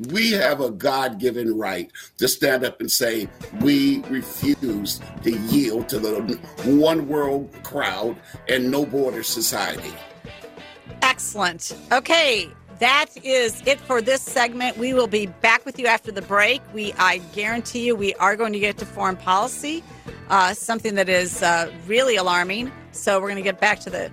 we 0.08 0.32
have 0.32 0.62
a 0.62 0.72
God 0.72 1.20
given 1.20 1.58
right 1.58 1.92
to 2.18 2.28
stand 2.28 2.64
up 2.64 2.80
and 2.80 2.90
say, 2.90 3.28
we 3.62 4.00
refuse 4.04 5.02
to 5.24 5.32
yield 5.32 5.90
to 5.90 6.00
the 6.00 6.40
one 6.64 7.08
world 7.08 7.52
crowd 7.64 8.16
and 8.48 8.72
no 8.72 8.86
border 8.86 9.24
society. 9.24 9.94
Excellent. 11.02 11.76
Okay, 11.92 12.50
that 12.80 13.08
is 13.24 13.62
it 13.66 13.80
for 13.82 14.02
this 14.02 14.22
segment. 14.22 14.78
We 14.78 14.94
will 14.94 15.08
be 15.08 15.26
back 15.26 15.66
with 15.66 15.78
you 15.78 15.88
after 15.88 16.12
the 16.12 16.22
break. 16.22 16.62
We, 16.74 16.94
I 16.94 17.18
guarantee 17.34 17.86
you, 17.86 17.96
we 17.96 18.14
are 18.16 18.38
going 18.38 18.54
to 18.54 18.60
get 18.60 18.78
to 18.78 18.86
foreign 18.86 19.18
policy, 19.18 19.84
uh, 20.30 20.54
something 20.54 20.96
that 20.96 21.10
is 21.10 21.44
uh, 21.44 21.72
really 21.88 22.16
alarming. 22.16 22.72
So 22.94 23.20
we're 23.20 23.28
going 23.28 23.36
to 23.36 23.42
get 23.42 23.60
back 23.60 23.80
to 23.82 23.90
the 23.90 24.12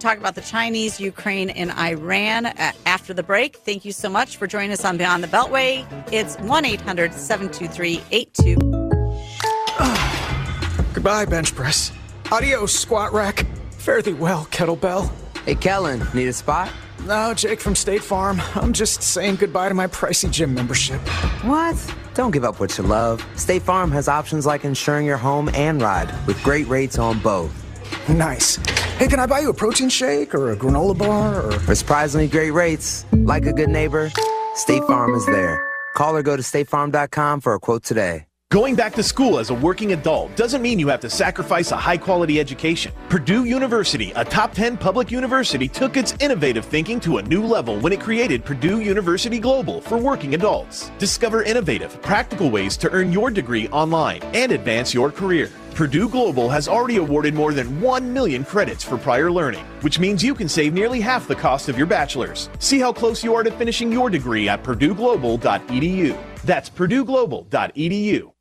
talk 0.00 0.18
about 0.18 0.34
the 0.34 0.40
Chinese, 0.40 0.98
Ukraine, 0.98 1.50
and 1.50 1.70
Iran 1.72 2.46
uh, 2.46 2.72
after 2.86 3.14
the 3.14 3.22
break. 3.22 3.56
Thank 3.56 3.84
you 3.84 3.92
so 3.92 4.08
much 4.08 4.36
for 4.36 4.46
joining 4.46 4.72
us 4.72 4.84
on 4.84 4.96
Beyond 4.96 5.22
the 5.22 5.28
Beltway. 5.28 5.86
It's 6.12 6.36
1 6.38 6.64
800 6.64 7.14
723 7.14 8.02
82. 8.10 8.56
Goodbye, 10.94 11.26
bench 11.26 11.54
press. 11.54 11.92
Adios, 12.32 12.72
squat 12.72 13.12
rack. 13.12 13.46
Fare 13.72 14.02
thee 14.02 14.12
well, 14.12 14.46
kettlebell. 14.46 15.10
Hey, 15.44 15.54
Kellen, 15.54 16.06
need 16.12 16.28
a 16.28 16.32
spot? 16.32 16.70
No, 17.06 17.32
Jake 17.32 17.60
from 17.60 17.74
State 17.74 18.04
Farm. 18.04 18.42
I'm 18.54 18.72
just 18.72 19.02
saying 19.02 19.36
goodbye 19.36 19.68
to 19.68 19.74
my 19.74 19.86
pricey 19.86 20.30
gym 20.30 20.54
membership. 20.54 21.00
What? 21.42 21.94
Don't 22.14 22.30
give 22.30 22.44
up 22.44 22.60
what 22.60 22.76
you 22.76 22.84
love. 22.84 23.24
State 23.36 23.62
Farm 23.62 23.90
has 23.92 24.06
options 24.06 24.44
like 24.44 24.64
insuring 24.64 25.06
your 25.06 25.16
home 25.16 25.48
and 25.54 25.80
ride 25.80 26.12
with 26.26 26.42
great 26.42 26.68
rates 26.68 26.98
on 26.98 27.18
both. 27.20 27.59
Nice. 28.08 28.56
Hey, 28.98 29.08
can 29.08 29.20
I 29.20 29.26
buy 29.26 29.40
you 29.40 29.50
a 29.50 29.54
protein 29.54 29.88
shake 29.88 30.34
or 30.34 30.52
a 30.52 30.56
granola 30.56 30.96
bar 30.96 31.42
or. 31.42 31.52
For 31.52 31.74
surprisingly 31.74 32.28
great 32.28 32.50
rates, 32.50 33.04
like 33.12 33.46
a 33.46 33.52
good 33.52 33.70
neighbor, 33.70 34.10
State 34.54 34.82
Farm 34.84 35.14
is 35.14 35.26
there. 35.26 35.66
Call 35.94 36.16
or 36.16 36.22
go 36.22 36.36
to 36.36 36.42
statefarm.com 36.42 37.40
for 37.40 37.54
a 37.54 37.60
quote 37.60 37.82
today. 37.82 38.26
Going 38.50 38.74
back 38.74 38.94
to 38.94 39.02
school 39.04 39.38
as 39.38 39.50
a 39.50 39.54
working 39.54 39.92
adult 39.92 40.34
doesn't 40.34 40.60
mean 40.60 40.80
you 40.80 40.88
have 40.88 40.98
to 41.02 41.08
sacrifice 41.08 41.70
a 41.70 41.76
high 41.76 41.96
quality 41.96 42.40
education. 42.40 42.92
Purdue 43.08 43.44
University, 43.44 44.10
a 44.16 44.24
top 44.24 44.54
10 44.54 44.76
public 44.76 45.12
university, 45.12 45.68
took 45.68 45.96
its 45.96 46.16
innovative 46.18 46.64
thinking 46.64 46.98
to 46.98 47.18
a 47.18 47.22
new 47.22 47.44
level 47.46 47.78
when 47.78 47.92
it 47.92 48.00
created 48.00 48.44
Purdue 48.44 48.80
University 48.80 49.38
Global 49.38 49.80
for 49.80 49.98
working 49.98 50.34
adults. 50.34 50.90
Discover 50.98 51.44
innovative, 51.44 52.02
practical 52.02 52.50
ways 52.50 52.76
to 52.78 52.90
earn 52.90 53.12
your 53.12 53.30
degree 53.30 53.68
online 53.68 54.20
and 54.34 54.50
advance 54.50 54.92
your 54.92 55.12
career. 55.12 55.48
Purdue 55.74 56.08
Global 56.08 56.48
has 56.48 56.68
already 56.68 56.96
awarded 56.96 57.34
more 57.34 57.52
than 57.52 57.80
1 57.80 58.12
million 58.12 58.44
credits 58.44 58.84
for 58.84 58.98
prior 58.98 59.30
learning, 59.30 59.64
which 59.80 59.98
means 59.98 60.22
you 60.22 60.34
can 60.34 60.48
save 60.48 60.74
nearly 60.74 61.00
half 61.00 61.26
the 61.26 61.34
cost 61.34 61.68
of 61.68 61.78
your 61.78 61.86
bachelor's. 61.86 62.50
See 62.58 62.78
how 62.78 62.92
close 62.92 63.24
you 63.24 63.34
are 63.34 63.42
to 63.42 63.50
finishing 63.50 63.90
your 63.90 64.10
degree 64.10 64.48
at 64.48 64.62
purdueglobal.edu. 64.62 66.16
That's 66.44 66.70
purdueglobal.edu. 66.70 68.32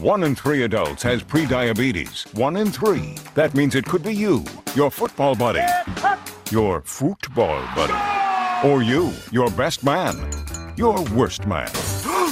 One 0.00 0.22
in 0.24 0.34
three 0.34 0.62
adults 0.62 1.02
has 1.02 1.22
prediabetes. 1.22 2.32
One 2.34 2.56
in 2.56 2.70
three. 2.72 3.16
That 3.34 3.54
means 3.54 3.74
it 3.74 3.84
could 3.84 4.02
be 4.02 4.14
you, 4.14 4.44
your 4.74 4.90
football 4.90 5.34
buddy, 5.34 5.60
your 6.50 6.80
football 6.80 7.60
buddy, 7.76 8.68
or 8.68 8.82
you, 8.82 9.12
your 9.30 9.50
best 9.50 9.84
man, 9.84 10.16
your 10.76 11.02
worst 11.14 11.46
man, 11.46 11.70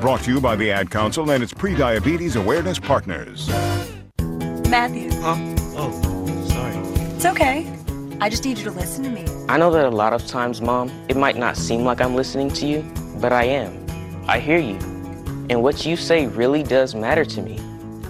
Brought 0.00 0.20
to 0.24 0.30
you 0.32 0.40
by 0.40 0.56
the 0.56 0.70
Ad 0.70 0.90
Council 0.90 1.30
and 1.30 1.42
its 1.42 1.52
pre-diabetes 1.52 2.36
awareness 2.36 2.78
partners. 2.78 3.48
Matthew, 4.68 5.10
Huh? 5.20 5.36
Oh, 5.76 6.46
sorry. 6.48 6.76
it's 7.16 7.24
okay. 7.24 7.66
I 8.20 8.28
just 8.28 8.44
need 8.44 8.58
you 8.58 8.64
to 8.64 8.70
listen 8.70 9.04
to 9.04 9.10
me. 9.10 9.24
I 9.48 9.56
know 9.56 9.70
that 9.70 9.86
a 9.86 9.90
lot 9.90 10.12
of 10.12 10.26
times, 10.26 10.60
Mom, 10.60 10.90
it 11.08 11.16
might 11.16 11.36
not 11.36 11.56
seem 11.56 11.84
like 11.84 12.00
I'm 12.00 12.14
listening 12.14 12.50
to 12.50 12.66
you, 12.66 12.82
but 13.20 13.32
I 13.32 13.44
am. 13.44 13.86
I 14.28 14.38
hear 14.40 14.58
you. 14.58 14.76
And 15.50 15.62
what 15.62 15.84
you 15.86 15.96
say 15.96 16.26
really 16.26 16.62
does 16.62 16.94
matter 16.94 17.24
to 17.24 17.42
me. 17.42 17.58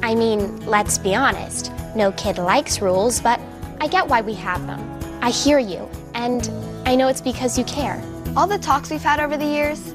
I 0.02 0.14
mean, 0.14 0.64
let's 0.66 0.98
be 0.98 1.14
honest. 1.14 1.72
No 1.96 2.12
kid 2.12 2.38
likes 2.38 2.80
rules, 2.80 3.20
but 3.20 3.40
I 3.80 3.86
get 3.86 4.06
why 4.08 4.20
we 4.20 4.34
have 4.34 4.66
them. 4.66 4.80
I 5.22 5.30
hear 5.30 5.58
you, 5.58 5.88
and 6.14 6.50
I 6.86 6.96
know 6.96 7.08
it's 7.08 7.20
because 7.20 7.56
you 7.58 7.64
care. 7.64 8.02
All 8.36 8.46
the 8.46 8.58
talks 8.58 8.90
we've 8.90 9.02
had 9.02 9.20
over 9.20 9.36
the 9.36 9.46
years, 9.46 9.94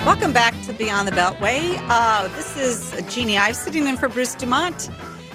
Welcome 0.05 0.31
back 0.31 0.53
to 0.67 0.71
Beyond 0.71 1.09
the 1.09 1.11
Beltway. 1.11 1.77
Uh, 1.89 2.29
this 2.29 2.55
is 2.55 2.95
Jeannie 3.13 3.37
Ives 3.37 3.59
sitting 3.59 3.87
in 3.87 3.97
for 3.97 4.07
Bruce 4.07 4.35
Dumont. 4.35 4.89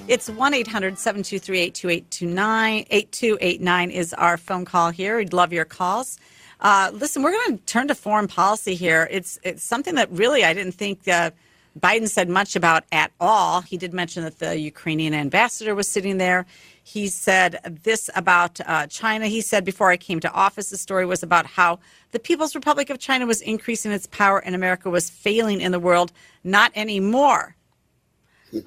It's 0.07 0.29
1 0.29 0.53
800 0.53 0.97
723 0.97 1.59
8289 1.59 3.91
is 3.91 4.13
our 4.13 4.37
phone 4.37 4.63
call 4.63 4.89
here. 4.89 5.17
We'd 5.17 5.33
love 5.33 5.51
your 5.51 5.65
calls. 5.65 6.17
Uh, 6.61 6.91
listen, 6.93 7.23
we're 7.23 7.33
going 7.33 7.57
to 7.57 7.63
turn 7.65 7.89
to 7.89 7.95
foreign 7.95 8.29
policy 8.29 8.73
here. 8.73 9.09
It's, 9.11 9.37
it's 9.43 9.63
something 9.63 9.95
that 9.95 10.09
really 10.09 10.45
I 10.45 10.53
didn't 10.53 10.75
think 10.75 11.05
uh, 11.09 11.31
Biden 11.77 12.07
said 12.07 12.29
much 12.29 12.55
about 12.55 12.85
at 12.93 13.11
all. 13.19 13.59
He 13.59 13.77
did 13.77 13.93
mention 13.93 14.23
that 14.23 14.39
the 14.39 14.57
Ukrainian 14.57 15.13
ambassador 15.13 15.75
was 15.75 15.89
sitting 15.89 16.19
there. 16.19 16.45
He 16.81 17.09
said 17.09 17.59
this 17.83 18.09
about 18.15 18.61
uh, 18.61 18.87
China. 18.87 19.27
He 19.27 19.41
said 19.41 19.65
before 19.65 19.91
I 19.91 19.97
came 19.97 20.21
to 20.21 20.31
office, 20.31 20.69
the 20.69 20.77
story 20.77 21.05
was 21.05 21.21
about 21.21 21.45
how 21.45 21.79
the 22.11 22.19
People's 22.19 22.55
Republic 22.55 22.89
of 22.89 22.97
China 22.97 23.25
was 23.25 23.41
increasing 23.41 23.91
its 23.91 24.07
power 24.07 24.39
and 24.39 24.55
America 24.55 24.89
was 24.89 25.09
failing 25.09 25.59
in 25.59 25.73
the 25.73 25.81
world. 25.81 26.13
Not 26.45 26.71
anymore. 26.75 27.57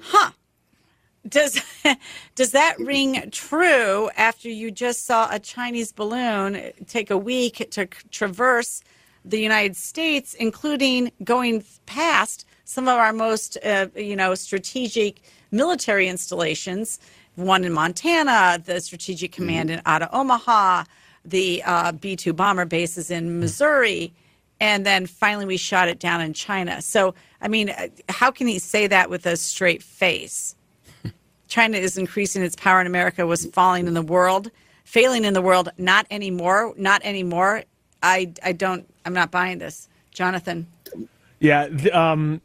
Huh. 0.01 0.33
Does 1.27 1.61
does 2.35 2.51
that 2.51 2.79
ring 2.79 3.29
true 3.31 4.09
after 4.17 4.49
you 4.49 4.71
just 4.71 5.05
saw 5.05 5.27
a 5.31 5.39
Chinese 5.39 5.91
balloon 5.91 6.71
take 6.87 7.11
a 7.11 7.17
week 7.17 7.67
to 7.71 7.85
traverse 7.85 8.81
the 9.23 9.39
United 9.39 9.75
States, 9.75 10.33
including 10.33 11.11
going 11.23 11.63
past 11.85 12.45
some 12.65 12.87
of 12.87 12.97
our 12.97 13.13
most 13.13 13.57
uh, 13.63 13.87
you 13.95 14.15
know 14.15 14.33
strategic 14.35 15.21
military 15.51 16.07
installations? 16.07 16.99
One 17.35 17.63
in 17.63 17.71
Montana, 17.71 18.61
the 18.63 18.81
Strategic 18.81 19.31
Command 19.31 19.69
in 19.71 19.81
out 19.85 20.01
of 20.01 20.09
Omaha, 20.11 20.83
the 21.23 21.63
uh, 21.65 21.91
B 21.93 22.15
2 22.15 22.33
bomber 22.33 22.65
bases 22.65 23.09
in 23.09 23.39
Missouri, 23.39 24.13
and 24.59 24.85
then 24.85 25.05
finally 25.05 25.45
we 25.45 25.57
shot 25.57 25.87
it 25.87 25.99
down 25.99 26.19
in 26.19 26.33
China. 26.33 26.81
So, 26.81 27.15
I 27.41 27.47
mean, 27.47 27.69
uh, 27.69 27.87
how 28.09 28.31
can 28.31 28.47
he 28.47 28.59
say 28.59 28.87
that 28.87 29.09
with 29.09 29.25
a 29.25 29.37
straight 29.37 29.81
face? 29.81 30.55
China 31.51 31.77
is 31.77 31.97
increasing 31.97 32.41
its 32.43 32.55
power 32.55 32.79
in 32.79 32.87
America, 32.87 33.27
was 33.27 33.45
falling 33.47 33.85
in 33.85 33.93
the 33.93 34.01
world, 34.01 34.49
failing 34.85 35.25
in 35.25 35.33
the 35.33 35.41
world, 35.41 35.67
not 35.77 36.07
anymore, 36.09 36.73
not 36.77 37.01
anymore. 37.03 37.63
I, 38.01 38.31
I 38.41 38.53
don't, 38.53 38.89
I'm 39.05 39.13
not 39.13 39.31
buying 39.31 39.57
this. 39.57 39.89
Jonathan. 40.11 40.65
Yeah. 41.39 41.67
Um, 41.91 42.41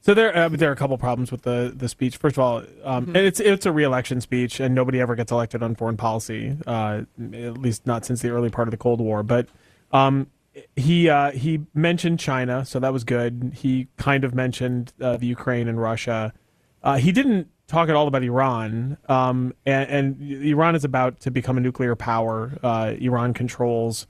so 0.00 0.14
there, 0.14 0.36
uh, 0.36 0.48
there 0.48 0.68
are 0.68 0.72
a 0.72 0.76
couple 0.76 0.98
problems 0.98 1.30
with 1.30 1.42
the, 1.42 1.72
the 1.76 1.88
speech. 1.88 2.16
First 2.16 2.36
of 2.36 2.40
all, 2.40 2.56
um, 2.82 3.06
Mm-hmm. 3.06 3.16
it's 3.16 3.38
it's 3.38 3.66
a 3.66 3.72
reelection 3.72 4.20
speech, 4.20 4.58
and 4.58 4.74
nobody 4.74 4.98
ever 5.00 5.14
gets 5.14 5.30
elected 5.30 5.62
on 5.62 5.76
foreign 5.76 5.96
policy, 5.96 6.56
uh, 6.66 7.02
at 7.32 7.58
least 7.58 7.86
not 7.86 8.04
since 8.04 8.20
the 8.20 8.30
early 8.30 8.50
part 8.50 8.66
of 8.66 8.72
the 8.72 8.78
Cold 8.78 9.00
War. 9.00 9.22
But 9.22 9.46
um, 9.92 10.26
he 10.74 11.08
uh, 11.08 11.30
he 11.32 11.60
mentioned 11.74 12.18
China, 12.18 12.64
so 12.64 12.80
that 12.80 12.92
was 12.92 13.04
good. 13.04 13.52
He 13.54 13.88
kind 13.96 14.24
of 14.24 14.34
mentioned 14.34 14.92
uh, 15.00 15.16
the 15.18 15.26
Ukraine 15.26 15.68
and 15.68 15.80
Russia. 15.80 16.32
Uh, 16.82 16.96
he 16.96 17.12
didn't 17.12 17.48
talk 17.70 17.88
at 17.88 17.94
all 17.94 18.08
about 18.08 18.24
Iran, 18.24 18.98
um, 19.08 19.54
and, 19.64 20.18
and 20.20 20.44
Iran 20.44 20.74
is 20.74 20.84
about 20.84 21.20
to 21.20 21.30
become 21.30 21.56
a 21.56 21.60
nuclear 21.60 21.94
power. 21.94 22.58
Uh, 22.62 22.94
Iran 22.98 23.32
controls 23.32 24.08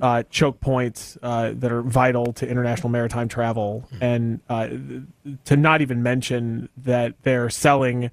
uh, 0.00 0.22
choke 0.30 0.60
points 0.60 1.18
uh, 1.22 1.52
that 1.54 1.70
are 1.70 1.82
vital 1.82 2.32
to 2.32 2.48
international 2.48 2.88
maritime 2.88 3.28
travel, 3.28 3.86
and 4.00 4.40
uh, 4.48 4.68
to 5.44 5.56
not 5.56 5.82
even 5.82 6.02
mention 6.02 6.70
that 6.78 7.14
they're 7.22 7.50
selling 7.50 8.10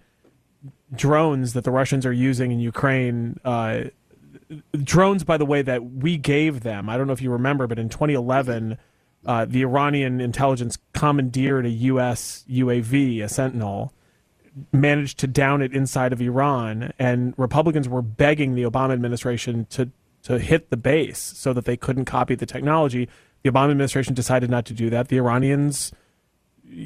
drones 0.94 1.54
that 1.54 1.64
the 1.64 1.72
Russians 1.72 2.06
are 2.06 2.14
using 2.14 2.52
in 2.52 2.60
Ukraine. 2.60 3.40
Uh, 3.46 3.86
drones, 4.84 5.24
by 5.24 5.38
the 5.38 5.46
way, 5.46 5.62
that 5.62 5.86
we 5.86 6.18
gave 6.18 6.62
them. 6.62 6.90
I 6.90 6.98
don't 6.98 7.08
know 7.08 7.14
if 7.14 7.22
you 7.22 7.32
remember, 7.32 7.68
but 7.68 7.80
in 7.80 7.88
2011, 7.88 8.78
uh, 9.26 9.46
the 9.46 9.62
Iranian 9.62 10.20
intelligence 10.20 10.78
commandeered 10.94 11.66
a 11.66 11.70
U.S. 11.70 12.44
UAV, 12.50 13.24
a 13.24 13.30
Sentinel, 13.30 13.94
managed 14.72 15.20
to 15.20 15.28
down 15.28 15.62
it 15.62 15.74
inside 15.74 16.14
of 16.14 16.22
Iran, 16.22 16.94
and 17.00 17.34
Republicans 17.38 17.90
were 17.90 18.02
begging 18.02 18.56
the 18.56 18.64
Obama 18.64 18.94
administration 18.94 19.66
to 19.72 19.90
to 20.24 20.40
hit 20.40 20.70
the 20.70 20.78
base 20.78 21.20
so 21.20 21.52
that 21.52 21.66
they 21.66 21.76
couldn't 21.76 22.06
copy 22.06 22.34
the 22.34 22.46
technology. 22.46 23.10
The 23.44 23.52
Obama 23.52 23.72
administration 23.72 24.14
decided 24.14 24.50
not 24.50 24.66
to 24.66 24.74
do 24.74 24.90
that. 24.90 25.10
The 25.10 25.18
Iranians 25.18 25.92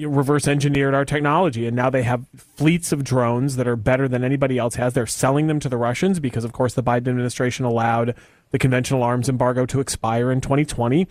reverse 0.01 0.47
engineered 0.47 0.93
our 0.93 1.05
technology 1.05 1.65
and 1.65 1.75
now 1.75 1.89
they 1.89 2.03
have 2.03 2.25
fleets 2.35 2.91
of 2.91 3.03
drones 3.03 3.55
that 3.55 3.67
are 3.67 3.75
better 3.75 4.07
than 4.07 4.23
anybody 4.23 4.57
else 4.57 4.75
has 4.75 4.93
they're 4.93 5.05
selling 5.05 5.47
them 5.47 5.59
to 5.59 5.69
the 5.69 5.77
russians 5.77 6.19
because 6.19 6.43
of 6.43 6.51
course 6.51 6.73
the 6.73 6.83
biden 6.83 7.07
administration 7.07 7.63
allowed 7.63 8.13
the 8.51 8.59
conventional 8.59 9.01
arms 9.01 9.29
embargo 9.29 9.65
to 9.65 9.79
expire 9.79 10.29
in 10.29 10.41
2020 10.41 11.07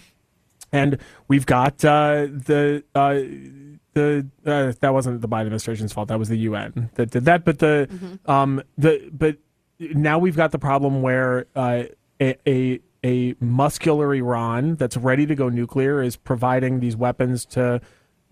and 0.72 0.98
we've 1.28 1.46
got 1.46 1.82
uh, 1.84 2.26
the 2.28 2.82
uh, 2.94 3.14
the 3.96 4.26
uh, 4.44 4.72
that 4.80 4.92
wasn't 4.92 5.20
the 5.20 5.28
biden 5.28 5.40
administration's 5.40 5.92
fault 5.92 6.08
that 6.08 6.18
was 6.18 6.28
the 6.28 6.38
un 6.38 6.90
that 6.94 7.10
did 7.10 7.24
that 7.24 7.44
but 7.44 7.58
the 7.58 7.88
um 8.26 8.62
the 8.76 9.10
but 9.12 9.36
now 9.78 10.18
we've 10.18 10.36
got 10.36 10.52
the 10.52 10.58
problem 10.58 11.02
where 11.02 11.46
uh, 11.56 11.84
a, 12.20 12.36
a 12.46 12.80
a 13.04 13.34
muscular 13.40 14.14
Iran 14.14 14.74
that's 14.76 14.96
ready 14.96 15.26
to 15.26 15.34
go 15.34 15.48
nuclear 15.48 16.02
is 16.02 16.16
providing 16.16 16.80
these 16.80 16.96
weapons 16.96 17.44
to 17.46 17.80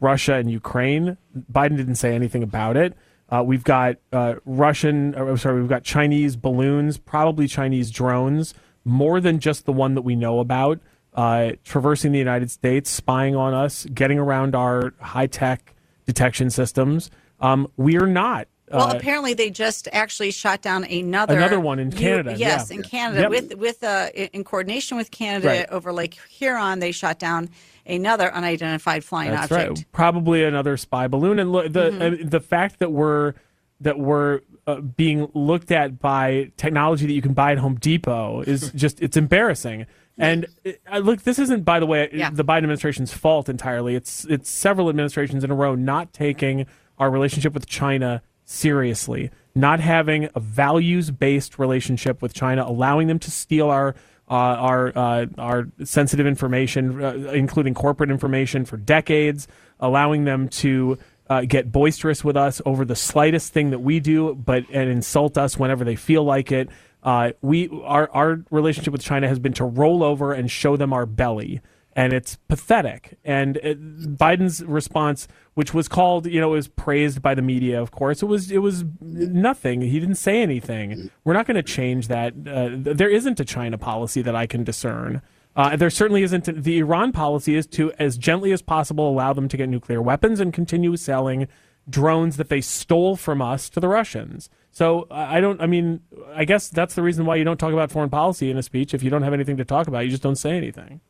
Russia 0.01 0.35
and 0.35 0.51
Ukraine. 0.51 1.17
Biden 1.53 1.77
didn't 1.77 1.95
say 1.97 2.15
anything 2.15 2.43
about 2.43 2.77
it. 2.77 2.97
Uh, 3.29 3.43
we've 3.45 3.65
got 3.65 3.97
uh, 4.13 4.35
Russian, 4.45 5.15
or, 5.15 5.29
I'm 5.29 5.37
sorry, 5.39 5.61
we've 5.61 5.69
got 5.69 5.85
Chinese 5.85 6.37
balloons, 6.37 6.99
probably 6.99 7.47
Chinese 7.47 7.91
drones, 7.91 8.53
more 8.85 9.21
than 9.21 9.39
just 9.39 9.65
the 9.65 9.73
one 9.73 9.95
that 9.95 10.03
we 10.03 10.17
know 10.17 10.41
about, 10.41 10.81
uh, 11.15 11.53
traversing 11.65 12.13
the 12.13 12.19
United 12.19 12.51
States, 12.51 12.91
spying 12.91 13.37
on 13.37 13.55
us, 13.55 13.87
getting 13.95 14.19
around 14.19 14.55
our 14.55 14.93
high 15.01 15.27
tech 15.27 15.75
detection 16.07 16.51
systems. 16.51 17.11
Um, 17.41 17.69
we 17.77 17.97
are 17.99 18.07
not. 18.07 18.49
Well, 18.73 18.89
uh, 18.89 18.95
apparently 18.97 19.35
they 19.35 19.51
just 19.51 19.89
actually 19.93 20.31
shot 20.31 20.63
down 20.63 20.85
another 20.85 21.37
Another 21.37 21.61
one 21.61 21.79
in 21.79 21.91
U- 21.93 21.97
Canada, 21.99 22.35
yes, 22.37 22.71
yeah. 22.71 22.77
in 22.77 22.83
Canada 22.83 23.21
Yep. 23.23 23.31
with 23.31 23.55
with 23.59 23.85
uh, 23.85 24.09
in 24.15 24.43
coordination 24.43 24.97
with 24.97 25.11
Canada 25.11 25.49
Right. 25.49 25.69
over 25.69 25.93
Lake 25.93 26.19
Huron, 26.31 26.79
they 26.81 26.91
shot 26.91 27.19
down 27.19 27.51
another 27.87 28.33
unidentified 28.33 29.05
flying 29.05 29.31
That's 29.31 29.53
object. 29.53 29.79
right. 29.79 29.93
Probably 29.93 30.43
another 30.43 30.77
spy 30.79 31.07
balloon, 31.09 31.39
and 31.39 31.53
look, 31.53 31.73
the 31.73 31.91
Mhm. 31.91 32.23
uh, 32.25 32.29
the 32.29 32.41
fact 32.41 32.79
that 32.79 32.91
we're 32.91 33.35
that 33.81 33.99
we're 33.99 34.41
uh, 34.67 34.77
being 34.81 35.29
looked 35.35 35.71
at 35.71 36.01
by 36.01 36.51
technology 36.57 37.07
that 37.07 37.13
you 37.13 37.21
can 37.23 37.35
buy 37.35 37.53
at 37.53 37.59
Home 37.59 37.75
Depot 37.75 38.41
is 38.47 38.71
just 38.75 39.01
it's 39.03 39.17
embarrassing. 39.17 39.85
And 40.17 40.47
uh, 40.91 40.99
look, 40.99 41.23
this 41.23 41.39
isn't, 41.39 41.65
by 41.65 41.81
the 41.81 41.87
way, 41.87 42.09
the 42.33 42.45
Biden 42.45 42.59
administration's 42.59 43.13
fault 43.13 43.49
entirely. 43.49 43.95
It's 43.97 44.25
it's 44.27 44.49
several 44.49 44.89
administrations 44.89 45.43
in 45.43 45.51
a 45.51 45.55
row 45.55 45.75
not 45.75 46.13
taking 46.13 46.67
our 46.99 47.11
relationship 47.11 47.53
with 47.53 47.67
China 47.67 48.23
seriously, 48.45 49.31
not 49.55 49.81
having 49.81 50.29
a 50.35 50.41
values 50.41 51.11
based 51.11 51.59
relationship 51.59 52.23
with 52.23 52.33
China, 52.33 52.65
allowing 52.65 53.09
them 53.09 53.19
to 53.19 53.31
steal 53.31 53.71
our 53.71 53.95
uh, 54.31 54.35
our 54.35 54.93
uh, 54.97 55.27
our 55.37 55.69
sensitive 55.83 56.27
information, 56.27 57.03
uh, 57.03 57.13
including 57.33 57.75
corporate 57.75 58.11
information, 58.11 58.65
for 58.65 58.77
decades, 58.77 59.49
allowing 59.81 60.25
them 60.25 60.49
to 60.49 60.99
uh, 61.29 61.43
get 61.43 61.73
boisterous 61.73 62.23
with 62.23 62.37
us 62.37 62.61
over 62.65 62.85
the 62.85 62.97
slightest 62.97 63.53
thing 63.53 63.71
that 63.71 63.81
we 63.81 64.01
do, 64.01 64.35
but 64.35 64.65
and 64.73 64.91
insult 64.91 65.37
us 65.37 65.59
whenever 65.59 65.85
they 65.85 65.97
feel 65.97 66.25
like 66.25 66.53
it. 66.53 66.69
Uh, 67.05 67.33
we 67.43 67.69
our 67.85 68.11
our 68.13 68.45
relationship 68.51 68.93
with 68.93 69.03
China 69.03 69.29
has 69.29 69.39
been 69.39 69.53
to 69.53 69.65
roll 69.65 70.03
over 70.03 70.33
and 70.33 70.51
show 70.51 70.77
them 70.77 70.93
our 70.93 71.05
belly, 71.05 71.61
and 71.95 72.13
it's 72.15 72.37
pathetic. 72.49 73.19
And 73.25 73.59
it, 73.59 74.17
Biden's 74.17 74.65
response, 74.65 75.29
which 75.53 75.75
was 75.75 75.87
called, 75.87 76.27
you 76.27 76.41
know, 76.41 76.49
was 76.49 76.69
praised 76.69 77.21
by 77.21 77.35
the 77.35 77.43
media. 77.43 77.81
Of 77.81 77.91
course, 77.91 78.23
it 78.23 78.27
was 78.27 78.51
it 78.51 78.59
was 78.59 78.85
nothing. 79.03 79.83
He 79.83 80.01
didn't 80.01 80.15
say 80.15 80.41
anything. 80.41 81.11
We're 81.25 81.35
not 81.35 81.47
going 81.47 81.57
to 81.57 81.63
change 81.63 82.09
that. 82.09 82.33
Uh, 82.33 82.71
there 82.95 83.11
isn't 83.11 83.39
a 83.39 83.45
China 83.45 83.77
policy 83.77 84.23
that 84.23 84.35
I 84.35 84.47
can 84.47 84.65
discern. 84.65 85.21
Uh, 85.57 85.77
there 85.77 85.91
certainly 85.91 86.23
isn't. 86.23 86.47
The 86.65 86.79
Iran 86.79 87.13
policy 87.13 87.55
is 87.55 87.67
to, 87.69 87.93
as 87.99 88.19
gently 88.19 88.51
as 88.51 88.63
possible, 88.63 89.09
allow 89.09 89.33
them 89.33 89.47
to 89.49 89.57
get 89.57 89.69
nuclear 89.69 90.03
weapons 90.03 90.41
and 90.41 90.53
continue 90.53 90.97
selling 90.97 91.49
drones 91.89 92.37
that 92.37 92.49
they 92.49 92.61
stole 92.61 93.17
from 93.17 93.43
us 93.43 93.69
to 93.71 93.81
the 93.81 93.89
Russians. 93.89 94.49
So 94.71 95.07
I 95.11 95.41
don't. 95.41 95.61
I 95.61 95.67
mean, 95.67 96.01
I 96.35 96.45
guess 96.45 96.69
that's 96.69 96.95
the 96.95 97.03
reason 97.03 97.27
why 97.27 97.37
you 97.37 97.45
don't 97.45 97.59
talk 97.59 97.73
about 97.73 97.93
foreign 97.93 98.11
policy 98.11 98.51
in 98.51 98.59
a 98.59 98.63
speech. 98.63 98.93
If 98.93 99.03
you 99.03 99.11
don't 99.11 99.23
have 99.23 99.33
anything 99.33 99.57
to 99.59 99.65
talk 99.65 99.87
about, 99.87 100.01
you 100.01 100.11
just 100.11 100.23
don't 100.23 100.37
say 100.37 100.57
anything. 100.57 101.01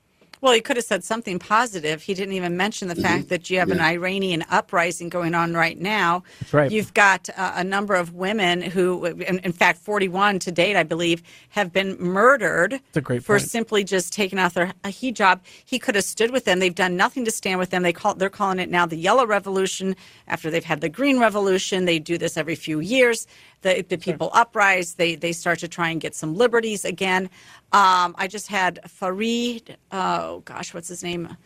Well, 0.45 0.53
he 0.53 0.61
could 0.61 0.77
have 0.77 0.85
said 0.85 1.03
something 1.03 1.39
positive. 1.39 2.03
He 2.03 2.13
didn't 2.13 2.35
even 2.35 2.55
mention 2.55 2.89
the 2.89 2.95
fact 2.97 3.31
that 3.31 3.49
you 3.49 3.59
have 3.61 3.71
an 3.71 3.81
Iranian 3.81 4.45
uprising 4.51 5.09
going 5.09 5.35
on 5.35 5.55
right 5.55 5.81
now. 5.81 6.23
That's 6.41 6.53
right. 6.53 6.71
You've 6.71 6.93
got 6.93 7.31
uh, 7.35 7.53
a 7.57 7.65
number 7.65 7.95
of 7.95 8.13
women 8.13 8.61
who, 8.61 9.07
in, 9.07 9.39
in 9.39 9.53
fact, 9.53 9.79
41 9.79 10.41
to 10.41 10.53
date, 10.53 10.77
I 10.77 10.83
believe, 10.83 11.23
have 11.49 11.73
been 11.73 11.97
murdered 11.99 12.79
for 13.23 13.39
simply 13.39 13.85
just 13.85 14.13
taking 14.13 14.39
off 14.39 14.53
their 14.53 14.75
a 14.85 14.89
hijab. 14.89 15.41
He 15.65 15.79
could 15.79 15.95
have 15.95 16.05
stood 16.05 16.31
with 16.31 16.45
them. 16.45 16.59
They've 16.59 16.75
done 16.75 16.95
nothing 16.95 17.25
to 17.25 17.31
stand 17.31 17.59
with 17.59 17.71
them. 17.71 17.83
They 17.83 17.95
call 17.95 18.15
they're 18.15 18.29
calling 18.29 18.59
it 18.59 18.69
now 18.69 18.85
the 18.85 18.97
yellow 18.97 19.25
revolution 19.25 19.97
after 20.29 20.51
they've 20.51 20.63
had 20.63 20.83
the 20.83 20.91
green 20.91 21.19
revolution. 21.19 21.87
They 21.87 21.99
do 21.99 22.19
this 22.19 22.37
every 22.37 22.55
few 22.55 22.81
years. 22.81 23.27
The, 23.65 23.85
the 23.89 23.99
people 23.99 24.31
uprise. 24.35 24.95
They 24.97 25.17
they 25.17 25.33
start 25.33 25.61
to 25.61 25.69
try 25.69 25.91
and 25.91 26.01
get 26.01 26.15
some 26.17 26.37
liberties 26.37 26.87
again. 26.87 27.25
Um, 27.73 28.17
I 28.19 28.29
just 28.29 28.49
had 28.49 28.81
Farid. 28.91 29.79
Oh 29.93 30.41
gosh, 30.47 30.75
what's 30.75 30.89
his 30.91 31.05
name? 31.05 31.37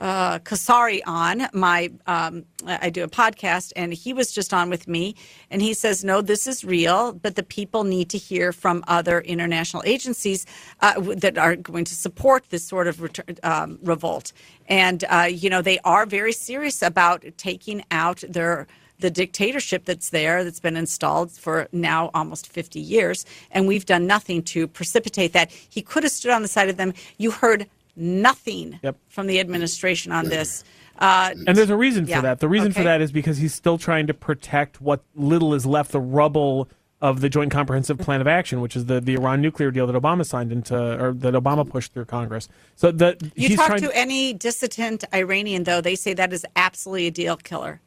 uh, 0.00 0.38
Kasari 0.40 1.02
on 1.06 1.48
my 1.54 1.90
um, 2.06 2.44
I 2.66 2.90
do 2.90 3.04
a 3.04 3.08
podcast 3.08 3.72
and 3.76 3.92
he 3.94 4.14
was 4.14 4.32
just 4.32 4.54
on 4.54 4.70
with 4.70 4.88
me 4.88 5.16
and 5.50 5.62
he 5.62 5.74
says 5.74 6.04
no 6.04 6.22
this 6.22 6.46
is 6.46 6.64
real 6.64 7.14
but 7.14 7.36
the 7.36 7.42
people 7.44 7.84
need 7.84 8.10
to 8.10 8.18
hear 8.18 8.52
from 8.52 8.84
other 8.88 9.20
international 9.22 9.82
agencies 9.86 10.46
uh, 10.82 10.94
w- 10.94 11.16
that 11.16 11.38
are 11.38 11.56
going 11.56 11.84
to 11.86 11.96
support 11.96 12.46
this 12.50 12.64
sort 12.64 12.88
of 12.88 13.00
um, 13.44 13.80
revolt 13.82 14.32
and 14.68 15.04
uh, 15.10 15.28
you 15.30 15.50
know 15.50 15.62
they 15.62 15.80
are 15.84 16.06
very 16.06 16.32
serious 16.32 16.82
about 16.82 17.24
taking 17.38 17.84
out 17.90 18.24
their 18.28 18.68
the 19.00 19.10
dictatorship 19.10 19.84
that's 19.84 20.10
there 20.10 20.44
that's 20.44 20.60
been 20.60 20.76
installed 20.76 21.30
for 21.32 21.68
now 21.72 22.10
almost 22.14 22.46
50 22.46 22.80
years 22.80 23.24
and 23.50 23.66
we've 23.66 23.86
done 23.86 24.06
nothing 24.06 24.42
to 24.42 24.66
precipitate 24.66 25.32
that 25.32 25.50
he 25.50 25.82
could 25.82 26.02
have 26.02 26.12
stood 26.12 26.30
on 26.30 26.42
the 26.42 26.48
side 26.48 26.68
of 26.68 26.76
them 26.76 26.92
you 27.18 27.30
heard 27.30 27.66
nothing 27.96 28.78
from 29.08 29.26
the 29.26 29.40
administration 29.40 30.12
on 30.12 30.26
this 30.26 30.64
uh, 31.00 31.32
And 31.46 31.56
there's 31.56 31.70
a 31.70 31.76
reason 31.76 32.06
yeah. 32.06 32.16
for 32.16 32.22
that. 32.22 32.40
The 32.40 32.48
reason 32.48 32.72
for 32.72 32.82
that 32.82 33.00
is 33.00 33.10
because 33.10 33.38
he's 33.38 33.54
still 33.54 33.78
trying 33.78 34.06
to 34.08 34.14
protect 34.14 34.82
what 34.82 35.02
little 35.14 35.54
is 35.54 35.64
left, 35.64 35.92
the 35.92 36.00
rubble 36.00 36.68
of 37.00 37.20
the 37.20 37.28
Joint 37.30 37.50
Comprehensive 37.50 37.98
Plan 37.98 38.20
of 38.20 38.26
Action, 38.26 38.60
which 38.60 38.76
is 38.76 38.86
the, 38.86 39.00
the 39.00 39.14
Iran 39.14 39.40
nuclear 39.40 39.70
deal 39.70 39.86
that 39.86 40.00
Obama 40.00 40.26
signed 40.26 40.52
into, 40.52 40.76
or 41.02 41.12
that 41.14 41.32
Obama 41.32 41.68
pushed 41.68 41.94
through 41.94 42.04
Congress. 42.04 42.48
So 42.76 42.92
that 42.92 43.22
you 43.22 43.48
he's 43.48 43.56
talk 43.56 43.68
trying 43.68 43.80
to 43.80 43.96
any 43.96 44.34
dissident 44.34 45.04
iranian 45.14 45.64
though 45.64 45.80
they 45.80 45.94
say 45.94 46.12
that 46.14 46.32
is 46.32 46.44
absolutely 46.56 47.06
a 47.06 47.10
deal 47.10 47.36
killer 47.36 47.80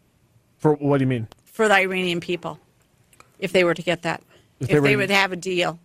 for 0.64 0.76
what 0.76 0.98
do 1.00 1.04
you 1.04 1.08
mean? 1.16 1.28
for 1.44 1.68
the 1.68 1.74
iranian 1.76 2.20
people 2.22 2.58
if 3.40 3.52
they 3.52 3.64
were 3.66 3.74
to 3.74 3.84
get 3.84 4.02
that 4.04 4.20
If 4.62 4.70
if, 4.70 4.70
they 4.70 4.80
they, 4.80 4.96
were- 4.96 5.02
would 5.04 5.10
have 5.12 5.32
a 5.32 5.36
deal 5.36 5.78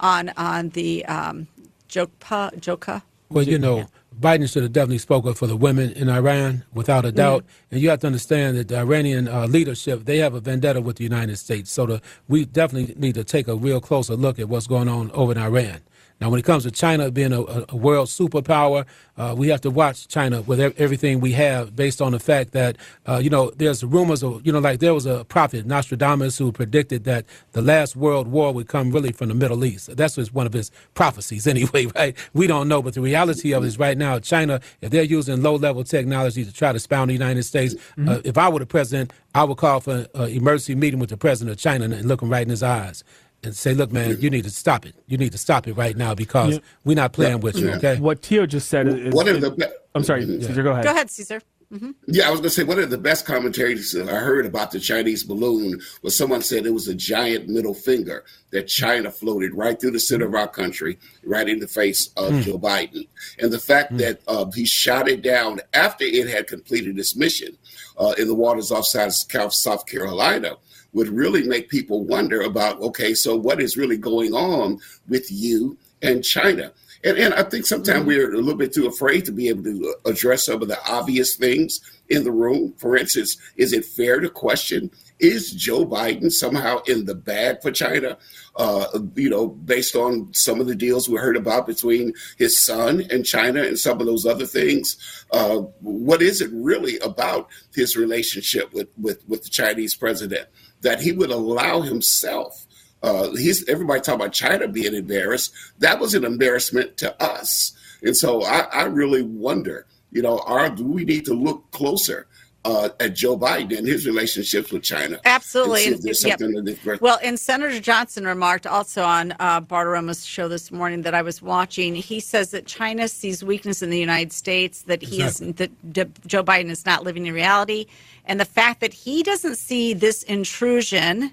on 0.00 0.30
on 0.36 0.70
the 0.70 1.04
um, 1.04 1.46
Jokpa, 1.88 2.58
Joka. 2.58 3.02
Well, 3.28 3.44
you 3.44 3.58
know, 3.58 3.86
Biden 4.18 4.50
should 4.50 4.62
have 4.62 4.72
definitely 4.72 4.98
spoken 4.98 5.34
for 5.34 5.46
the 5.46 5.56
women 5.56 5.92
in 5.92 6.08
Iran, 6.08 6.64
without 6.72 7.04
a 7.04 7.12
doubt. 7.12 7.44
And 7.70 7.80
you 7.80 7.90
have 7.90 8.00
to 8.00 8.06
understand 8.06 8.56
that 8.56 8.68
the 8.68 8.78
Iranian 8.78 9.28
uh, 9.28 9.46
leadership 9.46 10.04
they 10.06 10.18
have 10.18 10.34
a 10.34 10.40
vendetta 10.40 10.80
with 10.80 10.96
the 10.96 11.04
United 11.04 11.36
States. 11.36 11.70
So 11.70 11.86
the, 11.86 12.02
we 12.28 12.44
definitely 12.46 12.94
need 12.96 13.14
to 13.14 13.24
take 13.24 13.46
a 13.48 13.54
real 13.54 13.80
closer 13.80 14.16
look 14.16 14.38
at 14.38 14.48
what's 14.48 14.66
going 14.66 14.88
on 14.88 15.10
over 15.12 15.32
in 15.32 15.38
Iran. 15.38 15.80
Now, 16.22 16.30
when 16.30 16.38
it 16.38 16.44
comes 16.44 16.62
to 16.62 16.70
China 16.70 17.10
being 17.10 17.32
a, 17.32 17.42
a, 17.68 17.74
world 17.76 18.06
superpower, 18.06 18.86
uh, 19.16 19.34
we 19.36 19.48
have 19.48 19.60
to 19.62 19.70
watch 19.70 20.06
China 20.06 20.40
with 20.40 20.60
everything 20.60 21.18
we 21.18 21.32
have, 21.32 21.74
based 21.74 22.00
on 22.00 22.12
the 22.12 22.20
fact 22.20 22.52
that 22.52 22.76
uh, 23.08 23.16
you 23.16 23.28
know 23.28 23.50
there's 23.56 23.82
rumors 23.82 24.22
of 24.22 24.46
you 24.46 24.52
know 24.52 24.60
like 24.60 24.78
there 24.78 24.94
was 24.94 25.04
a 25.04 25.24
prophet 25.24 25.66
Nostradamus 25.66 26.38
who 26.38 26.52
predicted 26.52 27.02
that 27.04 27.24
the 27.54 27.60
last 27.60 27.96
world 27.96 28.28
war 28.28 28.52
would 28.52 28.68
come 28.68 28.92
really 28.92 29.10
from 29.10 29.30
the 29.30 29.34
Middle 29.34 29.64
East. 29.64 29.96
That's 29.96 30.14
just 30.14 30.32
one 30.32 30.46
of 30.46 30.52
his 30.52 30.70
prophecies, 30.94 31.44
anyway. 31.48 31.86
Right? 31.86 32.16
We 32.34 32.46
don't 32.46 32.68
know, 32.68 32.82
but 32.82 32.94
the 32.94 33.00
reality 33.00 33.52
of 33.52 33.64
it 33.64 33.66
is 33.66 33.80
right 33.80 33.98
now, 33.98 34.20
China, 34.20 34.60
if 34.80 34.92
they're 34.92 35.02
using 35.02 35.42
low-level 35.42 35.82
technology 35.82 36.44
to 36.44 36.52
try 36.52 36.70
to 36.70 36.78
spound 36.78 37.10
the 37.10 37.14
United 37.14 37.42
States, 37.42 37.74
uh, 38.06 38.20
if 38.24 38.38
I 38.38 38.48
were 38.48 38.60
the 38.60 38.66
president, 38.66 39.12
I 39.34 39.42
would 39.42 39.56
call 39.56 39.80
for 39.80 40.06
an 40.14 40.28
emergency 40.28 40.76
meeting 40.76 41.00
with 41.00 41.10
the 41.10 41.16
president 41.16 41.56
of 41.56 41.58
China 41.60 41.86
and 41.86 42.04
look 42.04 42.22
him 42.22 42.30
right 42.30 42.42
in 42.42 42.50
his 42.50 42.62
eyes. 42.62 43.02
And 43.44 43.56
say, 43.56 43.74
look, 43.74 43.90
man, 43.90 44.20
you 44.20 44.30
need 44.30 44.44
to 44.44 44.50
stop 44.50 44.86
it. 44.86 44.94
You 45.08 45.18
need 45.18 45.32
to 45.32 45.38
stop 45.38 45.66
it 45.66 45.72
right 45.72 45.96
now 45.96 46.14
because 46.14 46.54
Yeah. 46.54 46.60
we're 46.84 46.94
not 46.94 47.12
playing 47.12 47.40
with 47.40 47.56
you, 47.56 47.70
okay? 47.72 47.98
What 47.98 48.22
Tio 48.22 48.46
just 48.46 48.68
said 48.68 48.86
is. 48.86 49.12
One 49.12 49.28
of 49.28 49.36
is- 49.36 49.42
the 49.42 49.50
be- 49.50 49.64
I'm 49.96 50.04
sorry, 50.04 50.24
Caesar, 50.24 50.62
go 50.62 50.70
ahead. 50.70 50.84
Go 50.84 50.90
ahead, 50.92 51.10
Caesar. 51.10 51.42
hmm 51.76 51.90
Yeah, 52.06 52.28
I 52.28 52.30
was 52.30 52.38
going 52.38 52.50
to 52.50 52.54
say 52.54 52.62
one 52.62 52.78
of 52.78 52.90
the 52.90 52.98
best 52.98 53.26
commentaries 53.26 53.96
I 53.98 54.04
heard 54.14 54.46
about 54.46 54.70
the 54.70 54.78
Chinese 54.78 55.24
balloon 55.24 55.80
was 56.02 56.16
someone 56.16 56.40
said 56.42 56.66
it 56.66 56.72
was 56.72 56.86
a 56.86 56.94
giant 56.94 57.48
middle 57.48 57.74
finger 57.74 58.24
that 58.52 58.68
China 58.68 59.10
floated 59.10 59.54
right 59.54 59.78
through 59.80 59.90
the 59.90 59.98
center 60.00 60.26
of 60.26 60.34
our 60.36 60.46
country, 60.48 60.96
right 61.24 61.48
in 61.48 61.58
the 61.58 61.66
face 61.66 62.10
of 62.16 62.30
Hmm. 62.32 62.40
Joe 62.42 62.58
Biden. 62.60 63.08
And 63.40 63.50
the 63.52 63.58
fact 63.58 63.98
that 63.98 64.20
uh, 64.28 64.46
he 64.54 64.64
shot 64.66 65.08
it 65.08 65.20
down 65.20 65.60
after 65.74 66.04
it 66.04 66.28
had 66.28 66.46
completed 66.46 66.96
its 66.96 67.16
mission 67.16 67.58
uh, 67.98 68.14
in 68.18 68.28
the 68.28 68.34
waters 68.36 68.70
off 68.70 68.86
South- 68.86 69.52
South 69.52 69.86
Carolina 69.86 70.52
would 70.92 71.08
really 71.08 71.42
make 71.42 71.68
people 71.68 72.04
wonder 72.04 72.40
about 72.42 72.80
okay, 72.80 73.14
so 73.14 73.36
what 73.36 73.60
is 73.60 73.76
really 73.76 73.96
going 73.96 74.34
on 74.34 74.78
with 75.08 75.30
you 75.30 75.76
and 76.02 76.24
China? 76.24 76.72
And, 77.04 77.18
and 77.18 77.34
I 77.34 77.42
think 77.42 77.66
sometimes 77.66 78.06
we're 78.06 78.32
a 78.32 78.36
little 78.36 78.54
bit 78.54 78.72
too 78.72 78.86
afraid 78.86 79.24
to 79.24 79.32
be 79.32 79.48
able 79.48 79.64
to 79.64 79.94
address 80.04 80.46
some 80.46 80.62
of 80.62 80.68
the 80.68 80.78
obvious 80.88 81.34
things 81.34 81.80
in 82.08 82.24
the 82.24 82.30
room. 82.30 82.74
For 82.76 82.96
instance, 82.96 83.36
is 83.56 83.72
it 83.72 83.84
fair 83.84 84.20
to 84.20 84.30
question 84.30 84.90
is 85.18 85.52
Joe 85.52 85.86
Biden 85.86 86.32
somehow 86.32 86.82
in 86.88 87.04
the 87.04 87.14
bag 87.14 87.62
for 87.62 87.70
China? 87.70 88.18
Uh, 88.56 88.86
you 89.14 89.30
know, 89.30 89.46
based 89.46 89.94
on 89.94 90.28
some 90.34 90.60
of 90.60 90.66
the 90.66 90.74
deals 90.74 91.08
we 91.08 91.16
heard 91.16 91.36
about 91.36 91.66
between 91.66 92.12
his 92.38 92.64
son 92.64 93.04
and 93.08 93.24
China 93.24 93.62
and 93.62 93.78
some 93.78 94.00
of 94.00 94.06
those 94.06 94.26
other 94.26 94.46
things. 94.46 95.24
Uh, 95.30 95.58
what 95.80 96.20
is 96.22 96.40
it 96.40 96.50
really 96.52 96.98
about 96.98 97.48
his 97.72 97.96
relationship 97.96 98.72
with, 98.74 98.88
with, 99.00 99.26
with 99.28 99.44
the 99.44 99.48
Chinese 99.48 99.94
president 99.94 100.48
that 100.82 101.00
he 101.00 101.12
would 101.12 101.30
allow 101.30 101.80
himself? 101.80 102.66
Uh, 103.02 103.30
he's 103.32 103.68
everybody 103.68 104.00
talking 104.00 104.20
about 104.20 104.32
China 104.32 104.68
being 104.68 104.94
embarrassed. 104.94 105.52
That 105.78 105.98
was 105.98 106.14
an 106.14 106.24
embarrassment 106.24 106.96
to 106.98 107.22
us, 107.22 107.72
and 108.02 108.16
so 108.16 108.44
I, 108.44 108.60
I 108.72 108.82
really 108.84 109.22
wonder. 109.22 109.86
You 110.12 110.20
know, 110.20 110.40
are 110.40 110.68
do 110.68 110.84
we 110.84 111.04
need 111.04 111.24
to 111.24 111.34
look 111.34 111.70
closer 111.70 112.26
uh, 112.64 112.90
at 113.00 113.14
Joe 113.14 113.36
Biden 113.36 113.78
and 113.78 113.86
his 113.86 114.06
relationships 114.06 114.70
with 114.72 114.82
China? 114.82 115.20
Absolutely. 115.24 115.86
And 115.86 115.94
see 115.94 115.98
if 115.98 116.02
there's 116.02 116.24
Yep. 116.24 116.38
something 116.40 116.98
Well, 117.00 117.18
and 117.22 117.38
Senator 117.38 117.80
Johnson 117.80 118.26
remarked 118.26 118.66
also 118.66 119.02
on 119.02 119.34
uh, 119.40 119.60
Bartiromo's 119.60 120.24
show 120.24 120.48
this 120.48 120.70
morning 120.70 121.02
that 121.02 121.14
I 121.14 121.22
was 121.22 121.42
watching. 121.42 121.94
He 121.94 122.20
says 122.20 122.50
that 122.52 122.66
China 122.66 123.08
sees 123.08 123.42
weakness 123.42 123.82
in 123.82 123.90
the 123.90 123.98
United 123.98 124.32
States, 124.32 124.82
that 124.82 125.02
he 125.02 125.22
is 125.22 125.38
that 125.38 125.92
D- 125.92 126.04
Joe 126.26 126.44
Biden 126.44 126.70
is 126.70 126.86
not 126.86 127.04
living 127.04 127.26
in 127.26 127.34
reality, 127.34 127.86
and 128.26 128.38
the 128.40 128.44
fact 128.44 128.80
that 128.80 128.92
he 128.94 129.22
doesn't 129.22 129.56
see 129.56 129.94
this 129.94 130.22
intrusion 130.24 131.32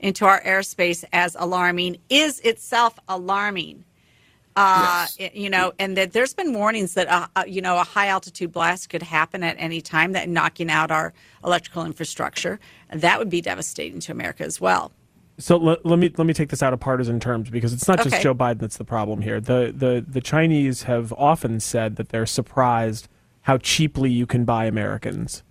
into 0.00 0.24
our 0.26 0.40
airspace 0.42 1.04
as 1.12 1.36
alarming 1.38 1.96
is 2.10 2.40
itself 2.40 2.98
alarming. 3.08 3.84
Uh, 4.56 5.06
it- 5.18 5.34
you 5.34 5.48
know, 5.48 5.72
and 5.78 5.96
that 5.96 6.12
there's 6.12 6.34
been 6.34 6.52
warnings 6.52 6.94
that 6.94 7.08
uh, 7.08 7.26
uh, 7.36 7.44
you 7.46 7.62
know 7.62 7.78
a 7.78 7.84
high 7.84 8.08
altitude 8.08 8.52
blast 8.52 8.88
could 8.90 9.02
happen 9.02 9.42
at 9.42 9.56
any 9.58 9.80
time, 9.80 10.12
that 10.12 10.28
knocking 10.28 10.70
out 10.70 10.90
our 10.90 11.12
electrical 11.44 11.84
infrastructure, 11.86 12.60
that 12.92 13.18
would 13.18 13.30
be 13.30 13.40
devastating 13.40 13.98
to 14.00 14.12
America 14.12 14.44
as 14.44 14.60
well. 14.60 14.92
So 15.38 15.56
let, 15.56 15.84
let 15.86 15.98
me 15.98 16.12
let 16.18 16.26
me 16.26 16.34
take 16.34 16.50
this 16.50 16.62
out 16.62 16.72
of 16.74 16.80
partisan 16.80 17.18
terms 17.18 17.48
because 17.50 17.72
it's 17.72 17.88
not 17.88 17.98
just 18.02 18.22
Joe 18.22 18.34
Biden 18.34 18.58
that's 18.58 18.76
the 18.76 18.84
problem 18.84 19.22
here. 19.22 19.40
The 19.40 19.72
the 19.76 20.04
the 20.06 20.20
Chinese 20.20 20.82
have 20.82 21.12
often 21.14 21.58
said 21.58 21.96
that 21.96 22.10
they're 22.10 22.26
surprised 22.26 23.08
how 23.42 23.56
cheaply 23.58 24.10
you 24.10 24.26
can 24.26 24.44
buy 24.44 24.66
Americans, 24.66 25.42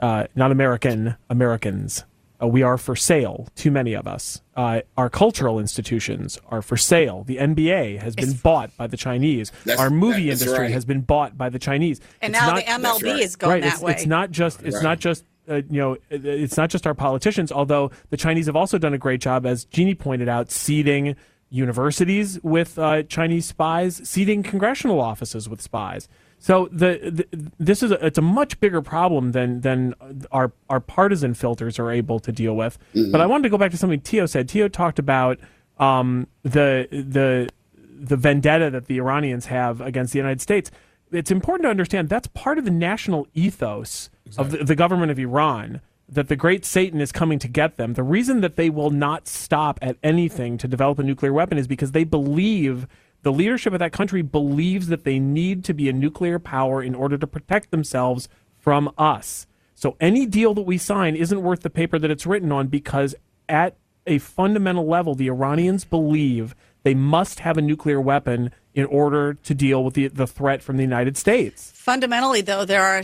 uh, 0.00 0.26
not 0.34 0.50
American 0.50 1.16
Americans. 1.30 2.04
Uh, 2.42 2.46
we 2.46 2.62
are 2.62 2.78
for 2.78 2.96
sale. 2.96 3.48
Too 3.54 3.70
many 3.70 3.92
of 3.94 4.06
us. 4.06 4.40
Uh, 4.56 4.80
our 4.96 5.10
cultural 5.10 5.58
institutions 5.58 6.38
are 6.48 6.62
for 6.62 6.76
sale. 6.76 7.24
The 7.24 7.36
NBA 7.36 7.98
has 7.98 8.14
been 8.14 8.32
bought 8.32 8.74
by 8.76 8.86
the 8.86 8.96
Chinese. 8.96 9.52
That's- 9.64 9.78
our 9.80 9.90
movie 9.90 10.28
that's 10.28 10.40
industry 10.42 10.64
right. 10.66 10.72
has 10.72 10.84
been 10.84 11.00
bought 11.02 11.36
by 11.36 11.48
the 11.50 11.58
Chinese. 11.58 12.00
And 12.22 12.34
It's 12.34 12.40
now 12.42 12.52
not- 12.52 12.56
the 12.56 12.70
MLB 12.70 13.20
is 13.20 13.36
going 13.36 13.52
right, 13.52 13.62
that 13.62 13.74
it's, 13.74 13.82
way. 13.82 13.92
It's 13.92 14.06
not 14.06 14.30
just 14.30 14.62
it's 14.62 14.76
Right. 14.76 14.82
not 14.82 14.98
just 15.00 15.24
uh, 15.48 15.56
you 15.68 15.80
know 15.80 15.96
it's 16.10 16.56
not 16.56 16.70
just 16.70 16.86
our 16.86 16.94
politicians. 16.94 17.50
Although 17.52 17.90
the 18.10 18.16
Chinese 18.16 18.46
have 18.46 18.56
also 18.56 18.78
done 18.78 18.94
a 18.94 18.98
great 18.98 19.20
job, 19.20 19.44
as 19.44 19.64
Jeannie 19.64 19.94
pointed 19.94 20.28
out, 20.28 20.50
seeding 20.50 21.16
universities 21.50 22.38
with 22.42 22.78
uh, 22.78 23.02
Chinese 23.04 23.46
spies, 23.46 24.00
seeding 24.08 24.42
congressional 24.42 25.00
offices 25.00 25.48
with 25.48 25.60
spies. 25.60 26.08
So 26.40 26.68
the, 26.72 27.26
the 27.30 27.52
this 27.58 27.82
is 27.82 27.90
a, 27.90 28.04
it's 28.04 28.18
a 28.18 28.22
much 28.22 28.58
bigger 28.60 28.80
problem 28.80 29.32
than 29.32 29.60
than 29.60 29.94
our 30.32 30.52
our 30.68 30.80
partisan 30.80 31.34
filters 31.34 31.78
are 31.78 31.90
able 31.90 32.18
to 32.20 32.32
deal 32.32 32.56
with. 32.56 32.78
But 33.12 33.20
I 33.20 33.26
wanted 33.26 33.44
to 33.44 33.50
go 33.50 33.58
back 33.58 33.70
to 33.72 33.76
something 33.76 34.00
Tio 34.00 34.26
said. 34.26 34.48
Tio 34.48 34.66
talked 34.66 34.98
about 34.98 35.38
um, 35.78 36.26
the 36.42 36.88
the 36.90 37.50
the 37.74 38.16
vendetta 38.16 38.70
that 38.70 38.86
the 38.86 38.96
Iranians 38.96 39.46
have 39.46 39.82
against 39.82 40.14
the 40.14 40.18
United 40.18 40.40
States. 40.40 40.70
It's 41.12 41.30
important 41.30 41.64
to 41.64 41.70
understand 41.70 42.08
that's 42.08 42.28
part 42.28 42.56
of 42.56 42.64
the 42.64 42.70
national 42.70 43.26
ethos 43.34 44.08
of 44.38 44.52
the, 44.52 44.64
the 44.64 44.76
government 44.76 45.10
of 45.10 45.18
Iran 45.18 45.82
that 46.08 46.28
the 46.28 46.36
great 46.36 46.64
Satan 46.64 47.00
is 47.00 47.12
coming 47.12 47.38
to 47.38 47.48
get 47.48 47.76
them. 47.76 47.94
The 47.94 48.02
reason 48.02 48.40
that 48.40 48.56
they 48.56 48.70
will 48.70 48.90
not 48.90 49.28
stop 49.28 49.78
at 49.80 49.96
anything 50.02 50.58
to 50.58 50.66
develop 50.66 50.98
a 50.98 51.02
nuclear 51.02 51.32
weapon 51.32 51.58
is 51.58 51.68
because 51.68 51.92
they 51.92 52.04
believe 52.04 52.86
the 53.22 53.32
leadership 53.32 53.72
of 53.72 53.78
that 53.78 53.92
country 53.92 54.22
believes 54.22 54.88
that 54.88 55.04
they 55.04 55.18
need 55.18 55.64
to 55.64 55.74
be 55.74 55.88
a 55.88 55.92
nuclear 55.92 56.38
power 56.38 56.82
in 56.82 56.94
order 56.94 57.18
to 57.18 57.26
protect 57.26 57.70
themselves 57.70 58.28
from 58.58 58.92
us. 58.96 59.46
So 59.74 59.96
any 60.00 60.26
deal 60.26 60.54
that 60.54 60.62
we 60.62 60.78
sign 60.78 61.16
isn't 61.16 61.42
worth 61.42 61.60
the 61.60 61.70
paper 61.70 61.98
that 61.98 62.10
it's 62.10 62.26
written 62.26 62.52
on 62.52 62.68
because 62.68 63.14
at 63.48 63.76
a 64.06 64.18
fundamental 64.18 64.86
level, 64.86 65.14
the 65.14 65.28
Iranians 65.28 65.84
believe 65.84 66.54
they 66.82 66.94
must 66.94 67.40
have 67.40 67.58
a 67.58 67.62
nuclear 67.62 68.00
weapon 68.00 68.50
in 68.74 68.84
order 68.86 69.34
to 69.34 69.54
deal 69.54 69.84
with 69.84 69.94
the, 69.94 70.08
the 70.08 70.26
threat 70.26 70.62
from 70.62 70.76
the 70.76 70.82
United 70.82 71.16
States. 71.16 71.72
Fundamentally, 71.74 72.40
though, 72.40 72.64
there 72.64 72.82
are 72.82 73.02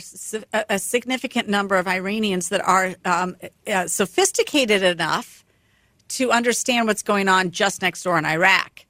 a, 0.69 0.79
significant 0.79 1.49
number 1.49 1.77
of 1.77 1.89
Iranians 1.89 2.49
that 2.51 2.67
are 2.67 2.95
um, 3.05 3.37
uh, 3.67 3.87
sophisticated 3.87 4.83
enough 4.83 5.45
to 6.09 6.31
understand 6.31 6.87
what's 6.87 7.03
going 7.03 7.29
on 7.29 7.51
just 7.51 7.83
next 7.83 8.05
door 8.05 8.17
in 8.17 8.25
Iraq, 8.25 8.86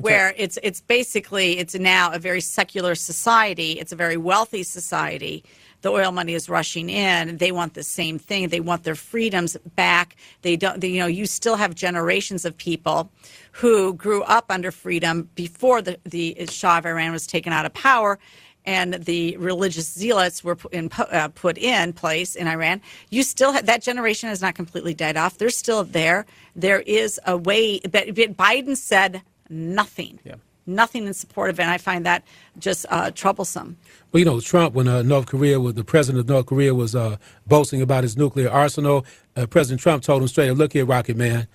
where 0.00 0.32
it's 0.36 0.58
it's 0.62 0.80
basically 0.80 1.58
it's 1.58 1.74
now 1.74 2.12
a 2.12 2.18
very 2.18 2.40
secular 2.40 2.94
society. 2.94 3.72
It's 3.72 3.92
a 3.92 3.96
very 3.96 4.16
wealthy 4.16 4.62
society. 4.62 5.44
The 5.80 5.90
oil 5.90 6.10
money 6.12 6.34
is 6.34 6.48
rushing 6.48 6.88
in. 6.90 7.36
They 7.36 7.52
want 7.52 7.74
the 7.74 7.84
same 7.84 8.18
thing. 8.18 8.48
They 8.48 8.60
want 8.60 8.84
their 8.84 8.96
freedoms 8.96 9.56
back. 9.76 10.16
They 10.42 10.56
don't. 10.56 10.80
They, 10.80 10.88
you 10.88 11.00
know, 11.00 11.06
you 11.06 11.26
still 11.26 11.56
have 11.56 11.74
generations 11.74 12.44
of 12.44 12.56
people 12.56 13.10
who 13.52 13.94
grew 13.94 14.22
up 14.22 14.46
under 14.50 14.70
freedom 14.70 15.28
before 15.34 15.82
the 15.82 15.98
the 16.04 16.46
Shah 16.48 16.78
of 16.78 16.86
Iran 16.86 17.12
was 17.12 17.26
taken 17.26 17.52
out 17.52 17.66
of 17.66 17.74
power 17.74 18.18
and 18.64 18.94
the 19.04 19.34
religious 19.38 19.90
zealots 19.90 20.44
were 20.44 20.54
put 20.54 20.74
in, 20.74 20.90
uh, 20.98 21.28
put 21.28 21.56
in 21.56 21.92
place 21.94 22.34
in 22.34 22.46
Iran, 22.46 22.82
you 23.08 23.22
still 23.22 23.52
have, 23.52 23.64
that 23.64 23.80
generation 23.80 24.28
has 24.28 24.42
not 24.42 24.54
completely 24.54 24.92
died 24.92 25.16
off. 25.16 25.38
They're 25.38 25.48
still 25.48 25.84
there. 25.84 26.26
There 26.54 26.80
is 26.80 27.18
a 27.26 27.34
way, 27.34 27.80
but 27.80 28.08
Biden 28.08 28.76
said 28.76 29.22
nothing. 29.48 30.20
Yeah. 30.24 30.36
Nothing 30.66 31.06
in 31.06 31.14
support 31.14 31.48
of 31.48 31.58
it, 31.58 31.62
and 31.62 31.70
I 31.70 31.78
find 31.78 32.04
that 32.04 32.26
just 32.58 32.84
uh, 32.90 33.10
troublesome. 33.10 33.78
Well, 34.12 34.18
you 34.18 34.26
know, 34.26 34.38
Trump, 34.38 34.74
when 34.74 34.86
uh, 34.86 35.00
North 35.00 35.24
Korea 35.24 35.58
was 35.58 35.74
the 35.74 35.84
president 35.84 36.20
of 36.20 36.28
North 36.28 36.44
Korea 36.44 36.74
was 36.74 36.94
uh, 36.94 37.16
boasting 37.46 37.80
about 37.80 38.04
his 38.04 38.18
nuclear 38.18 38.50
arsenal, 38.50 39.06
uh, 39.34 39.46
President 39.46 39.80
Trump 39.80 40.02
told 40.02 40.20
him 40.20 40.28
straight, 40.28 40.50
"Look 40.50 40.74
here, 40.74 40.84
Rocket 40.84 41.16
Man, 41.16 41.48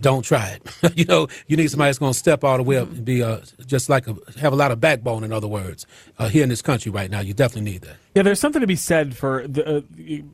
don't 0.00 0.22
try 0.22 0.48
it. 0.48 0.96
you 0.96 1.04
know, 1.04 1.28
you 1.46 1.56
need 1.56 1.70
somebody 1.70 1.88
that's 1.88 1.98
going 1.98 2.12
to 2.12 2.18
step 2.18 2.42
all 2.42 2.56
the 2.56 2.62
way 2.62 2.78
up 2.78 2.90
and 2.90 3.04
be 3.04 3.22
uh, 3.22 3.40
just 3.66 3.88
like 3.88 4.06
a, 4.06 4.16
have 4.40 4.52
a 4.52 4.56
lot 4.56 4.70
of 4.70 4.80
backbone. 4.80 5.24
In 5.24 5.32
other 5.32 5.48
words, 5.48 5.86
uh, 6.18 6.28
here 6.28 6.42
in 6.42 6.48
this 6.48 6.62
country 6.62 6.90
right 6.90 7.10
now, 7.10 7.20
you 7.20 7.34
definitely 7.34 7.70
need 7.70 7.82
that. 7.82 7.96
Yeah, 8.14 8.22
there's 8.22 8.40
something 8.40 8.60
to 8.60 8.66
be 8.66 8.76
said 8.76 9.16
for 9.16 9.46
the 9.46 9.78
uh, 9.78 9.80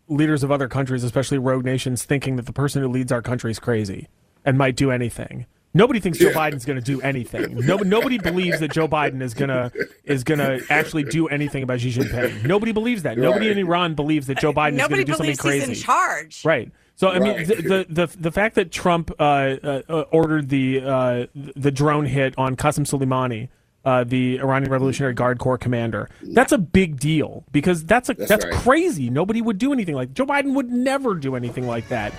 leaders 0.09 0.43
of 0.43 0.51
other 0.51 0.69
countries, 0.69 1.05
especially 1.05 1.39
rogue 1.39 1.65
nations, 1.65 2.05
thinking 2.05 2.37
that 2.37 2.47
the 2.47 2.53
person 2.53 2.83
who 2.83 2.89
leads 2.89 3.13
our 3.13 3.23
country 3.23 3.51
is 3.51 3.59
crazy 3.59 4.09
and 4.45 4.57
might 4.57 4.77
do 4.77 4.91
anything. 4.91 5.47
Nobody 5.77 6.01
thinks 6.01 6.19
Joe 6.19 6.31
Biden's 6.31 6.65
going 6.65 6.79
to 6.79 6.85
do 6.85 7.03
anything. 7.03 7.55
No, 7.67 7.77
nobody 7.77 8.17
believes 8.17 8.61
that 8.61 8.73
Joe 8.73 8.89
Biden 8.89 9.21
is 9.21 9.35
going 9.35 9.51
to 9.51 9.71
is 10.05 10.25
going 10.25 10.39
to 10.39 10.65
actually 10.71 11.05
do 11.05 11.29
anything 11.29 11.63
about 11.63 11.81
Xi 11.81 11.93
Jinping. 11.93 12.45
Nobody 12.47 12.73
believes 12.73 13.03
that. 13.03 13.19
Nobody 13.19 13.51
in 13.51 13.59
Iran 13.59 13.95
believes 13.95 14.27
that 14.29 14.39
Joe 14.39 14.55
Biden 14.55 14.81
is 14.81 14.89
going 14.89 15.01
to 15.01 15.05
do 15.05 15.15
something 15.15 15.37
crazy. 15.37 15.69
He's 15.69 15.79
in 15.81 15.85
charge. 15.85 16.45
Right. 16.45 16.73
So 16.95 17.11
I 17.11 17.19
mean, 17.19 17.47
the, 17.47 17.85
the 17.89 18.07
the 18.19 18.33
fact 18.33 18.55
that 18.55 18.73
Trump 18.73 19.11
uh, 19.19 19.23
uh, 19.23 20.05
ordered 20.11 20.49
the 20.49 20.81
uh, 20.83 21.27
the 21.35 21.71
drone 21.71 22.07
hit 22.07 22.35
on 22.39 22.57
Qasem 22.57 22.87
Soleimani, 22.87 23.51
uh, 23.85 24.03
the 24.05 24.39
Iranian 24.39 24.73
Revolutionary 24.73 25.13
Guard 25.13 25.39
Corps 25.39 25.59
commander, 25.59 26.09
that's 26.23 26.53
a 26.53 26.59
big 26.59 26.99
deal 26.99 27.45
because 27.53 27.85
that's 27.85 28.09
a 28.09 28.15
that's, 28.15 28.31
That's 28.31 28.45
right. 28.47 28.55
crazy. 28.55 29.11
Nobody 29.11 29.43
would 29.43 29.59
do 29.59 29.75
anything 29.75 29.95
like 29.95 30.15
Joe 30.15 30.25
Biden 30.25 30.55
would 30.55 30.71
never 30.71 31.15
do 31.15 31.37
anything 31.37 31.67
like 31.67 31.87
that. 31.91 32.15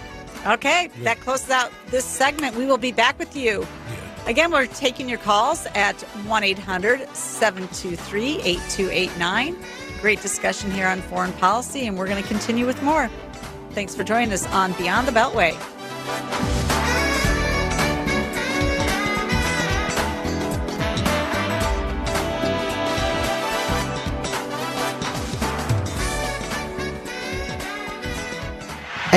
Okay, 0.47 0.89
that 1.01 1.19
closes 1.19 1.49
out 1.49 1.71
this 1.87 2.05
segment. 2.05 2.55
We 2.55 2.65
will 2.65 2.77
be 2.77 2.93
back 2.93 3.19
with 3.19 3.35
you. 3.35 3.67
Again, 4.27 4.49
we're 4.51 4.65
taking 4.67 5.09
your 5.09 5.19
calls 5.19 5.65
at 5.75 6.01
1 6.01 6.43
800 6.43 7.15
723 7.15 8.41
8289. 8.41 9.57
Great 10.01 10.21
discussion 10.21 10.71
here 10.71 10.87
on 10.87 11.01
foreign 11.01 11.33
policy, 11.33 11.87
and 11.87 11.97
we're 11.97 12.07
going 12.07 12.21
to 12.21 12.27
continue 12.27 12.65
with 12.65 12.81
more. 12.81 13.09
Thanks 13.71 13.93
for 13.93 14.05
joining 14.05 14.31
us 14.31 14.45
on 14.47 14.71
Beyond 14.73 15.07
the 15.07 15.11
Beltway. 15.11 15.55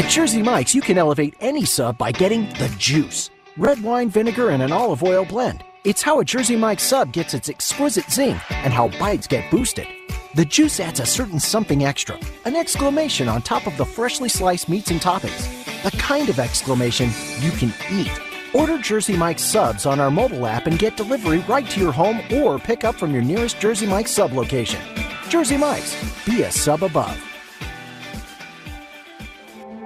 At 0.01 0.09
Jersey 0.09 0.40
Mike's, 0.40 0.74
you 0.74 0.81
can 0.81 0.97
elevate 0.97 1.35
any 1.40 1.66
sub 1.66 1.98
by 1.98 2.10
getting 2.10 2.48
the 2.55 2.74
juice. 2.78 3.28
Red 3.59 3.82
wine, 3.82 4.09
vinegar, 4.09 4.48
and 4.48 4.62
an 4.62 4.72
olive 4.72 5.02
oil 5.02 5.27
blend. 5.27 5.62
It's 5.85 6.01
how 6.01 6.20
a 6.20 6.24
Jersey 6.24 6.56
Mike's 6.56 6.85
sub 6.85 7.12
gets 7.12 7.35
its 7.35 7.51
exquisite 7.51 8.10
zing 8.10 8.40
and 8.48 8.72
how 8.72 8.89
bites 8.98 9.27
get 9.27 9.51
boosted. 9.51 9.86
The 10.35 10.47
juice 10.47 10.81
adds 10.81 11.01
a 11.01 11.05
certain 11.05 11.39
something 11.39 11.85
extra, 11.85 12.18
an 12.47 12.56
exclamation 12.56 13.28
on 13.28 13.43
top 13.43 13.66
of 13.66 13.77
the 13.77 13.85
freshly 13.85 14.31
sliced 14.31 14.70
meats 14.70 14.90
and 14.90 15.02
toppings. 15.02 15.44
The 15.82 15.94
kind 15.98 16.31
of 16.31 16.39
exclamation 16.39 17.10
you 17.40 17.51
can 17.51 17.74
eat. 17.93 18.18
Order 18.55 18.78
Jersey 18.78 19.18
Mike's 19.18 19.44
subs 19.44 19.85
on 19.85 20.01
our 20.01 20.10
mobile 20.10 20.47
app 20.47 20.66
and 20.66 20.78
get 20.78 20.97
delivery 20.97 21.40
right 21.40 21.68
to 21.68 21.78
your 21.78 21.93
home 21.93 22.22
or 22.32 22.59
pick 22.59 22.85
up 22.85 22.94
from 22.94 23.12
your 23.12 23.22
nearest 23.22 23.60
Jersey 23.60 23.86
Mike's 23.86 24.12
sub 24.12 24.32
location. 24.32 24.81
Jersey 25.28 25.59
Mike's, 25.59 25.94
be 26.24 26.44
a 26.44 26.51
sub 26.51 26.85
above. 26.85 27.30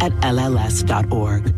at 0.00 0.12
LLS.org. 0.22 1.54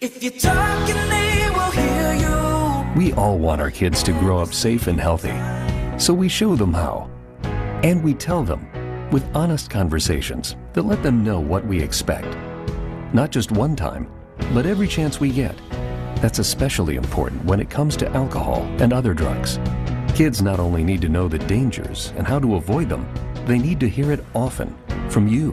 If 0.00 0.22
you 0.22 0.30
talk 0.30 0.88
and 0.88 1.12
they 1.12 1.50
will 1.50 1.70
hear 1.70 2.14
you. 2.14 2.92
We 2.96 3.12
all 3.12 3.38
want 3.38 3.60
our 3.60 3.70
kids 3.70 4.02
to 4.02 4.12
grow 4.12 4.38
up 4.38 4.52
safe 4.52 4.86
and 4.86 5.00
healthy. 5.00 5.34
So 5.98 6.12
we 6.12 6.28
show 6.28 6.56
them 6.56 6.72
how. 6.72 7.10
And 7.82 8.02
we 8.02 8.14
tell 8.14 8.42
them 8.42 8.66
with 9.10 9.24
honest 9.34 9.70
conversations 9.70 10.56
that 10.72 10.82
let 10.82 11.02
them 11.02 11.22
know 11.22 11.38
what 11.38 11.64
we 11.66 11.80
expect. 11.80 12.36
Not 13.12 13.30
just 13.30 13.52
one 13.52 13.76
time, 13.76 14.10
but 14.54 14.66
every 14.66 14.88
chance 14.88 15.20
we 15.20 15.30
get. 15.30 15.56
That's 16.16 16.38
especially 16.38 16.96
important 16.96 17.44
when 17.44 17.60
it 17.60 17.70
comes 17.70 17.96
to 17.98 18.08
alcohol 18.10 18.62
and 18.80 18.92
other 18.92 19.14
drugs. 19.14 19.58
Kids 20.14 20.42
not 20.42 20.60
only 20.60 20.84
need 20.84 21.00
to 21.02 21.08
know 21.08 21.28
the 21.28 21.38
dangers 21.38 22.12
and 22.16 22.26
how 22.26 22.38
to 22.38 22.56
avoid 22.56 22.88
them, 22.88 23.06
they 23.46 23.58
need 23.58 23.80
to 23.80 23.88
hear 23.88 24.12
it 24.12 24.24
often 24.34 24.76
from 25.08 25.28
you. 25.28 25.52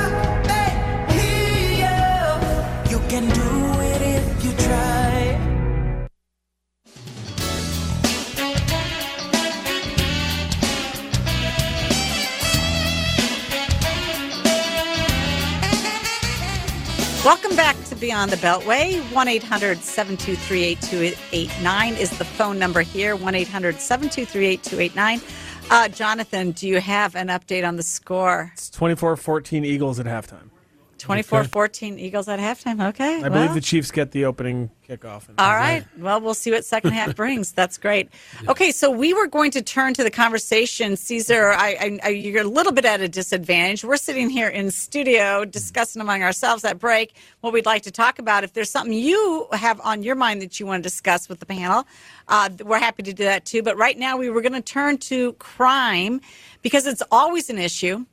Beyond 18.01 18.31
the 18.31 18.37
Beltway. 18.37 18.99
1 19.13 19.27
800 19.27 19.77
723 19.77 20.63
8289 20.63 21.93
is 21.93 22.09
the 22.17 22.25
phone 22.25 22.57
number 22.57 22.81
here. 22.81 23.15
1 23.15 23.35
800 23.35 23.79
723 23.79 24.47
8289. 24.47 25.21
Uh, 25.69 25.87
Jonathan, 25.87 26.49
do 26.49 26.67
you 26.67 26.81
have 26.81 27.15
an 27.15 27.27
update 27.27 27.65
on 27.65 27.75
the 27.75 27.83
score? 27.83 28.49
It's 28.53 28.71
24-14 28.71 29.63
Eagles 29.67 29.99
at 29.99 30.07
halftime. 30.07 30.49
24 30.97 31.43
14 31.43 31.99
Eagles 31.99 32.27
at 32.27 32.39
halftime. 32.39 32.89
Okay. 32.89 33.17
I 33.17 33.21
well. 33.21 33.31
believe 33.31 33.53
the 33.53 33.61
Chiefs 33.61 33.91
get 33.91 34.11
the 34.11 34.25
opening 34.25 34.71
kickoff. 34.91 35.29
All 35.37 35.55
right. 35.55 35.85
Well, 35.97 36.19
we'll 36.21 36.33
see 36.33 36.51
what 36.51 36.65
second 36.65 36.91
half 36.91 37.15
brings. 37.15 37.51
That's 37.61 37.77
great. 37.77 38.09
Okay, 38.47 38.71
so 38.71 38.91
we 38.91 39.13
were 39.13 39.27
going 39.27 39.51
to 39.51 39.61
turn 39.61 39.93
to 39.93 40.03
the 40.03 40.11
conversation. 40.11 40.95
Caesar, 40.95 41.51
I, 41.51 41.69
I, 41.79 41.99
I, 42.03 42.09
you're 42.09 42.43
a 42.43 42.47
little 42.47 42.71
bit 42.71 42.85
at 42.85 43.01
a 43.01 43.07
disadvantage. 43.07 43.83
We're 43.83 43.97
sitting 43.97 44.29
here 44.29 44.49
in 44.49 44.71
studio 44.71 45.45
discussing 45.45 46.01
among 46.01 46.23
ourselves 46.23 46.63
at 46.63 46.79
break 46.79 47.15
what 47.41 47.53
we'd 47.53 47.65
like 47.65 47.83
to 47.83 47.91
talk 47.91 48.19
about. 48.19 48.43
If 48.43 48.53
there's 48.53 48.69
something 48.69 48.93
you 48.93 49.47
have 49.53 49.79
on 49.81 50.03
your 50.03 50.15
mind 50.15 50.41
that 50.41 50.59
you 50.59 50.65
want 50.65 50.83
to 50.83 50.89
discuss 50.89 51.29
with 51.29 51.39
the 51.39 51.45
panel, 51.45 51.85
uh, 52.27 52.49
we're 52.63 52.79
happy 52.79 53.03
to 53.03 53.13
do 53.13 53.23
that 53.23 53.45
too. 53.45 53.63
But 53.63 53.77
right 53.77 53.97
now, 53.97 54.17
we 54.17 54.29
were 54.29 54.41
going 54.41 54.53
to 54.53 54.61
turn 54.61 54.97
to 54.99 55.33
crime 55.33 56.21
because 56.61 56.85
it's 56.85 57.03
always 57.11 57.49
an 57.49 57.57
issue 57.57 58.05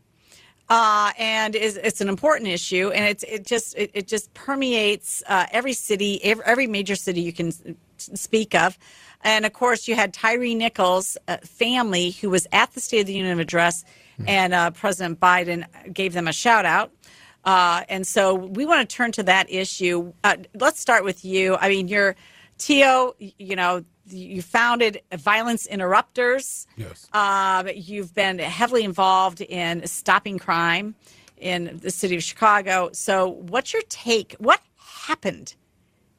uh, 0.71 1.13
and 1.19 1.55
is, 1.55 1.77
it's 1.77 2.01
an 2.01 2.09
important 2.09 2.51
issue, 2.51 2.91
and 2.91 3.05
it's 3.05 3.23
it 3.25 3.47
just 3.47 3.77
it, 3.77 3.91
it 3.95 4.07
just 4.07 4.33
permeates 4.35 5.23
uh, 5.27 5.47
every 5.51 5.73
city, 5.73 6.23
every, 6.23 6.45
every, 6.45 6.67
major 6.67 6.95
city 6.95 7.23
you 7.23 7.33
can 7.33 7.53
speak 7.97 8.55
of. 8.55 8.79
And 9.23 9.47
of 9.47 9.53
course, 9.53 9.89
you 9.89 9.95
had 9.95 10.13
Tyree 10.13 10.55
Nichols' 10.55 11.17
uh, 11.27 11.39
family, 11.39 12.11
who 12.11 12.31
was 12.31 12.47
at 12.53 12.73
the 12.73 12.81
State 12.81 13.01
of 13.01 13.07
the 13.07 13.15
Union 13.15 13.41
address, 13.41 13.83
mm-hmm. 13.83 14.29
and 14.29 14.55
uh, 14.55 14.71
President 14.73 15.19
Biden 15.19 15.65
gave 15.93 16.13
them 16.13 16.29
a 16.29 16.33
shout 16.33 16.67
out. 16.67 16.93
Uh, 17.45 17.85
and 17.89 18.07
so 18.07 18.35
we 18.35 18.67
want 18.67 18.89
to 18.89 18.95
turn 18.95 19.11
to 19.13 19.23
that 19.23 19.51
issue. 19.51 20.13
Uh, 20.23 20.37
let's 20.55 20.81
start 20.81 21.03
with 21.03 21.25
you. 21.25 21.57
I 21.57 21.71
mean, 21.71 21.89
you're 21.89 22.15
Tio. 22.59 23.15
You 23.19 23.57
know, 23.57 23.85
you 24.11 24.43
founded 24.43 25.01
Violence 25.13 25.67
Interrupters. 25.67 26.67
Yes. 26.77 27.09
Uh, 27.13 27.65
you've 27.75 28.15
been 28.15 28.39
heavily 28.39 28.85
involved 28.85 29.41
in 29.41 29.87
stopping 29.87 30.39
crime 30.39 30.95
in 31.37 31.79
the 31.83 31.91
city 31.91 32.17
of 32.17 32.23
Chicago. 32.23 32.91
So, 32.93 33.29
what's 33.29 33.73
your 33.73 33.83
take? 33.89 34.35
What 34.39 34.61
happened 34.77 35.55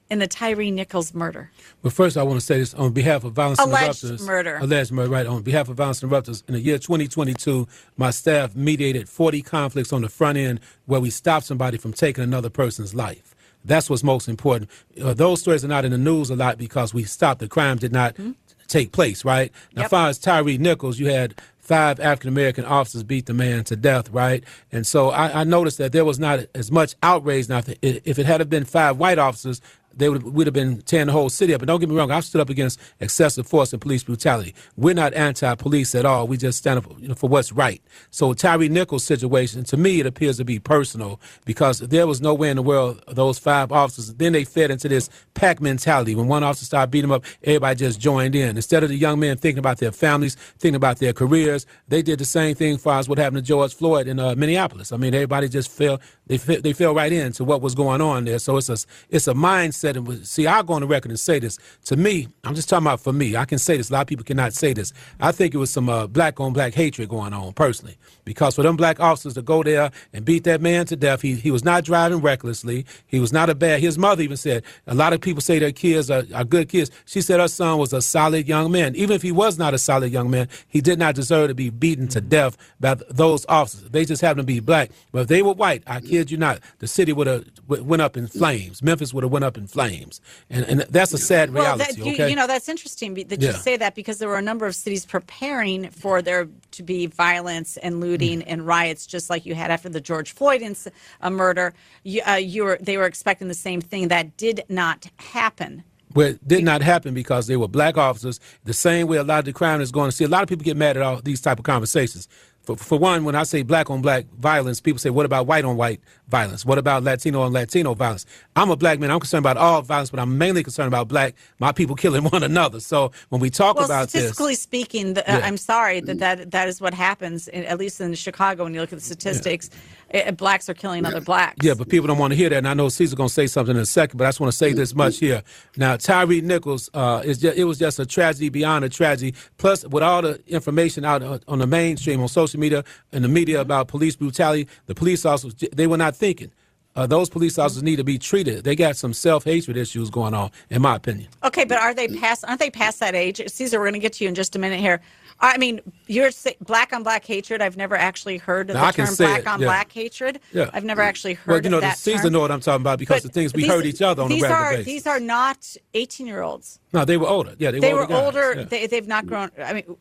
in 0.10 0.20
the 0.20 0.28
Tyree 0.28 0.72
Nichols 0.72 1.14
murder? 1.14 1.52
Well, 1.84 1.92
first, 1.92 2.18
I 2.18 2.24
want 2.24 2.40
to 2.40 2.46
say 2.46 2.58
this 2.58 2.74
on 2.74 2.92
behalf 2.94 3.24
of 3.24 3.34
Violence 3.34 3.60
alleged 3.60 4.04
Interrupters. 4.04 4.26
murder. 4.26 4.58
Alleged 4.62 4.92
murder, 4.92 5.10
right. 5.10 5.28
On 5.28 5.42
behalf 5.44 5.70
of 5.70 5.78
Violence 5.78 6.02
Interrupters, 6.02 6.44
in 6.48 6.56
the 6.56 6.60
year 6.60 6.78
2022, 6.80 7.68
my 7.98 8.10
staff 8.10 8.56
mediated 8.56 9.08
40 9.08 9.42
conflicts 9.44 9.94
on 9.94 10.02
the 10.02 10.10
front 10.10 10.38
end 10.38 10.60
where 10.86 11.00
we 11.00 11.10
stopped 11.10 11.46
somebody 11.46 11.78
from 11.78 11.94
taking 11.94 12.24
another 12.24 12.50
person's 12.50 12.96
life. 12.96 13.36
That's 13.66 13.90
what's 13.90 14.04
most 14.04 14.28
important. 14.28 14.70
Uh, 15.02 15.14
those 15.14 15.42
stories 15.42 15.64
are 15.66 15.68
not 15.68 15.86
in 15.86 15.92
the 15.92 15.98
news 15.98 16.30
a 16.30 16.36
lot 16.36 16.58
because 16.58 16.94
we 16.94 17.04
stopped 17.04 17.40
the 17.40 17.48
crime 17.48 17.78
did 17.78 17.92
not 17.92 18.16
mm-hmm. 18.16 18.32
take 18.68 18.92
place, 18.92 19.26
right? 19.26 19.52
Now, 19.74 19.82
yep. 19.82 19.86
as 19.86 19.90
far 19.90 20.10
as 20.10 20.18
Tyree 20.18 20.58
Nichols, 20.58 21.00
you 21.00 21.08
had 21.08 21.36
five 21.70 22.00
African 22.00 22.30
American 22.30 22.66
officers 22.66 23.04
beat 23.04 23.28
the 23.28 23.34
man 23.34 23.64
to 23.66 23.76
death, 23.76 24.10
right? 24.10 24.44
And 24.72 24.88
so 24.88 25.12
I, 25.12 25.42
I, 25.42 25.44
noticed 25.44 25.78
that 25.78 25.92
there 25.92 26.04
was 26.04 26.18
not 26.18 26.40
as 26.56 26.72
much 26.72 26.96
outrage. 27.04 27.48
Now, 27.48 27.62
if 27.84 28.18
it 28.18 28.26
had 28.26 28.50
been 28.50 28.66
five 28.66 28.98
white 28.98 29.20
officers, 29.20 29.62
they 29.96 30.10
would 30.10 30.24
would 30.24 30.48
have 30.48 30.54
been 30.54 30.82
tearing 30.82 31.08
the 31.08 31.14
whole 31.14 31.30
city 31.30 31.54
up. 31.54 31.60
But 31.60 31.68
don't 31.68 31.80
get 31.80 31.90
me 31.90 31.96
wrong, 31.96 32.12
I've 32.12 32.26
stood 32.26 32.42
up 32.42 32.50
against 32.50 32.80
excessive 33.00 33.48
force 33.48 33.74
and 33.74 33.82
police 33.82 34.04
brutality. 34.04 34.56
We're 34.76 34.94
not 34.94 35.14
anti-police 35.14 35.96
at 35.96 36.06
all. 36.06 36.28
We 36.28 36.38
just 36.38 36.58
stand 36.58 36.80
up 36.80 36.86
you 37.00 37.08
know, 37.08 37.16
for 37.16 37.30
what's 37.30 37.52
right. 37.52 37.82
So 38.10 38.34
Tyree 38.34 38.70
Nichols' 38.70 39.04
situation, 39.04 39.64
to 39.66 39.78
me, 39.78 40.00
it 40.00 40.06
appears 40.06 40.38
to 40.38 40.46
be 40.46 40.60
personal 40.60 41.20
because 41.46 41.80
there 41.80 42.08
was 42.08 42.22
no 42.22 42.34
way 42.34 42.50
in 42.50 42.56
the 42.56 42.64
world 42.64 43.02
those 43.08 43.40
five 43.40 43.72
officers. 43.72 44.14
Then 44.14 44.34
they 44.34 44.44
fed 44.44 44.72
into 44.72 44.88
this 44.88 45.10
pack 45.34 45.62
mentality. 45.62 46.16
When 46.16 46.28
one 46.28 46.44
officer 46.44 46.66
started 46.66 46.92
beating 46.92 47.10
them 47.10 47.16
up, 47.18 47.26
everybody 47.44 47.76
just 47.76 48.00
joined 48.00 48.36
in. 48.36 48.56
Instead 48.56 48.84
of 48.84 48.90
the 48.90 48.96
young 48.96 49.20
men 49.20 49.38
thinking 49.38 49.60
about 49.60 49.78
their 49.78 49.92
families, 49.92 50.36
thinking 50.60 50.76
about 50.76 50.98
their 50.98 51.14
careers, 51.14 51.66
they 51.88 52.02
did 52.02 52.20
the 52.20 52.26
same 52.26 52.56
thing 52.56 52.76
as 52.76 52.82
far 52.82 53.00
as 53.00 53.10
what 53.10 53.18
happened 53.18 53.38
to 53.38 53.48
George 53.48 53.74
Floyd 53.74 54.08
in 54.08 54.20
uh, 54.20 54.36
Minneapolis. 54.36 54.92
I 54.92 54.98
mean, 54.98 55.14
everybody 55.14 55.50
just 55.50 55.72
fell 55.72 56.00
they 56.30 56.38
they 56.38 56.74
fell 56.74 56.94
right 56.94 57.12
into 57.12 57.44
what 57.44 57.62
was 57.62 57.74
going 57.74 58.02
on 58.02 58.26
there. 58.26 58.38
So 58.38 58.58
it's 58.58 58.70
a 58.70 58.78
it's 59.10 59.28
a 59.28 59.34
mindset. 59.34 59.98
And 59.98 60.26
see, 60.26 60.46
I'll 60.46 60.64
go 60.64 60.76
on 60.76 60.82
the 60.82 60.88
record 60.88 61.10
and 61.10 61.20
say 61.20 61.40
this. 61.40 61.58
To 61.86 61.98
me, 61.98 62.28
I'm 62.44 62.54
just 62.54 62.70
talking 62.70 62.86
about 62.86 63.02
for 63.02 63.12
me. 63.12 63.36
I 63.36 63.46
can 63.46 63.58
say 63.58 63.78
this. 63.78 63.90
A 63.90 63.94
lot 63.94 64.02
of 64.02 64.08
people 64.08 64.24
cannot 64.24 64.54
say 64.54 64.74
this. 64.74 64.94
I 65.20 65.32
think 65.32 65.56
it 65.56 65.58
was 65.58 65.72
some 65.72 65.90
uh, 65.90 66.06
black 66.06 66.40
on 66.40 66.54
black 66.54 66.76
hatred 66.76 67.10
going 67.10 67.34
on 67.34 67.54
personally. 67.54 67.98
Because 68.26 68.56
for 68.56 68.62
them 68.62 68.78
black 68.78 69.00
officers 69.00 69.34
to 69.34 69.42
go 69.42 69.64
there 69.64 69.90
and 70.14 70.24
beat 70.24 70.44
that 70.44 70.62
man 70.62 70.86
to 70.86 70.96
death, 70.96 71.24
he 71.24 71.34
he 71.34 71.50
was 71.50 71.64
not 71.66 71.84
driving 71.84 72.20
recklessly. 72.20 72.86
He 73.08 73.20
was 73.20 73.34
not 73.34 73.50
a 73.50 73.56
bad. 73.56 73.80
His 73.80 73.98
mother 73.98 74.22
even 74.22 74.38
said 74.38 74.64
a 74.86 74.94
lot 74.94 75.14
of 75.14 75.22
people 75.22 75.42
say 75.42 75.58
their 75.58 75.72
kids 75.72 76.12
are, 76.12 76.26
are 76.36 76.44
good 76.44 76.70
kids. 76.70 76.92
She 77.06 77.22
said 77.22 77.40
her 77.40 77.48
son 77.48 77.80
was 77.80 77.92
a 77.92 78.04
solid 78.04 78.48
young 78.48 78.72
man. 78.72 78.96
Even 78.96 79.16
if 79.16 79.24
he 79.24 79.32
was 79.32 79.58
not 79.58 79.74
a 79.74 79.80
solid 79.80 80.12
young 80.12 80.30
man, 80.30 80.48
he 80.68 80.80
did 80.80 81.00
not 81.00 81.16
deserve 81.16 81.50
to 81.50 81.56
be 81.56 81.72
beaten 81.72 82.08
to 82.10 82.22
death 82.22 82.56
by 82.80 82.96
those 83.10 83.48
officers. 83.50 83.90
They 83.90 84.06
just 84.06 84.22
happened 84.22 84.48
to 84.48 84.54
be 84.54 84.60
black. 84.60 84.92
But 85.12 85.22
if 85.22 85.28
they 85.28 85.42
were 85.42 85.54
white, 85.54 85.82
I 85.88 86.02
you 86.28 86.38
not, 86.38 86.60
the 86.80 86.88
city 86.88 87.14
would 87.14 87.28
have 87.28 87.46
went 87.68 88.02
up 88.02 88.18
in 88.18 88.28
flames. 88.28 88.82
Memphis 88.82 89.14
would 89.14 89.24
have 89.24 89.32
went 89.32 89.46
up 89.46 89.58
in 89.58 89.68
flames, 89.68 90.22
and 90.50 90.66
and 90.66 90.82
that's 90.82 91.14
a 91.14 91.18
sad 91.18 91.52
reality. 91.52 91.80
Well, 91.80 91.88
that, 91.88 91.98
you, 91.98 92.14
okay? 92.14 92.30
you 92.30 92.36
know 92.36 92.48
that's 92.48 92.70
interesting 92.70 93.14
that 93.14 93.42
you 93.42 93.52
say 93.54 93.78
that 93.78 93.96
because 93.96 94.20
there 94.20 94.30
were 94.30 94.38
a 94.38 94.42
number 94.42 94.66
of 94.66 94.76
cities 94.76 95.06
preparing 95.06 95.90
for 95.92 96.22
there 96.22 96.48
to 96.72 96.84
be 96.84 97.08
violence 97.08 97.78
and 97.78 98.00
looting 98.00 98.40
mm. 98.40 98.46
and 98.48 98.66
riots, 98.66 99.06
just 99.06 99.30
like 99.30 99.46
you 99.46 99.56
had 99.56 99.72
after 99.72 99.90
the 99.90 100.02
George 100.02 100.32
Floyd 100.32 100.62
ins- 100.62 100.88
uh, 101.22 101.30
murder. 101.30 101.74
You, 102.04 102.22
uh, 102.28 102.34
you 102.34 102.64
were 102.64 102.78
they 102.82 102.98
were 102.98 103.06
expecting 103.06 103.48
the 103.48 103.54
same 103.54 103.82
thing 103.82 104.08
that 104.10 104.38
did 104.38 104.64
not 104.70 105.08
happen. 105.18 105.84
Well, 106.14 106.30
it 106.30 106.48
did 106.48 106.64
not 106.64 106.82
happen 106.82 107.14
because 107.14 107.46
they 107.46 107.56
were 107.56 107.68
black 107.68 107.98
officers. 107.98 108.40
The 108.64 108.74
same 108.74 109.08
way 109.08 109.18
a 109.18 109.24
lot 109.24 109.40
of 109.40 109.46
the 109.46 109.54
crime 109.54 109.80
is 109.80 109.92
going 109.92 110.10
to 110.10 110.16
see. 110.16 110.24
A 110.24 110.28
lot 110.28 110.42
of 110.42 110.50
people 110.50 110.64
get 110.64 110.76
mad 110.76 110.98
at 110.98 111.04
all 111.04 111.22
these 111.22 111.40
type 111.40 111.60
of 111.60 111.66
conversations 111.66 112.28
for, 112.76 112.84
for 112.84 113.00
one, 113.00 113.24
when 113.26 113.36
I 113.36 113.44
say 113.44 113.64
black 113.64 113.90
on 113.90 114.02
black 114.02 114.26
violence, 114.38 114.80
people 114.80 115.00
say, 115.00 115.10
what 115.10 115.26
about 115.26 115.48
white 115.48 115.66
on 115.66 115.76
white 115.76 116.02
violence? 116.28 116.66
What 116.66 116.78
about 116.78 117.04
Latino 117.04 117.42
on 117.42 117.52
Latino 117.52 117.96
violence? 117.96 118.26
I'm 118.56 118.70
a 118.70 118.76
black 118.76 119.00
man. 119.00 119.10
I'm 119.10 119.20
concerned 119.20 119.44
about 119.44 119.58
all 119.58 119.82
violence, 119.82 120.12
but 120.12 120.20
I'm 120.20 120.38
mainly 120.38 120.62
concerned 120.62 120.88
about 120.88 121.08
black, 121.08 121.34
my 121.58 121.72
people 121.72 121.96
killing 122.04 122.24
one 122.26 122.44
another. 122.44 122.80
So 122.80 123.12
when 123.30 123.42
we 123.42 123.50
talk 123.50 123.78
well, 123.78 123.86
about 123.86 124.10
statistically 124.10 124.54
this, 124.54 124.62
speaking, 124.62 125.16
the, 125.16 125.28
uh, 125.30 125.38
yeah. 125.38 125.46
I'm 125.46 125.58
sorry 125.58 126.00
that, 126.02 126.20
that 126.20 126.52
that 126.52 126.68
is 126.68 126.80
what 126.80 126.94
happens, 126.94 127.48
in, 127.48 127.64
at 127.66 127.80
least 127.80 128.00
in 128.02 128.14
Chicago, 128.14 128.66
when 128.66 128.74
you 128.74 128.82
look 128.82 128.94
at 128.94 129.00
the 129.00 129.06
statistics. 129.06 129.70
Yeah. 129.72 129.80
It, 130.12 130.38
blacks 130.38 130.70
are 130.70 130.74
killing 130.74 131.06
other 131.06 131.22
blacks. 131.22 131.58
Yeah, 131.64 131.74
but 131.76 131.90
people 131.90 132.08
don't 132.08 132.18
want 132.18 132.32
to 132.32 132.38
hear 132.38 132.50
that. 132.50 132.58
And 132.58 132.68
I 132.68 132.74
know 132.74 132.90
Caesar's 132.90 133.16
going 133.16 133.30
to 133.30 133.34
say 133.34 133.48
something 133.48 133.76
in 133.76 133.82
a 133.82 133.86
second, 133.86 134.18
but 134.18 134.26
I 134.26 134.30
just 134.30 134.40
want 134.40 134.52
to 134.52 134.58
say 134.58 134.74
this 134.74 134.96
much 134.96 135.16
mm-hmm. 135.16 135.26
here. 135.26 135.44
Now, 135.78 135.98
Tyree 135.98 136.42
Nichols, 136.42 136.90
uh, 136.94 137.22
is 137.24 137.38
just, 137.40 137.58
it 137.58 137.66
was 137.66 137.78
just 137.78 138.00
a 138.00 138.06
tragedy 138.06 138.50
beyond 138.50 138.86
a 138.86 138.90
tragedy. 138.90 139.36
Plus, 139.58 139.86
with 139.86 140.04
all 140.04 140.22
the 140.22 140.42
information 140.48 141.06
out 141.06 141.44
on 141.48 141.60
the 141.60 141.68
mainstream, 141.68 142.22
on 142.22 142.28
social 142.28 142.60
media, 142.60 142.84
and 143.12 143.24
the 143.24 143.28
media 143.28 143.58
mm-hmm. 143.58 143.62
about 143.62 143.88
police 143.88 144.16
brutality, 144.16 144.68
the 144.88 144.96
police 144.96 145.26
officers, 145.26 145.54
they 145.74 145.88
were 145.88 145.98
not 145.98 146.16
thinking. 146.16 146.52
Uh, 146.96 147.06
those 147.06 147.30
police 147.30 147.54
mm-hmm. 147.54 147.62
officers 147.62 147.84
need 147.84 147.98
to 147.98 148.04
be 148.04 148.18
treated. 148.18 148.64
They 148.64 148.76
got 148.76 148.98
some 148.98 149.14
self 149.14 149.44
hatred 149.44 149.78
issues 149.78 150.10
going 150.10 150.34
on, 150.34 150.52
in 150.70 150.82
my 150.82 150.96
opinion. 150.96 151.30
Okay, 151.44 151.64
but 151.64 151.78
are 151.78 151.94
they 151.94 152.08
past? 152.08 152.44
Aren't 152.46 152.60
they 152.60 152.72
past 152.72 153.00
that 153.00 153.16
age? 153.16 153.42
Caesar, 153.48 153.80
we're 153.80 153.86
going 153.86 153.94
to 153.94 154.00
get 154.00 154.14
to 154.14 154.24
you 154.24 154.28
in 154.28 154.36
just 154.36 154.56
a 154.56 154.60
minute 154.60 154.80
here. 154.80 155.02
I 155.42 155.58
mean, 155.58 155.80
you're 156.08 156.32
black 156.62 156.92
on 156.92 157.04
black 157.04 157.26
hatred. 157.26 157.62
I've 157.62 157.78
never 157.78 157.96
actually 157.96 158.38
heard 158.38 158.70
of 158.70 158.76
now, 158.76 158.92
the 158.92 159.06
term 159.06 159.16
black 159.16 159.40
it, 159.42 159.48
on 159.48 159.62
yeah. 159.62 159.68
black 159.68 159.92
hatred. 159.92 160.40
Yeah. 160.52 160.70
I've 160.74 160.84
never 160.84 161.02
actually 161.02 161.36
heard 161.36 161.54
well, 161.54 161.64
you 161.64 161.70
know, 161.70 161.80
that 161.80 161.98
Caesar 161.98 162.24
term. 162.24 162.34
know 162.34 162.40
what 162.42 162.52
I'm 162.52 162.60
talking 162.60 162.82
about 162.82 163.00
because 163.00 163.24
but 163.24 163.32
the 163.32 163.40
things 163.40 163.54
we 163.54 163.64
these, 163.64 163.72
heard 163.72 163.86
each 163.86 164.02
other 164.02 164.24
on 164.24 164.30
these 164.30 164.44
a 164.44 164.48
regular 164.48 164.62
are, 164.62 164.72
basis. 164.72 164.86
These 164.86 165.08
are 165.08 165.20
not 165.20 165.76
18 165.94 166.28
year 166.28 166.42
olds. 166.42 166.80
No, 166.92 167.06
they 167.06 167.16
were 167.16 167.28
older. 167.28 167.56
Yeah, 167.58 167.72
they, 167.72 167.80
they 167.80 167.94
were, 167.94 168.02
older. 168.02 168.16
older. 168.16 168.54
Yeah. 168.60 168.88
They, 168.88 168.96
have 168.96 169.08
not 169.08 169.28
grown. 169.28 169.50
I 169.64 169.74
mean, 169.74 169.98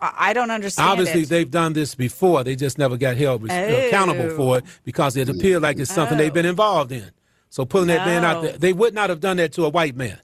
I 0.00 0.32
don't 0.32 0.50
understand. 0.50 0.90
Obviously, 0.90 1.22
it. 1.22 1.28
they've 1.28 1.50
done 1.50 1.72
this 1.72 1.94
before. 1.94 2.44
They 2.44 2.56
just 2.56 2.76
never 2.76 2.96
got 2.96 3.16
held 3.16 3.48
oh. 3.48 3.86
accountable 3.86 4.30
for 4.30 4.58
it 4.58 4.64
because 4.84 5.16
it 5.16 5.28
appeared 5.28 5.62
like 5.62 5.78
it's 5.78 5.92
something 5.92 6.18
oh. 6.18 6.22
they've 6.22 6.34
been 6.34 6.46
oh. 6.46 6.50
involved 6.50 6.92
in. 6.92 7.10
So 7.48 7.64
pulling 7.64 7.88
that 7.88 8.06
man 8.06 8.24
out, 8.24 8.42
there, 8.42 8.58
they 8.58 8.72
would 8.72 8.94
not 8.94 9.10
have 9.10 9.20
done 9.20 9.36
that 9.36 9.52
to 9.52 9.64
a 9.64 9.68
white 9.68 9.94
man. 9.94 10.18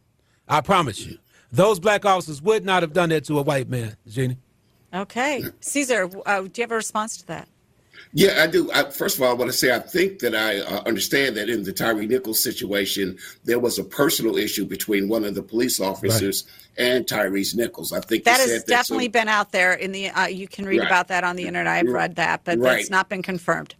I 0.49 0.63
promise 0.63 1.05
you. 1.05 1.19
Those 1.51 1.81
black 1.81 2.05
officers 2.05 2.43
would 2.43 2.65
not 2.65 2.83
have 2.83 2.93
done 2.93 3.09
that 3.11 3.25
to 3.25 3.39
a 3.39 3.43
white 3.43 3.69
man, 3.69 3.97
Jeannie. 4.07 4.39
Okay. 4.93 5.45
Caesar, 5.61 6.11
uh, 6.27 6.43
do 6.43 6.51
you 6.55 6.63
have 6.63 6.73
a 6.73 6.77
response 6.77 7.17
to 7.19 7.27
that? 7.29 7.49
Yeah, 8.13 8.43
I 8.43 8.47
do. 8.47 8.71
I, 8.73 8.91
first 8.91 9.17
of 9.17 9.23
all, 9.23 9.31
I 9.31 9.35
want 9.35 9.51
to 9.51 9.57
say 9.57 9.75
I 9.75 9.81
think 9.81 10.21
that 10.21 10.35
I 10.35 10.61
uh, 10.61 10.83
understand 10.87 11.37
that 11.37 11.51
in 11.51 11.65
the 11.65 11.73
Tyree 11.73 12.07
Nichols 12.07 12.43
situation, 12.43 13.19
there 13.45 13.59
was 13.59 13.79
a 13.79 13.85
personal 13.85 14.37
issue 14.37 14.65
between 14.65 15.09
one 15.09 15.25
of 15.25 15.35
the 15.35 15.43
police 15.43 15.79
officers 15.79 16.47
right. 16.79 16.87
and 16.87 17.07
Tyrese 17.07 17.55
Nichols. 17.55 17.93
I 17.93 18.01
think 18.01 18.25
that 18.25 18.41
has 18.41 18.65
definitely 18.65 19.09
been 19.09 19.29
out 19.29 19.53
there 19.53 19.75
in 19.75 19.93
the. 19.93 20.09
Uh, 20.09 20.27
you 20.27 20.49
can 20.49 20.65
read 20.65 20.79
right. 20.79 20.87
about 20.87 21.09
that 21.09 21.25
on 21.25 21.37
the 21.37 21.47
internet. 21.47 21.67
I've 21.67 21.93
read 21.93 22.17
that, 22.17 22.45
but 22.45 22.59
right. 22.59 22.77
that's 22.77 22.91
not 22.91 23.09
been 23.09 23.23
confirmed. 23.23 23.75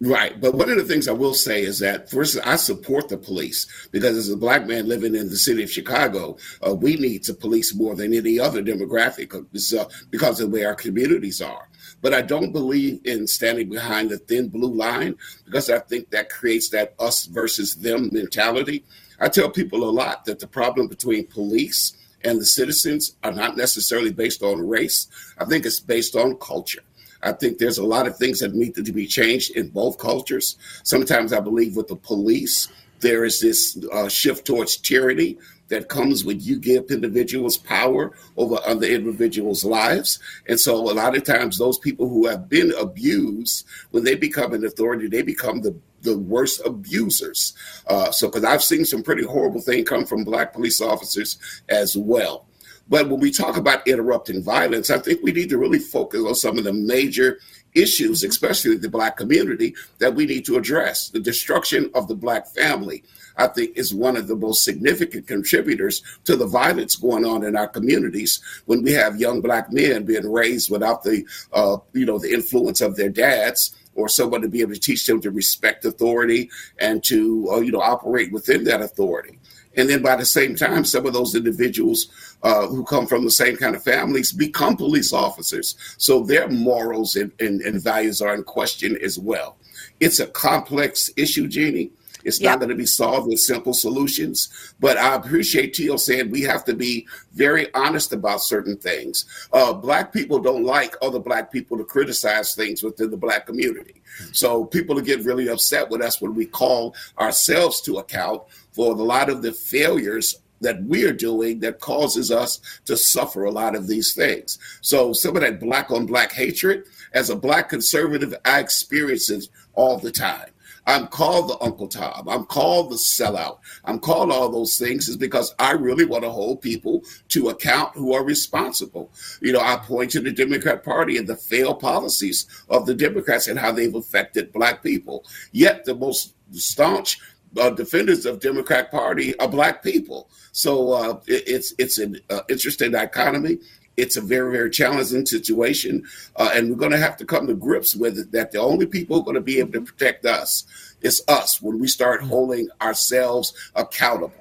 Right. 0.00 0.40
But 0.40 0.54
one 0.54 0.70
of 0.70 0.76
the 0.76 0.84
things 0.84 1.08
I 1.08 1.12
will 1.12 1.34
say 1.34 1.62
is 1.62 1.80
that, 1.80 2.08
first, 2.08 2.38
I 2.44 2.54
support 2.54 3.08
the 3.08 3.18
police 3.18 3.66
because 3.90 4.16
as 4.16 4.30
a 4.30 4.36
black 4.36 4.64
man 4.64 4.86
living 4.86 5.16
in 5.16 5.28
the 5.28 5.36
city 5.36 5.64
of 5.64 5.72
Chicago, 5.72 6.36
uh, 6.64 6.72
we 6.72 6.94
need 6.94 7.24
to 7.24 7.34
police 7.34 7.74
more 7.74 7.96
than 7.96 8.14
any 8.14 8.38
other 8.38 8.62
demographic 8.62 9.30
because 9.50 10.40
of 10.40 10.50
the 10.50 10.56
way 10.56 10.64
our 10.64 10.76
communities 10.76 11.42
are. 11.42 11.68
But 12.00 12.14
I 12.14 12.22
don't 12.22 12.52
believe 12.52 13.00
in 13.04 13.26
standing 13.26 13.70
behind 13.70 14.10
the 14.10 14.18
thin 14.18 14.48
blue 14.48 14.72
line 14.72 15.16
because 15.44 15.68
I 15.68 15.80
think 15.80 16.10
that 16.10 16.30
creates 16.30 16.68
that 16.70 16.94
us 17.00 17.26
versus 17.26 17.74
them 17.74 18.10
mentality. 18.12 18.84
I 19.18 19.28
tell 19.28 19.50
people 19.50 19.82
a 19.82 19.90
lot 19.90 20.26
that 20.26 20.38
the 20.38 20.46
problem 20.46 20.86
between 20.86 21.26
police 21.26 21.94
and 22.22 22.40
the 22.40 22.46
citizens 22.46 23.16
are 23.24 23.32
not 23.32 23.56
necessarily 23.56 24.12
based 24.12 24.44
on 24.44 24.68
race. 24.68 25.08
I 25.38 25.44
think 25.44 25.66
it's 25.66 25.80
based 25.80 26.14
on 26.14 26.36
culture. 26.36 26.82
I 27.22 27.32
think 27.32 27.58
there's 27.58 27.78
a 27.78 27.84
lot 27.84 28.06
of 28.06 28.16
things 28.16 28.40
that 28.40 28.54
need 28.54 28.74
to 28.74 28.92
be 28.92 29.06
changed 29.06 29.56
in 29.56 29.68
both 29.68 29.98
cultures. 29.98 30.56
Sometimes 30.84 31.32
I 31.32 31.40
believe 31.40 31.76
with 31.76 31.88
the 31.88 31.96
police, 31.96 32.68
there 33.00 33.24
is 33.24 33.40
this 33.40 33.78
uh, 33.92 34.08
shift 34.08 34.46
towards 34.46 34.76
tyranny 34.76 35.38
that 35.68 35.88
comes 35.88 36.24
when 36.24 36.40
you 36.40 36.58
give 36.58 36.90
individuals 36.90 37.58
power 37.58 38.12
over 38.36 38.58
other 38.64 38.86
individuals' 38.86 39.64
lives. 39.64 40.18
And 40.48 40.58
so 40.58 40.74
a 40.76 40.94
lot 40.94 41.16
of 41.16 41.24
times 41.24 41.58
those 41.58 41.78
people 41.78 42.08
who 42.08 42.26
have 42.26 42.48
been 42.48 42.72
abused, 42.80 43.66
when 43.90 44.04
they 44.04 44.14
become 44.14 44.54
an 44.54 44.64
authority, 44.64 45.08
they 45.08 45.22
become 45.22 45.60
the 45.60 45.78
the 46.02 46.16
worst 46.16 46.60
abusers. 46.64 47.54
Uh, 47.88 48.10
so, 48.12 48.28
because 48.28 48.44
I've 48.44 48.62
seen 48.62 48.84
some 48.84 49.02
pretty 49.02 49.24
horrible 49.24 49.60
things 49.60 49.88
come 49.88 50.06
from 50.06 50.22
black 50.22 50.52
police 50.52 50.80
officers 50.80 51.38
as 51.68 51.96
well. 51.96 52.46
But 52.88 53.08
when 53.08 53.20
we 53.20 53.30
talk 53.30 53.56
about 53.56 53.86
interrupting 53.86 54.42
violence, 54.42 54.90
I 54.90 54.98
think 54.98 55.20
we 55.22 55.32
need 55.32 55.50
to 55.50 55.58
really 55.58 55.78
focus 55.78 56.22
on 56.26 56.34
some 56.34 56.58
of 56.58 56.64
the 56.64 56.72
major 56.72 57.38
issues, 57.74 58.24
especially 58.24 58.76
the 58.76 58.88
Black 58.88 59.16
community, 59.16 59.74
that 59.98 60.14
we 60.14 60.26
need 60.26 60.44
to 60.46 60.56
address. 60.56 61.10
The 61.10 61.20
destruction 61.20 61.90
of 61.94 62.08
the 62.08 62.14
Black 62.14 62.46
family, 62.48 63.04
I 63.36 63.48
think, 63.48 63.76
is 63.76 63.94
one 63.94 64.16
of 64.16 64.26
the 64.26 64.36
most 64.36 64.64
significant 64.64 65.26
contributors 65.26 66.02
to 66.24 66.36
the 66.36 66.46
violence 66.46 66.96
going 66.96 67.24
on 67.24 67.44
in 67.44 67.56
our 67.56 67.68
communities 67.68 68.40
when 68.66 68.82
we 68.82 68.92
have 68.92 69.20
young 69.20 69.40
Black 69.40 69.70
men 69.70 70.04
being 70.04 70.30
raised 70.30 70.70
without 70.70 71.02
the, 71.02 71.24
uh, 71.52 71.76
you 71.92 72.06
know, 72.06 72.18
the 72.18 72.32
influence 72.32 72.80
of 72.80 72.96
their 72.96 73.10
dads 73.10 73.74
or 73.94 74.08
someone 74.08 74.40
to 74.40 74.48
be 74.48 74.60
able 74.60 74.72
to 74.72 74.80
teach 74.80 75.06
them 75.06 75.20
to 75.20 75.30
respect 75.30 75.84
authority 75.84 76.48
and 76.78 77.02
to, 77.04 77.48
uh, 77.50 77.58
you 77.58 77.72
know, 77.72 77.80
operate 77.80 78.32
within 78.32 78.64
that 78.64 78.80
authority. 78.80 79.38
And 79.78 79.88
then 79.88 80.02
by 80.02 80.16
the 80.16 80.26
same 80.26 80.56
time, 80.56 80.84
some 80.84 81.06
of 81.06 81.12
those 81.12 81.36
individuals 81.36 82.08
uh, 82.42 82.66
who 82.66 82.84
come 82.84 83.06
from 83.06 83.24
the 83.24 83.30
same 83.30 83.56
kind 83.56 83.76
of 83.76 83.82
families 83.82 84.32
become 84.32 84.76
police 84.76 85.12
officers. 85.12 85.76
So 85.98 86.24
their 86.24 86.48
morals 86.48 87.14
and, 87.14 87.32
and, 87.40 87.60
and 87.62 87.80
values 87.80 88.20
are 88.20 88.34
in 88.34 88.42
question 88.42 88.98
as 89.02 89.18
well. 89.18 89.56
It's 90.00 90.18
a 90.18 90.26
complex 90.26 91.10
issue, 91.16 91.46
Jeannie. 91.46 91.92
It's 92.24 92.40
yep. 92.40 92.50
not 92.50 92.58
going 92.58 92.70
to 92.70 92.74
be 92.74 92.86
solved 92.86 93.28
with 93.28 93.38
simple 93.38 93.72
solutions. 93.72 94.74
But 94.80 94.96
I 94.98 95.14
appreciate 95.14 95.74
Tio 95.74 95.96
saying 95.96 96.30
we 96.30 96.42
have 96.42 96.64
to 96.64 96.74
be 96.74 97.06
very 97.32 97.72
honest 97.74 98.12
about 98.12 98.42
certain 98.42 98.76
things. 98.76 99.24
Uh, 99.52 99.72
black 99.72 100.12
people 100.12 100.40
don't 100.40 100.64
like 100.64 100.96
other 101.00 101.20
black 101.20 101.52
people 101.52 101.78
to 101.78 101.84
criticize 101.84 102.54
things 102.54 102.82
within 102.82 103.10
the 103.10 103.16
black 103.16 103.46
community. 103.46 104.02
So 104.32 104.64
people 104.64 105.00
get 105.00 105.24
really 105.24 105.48
upset 105.48 105.88
with 105.88 106.02
us 106.02 106.20
when 106.20 106.34
we 106.34 106.46
call 106.46 106.96
ourselves 107.18 107.80
to 107.82 107.98
account 107.98 108.42
for 108.78 108.92
a 108.92 109.02
lot 109.02 109.28
of 109.28 109.42
the 109.42 109.50
failures 109.50 110.36
that 110.60 110.80
we're 110.84 111.12
doing 111.12 111.58
that 111.58 111.80
causes 111.80 112.30
us 112.30 112.60
to 112.84 112.96
suffer 112.96 113.42
a 113.42 113.50
lot 113.50 113.74
of 113.74 113.88
these 113.88 114.14
things. 114.14 114.56
So 114.82 115.12
some 115.12 115.34
of 115.34 115.42
that 115.42 115.58
black 115.58 115.90
on 115.90 116.06
black 116.06 116.30
hatred, 116.30 116.84
as 117.12 117.28
a 117.28 117.34
black 117.34 117.70
conservative, 117.70 118.32
I 118.44 118.60
experience 118.60 119.30
it 119.30 119.48
all 119.74 119.98
the 119.98 120.12
time. 120.12 120.50
I'm 120.86 121.08
called 121.08 121.50
the 121.50 121.60
Uncle 121.60 121.88
Tom. 121.88 122.28
I'm 122.28 122.44
called 122.44 122.92
the 122.92 122.94
sellout. 122.94 123.58
I'm 123.84 123.98
called 123.98 124.30
all 124.30 124.48
those 124.48 124.78
things 124.78 125.08
is 125.08 125.16
because 125.16 125.56
I 125.58 125.72
really 125.72 126.04
want 126.04 126.22
to 126.22 126.30
hold 126.30 126.62
people 126.62 127.02
to 127.30 127.48
account 127.48 127.96
who 127.96 128.12
are 128.14 128.22
responsible. 128.22 129.10
You 129.42 129.54
know, 129.54 129.60
I 129.60 129.78
point 129.78 130.12
to 130.12 130.20
the 130.20 130.30
Democrat 130.30 130.84
Party 130.84 131.16
and 131.16 131.26
the 131.26 131.34
failed 131.34 131.80
policies 131.80 132.46
of 132.68 132.86
the 132.86 132.94
Democrats 132.94 133.48
and 133.48 133.58
how 133.58 133.72
they've 133.72 133.92
affected 133.92 134.52
black 134.52 134.84
people. 134.84 135.24
Yet 135.50 135.84
the 135.84 135.96
most 135.96 136.34
staunch 136.52 137.20
uh, 137.56 137.70
defenders 137.70 138.26
of 138.26 138.40
Democrat 138.40 138.90
Party 138.90 139.38
are 139.38 139.48
black 139.48 139.82
people. 139.82 140.28
So 140.52 140.92
uh, 140.92 141.20
it, 141.26 141.44
it's 141.46 141.74
it's 141.78 141.98
an 141.98 142.20
uh, 142.30 142.40
interesting 142.48 142.92
dichotomy. 142.92 143.58
It's 143.96 144.16
a 144.16 144.20
very 144.20 144.52
very 144.52 144.70
challenging 144.70 145.26
situation, 145.26 146.04
uh, 146.36 146.50
and 146.54 146.70
we're 146.70 146.76
going 146.76 146.92
to 146.92 146.98
have 146.98 147.16
to 147.18 147.24
come 147.24 147.46
to 147.46 147.54
grips 147.54 147.94
with 147.94 148.18
it. 148.18 148.32
That 148.32 148.52
the 148.52 148.60
only 148.60 148.86
people 148.86 149.16
who 149.16 149.22
are 149.22 149.24
going 149.24 149.34
to 149.34 149.40
be 149.40 149.58
able 149.58 149.72
to 149.72 149.82
protect 149.82 150.24
us 150.24 150.64
is 151.00 151.22
us 151.28 151.60
when 151.62 151.78
we 151.78 151.88
start 151.88 152.22
holding 152.22 152.68
ourselves 152.80 153.54
accountable 153.74 154.32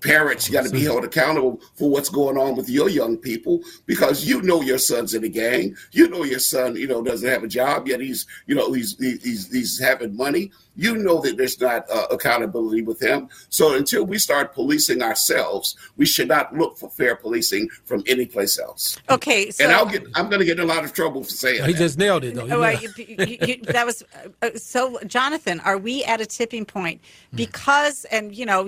parents 0.00 0.48
you 0.48 0.52
got 0.52 0.64
to 0.64 0.70
be 0.70 0.84
held 0.84 1.04
accountable 1.04 1.60
for 1.74 1.90
what's 1.90 2.08
going 2.08 2.38
on 2.38 2.56
with 2.56 2.68
your 2.68 2.88
young 2.88 3.16
people 3.16 3.60
because 3.86 4.24
you 4.24 4.42
know 4.42 4.60
your 4.62 4.78
son's 4.78 5.14
in 5.14 5.22
the 5.22 5.28
gang. 5.28 5.76
You 5.92 6.08
know 6.08 6.24
your 6.24 6.38
son 6.38 6.76
you 6.76 6.86
know 6.86 7.02
doesn't 7.02 7.28
have 7.28 7.42
a 7.42 7.48
job 7.48 7.88
yet. 7.88 8.00
He's 8.00 8.26
you 8.46 8.54
know 8.54 8.72
he's 8.72 8.96
he's 8.98 9.50
he's 9.52 9.78
having 9.78 10.16
money. 10.16 10.50
You 10.76 10.96
know 10.96 11.20
that 11.20 11.36
there's 11.36 11.60
not 11.60 11.90
uh, 11.90 12.06
accountability 12.10 12.82
with 12.82 13.00
him. 13.00 13.28
So 13.48 13.74
until 13.74 14.04
we 14.04 14.18
start 14.18 14.54
policing 14.54 15.02
ourselves 15.02 15.76
we 15.96 16.06
should 16.06 16.28
not 16.28 16.54
look 16.56 16.78
for 16.78 16.90
fair 16.90 17.16
policing 17.16 17.68
from 17.84 18.02
any 18.06 18.26
place 18.26 18.58
else. 18.58 18.98
Okay 19.08 19.50
so, 19.50 19.64
and 19.64 19.72
i'll 19.72 19.86
get 19.86 20.04
i'm 20.14 20.28
going 20.28 20.40
to 20.40 20.44
get 20.44 20.58
in 20.58 20.64
a 20.64 20.72
lot 20.72 20.84
of 20.84 20.92
trouble 20.92 21.22
for 21.22 21.30
saying 21.30 21.64
he 21.64 21.72
that. 21.72 21.78
just 21.78 21.98
nailed 21.98 22.24
it 22.24 22.34
though. 22.34 22.46
Oh, 22.50 22.68
you, 22.68 22.88
you, 22.96 23.38
you, 23.46 23.56
that 23.64 23.86
was 23.86 24.02
uh, 24.42 24.50
so 24.56 24.98
jonathan 25.06 25.60
are 25.60 25.78
we 25.78 26.04
at 26.04 26.20
a 26.20 26.26
tipping 26.26 26.64
point? 26.64 27.00
Hmm. 27.30 27.36
because 27.36 28.04
and 28.06 28.34
you 28.34 28.46
know 28.46 28.66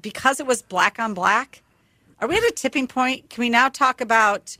because 0.00 0.40
it 0.40 0.46
was 0.46 0.62
black 0.62 0.98
on 0.98 1.14
black, 1.14 1.62
are 2.20 2.28
we 2.28 2.36
at 2.36 2.42
a 2.44 2.52
tipping 2.52 2.86
point? 2.86 3.30
Can 3.30 3.42
we 3.42 3.50
now 3.50 3.68
talk 3.68 4.00
about 4.00 4.56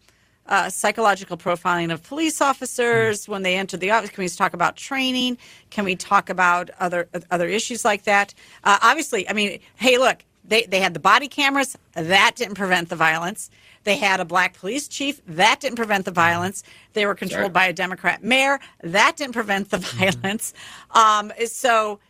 uh, 0.47 0.69
psychological 0.69 1.37
profiling 1.37 1.93
of 1.93 2.03
police 2.03 2.41
officers 2.41 3.29
when 3.29 3.43
they 3.43 3.57
enter 3.57 3.77
the 3.77 3.91
office? 3.91 4.11
Can 4.11 4.25
we 4.25 4.29
talk 4.29 4.55
about 4.55 4.77
training? 4.77 5.39
Can 5.71 5.85
we 5.85 5.95
talk 5.95 6.31
about 6.31 6.71
other 6.81 7.09
other 7.31 7.47
issues 7.47 7.85
like 7.85 8.05
that? 8.05 8.35
Uh, 8.65 8.79
obviously, 8.83 9.29
I 9.29 9.33
mean, 9.33 9.61
hey, 9.77 9.99
look, 9.99 10.25
they 10.45 10.65
they 10.65 10.81
had 10.81 10.95
the 10.95 11.01
body 11.01 11.29
cameras 11.29 11.77
that 11.95 12.33
didn't 12.37 12.55
prevent 12.55 12.89
the 12.89 12.97
violence. 12.97 13.51
They 13.85 13.97
had 13.97 14.21
a 14.21 14.25
black 14.25 14.55
police 14.59 14.89
chief 14.89 15.23
that 15.27 15.61
didn't 15.61 15.77
prevent 15.77 16.05
the 16.05 16.11
violence. 16.11 16.63
They 16.93 17.07
were 17.07 17.15
controlled 17.15 17.45
Sorry. 17.45 17.53
by 17.53 17.67
a 17.67 17.73
Democrat 17.73 18.23
mayor 18.23 18.61
that 18.83 19.17
didn't 19.17 19.33
prevent 19.33 19.71
the 19.71 19.79
violence. 20.23 20.53
Um, 20.91 21.33
so 21.47 22.01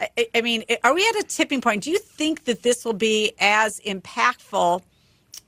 I, 0.00 0.28
I 0.34 0.40
mean, 0.40 0.64
are 0.82 0.94
we 0.94 1.06
at 1.08 1.16
a 1.16 1.24
tipping 1.24 1.60
point? 1.60 1.84
Do 1.84 1.90
you 1.90 1.98
think 1.98 2.44
that 2.44 2.62
this 2.62 2.84
will 2.84 2.94
be 2.94 3.32
as 3.38 3.80
impactful 3.80 4.82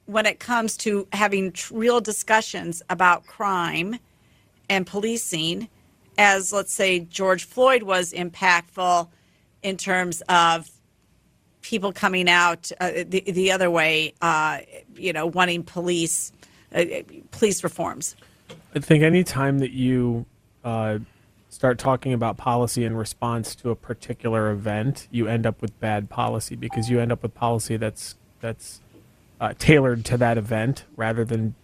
when 0.06 0.26
it 0.26 0.38
comes 0.40 0.76
to 0.78 1.06
having 1.12 1.54
real 1.70 2.00
discussions 2.00 2.82
about 2.90 3.26
crime 3.26 3.98
and 4.68 4.86
policing 4.86 5.68
as, 6.18 6.52
let's 6.52 6.72
say, 6.72 7.00
George 7.00 7.44
Floyd 7.44 7.82
was 7.82 8.12
impactful 8.12 9.08
in 9.62 9.76
terms 9.76 10.22
of 10.28 10.70
people 11.62 11.92
coming 11.92 12.28
out 12.28 12.70
uh, 12.80 12.90
the, 13.06 13.20
the 13.20 13.52
other 13.52 13.70
way, 13.70 14.12
uh, 14.20 14.58
you 14.94 15.12
know, 15.12 15.26
wanting 15.26 15.62
police 15.62 16.32
uh, 16.74 16.84
police 17.30 17.62
reforms? 17.62 18.16
I 18.74 18.80
think 18.80 19.02
any 19.02 19.24
time 19.24 19.58
that 19.58 19.72
you 19.72 20.26
uh, 20.64 20.98
start 21.62 21.78
talking 21.78 22.12
about 22.12 22.36
policy 22.36 22.84
in 22.84 22.96
response 22.96 23.54
to 23.54 23.70
a 23.70 23.76
particular 23.76 24.50
event, 24.50 25.06
you 25.12 25.28
end 25.28 25.46
up 25.46 25.62
with 25.62 25.78
bad 25.78 26.10
policy 26.10 26.56
because 26.56 26.90
you 26.90 26.98
end 26.98 27.12
up 27.12 27.22
with 27.22 27.32
policy 27.34 27.76
that's 27.76 28.16
that's 28.40 28.80
uh, 29.40 29.54
tailored 29.60 30.04
to 30.04 30.16
that 30.16 30.36
event 30.36 30.84
rather 30.96 31.24
than 31.24 31.54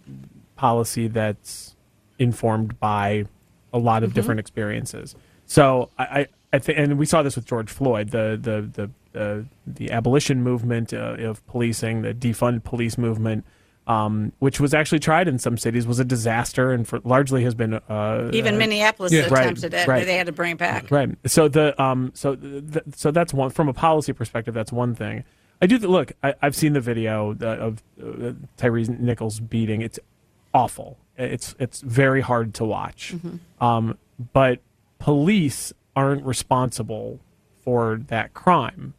policy 0.55 1.09
that's 1.09 1.75
informed 2.17 2.79
by 2.79 3.25
a 3.73 3.77
lot 3.77 4.01
of 4.01 4.11
mm-hmm. 4.11 4.15
different 4.15 4.39
experiences. 4.39 5.15
So 5.45 5.89
I, 5.97 6.03
I, 6.03 6.27
I 6.53 6.59
think, 6.59 6.79
and 6.79 6.97
we 6.97 7.05
saw 7.05 7.21
this 7.21 7.35
with 7.35 7.45
George 7.45 7.69
Floyd, 7.69 8.11
the 8.11 8.39
the 8.41 8.89
the 9.13 9.19
uh, 9.21 9.43
the 9.67 9.91
abolition 9.91 10.41
movement 10.41 10.93
uh, 10.93 11.17
of 11.19 11.45
policing, 11.45 12.03
the 12.03 12.13
defund 12.13 12.63
police 12.63 12.97
movement 12.97 13.43
um, 13.89 14.31
which 14.39 14.59
was 14.59 14.73
actually 14.73 14.99
tried 14.99 15.27
in 15.27 15.39
some 15.39 15.57
cities, 15.57 15.85
was 15.85 15.99
a 15.99 16.05
disaster 16.05 16.71
and 16.71 16.87
for, 16.87 17.01
largely 17.03 17.43
has 17.43 17.55
been 17.55 17.73
uh, 17.73 18.29
even 18.31 18.55
uh, 18.55 18.57
Minneapolis 18.57 19.11
yeah, 19.11 19.21
attempted 19.25 19.73
right, 19.73 19.81
it. 19.81 19.87
Right. 19.87 20.05
They 20.05 20.15
had 20.15 20.27
to 20.27 20.31
bring 20.31 20.53
it 20.53 20.57
back. 20.57 20.89
Right. 20.91 21.09
So 21.25 21.47
the 21.47 21.79
um, 21.81 22.11
so 22.13 22.35
the, 22.35 22.83
so 22.95 23.11
that's 23.11 23.33
one 23.33 23.49
from 23.49 23.67
a 23.67 23.73
policy 23.73 24.13
perspective. 24.13 24.53
That's 24.53 24.71
one 24.71 24.95
thing. 24.95 25.25
I 25.61 25.67
do 25.67 25.77
th- 25.77 25.89
look. 25.89 26.13
I, 26.23 26.35
have 26.41 26.55
seen 26.55 26.73
the 26.73 26.79
video 26.79 27.35
of 27.41 27.83
uh, 28.01 28.31
Tyree 28.55 28.85
Nichols 28.85 29.41
beating. 29.41 29.81
It's 29.81 29.99
awful 30.53 30.97
it's 31.19 31.53
it's 31.59 31.81
very 31.81 32.21
hard 32.21 32.53
to 32.55 32.65
watch. 32.65 33.13
Mhm. 33.15 33.39
Um, 33.61 33.97
but 34.33 34.59
police 34.97 35.73
aren't 35.95 36.25
responsible 36.25 37.19
for 37.61 38.01
that 38.07 38.33
crime. 38.33 38.93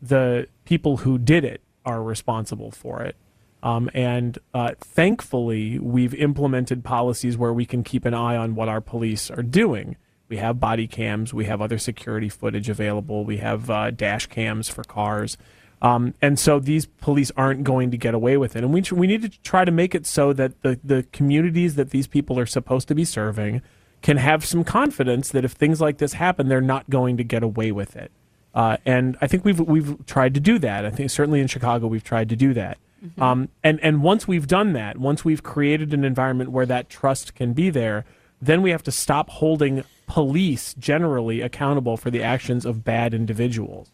The 0.00 0.48
people 0.64 0.98
who 0.98 1.18
did 1.18 1.44
it 1.44 1.60
are 1.84 2.02
responsible 2.02 2.70
for 2.70 3.02
it. 3.02 3.16
Um, 3.62 3.90
and 3.92 4.38
uh, 4.54 4.72
thankfully, 4.80 5.78
we've 5.78 6.14
implemented 6.14 6.84
policies 6.84 7.36
where 7.36 7.52
we 7.52 7.66
can 7.66 7.82
keep 7.82 8.04
an 8.04 8.14
eye 8.14 8.36
on 8.36 8.54
what 8.54 8.68
our 8.68 8.80
police 8.80 9.30
are 9.30 9.42
doing. 9.42 9.96
We 10.28 10.36
have 10.36 10.60
body 10.60 10.86
cams, 10.86 11.32
we 11.32 11.46
have 11.46 11.60
other 11.60 11.78
security 11.78 12.28
footage 12.28 12.68
available, 12.68 13.24
we 13.24 13.38
have 13.38 13.70
uh, 13.70 13.90
dash 13.90 14.26
cams 14.26 14.68
for 14.68 14.84
cars. 14.84 15.38
Um, 15.80 16.14
and 16.20 16.38
so 16.38 16.58
these 16.58 16.86
police 16.86 17.30
aren't 17.36 17.64
going 17.64 17.90
to 17.92 17.96
get 17.96 18.12
away 18.12 18.36
with 18.36 18.56
it. 18.56 18.64
And 18.64 18.72
we, 18.72 18.82
we 18.92 19.06
need 19.06 19.22
to 19.22 19.28
try 19.42 19.64
to 19.64 19.70
make 19.70 19.94
it 19.94 20.06
so 20.06 20.32
that 20.32 20.60
the, 20.62 20.78
the 20.82 21.04
communities 21.12 21.76
that 21.76 21.90
these 21.90 22.06
people 22.06 22.38
are 22.38 22.46
supposed 22.46 22.88
to 22.88 22.94
be 22.94 23.04
serving 23.04 23.62
can 24.02 24.16
have 24.16 24.44
some 24.44 24.64
confidence 24.64 25.30
that 25.30 25.44
if 25.44 25.52
things 25.52 25.80
like 25.80 25.98
this 25.98 26.14
happen, 26.14 26.48
they're 26.48 26.60
not 26.60 26.88
going 26.90 27.16
to 27.16 27.24
get 27.24 27.42
away 27.42 27.72
with 27.72 27.96
it. 27.96 28.10
Uh, 28.54 28.76
and 28.84 29.16
I 29.20 29.26
think 29.26 29.44
we've 29.44 29.60
we've 29.60 30.04
tried 30.06 30.34
to 30.34 30.40
do 30.40 30.58
that. 30.58 30.84
I 30.84 30.90
think 30.90 31.10
certainly 31.10 31.40
in 31.40 31.46
Chicago 31.46 31.86
we've 31.86 32.04
tried 32.04 32.28
to 32.30 32.36
do 32.36 32.54
that. 32.54 32.78
Um, 33.18 33.48
and 33.62 33.78
and 33.80 34.02
once 34.02 34.26
we've 34.26 34.46
done 34.46 34.72
that, 34.72 34.98
once 34.98 35.24
we've 35.24 35.42
created 35.42 35.94
an 35.94 36.04
environment 36.04 36.50
where 36.50 36.66
that 36.66 36.88
trust 36.88 37.34
can 37.34 37.52
be 37.52 37.70
there, 37.70 38.04
then 38.42 38.60
we 38.62 38.70
have 38.70 38.82
to 38.84 38.92
stop 38.92 39.30
holding 39.30 39.84
police 40.06 40.74
generally 40.74 41.40
accountable 41.40 41.96
for 41.96 42.10
the 42.10 42.22
actions 42.22 42.64
of 42.66 42.84
bad 42.84 43.14
individuals. 43.14 43.88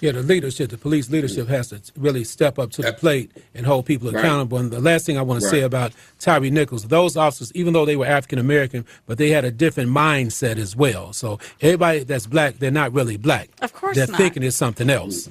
Yeah, 0.00 0.10
the 0.12 0.22
leadership, 0.22 0.70
the 0.70 0.78
police 0.78 1.10
leadership 1.10 1.46
has 1.46 1.68
to 1.68 1.80
really 1.96 2.24
step 2.24 2.58
up 2.58 2.72
to 2.72 2.82
the 2.82 2.92
plate 2.92 3.30
and 3.54 3.64
hold 3.66 3.86
people 3.86 4.10
Right. 4.10 4.18
accountable. 4.24 4.58
And 4.58 4.72
the 4.72 4.80
last 4.80 5.06
thing 5.06 5.16
I 5.16 5.22
want 5.22 5.40
to 5.42 5.48
say 5.48 5.60
about 5.60 5.92
Tyre 6.18 6.40
Nichols, 6.50 6.84
those 6.88 7.16
officers, 7.16 7.52
even 7.54 7.72
though 7.72 7.84
they 7.84 7.94
were 7.94 8.06
African 8.06 8.40
American, 8.40 8.84
but 9.06 9.16
they 9.18 9.30
had 9.30 9.44
a 9.44 9.52
different 9.52 9.90
mindset 9.90 10.56
as 10.58 10.74
well. 10.74 11.12
So 11.12 11.38
everybody 11.60 12.00
that's 12.02 12.26
black, 12.26 12.58
they're 12.58 12.72
not 12.72 12.92
really 12.92 13.16
black. 13.16 13.50
Of 13.60 13.72
course 13.74 13.94
they're 13.96 14.08
not. 14.08 14.16
thinking 14.16 14.42
it's 14.42 14.56
something 14.56 14.90
else. 14.90 15.28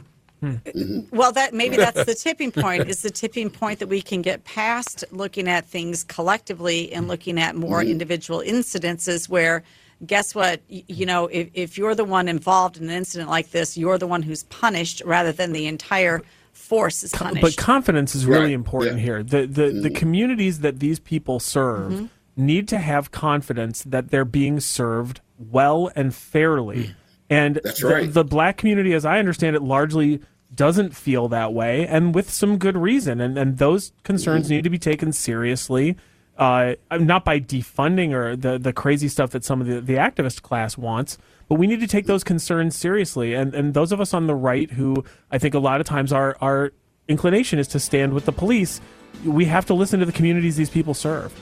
Well, 1.12 1.32
that 1.34 1.54
maybe 1.54 1.76
that's 1.78 2.06
the 2.06 2.16
tipping 2.20 2.52
point. 2.52 2.88
Is 2.90 3.02
the 3.02 3.10
tipping 3.12 3.50
point 3.50 3.80
that 3.80 3.88
we 3.88 4.02
can 4.02 4.22
get 4.22 4.44
past 4.44 5.04
looking 5.12 5.48
at 5.48 5.66
things 5.66 6.04
collectively 6.04 6.92
and 6.94 7.08
looking 7.08 7.40
at 7.40 7.56
more 7.56 7.82
Mm-hmm. 7.82 7.92
individual 7.92 8.40
incidences 8.46 9.30
where. 9.30 9.64
Guess 10.04 10.34
what? 10.34 10.62
You 10.68 11.06
know, 11.06 11.28
if, 11.28 11.50
if 11.54 11.78
you're 11.78 11.94
the 11.94 12.04
one 12.04 12.28
involved 12.28 12.78
in 12.78 12.86
an 12.86 12.90
incident 12.90 13.30
like 13.30 13.52
this, 13.52 13.78
you're 13.78 14.00
the 14.00 14.08
one 14.08 14.24
who's 14.24 14.42
punished 14.46 15.04
rather 15.06 15.32
than 15.32 15.52
the 15.54 15.68
entire 15.68 16.24
force 16.54 17.04
is 17.04 17.12
punished. 17.12 17.42
But 17.44 17.56
confidence 17.56 18.16
is 18.16 18.26
really 18.26 18.46
Right. 18.46 18.52
important 18.54 19.00
here. 19.00 19.22
The 19.22 19.46
the, 19.46 19.70
the 19.70 19.92
communities 19.92 20.62
that 20.62 20.80
these 20.80 21.00
people 21.00 21.40
serve 21.40 21.92
Mhm. 21.92 22.10
need 22.36 22.68
to 22.70 22.80
have 22.80 23.12
confidence 23.12 23.84
that 23.84 24.10
they're 24.10 24.26
being 24.26 24.60
served 24.60 25.22
well 25.38 25.92
and 25.96 26.16
fairly. 26.16 26.96
And 27.32 27.62
That's 27.64 27.80
the, 27.80 27.88
right. 27.88 28.14
the 28.14 28.26
black 28.26 28.58
community, 28.58 28.94
as 28.94 29.06
I 29.06 29.18
understand 29.18 29.56
it, 29.56 29.62
largely 29.62 30.20
doesn't 30.54 30.94
feel 30.94 31.30
that 31.30 31.54
way, 31.54 31.88
and 31.88 32.14
with 32.14 32.30
some 32.30 32.58
good 32.58 32.76
reason. 32.76 33.22
And 33.22 33.38
and 33.38 33.58
those 33.58 33.94
concerns 34.04 34.50
need 34.50 34.66
to 34.66 34.70
be 34.70 34.78
taken 34.78 35.14
seriously. 35.14 35.98
Uh, 36.38 36.76
not 36.92 37.24
by 37.24 37.40
defunding 37.40 38.14
or 38.14 38.36
the, 38.36 38.58
the 38.58 38.74
crazy 38.74 39.08
stuff 39.08 39.30
that 39.30 39.44
some 39.44 39.62
of 39.62 39.68
the, 39.68 39.80
the 39.80 39.94
activist 39.96 40.42
class 40.42 40.76
wants, 40.76 41.18
but 41.48 41.56
we 41.56 41.68
need 41.68 41.80
to 41.82 41.88
take 41.88 42.08
those 42.08 42.24
concerns 42.24 42.76
seriously. 42.76 43.34
And 43.34 43.54
and 43.54 43.74
those 43.74 43.92
of 43.92 44.02
us 44.02 44.14
on 44.14 44.28
the 44.28 44.36
right 44.36 44.72
who 44.72 45.04
I 45.30 45.38
think 45.38 45.54
a 45.54 45.60
lot 45.60 45.80
of 45.80 45.88
times 45.88 46.12
our 46.12 46.36
our 46.42 46.74
inclination 47.08 47.60
is 47.60 47.68
to 47.70 47.80
stand 47.80 48.14
with 48.14 48.26
the 48.26 48.32
police, 48.32 48.82
we 49.24 49.46
have 49.46 49.66
to 49.68 49.74
listen 49.74 50.00
to 50.00 50.06
the 50.06 50.12
communities 50.12 50.58
these 50.58 50.70
people 50.70 50.94
serve. 50.94 51.34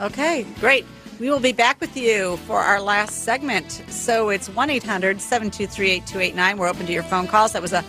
Okay, 0.00 0.44
great. 0.60 0.84
We 1.20 1.30
will 1.30 1.40
be 1.40 1.52
back 1.52 1.80
with 1.80 1.96
you 1.96 2.36
for 2.38 2.58
our 2.58 2.80
last 2.80 3.22
segment. 3.24 3.82
So 3.88 4.28
it's 4.30 4.48
1 4.48 4.70
800 4.70 5.20
723 5.20 5.90
8289. 5.90 6.58
We're 6.58 6.68
open 6.68 6.86
to 6.86 6.92
your 6.92 7.02
phone 7.04 7.26
calls. 7.28 7.52
That 7.52 7.62
was 7.62 7.72
a 7.72 7.84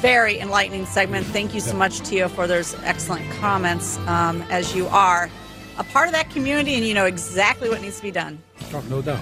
very 0.00 0.38
enlightening 0.40 0.86
segment. 0.86 1.26
Thank 1.26 1.54
you 1.54 1.60
so 1.60 1.74
much, 1.76 2.00
Tio, 2.00 2.28
for 2.28 2.46
those 2.46 2.74
excellent 2.82 3.30
comments, 3.34 3.98
um, 4.08 4.42
as 4.50 4.74
you 4.74 4.86
are 4.88 5.30
a 5.78 5.84
part 5.84 6.06
of 6.08 6.12
that 6.12 6.30
community 6.30 6.74
and 6.74 6.84
you 6.84 6.94
know 6.94 7.06
exactly 7.06 7.68
what 7.68 7.80
needs 7.80 7.96
to 7.96 8.02
be 8.02 8.10
done. 8.10 8.38
Oh, 8.72 8.82
no 8.88 9.00
doubt. 9.02 9.20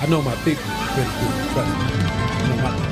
I 0.00 0.06
know 0.08 0.22
my 0.22 0.34
people 0.36 0.62
pretty 0.64 1.10
good. 1.10 1.52
Trust 1.52 1.78
me. 1.78 1.84
I 1.84 2.48
know 2.48 2.56
my- 2.62 2.88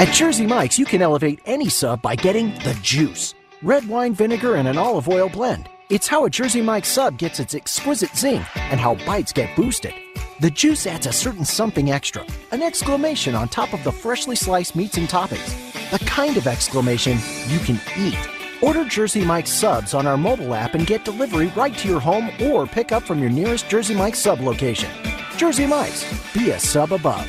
At 0.00 0.12
Jersey 0.14 0.46
Mike's, 0.46 0.78
you 0.78 0.84
can 0.84 1.02
elevate 1.02 1.40
any 1.44 1.68
sub 1.68 2.00
by 2.02 2.14
getting 2.14 2.50
the 2.60 2.76
juice. 2.82 3.34
Red 3.62 3.88
wine 3.88 4.14
vinegar 4.14 4.54
and 4.54 4.68
an 4.68 4.78
olive 4.78 5.08
oil 5.08 5.28
blend. 5.28 5.68
It's 5.90 6.06
how 6.06 6.24
a 6.24 6.30
Jersey 6.30 6.62
Mike's 6.62 6.88
sub 6.88 7.18
gets 7.18 7.40
its 7.40 7.56
exquisite 7.56 8.14
zing 8.16 8.44
and 8.54 8.78
how 8.78 8.94
bites 9.04 9.32
get 9.32 9.56
boosted. 9.56 9.94
The 10.38 10.50
juice 10.50 10.86
adds 10.86 11.06
a 11.06 11.12
certain 11.12 11.44
something 11.44 11.90
extra, 11.90 12.24
an 12.52 12.62
exclamation 12.62 13.34
on 13.34 13.48
top 13.48 13.72
of 13.72 13.82
the 13.82 13.90
freshly 13.90 14.36
sliced 14.36 14.76
meats 14.76 14.96
and 14.96 15.08
toppings. 15.08 15.90
The 15.90 15.98
kind 16.04 16.36
of 16.36 16.46
exclamation 16.46 17.18
you 17.48 17.58
can 17.58 17.80
eat. 17.98 18.18
Order 18.62 18.84
Jersey 18.84 19.24
Mike's 19.24 19.50
subs 19.50 19.92
on 19.92 20.06
our 20.06 20.16
mobile 20.16 20.54
app 20.54 20.76
and 20.76 20.86
get 20.86 21.04
delivery 21.04 21.48
right 21.56 21.76
to 21.78 21.88
your 21.88 22.00
home 22.00 22.30
or 22.40 22.64
pick 22.64 22.92
up 22.92 23.02
from 23.02 23.18
your 23.18 23.30
nearest 23.30 23.68
Jersey 23.68 23.96
Mike's 23.96 24.20
sub 24.20 24.38
location. 24.40 24.90
Jersey 25.36 25.66
Mike's, 25.66 26.04
be 26.32 26.50
a 26.50 26.60
sub 26.60 26.92
above. 26.92 27.28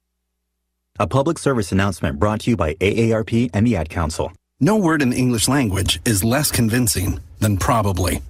A 0.99 1.07
public 1.07 1.39
service 1.39 1.71
announcement 1.71 2.19
brought 2.19 2.41
to 2.41 2.51
you 2.51 2.57
by 2.57 2.73
AARP 2.75 3.49
and 3.53 3.65
the 3.65 3.75
Ad 3.77 3.89
Council. 3.89 4.31
No 4.59 4.75
word 4.77 5.01
in 5.01 5.09
the 5.09 5.17
English 5.17 5.47
language 5.47 5.99
is 6.05 6.23
less 6.23 6.51
convincing 6.51 7.19
than 7.39 7.57
probably. 7.57 8.21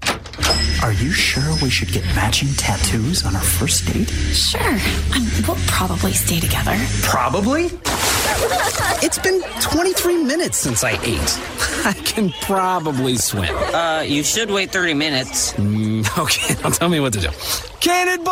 Are 0.81 0.93
you 0.93 1.11
sure 1.11 1.43
we 1.61 1.69
should 1.69 1.91
get 1.91 2.03
matching 2.15 2.47
tattoos 2.55 3.25
on 3.25 3.35
our 3.35 3.41
first 3.41 3.85
date? 3.91 4.09
Sure. 4.09 4.61
Um, 4.61 5.27
we'll 5.47 5.57
probably 5.67 6.13
stay 6.13 6.39
together. 6.39 6.77
Probably? 7.03 7.69
It's 9.03 9.17
been 9.17 9.41
23 9.61 10.23
minutes 10.23 10.57
since 10.59 10.83
I 10.83 10.91
ate. 10.91 11.39
I 11.85 11.93
can 12.05 12.29
probably 12.41 13.17
swim. 13.17 13.49
Uh, 13.73 14.05
you 14.07 14.23
should 14.23 14.51
wait 14.51 14.69
30 14.71 14.93
minutes. 14.93 15.53
Mm, 15.53 16.05
okay, 16.19 16.53
now 16.61 16.69
tell 16.69 16.87
me 16.87 16.99
what 16.99 17.13
to 17.13 17.19
do. 17.19 17.29
Cannonball! 17.79 18.31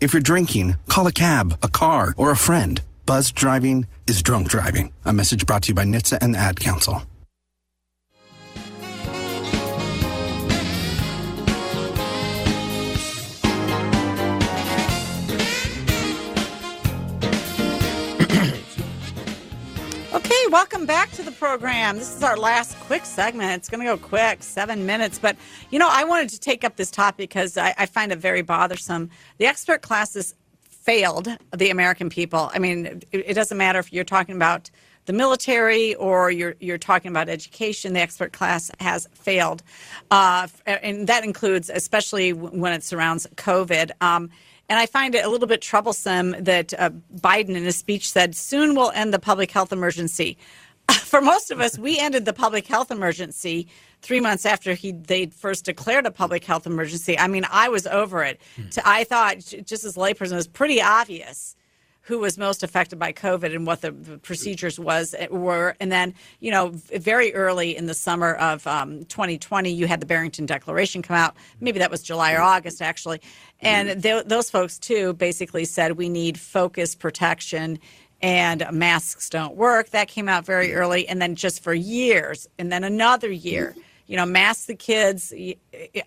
If 0.00 0.14
you're 0.14 0.22
drinking, 0.22 0.76
call 0.88 1.06
a 1.06 1.12
cab, 1.12 1.58
a 1.62 1.68
car, 1.68 2.14
or 2.16 2.30
a 2.30 2.36
friend. 2.36 2.80
Buzz 3.04 3.32
driving 3.32 3.86
is 4.06 4.22
drunk 4.22 4.48
driving. 4.48 4.92
A 5.04 5.12
message 5.12 5.44
brought 5.44 5.64
to 5.64 5.68
you 5.68 5.74
by 5.74 5.84
NHTSA 5.84 6.18
and 6.22 6.32
the 6.32 6.38
Ad 6.38 6.58
Council. 6.58 7.02
Welcome 20.50 20.84
back 20.84 21.08
to 21.12 21.22
the 21.22 21.30
program. 21.30 21.96
This 21.96 22.16
is 22.16 22.24
our 22.24 22.36
last 22.36 22.76
quick 22.80 23.04
segment. 23.04 23.52
It's 23.52 23.68
going 23.68 23.86
to 23.86 23.86
go 23.86 23.96
quick, 23.96 24.42
seven 24.42 24.84
minutes. 24.84 25.16
But, 25.16 25.36
you 25.70 25.78
know, 25.78 25.88
I 25.88 26.02
wanted 26.02 26.30
to 26.30 26.40
take 26.40 26.64
up 26.64 26.74
this 26.74 26.90
topic 26.90 27.28
because 27.30 27.56
I, 27.56 27.72
I 27.78 27.86
find 27.86 28.10
it 28.10 28.18
very 28.18 28.42
bothersome. 28.42 29.10
The 29.38 29.46
expert 29.46 29.80
classes 29.80 30.34
failed 30.68 31.28
the 31.56 31.70
American 31.70 32.10
people. 32.10 32.50
I 32.52 32.58
mean, 32.58 32.86
it, 32.86 33.06
it 33.12 33.34
doesn't 33.34 33.56
matter 33.56 33.78
if 33.78 33.92
you're 33.92 34.02
talking 34.02 34.34
about 34.34 34.70
the 35.06 35.12
military 35.12 35.94
or 35.94 36.32
you're, 36.32 36.56
you're 36.58 36.78
talking 36.78 37.12
about 37.12 37.28
education, 37.28 37.92
the 37.92 38.00
expert 38.00 38.32
class 38.32 38.72
has 38.80 39.06
failed. 39.14 39.62
Uh, 40.10 40.48
and 40.66 41.06
that 41.06 41.22
includes, 41.22 41.70
especially 41.70 42.32
when 42.32 42.72
it 42.72 42.82
surrounds 42.82 43.28
COVID. 43.36 43.92
Um, 44.00 44.30
and 44.70 44.78
I 44.78 44.86
find 44.86 45.16
it 45.16 45.24
a 45.24 45.28
little 45.28 45.48
bit 45.48 45.60
troublesome 45.60 46.36
that 46.38 46.72
uh, 46.78 46.90
Biden 47.16 47.56
in 47.56 47.64
his 47.64 47.76
speech 47.76 48.08
said, 48.08 48.36
soon 48.36 48.76
we'll 48.76 48.92
end 48.92 49.12
the 49.12 49.18
public 49.18 49.50
health 49.50 49.72
emergency. 49.72 50.38
For 50.92 51.20
most 51.20 51.50
of 51.50 51.60
us, 51.60 51.76
we 51.76 51.98
ended 51.98 52.24
the 52.24 52.32
public 52.32 52.68
health 52.68 52.92
emergency 52.92 53.66
three 54.00 54.20
months 54.20 54.46
after 54.46 54.74
he 54.74 54.92
they 54.92 55.26
first 55.26 55.64
declared 55.64 56.06
a 56.06 56.12
public 56.12 56.44
health 56.44 56.66
emergency. 56.66 57.18
I 57.18 57.26
mean, 57.26 57.44
I 57.50 57.68
was 57.68 57.84
over 57.88 58.22
it. 58.22 58.40
To, 58.70 58.88
I 58.88 59.02
thought, 59.02 59.38
just 59.38 59.84
as 59.84 59.96
a 59.96 60.00
layperson, 60.00 60.32
it 60.32 60.36
was 60.36 60.46
pretty 60.46 60.80
obvious 60.80 61.56
who 62.10 62.18
was 62.18 62.36
most 62.36 62.64
affected 62.64 62.98
by 62.98 63.12
COVID 63.12 63.54
and 63.54 63.64
what 63.68 63.82
the, 63.82 63.92
the 63.92 64.18
procedures 64.18 64.80
was 64.80 65.14
eh, 65.16 65.28
were. 65.30 65.76
And 65.78 65.92
then, 65.92 66.12
you 66.40 66.50
know, 66.50 66.72
very 66.74 67.32
early 67.34 67.76
in 67.76 67.86
the 67.86 67.94
summer 67.94 68.34
of 68.34 68.66
um, 68.66 69.04
2020, 69.04 69.70
you 69.70 69.86
had 69.86 70.00
the 70.00 70.06
Barrington 70.06 70.44
Declaration 70.44 71.02
come 71.02 71.16
out. 71.16 71.36
Maybe 71.60 71.78
that 71.78 71.88
was 71.88 72.02
July 72.02 72.32
or 72.32 72.40
August, 72.40 72.82
actually. 72.82 73.20
And 73.60 74.02
th- 74.02 74.24
those 74.24 74.50
folks 74.50 74.76
too 74.76 75.12
basically 75.12 75.64
said 75.64 75.92
we 75.92 76.08
need 76.08 76.36
focused 76.36 76.98
protection 76.98 77.78
and 78.20 78.66
masks 78.72 79.30
don't 79.30 79.54
work. 79.54 79.90
That 79.90 80.08
came 80.08 80.28
out 80.28 80.44
very 80.44 80.74
early, 80.74 81.06
and 81.06 81.22
then 81.22 81.36
just 81.36 81.62
for 81.62 81.72
years, 81.72 82.48
and 82.58 82.72
then 82.72 82.82
another 82.82 83.30
year. 83.30 83.76
You 84.08 84.16
know, 84.16 84.26
mask 84.26 84.66
the 84.66 84.74
kids 84.74 85.32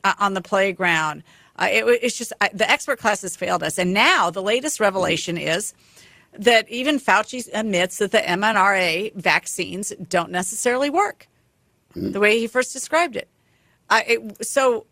uh, 0.04 0.14
on 0.20 0.34
the 0.34 0.42
playground. 0.42 1.24
Uh, 1.56 1.70
it, 1.72 1.86
it's 2.02 2.18
just 2.18 2.34
the 2.54 2.70
expert 2.70 3.00
classes 3.00 3.36
failed 3.36 3.64
us, 3.64 3.78
and 3.78 3.94
now 3.94 4.30
the 4.30 4.42
latest 4.42 4.80
revelation 4.80 5.38
is 5.38 5.74
that 6.38 6.70
even 6.70 7.00
Fauci 7.00 7.48
admits 7.54 7.98
that 8.00 8.12
the 8.12 8.20
mRNA 8.20 9.16
vaccines 9.16 9.94
don't 10.10 10.32
necessarily 10.32 10.90
work 10.90 11.28
the 11.96 12.20
way 12.20 12.40
he 12.40 12.48
first 12.48 12.74
described 12.74 13.16
it. 13.16 13.28
Uh, 13.90 14.02
it 14.08 14.46
so, 14.46 14.86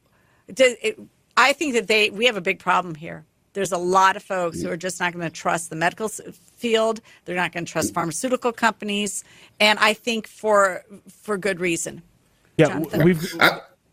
does 0.53 0.75
it, 0.81 0.99
I 1.37 1.53
think 1.53 1.73
that 1.73 1.87
they 1.87 2.09
we 2.09 2.25
have 2.25 2.37
a 2.37 2.41
big 2.41 2.59
problem 2.59 2.95
here. 2.95 3.25
There's 3.53 3.71
a 3.71 3.77
lot 3.77 4.15
of 4.15 4.23
folks 4.23 4.61
who 4.61 4.69
are 4.69 4.77
just 4.77 4.99
not 4.99 5.11
going 5.11 5.25
to 5.25 5.29
trust 5.29 5.69
the 5.69 5.75
medical 5.75 6.07
field. 6.07 7.01
They're 7.25 7.35
not 7.35 7.51
going 7.51 7.65
to 7.65 7.71
trust 7.71 7.93
pharmaceutical 7.93 8.53
companies, 8.53 9.23
and 9.59 9.77
I 9.79 9.93
think 9.93 10.27
for 10.27 10.83
for 11.09 11.37
good 11.37 11.59
reason. 11.59 12.01
Yeah, 12.57 12.67
Jonathan? 12.67 13.03
we've. 13.03 13.33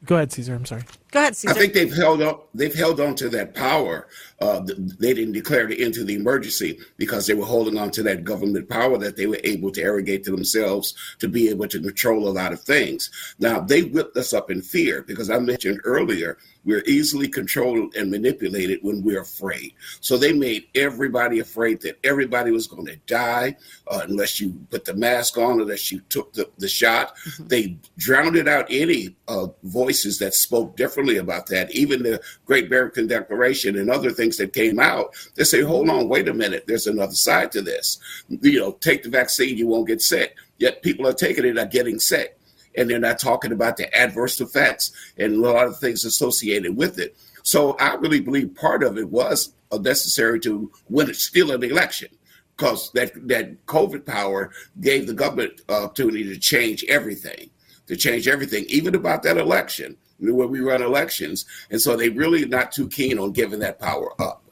Go 0.04 0.16
ahead, 0.16 0.32
Caesar. 0.32 0.54
I'm 0.54 0.64
sorry. 0.64 0.84
Go 1.10 1.20
ahead, 1.20 1.36
Caesar. 1.36 1.54
I 1.54 1.58
think 1.58 1.72
they've 1.72 1.94
held 1.94 2.20
on. 2.20 2.40
They've 2.54 2.74
held 2.74 3.00
on 3.00 3.14
to 3.16 3.28
that 3.30 3.54
power. 3.54 4.08
Uh, 4.40 4.60
they 4.64 5.14
didn't 5.14 5.32
declare 5.32 5.66
the 5.66 5.82
end 5.82 5.94
to 5.94 6.04
the 6.04 6.14
emergency 6.14 6.78
because 6.96 7.26
they 7.26 7.34
were 7.34 7.46
holding 7.46 7.78
on 7.78 7.90
to 7.90 8.02
that 8.04 8.24
government 8.24 8.68
power 8.68 8.96
that 8.98 9.16
they 9.16 9.26
were 9.26 9.40
able 9.42 9.70
to 9.72 9.82
arrogate 9.82 10.22
to 10.24 10.30
themselves 10.30 10.94
to 11.18 11.28
be 11.28 11.48
able 11.48 11.66
to 11.66 11.80
control 11.80 12.28
a 12.28 12.30
lot 12.30 12.52
of 12.52 12.60
things. 12.60 13.10
Now 13.38 13.58
they 13.58 13.82
whipped 13.82 14.16
us 14.16 14.32
up 14.32 14.50
in 14.50 14.62
fear 14.62 15.02
because 15.02 15.30
I 15.30 15.38
mentioned 15.38 15.80
earlier 15.84 16.38
we're 16.64 16.84
easily 16.86 17.28
controlled 17.28 17.94
and 17.96 18.10
manipulated 18.10 18.80
when 18.82 19.02
we're 19.02 19.22
afraid. 19.22 19.72
So 20.00 20.18
they 20.18 20.32
made 20.32 20.66
everybody 20.74 21.40
afraid 21.40 21.80
that 21.80 21.98
everybody 22.04 22.50
was 22.50 22.66
going 22.66 22.86
to 22.86 22.96
die 23.06 23.56
uh, 23.86 24.02
unless 24.06 24.38
you 24.38 24.54
put 24.70 24.84
the 24.84 24.94
mask 24.94 25.38
on, 25.38 25.58
or 25.58 25.62
unless 25.62 25.90
you 25.90 26.00
took 26.10 26.34
the, 26.34 26.50
the 26.58 26.68
shot. 26.68 27.16
They 27.38 27.78
drowned 27.96 28.36
out 28.46 28.66
any 28.68 29.16
uh, 29.28 29.46
voices 29.62 30.18
that 30.18 30.34
spoke 30.34 30.76
differently 30.98 31.18
about 31.18 31.46
that. 31.46 31.70
Even 31.70 32.02
the 32.02 32.20
Great 32.44 32.68
Barrington 32.68 33.06
Declaration 33.06 33.78
and 33.78 33.88
other 33.88 34.10
things 34.10 34.36
that 34.38 34.52
came 34.52 34.80
out, 34.80 35.14
they 35.36 35.44
say, 35.44 35.62
hold 35.62 35.88
on, 35.88 36.08
wait 36.08 36.28
a 36.28 36.34
minute, 36.34 36.64
there's 36.66 36.88
another 36.88 37.14
side 37.14 37.52
to 37.52 37.62
this. 37.62 37.98
You 38.28 38.58
know, 38.58 38.72
take 38.72 39.04
the 39.04 39.08
vaccine, 39.08 39.56
you 39.56 39.68
won't 39.68 39.86
get 39.86 40.02
sick. 40.02 40.36
Yet 40.58 40.82
people 40.82 41.06
are 41.06 41.12
taking 41.12 41.44
it, 41.44 41.56
are 41.56 41.66
getting 41.66 42.00
sick. 42.00 42.36
And 42.76 42.90
they're 42.90 42.98
not 42.98 43.20
talking 43.20 43.52
about 43.52 43.76
the 43.76 43.94
adverse 43.96 44.40
effects 44.40 44.92
and 45.16 45.34
a 45.34 45.50
lot 45.50 45.66
of 45.68 45.78
things 45.78 46.04
associated 46.04 46.76
with 46.76 46.98
it. 46.98 47.16
So 47.44 47.76
I 47.78 47.94
really 47.94 48.20
believe 48.20 48.54
part 48.56 48.82
of 48.82 48.98
it 48.98 49.08
was 49.08 49.54
necessary 49.72 50.40
to 50.40 50.70
win, 50.88 51.14
steal 51.14 51.52
an 51.52 51.62
election 51.62 52.08
because 52.56 52.90
that, 52.92 53.12
that 53.28 53.66
COVID 53.66 54.04
power 54.04 54.50
gave 54.80 55.06
the 55.06 55.14
government 55.14 55.60
opportunity 55.68 56.24
to 56.24 56.38
change 56.38 56.84
everything, 56.88 57.50
to 57.86 57.96
change 57.96 58.26
everything, 58.26 58.64
even 58.68 58.96
about 58.96 59.22
that 59.22 59.38
election, 59.38 59.96
where 60.18 60.46
we 60.46 60.60
run 60.60 60.82
elections. 60.82 61.44
And 61.70 61.80
so 61.80 61.96
they 61.96 62.08
really 62.08 62.44
not 62.44 62.72
too 62.72 62.88
keen 62.88 63.18
on 63.18 63.32
giving 63.32 63.60
that 63.60 63.78
power 63.78 64.20
up. 64.20 64.42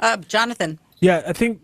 Uh, 0.00 0.16
Jonathan. 0.18 0.78
Yeah, 1.00 1.22
I 1.26 1.32
think 1.32 1.60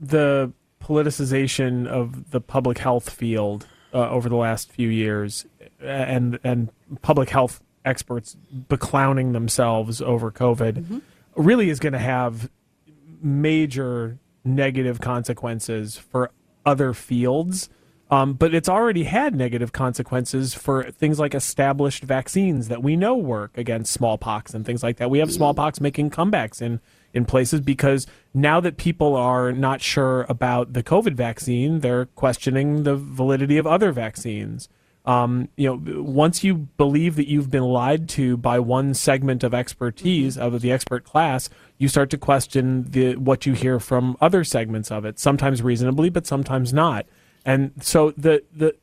the 0.00 0.52
politicization 0.82 1.86
of 1.86 2.30
the 2.30 2.40
public 2.40 2.78
health 2.78 3.10
field 3.10 3.66
uh, 3.92 4.08
over 4.10 4.28
the 4.28 4.36
last 4.36 4.70
few 4.70 4.88
years, 4.88 5.46
and 5.80 6.38
and 6.44 6.70
public 7.02 7.30
health 7.30 7.62
experts 7.84 8.36
beclowning 8.68 9.32
themselves 9.32 10.02
over 10.02 10.30
COVID, 10.30 11.00
really 11.34 11.70
is 11.70 11.80
going 11.80 11.92
to 11.92 11.98
have 11.98 12.50
major 13.22 14.18
negative 14.44 15.00
consequences 15.00 15.96
for 15.96 16.30
other 16.64 16.92
fields. 16.92 17.68
Um, 18.08 18.34
but 18.34 18.54
it's 18.54 18.68
already 18.68 19.04
had 19.04 19.34
negative 19.34 19.72
consequences 19.72 20.54
for 20.54 20.90
things 20.90 21.18
like 21.18 21.34
established 21.34 22.04
vaccines 22.04 22.68
that 22.68 22.82
we 22.82 22.94
know 22.94 23.16
work 23.16 23.58
against 23.58 23.92
smallpox 23.92 24.54
and 24.54 24.64
things 24.64 24.82
like 24.82 24.98
that. 24.98 25.10
We 25.10 25.18
have 25.18 25.32
smallpox 25.32 25.80
making 25.80 26.10
comebacks 26.10 26.62
in, 26.62 26.80
in 27.12 27.24
places 27.24 27.60
because 27.60 28.06
now 28.32 28.60
that 28.60 28.76
people 28.76 29.16
are 29.16 29.50
not 29.50 29.80
sure 29.80 30.24
about 30.28 30.72
the 30.72 30.84
COVID 30.84 31.14
vaccine, 31.14 31.80
they're 31.80 32.06
questioning 32.06 32.84
the 32.84 32.94
validity 32.94 33.58
of 33.58 33.66
other 33.66 33.90
vaccines. 33.90 34.68
Um, 35.04 35.48
you 35.56 35.68
know, 35.68 36.02
once 36.02 36.44
you 36.44 36.54
believe 36.54 37.16
that 37.16 37.28
you've 37.28 37.50
been 37.50 37.64
lied 37.64 38.08
to 38.10 38.36
by 38.36 38.58
one 38.58 38.92
segment 38.94 39.44
of 39.44 39.54
expertise 39.54 40.36
of 40.36 40.60
the 40.60 40.72
expert 40.72 41.04
class, 41.04 41.48
you 41.78 41.88
start 41.88 42.10
to 42.10 42.18
question 42.18 42.90
the 42.90 43.16
what 43.16 43.46
you 43.46 43.52
hear 43.52 43.78
from 43.78 44.16
other 44.20 44.42
segments 44.42 44.90
of 44.90 45.04
it. 45.04 45.18
Sometimes 45.20 45.62
reasonably, 45.62 46.08
but 46.08 46.26
sometimes 46.26 46.72
not. 46.72 47.06
And 47.46 47.72
so 47.80 48.10
the 48.10 48.42
the 48.54 48.74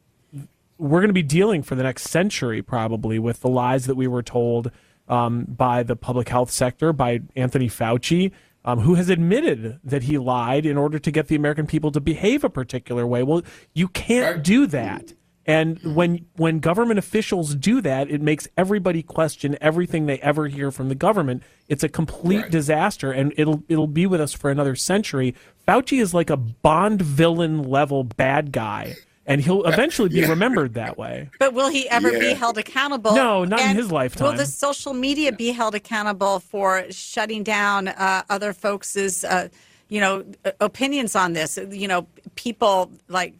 we're 0.79 1.01
going 1.01 1.09
to 1.09 1.13
be 1.13 1.21
dealing 1.21 1.61
for 1.61 1.75
the 1.75 1.83
next 1.83 2.03
century 2.03 2.61
probably 2.63 3.19
with 3.19 3.41
the 3.41 3.49
lies 3.49 3.85
that 3.85 3.95
we 3.95 4.07
were 4.07 4.23
told 4.23 4.71
um, 5.07 5.45
by 5.45 5.83
the 5.83 5.95
public 5.95 6.29
health 6.29 6.49
sector, 6.49 6.91
by 6.91 7.21
Anthony 7.35 7.67
Fauci, 7.67 8.31
um, 8.65 8.79
who 8.79 8.95
has 8.95 9.09
admitted 9.09 9.79
that 9.83 10.03
he 10.03 10.17
lied 10.17 10.65
in 10.65 10.77
order 10.77 10.97
to 10.97 11.11
get 11.11 11.27
the 11.27 11.35
American 11.35 11.67
people 11.67 11.91
to 11.91 11.99
behave 11.99 12.43
a 12.43 12.49
particular 12.49 13.05
way. 13.05 13.21
Well, 13.21 13.43
you 13.73 13.87
can't 13.89 14.43
do 14.43 14.65
that. 14.67 15.13
And 15.45 15.79
when 15.95 16.25
when 16.37 16.59
government 16.59 16.99
officials 16.99 17.53
do 17.55 17.81
that, 17.81 18.09
it 18.09 18.21
makes 18.21 18.47
everybody 18.55 19.03
question 19.03 19.57
everything 19.59 20.05
they 20.05 20.19
ever 20.19 20.47
hear 20.47 20.71
from 20.71 20.87
the 20.87 20.95
government. 20.95 21.43
It's 21.67 21.83
a 21.83 21.89
complete 21.89 22.49
disaster, 22.49 23.11
and 23.11 23.33
it'll 23.35 23.61
it'll 23.67 23.87
be 23.87 24.05
with 24.05 24.21
us 24.21 24.31
for 24.33 24.49
another 24.49 24.75
century. 24.75 25.35
Fauci 25.67 26.01
is 26.01 26.13
like 26.13 26.29
a 26.29 26.37
Bond 26.37 27.01
villain 27.01 27.63
level 27.63 28.05
bad 28.05 28.53
guy, 28.53 28.95
and 29.25 29.41
he'll 29.41 29.65
eventually 29.65 30.07
be 30.07 30.21
Yeah. 30.21 30.29
remembered 30.29 30.75
that 30.75 30.97
way. 30.97 31.29
But 31.39 31.53
will 31.53 31.69
he 31.69 31.89
ever 31.89 32.11
be 32.11 32.33
held 32.33 32.57
accountable? 32.57 33.13
No, 33.13 33.43
not 33.43 33.59
in 33.59 33.75
his 33.75 33.91
lifetime. 33.91 34.29
Will 34.29 34.37
the 34.37 34.45
social 34.45 34.93
media 34.93 35.33
be 35.33 35.51
held 35.51 35.75
accountable 35.75 36.39
for 36.39 36.85
shutting 36.89 37.43
down 37.43 37.89
uh, 37.89 38.23
other 38.29 38.53
folks' 38.53 39.25
uh, 39.25 39.49
you 39.89 39.99
know, 39.99 40.23
opinions 40.61 41.17
on 41.17 41.33
this? 41.33 41.59
You 41.69 41.89
know, 41.89 42.07
people 42.35 42.91
like 43.09 43.33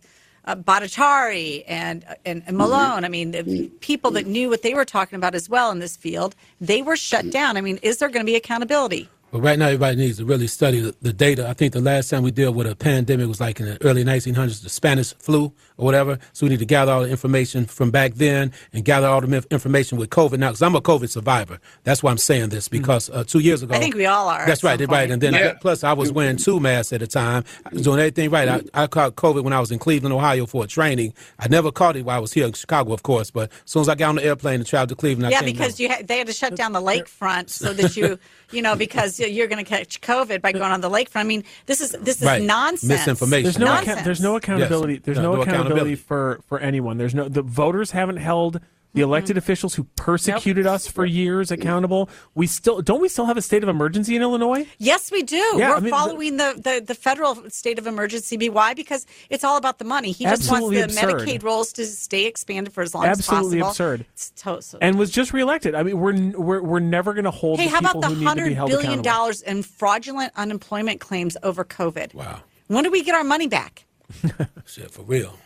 uh, 0.46 0.56
Bhattacharya 0.56 1.64
and, 1.68 2.04
and 2.04 2.18
and 2.26 2.44
mm-hmm. 2.44 2.58
Malone. 2.58 3.06
I 3.06 3.10
mean, 3.10 3.32
the 3.32 3.44
mm-hmm. 3.44 3.76
people 3.78 4.12
that 4.12 4.28
knew 4.28 4.50
what 4.50 4.62
they 4.62 4.74
were 4.74 4.86
talking 4.86 5.18
about 5.18 5.36
as 5.36 5.50
well 5.50 5.72
in 5.72 5.80
this 5.80 5.96
field, 5.96 6.36
they 6.60 6.82
were 6.82 6.96
shut 6.96 7.22
mm-hmm. 7.22 7.30
down. 7.32 7.58
I 7.58 7.62
mean, 7.62 7.80
is 7.82 7.98
there 7.98 8.10
going 8.10 8.26
to 8.26 8.30
be 8.30 8.36
accountability? 8.36 9.10
But 9.34 9.42
right 9.42 9.58
now, 9.58 9.66
everybody 9.66 9.96
needs 9.96 10.18
to 10.20 10.26
really 10.26 10.46
study 10.46 10.80
the, 10.80 10.96
the, 11.02 11.12
data. 11.12 11.50
I 11.50 11.54
think 11.54 11.74
the 11.74 11.82
last 11.82 12.12
time 12.12 12.22
we 12.22 12.30
dealt 12.30 12.56
with 12.56 12.68
a 12.68 12.76
pandemic 12.76 13.28
was 13.28 13.42
like 13.42 13.60
in 13.60 13.66
the 13.66 13.84
early 13.84 14.04
1900s, 14.04 14.62
the 14.62 14.70
Spanish 14.70 15.12
flu 15.16 15.52
or 15.78 15.86
whatever. 15.86 16.20
So 16.34 16.46
we 16.46 16.52
need 16.52 16.60
to 16.60 16.68
gather 16.68 16.92
all 16.92 17.02
the 17.02 17.10
information 17.10 17.66
from 17.66 17.90
back 17.90 18.14
then 18.14 18.52
and 18.74 18.86
gather 18.86 19.08
all 19.08 19.22
the 19.22 19.44
information 19.50 19.98
with 19.98 20.12
COVID 20.12 20.38
now. 20.38 20.50
Because 20.50 20.62
I'm 20.62 20.76
a 20.76 20.82
COVID 20.82 21.10
survivor. 21.10 21.58
That's 21.84 22.04
why 22.04 22.12
I'm 22.12 22.20
saying 22.20 22.50
this 22.50 22.68
because 22.68 23.10
uh, 23.10 23.24
two 23.24 23.40
years 23.40 23.64
ago, 23.64 23.74
I 23.74 23.80
think 23.80 23.96
we 23.96 24.06
all 24.06 24.30
are. 24.30 24.46
That's 24.46 24.64
right, 24.64 24.80
right. 24.88 25.10
And 25.10 25.20
then 25.20 25.34
yeah. 25.34 25.56
Plus, 25.60 25.84
I 25.84 25.94
was 25.94 26.12
wearing 26.12 26.38
two 26.38 26.60
masks 26.60 26.94
at 26.94 27.02
a 27.02 27.08
time. 27.08 27.44
I 27.66 27.70
was 27.74 27.82
doing 27.82 27.98
everything 27.98 28.30
right. 28.30 28.48
I, 28.48 28.84
I, 28.84 28.86
caught 28.86 29.16
COVID 29.16 29.44
when 29.44 29.54
I 29.54 29.60
was 29.60 29.72
in 29.72 29.80
Cleveland, 29.80 30.14
Ohio 30.14 30.46
for 30.46 30.66
a 30.66 30.68
training. 30.68 31.12
I 31.40 31.48
never 31.48 31.72
caught 31.72 31.96
it 31.96 32.06
while 32.06 32.18
I 32.18 32.20
was 32.20 32.34
here 32.34 32.46
in 32.46 32.54
Chicago, 32.54 32.94
of 32.94 33.02
course. 33.02 33.32
But 33.32 33.52
as 33.52 33.72
soon 33.72 33.82
as 33.82 33.90
I 33.90 33.96
got 33.96 34.10
on 34.10 34.16
the 34.18 34.26
airplane 34.26 34.60
and 34.60 34.68
traveled 34.68 34.90
to 34.90 34.96
Cleveland, 34.96 35.32
yeah, 35.32 35.42
because 35.42 35.80
you 35.80 35.90
ha- 35.90 36.04
they 36.04 36.20
had 36.20 36.28
to 36.28 36.34
shut 36.34 36.56
down 36.56 36.74
the 36.74 36.82
lakefront 36.84 37.50
so 37.50 37.74
that 37.74 37.98
you. 37.98 38.20
you 38.52 38.62
know, 38.62 38.76
because 38.76 39.20
you're 39.32 39.48
going 39.48 39.64
to 39.64 39.70
catch 39.70 40.02
COVID 40.02 40.42
by 40.42 40.52
going 40.52 40.72
on 40.72 40.82
the 40.82 40.90
lakefront. 40.90 41.22
I 41.22 41.24
mean, 41.24 41.44
this 41.66 41.82
is 41.82 41.92
this 41.92 42.22
is 42.22 42.26
right. 42.26 42.42
nonsense. 42.42 42.90
Misinformation. 42.90 43.44
There's 43.44 43.60
no 43.60 43.66
nonsense. 43.66 44.02
there's 44.04 44.22
no 44.22 44.36
accountability. 44.36 44.94
Yes. 44.94 45.02
There's 45.04 45.18
no, 45.18 45.36
no, 45.36 45.42
accountability, 45.42 45.94
accountability, 45.94 45.96
for 45.96 46.42
for 46.48 46.60
anyone. 46.60 46.98
There's 46.98 47.16
no 47.16 47.28
the 47.28 47.42
voters 47.42 47.92
haven't 47.92 48.18
held 48.18 48.60
the 48.94 49.02
elected 49.02 49.32
mm-hmm. 49.32 49.40
officials 49.40 49.76
who 49.76 49.84
persecuted 49.96 50.66
nope. 50.66 50.76
us 50.76 50.88
for 50.88 51.06
years 51.06 51.52
accountable. 51.52 52.10
We 52.36 52.48
still 52.48 52.82
don't 52.82 53.02
we 53.02 53.10
still 53.10 53.26
have 53.26 53.38
a 53.38 53.42
state 53.42 53.64
of 53.64 53.70
emergency 53.70 54.16
in 54.16 54.22
Illinois? 54.22 54.68
Yes, 54.78 55.12
we 55.12 55.24
do. 55.24 55.38
Yeah, 55.38 55.70
We're 55.70 55.76
I 55.76 55.80
mean, 55.80 55.92
following 55.92 56.38
the, 56.38 56.54
the, 56.58 56.84
the 56.86 56.96
federal 56.96 57.50
state 57.50 57.80
of 57.80 57.88
emergency. 57.88 58.38
Why? 58.50 58.74
Because 58.74 59.06
it's 59.30 59.44
all 59.44 59.58
about 59.58 59.80
the 59.80 59.86
money. 59.86 60.12
He 60.12 60.26
just 60.26 60.50
wants 60.50 60.70
the 60.70 60.82
absurd. 60.82 61.22
Medicaid 61.22 61.44
rolls 61.44 61.74
to 61.74 61.86
stay 61.86 62.26
expanded 62.26 62.74
for 62.74 62.82
as 62.82 62.94
long 62.94 63.06
absolutely 63.06 63.60
as 63.60 63.64
possible. 63.64 63.86
Absolutely 63.86 64.06
absurd. 64.44 64.72
To- 64.72 64.78
and 64.82 64.98
was 64.98 65.12
just 65.12 65.34
reelected. 65.34 65.76
I 65.76 65.84
mean, 65.84 66.00
we're 66.00 66.32
we're, 66.40 66.62
we're 66.62 66.80
never 66.80 67.14
going 67.14 67.26
to 67.26 67.32
hold. 67.32 67.60
Hey, 67.60 67.68
how 67.68 67.80
about 67.80 68.02
the 68.02 68.14
hundred 68.24 68.56
billion 68.56 69.02
dollars 69.02 69.42
in 69.42 69.64
fraudulent 69.64 70.32
unemployment 70.36 71.00
claims 71.00 71.36
over 71.44 71.64
COVID? 71.64 72.14
Wow. 72.14 72.42
When 72.68 72.84
do 72.84 72.92
we 72.92 73.04
get 73.04 73.16
our 73.16 73.24
money 73.24 73.48
back? 73.48 73.86
Shit, 74.66 74.92
for 74.92 75.04
real. 75.04 75.38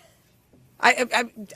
I, 0.79 1.05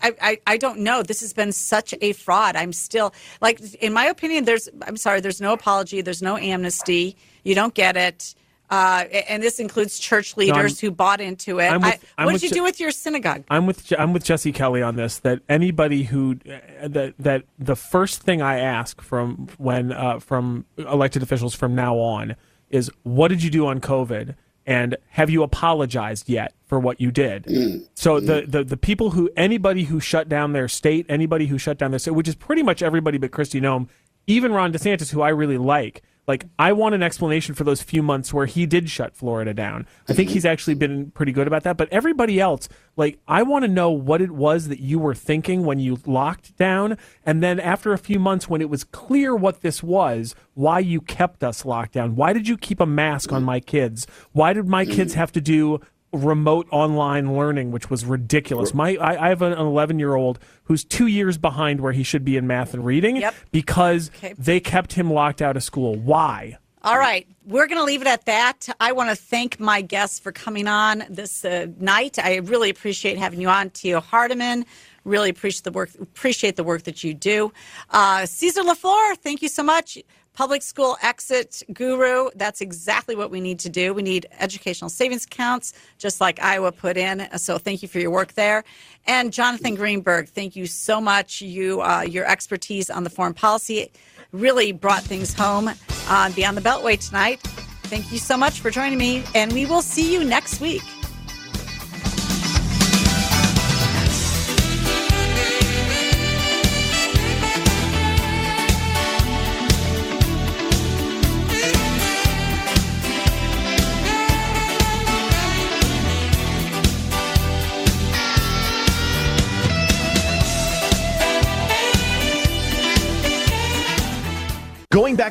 I, 0.02 0.14
I, 0.22 0.39
I 0.48 0.57
don't 0.57 0.80
know. 0.80 1.03
This 1.03 1.22
has 1.22 1.34
been 1.34 1.52
such 1.52 1.93
a 2.02 2.14
fraud. 2.14 2.56
I'm 2.56 2.73
still 2.73 3.14
like, 3.41 3.61
in 3.76 3.93
my 3.93 4.06
opinion, 4.06 4.45
there's. 4.45 4.69
I'm 4.81 4.98
sorry. 4.98 5.22
There's 5.22 5.41
no 5.41 5.53
apology. 5.53 6.02
There's 6.02 6.22
no 6.22 6.38
amnesty. 6.38 7.15
You 7.43 7.56
don't 7.56 7.73
get 7.73 7.98
it. 7.98 8.35
Uh, 8.72 9.03
and 9.27 9.43
this 9.43 9.60
includes 9.60 9.99
church 9.99 10.38
leaders 10.38 10.80
who 10.80 10.91
bought 10.91 11.19
into 11.19 11.60
it. 11.60 11.73
With, 11.73 12.06
I, 12.18 12.23
what 12.23 12.31
did 12.31 12.41
you 12.41 12.49
Je- 12.49 12.56
do 12.56 12.64
with 12.64 12.80
your 12.80 12.91
synagogue? 12.91 13.43
I'm 13.49 13.65
with 13.65 13.91
I'm 13.99 14.14
with 14.14 14.23
Jesse 14.23 14.53
Kelly 14.53 14.81
on 14.81 14.95
this. 14.95 15.19
That 15.19 15.41
anybody 15.49 16.03
who 16.03 16.35
that 16.81 17.14
that 17.19 17.43
the 17.60 17.76
first 17.76 18.22
thing 18.22 18.41
I 18.41 18.60
ask 18.60 19.02
from 19.02 19.49
when 19.57 19.91
uh, 19.91 20.19
from 20.19 20.65
elected 20.77 21.22
officials 21.22 21.53
from 21.53 21.76
now 21.76 21.98
on 21.98 22.38
is 22.69 22.89
what 23.03 23.27
did 23.27 23.43
you 23.43 23.49
do 23.49 23.68
on 23.68 23.81
COVID 23.81 24.35
and 24.65 24.97
have 25.09 25.29
you 25.29 25.43
apologized 25.43 26.29
yet 26.29 26.53
for 26.67 26.79
what 26.79 27.01
you 27.01 27.11
did? 27.11 27.43
Mm. 27.45 27.88
So 27.95 28.19
the, 28.19 28.45
the 28.47 28.63
the 28.63 28.77
people 28.77 29.11
who 29.11 29.29
anybody 29.35 29.83
who 29.85 29.99
shut 29.99 30.29
down 30.29 30.53
their 30.53 30.67
state, 30.67 31.05
anybody 31.09 31.47
who 31.47 31.57
shut 31.57 31.77
down 31.77 31.91
their 31.91 31.99
state, 31.99 32.11
which 32.11 32.27
is 32.27 32.35
pretty 32.35 32.63
much 32.63 32.81
everybody 32.81 33.17
but 33.17 33.31
Kristi 33.31 33.61
Noem 33.61 33.88
even 34.27 34.51
Ron 34.51 34.71
DeSantis, 34.71 35.11
who 35.11 35.21
I 35.21 35.29
really 35.29 35.57
like, 35.57 36.03
like, 36.32 36.45
I 36.58 36.72
want 36.72 36.95
an 36.95 37.03
explanation 37.03 37.56
for 37.56 37.66
those 37.66 37.82
few 37.82 38.02
months 38.02 38.34
where 38.34 38.45
he 38.45 38.66
did 38.66 38.90
shut 38.90 39.18
Florida 39.18 39.53
down. 39.53 39.86
I 40.08 40.14
think 40.14 40.30
mhm. 40.30 40.32
he's 40.32 40.45
actually 40.45 40.76
been 40.76 41.12
pretty 41.12 41.34
good 41.34 41.45
about 41.45 41.64
that. 41.64 41.76
But 41.76 41.90
everybody 41.91 42.40
else, 42.40 42.70
like, 42.95 43.20
I 43.28 43.44
want 43.44 43.66
to 43.66 43.68
know 43.68 43.91
what 43.91 44.22
it 44.22 44.32
was 44.32 44.70
that 44.70 44.80
you 44.80 44.98
were 44.98 45.14
thinking 45.14 45.66
when 45.66 45.80
you 45.80 45.98
locked 46.06 46.56
down. 46.56 46.98
And 47.26 47.44
then 47.44 47.60
after 47.60 47.91
a 47.91 47.98
few 47.98 48.18
months, 48.18 48.48
when 48.48 48.62
it 48.62 48.70
was 48.70 48.86
clear 48.86 49.36
what 49.36 49.60
this 49.60 49.84
was, 49.84 50.34
why 50.53 50.80
you 50.80 51.02
kept 51.02 51.44
us 51.44 51.66
locked 51.66 51.91
down. 51.91 52.16
Why 52.16 52.32
did 52.32 52.48
you 52.48 52.58
keep 52.58 52.80
a 52.80 52.86
mask 52.86 53.34
on 53.34 53.44
my 53.44 53.60
kids? 53.60 54.08
Why 54.32 54.53
did 54.53 54.70
my 54.70 54.86
kids 54.86 55.12
mm. 55.12 55.18
have 55.18 55.34
to 55.34 55.41
do 55.41 55.82
remote 56.13 56.67
online 56.71 57.35
learning, 57.35 57.71
which 57.71 57.89
was 57.89 58.05
ridiculous. 58.05 58.73
My 58.73 58.95
I, 58.97 59.27
I 59.27 59.29
have 59.29 59.41
an 59.41 59.53
11 59.53 59.99
year 59.99 60.15
old 60.15 60.39
who's 60.65 60.83
two 60.83 61.07
years 61.07 61.38
behind 61.38 61.81
where 61.81 61.93
he 61.93 62.03
should 62.03 62.25
be 62.25 62.38
in 62.38 62.47
math 62.47 62.73
and 62.73 62.85
reading 62.85 63.17
yep. 63.17 63.33
because 63.51 64.09
okay. 64.17 64.33
they 64.38 64.59
kept 64.59 64.93
him 64.93 65.11
locked 65.11 65.41
out 65.41 65.55
of 65.55 65.63
school. 65.63 65.95
Why? 65.95 66.57
All 66.83 66.97
right, 66.97 67.27
we're 67.45 67.67
going 67.67 67.77
to 67.77 67.83
leave 67.83 68.01
it 68.01 68.07
at 68.07 68.25
that. 68.25 68.67
I 68.79 68.91
want 68.93 69.11
to 69.11 69.15
thank 69.15 69.59
my 69.59 69.81
guests 69.81 70.19
for 70.19 70.31
coming 70.31 70.67
on 70.67 71.03
this 71.11 71.45
uh, 71.45 71.67
night. 71.79 72.17
I 72.17 72.38
really 72.38 72.71
appreciate 72.71 73.19
having 73.19 73.39
you 73.39 73.49
on, 73.49 73.69
Tio 73.69 73.99
Hardiman. 73.99 74.65
Really 75.03 75.29
appreciate 75.29 75.63
the 75.63 75.71
work. 75.71 75.91
Appreciate 76.01 76.55
the 76.55 76.63
work 76.63 76.83
that 76.83 77.03
you 77.03 77.13
do, 77.13 77.53
uh, 77.91 78.25
Caesar 78.25 78.63
LeFlore. 78.63 79.15
Thank 79.17 79.43
you 79.43 79.49
so 79.49 79.61
much 79.61 79.99
public 80.41 80.63
school 80.63 80.97
exit 81.03 81.61
guru. 81.72 82.27
That's 82.34 82.61
exactly 82.61 83.15
what 83.15 83.30
we 83.30 83.39
need 83.39 83.59
to 83.59 83.69
do. 83.69 83.93
We 83.93 84.01
need 84.01 84.26
educational 84.39 84.89
savings 84.89 85.26
accounts, 85.26 85.72
just 85.99 86.19
like 86.19 86.41
Iowa 86.41 86.72
put 86.72 86.97
in. 86.97 87.27
So 87.38 87.59
thank 87.59 87.84
you 87.84 87.88
for 87.88 87.99
your 87.99 88.09
work 88.09 88.34
there. 88.34 88.63
And 89.05 89.31
Jonathan 89.31 89.76
Greenberg, 89.76 90.30
thank 90.30 90.55
you 90.55 90.65
so 90.65 90.99
much. 90.99 91.43
You, 91.43 91.84
uh, 91.84 92.01
your 92.01 92.26
expertise 92.26 92.89
on 92.89 93.03
the 93.03 93.11
foreign 93.11 93.35
policy 93.35 93.91
really 94.31 94.72
brought 94.72 95.03
things 95.03 95.31
home 95.31 95.69
on 96.09 96.31
Beyond 96.31 96.57
the 96.57 96.61
Beltway 96.61 96.97
tonight. 96.97 97.39
Thank 97.84 98.11
you 98.11 98.18
so 98.18 98.35
much 98.35 98.61
for 98.61 98.72
joining 98.72 98.97
me, 98.97 99.23
and 99.35 99.53
we 99.53 99.68
will 99.68 99.84
see 99.84 100.11
you 100.11 100.23
next 100.23 100.59
week. 100.59 100.81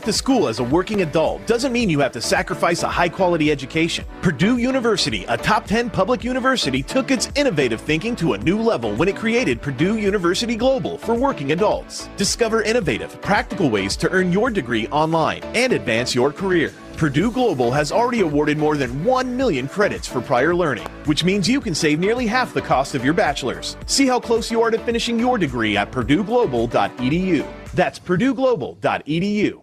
Back 0.01 0.07
to 0.07 0.13
school 0.15 0.49
as 0.49 0.61
a 0.61 0.65
working 0.65 1.03
adult 1.03 1.47
doesn't 1.47 1.75
mean 1.75 1.91
you 1.91 2.01
have 2.01 2.11
to 2.11 2.23
sacrifice 2.23 2.83
a 2.85 2.89
high 2.89 3.09
quality 3.09 3.51
education. 3.51 4.07
Purdue 4.23 4.57
University, 4.57 5.27
a 5.29 5.37
top 5.37 5.67
10 5.67 5.91
public 5.91 6.25
university, 6.25 6.83
took 6.83 7.11
its 7.11 7.29
innovative 7.35 7.83
thinking 7.83 8.17
to 8.17 8.33
a 8.33 8.39
new 8.39 8.59
level 8.59 8.95
when 8.95 9.09
it 9.09 9.17
created 9.17 9.61
Purdue 9.61 9.99
University 9.99 10.57
Global 10.57 10.97
for 10.97 11.15
working 11.15 11.53
adults. 11.53 12.09
Discover 12.17 12.63
innovative, 12.63 13.21
practical 13.21 13.69
ways 13.69 13.95
to 13.99 14.09
earn 14.09 14.33
your 14.33 14.49
degree 14.49 14.89
online 14.89 15.43
and 15.55 15.75
advance 15.75 16.15
your 16.15 16.33
career. 16.33 16.73
Purdue 16.97 17.31
Global 17.31 17.71
has 17.71 17.93
already 17.93 18.21
awarded 18.21 18.57
more 18.57 18.79
than 18.79 19.05
1 19.05 19.37
million 19.37 19.69
credits 19.69 20.09
for 20.09 20.23
prior 20.23 20.55
learning, 20.55 20.89
which 21.05 21.25
means 21.25 21.47
you 21.47 21.61
can 21.61 21.75
save 21.75 22.01
nearly 22.01 22.27
half 22.27 22.55
the 22.55 22.63
cost 22.63 22.95
of 22.95 23.05
your 23.05 23.15
bachelor's. 23.15 23.77
See 23.85 24.07
how 24.07 24.19
close 24.19 24.51
you 24.51 24.63
are 24.63 24.71
to 24.71 24.79
finishing 24.79 25.19
your 25.19 25.37
degree 25.37 25.77
at 25.77 25.93
purdueglobal.edu. 25.93 27.47
That's 27.75 27.99
purdueglobal.edu. 27.99 29.63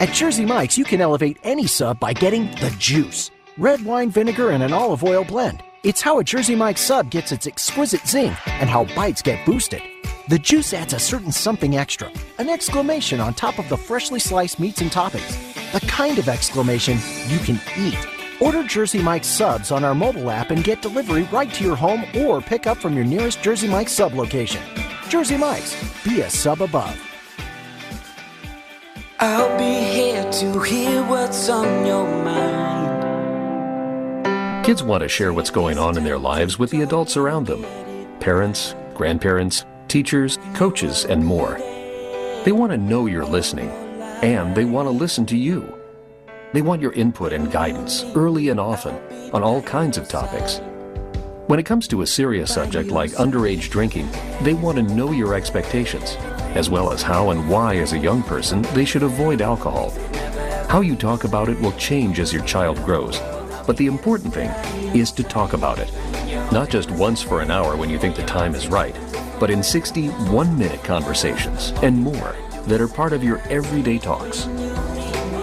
At 0.00 0.12
Jersey 0.12 0.44
Mike's, 0.44 0.78
you 0.78 0.84
can 0.84 1.00
elevate 1.00 1.38
any 1.42 1.66
sub 1.66 1.98
by 1.98 2.12
getting 2.12 2.46
the 2.60 2.72
juice 2.78 3.32
red 3.56 3.84
wine 3.84 4.10
vinegar 4.10 4.50
and 4.50 4.62
an 4.62 4.72
olive 4.72 5.02
oil 5.02 5.24
blend. 5.24 5.60
It's 5.82 6.00
how 6.00 6.20
a 6.20 6.24
Jersey 6.24 6.54
Mike's 6.54 6.80
sub 6.80 7.10
gets 7.10 7.32
its 7.32 7.48
exquisite 7.48 8.06
zing 8.06 8.36
and 8.46 8.70
how 8.70 8.84
bites 8.94 9.22
get 9.22 9.44
boosted. 9.44 9.82
The 10.28 10.38
juice 10.38 10.72
adds 10.72 10.92
a 10.92 11.00
certain 11.00 11.32
something 11.32 11.76
extra, 11.76 12.12
an 12.38 12.48
exclamation 12.48 13.18
on 13.18 13.34
top 13.34 13.58
of 13.58 13.68
the 13.68 13.76
freshly 13.76 14.20
sliced 14.20 14.60
meats 14.60 14.80
and 14.80 14.90
toppings 14.92 15.36
The 15.72 15.84
kind 15.88 16.20
of 16.20 16.28
exclamation 16.28 16.98
you 17.26 17.38
can 17.38 17.60
eat. 17.76 17.98
Order 18.40 18.62
Jersey 18.62 19.02
Mike's 19.02 19.26
subs 19.26 19.72
on 19.72 19.82
our 19.82 19.96
mobile 19.96 20.30
app 20.30 20.52
and 20.52 20.62
get 20.62 20.80
delivery 20.80 21.24
right 21.32 21.52
to 21.54 21.64
your 21.64 21.74
home 21.74 22.04
or 22.14 22.40
pick 22.40 22.68
up 22.68 22.78
from 22.78 22.94
your 22.94 23.04
nearest 23.04 23.42
Jersey 23.42 23.66
Mike's 23.66 23.92
sub 23.92 24.14
location. 24.14 24.62
Jersey 25.08 25.36
Mike's, 25.36 25.74
be 26.04 26.20
a 26.20 26.30
sub 26.30 26.62
above. 26.62 27.07
I'll 29.20 29.58
be 29.58 29.84
here 29.84 30.30
to 30.30 30.60
hear 30.60 31.02
what's 31.02 31.48
on 31.48 31.84
your 31.84 32.06
mind. 32.24 33.04
Kids 34.64 34.80
want 34.80 35.02
to 35.02 35.08
share 35.08 35.32
what's 35.32 35.50
going 35.50 35.76
on 35.76 35.96
in 35.98 36.04
their 36.04 36.18
lives 36.18 36.56
with 36.56 36.70
the 36.70 36.82
adults 36.82 37.16
around 37.16 37.48
them 37.48 37.66
parents, 38.20 38.76
grandparents, 38.94 39.64
teachers, 39.88 40.38
coaches, 40.54 41.04
and 41.04 41.26
more. 41.26 41.54
They 42.44 42.52
want 42.52 42.70
to 42.70 42.78
know 42.78 43.06
you're 43.06 43.24
listening, 43.24 43.70
and 44.22 44.54
they 44.54 44.64
want 44.64 44.86
to 44.86 44.92
listen 44.92 45.26
to 45.26 45.36
you. 45.36 45.76
They 46.52 46.62
want 46.62 46.80
your 46.80 46.92
input 46.92 47.32
and 47.32 47.50
guidance 47.50 48.04
early 48.14 48.50
and 48.50 48.60
often 48.60 48.94
on 49.32 49.42
all 49.42 49.62
kinds 49.62 49.98
of 49.98 50.06
topics. 50.06 50.60
When 51.48 51.58
it 51.58 51.66
comes 51.66 51.88
to 51.88 52.02
a 52.02 52.06
serious 52.06 52.54
subject 52.54 52.90
like 52.90 53.10
underage 53.12 53.68
drinking, 53.68 54.08
they 54.42 54.54
want 54.54 54.76
to 54.76 54.82
know 54.84 55.10
your 55.10 55.34
expectations, 55.34 56.16
as 56.58 56.68
well 56.68 56.92
as 56.92 57.02
how 57.02 57.30
and 57.30 57.48
why, 57.48 57.76
as 57.76 57.92
a 57.92 57.98
young 57.98 58.20
person, 58.22 58.62
they 58.74 58.84
should 58.84 59.04
avoid 59.04 59.40
alcohol. 59.40 59.90
How 60.68 60.80
you 60.80 60.96
talk 60.96 61.22
about 61.22 61.48
it 61.48 61.60
will 61.60 61.70
change 61.72 62.18
as 62.18 62.32
your 62.32 62.44
child 62.44 62.82
grows, 62.84 63.20
but 63.64 63.76
the 63.76 63.86
important 63.86 64.34
thing 64.34 64.50
is 64.94 65.12
to 65.12 65.22
talk 65.22 65.52
about 65.52 65.78
it. 65.78 65.92
Not 66.50 66.68
just 66.68 66.90
once 66.90 67.22
for 67.22 67.42
an 67.42 67.52
hour 67.52 67.76
when 67.76 67.88
you 67.88 67.98
think 67.98 68.16
the 68.16 68.24
time 68.24 68.56
is 68.56 68.66
right, 68.66 68.96
but 69.38 69.50
in 69.50 69.62
60 69.62 70.08
one 70.32 70.58
minute 70.58 70.82
conversations 70.82 71.72
and 71.82 71.96
more 71.96 72.34
that 72.66 72.80
are 72.80 72.88
part 72.88 73.12
of 73.12 73.22
your 73.22 73.38
everyday 73.50 73.98
talks. 73.98 74.48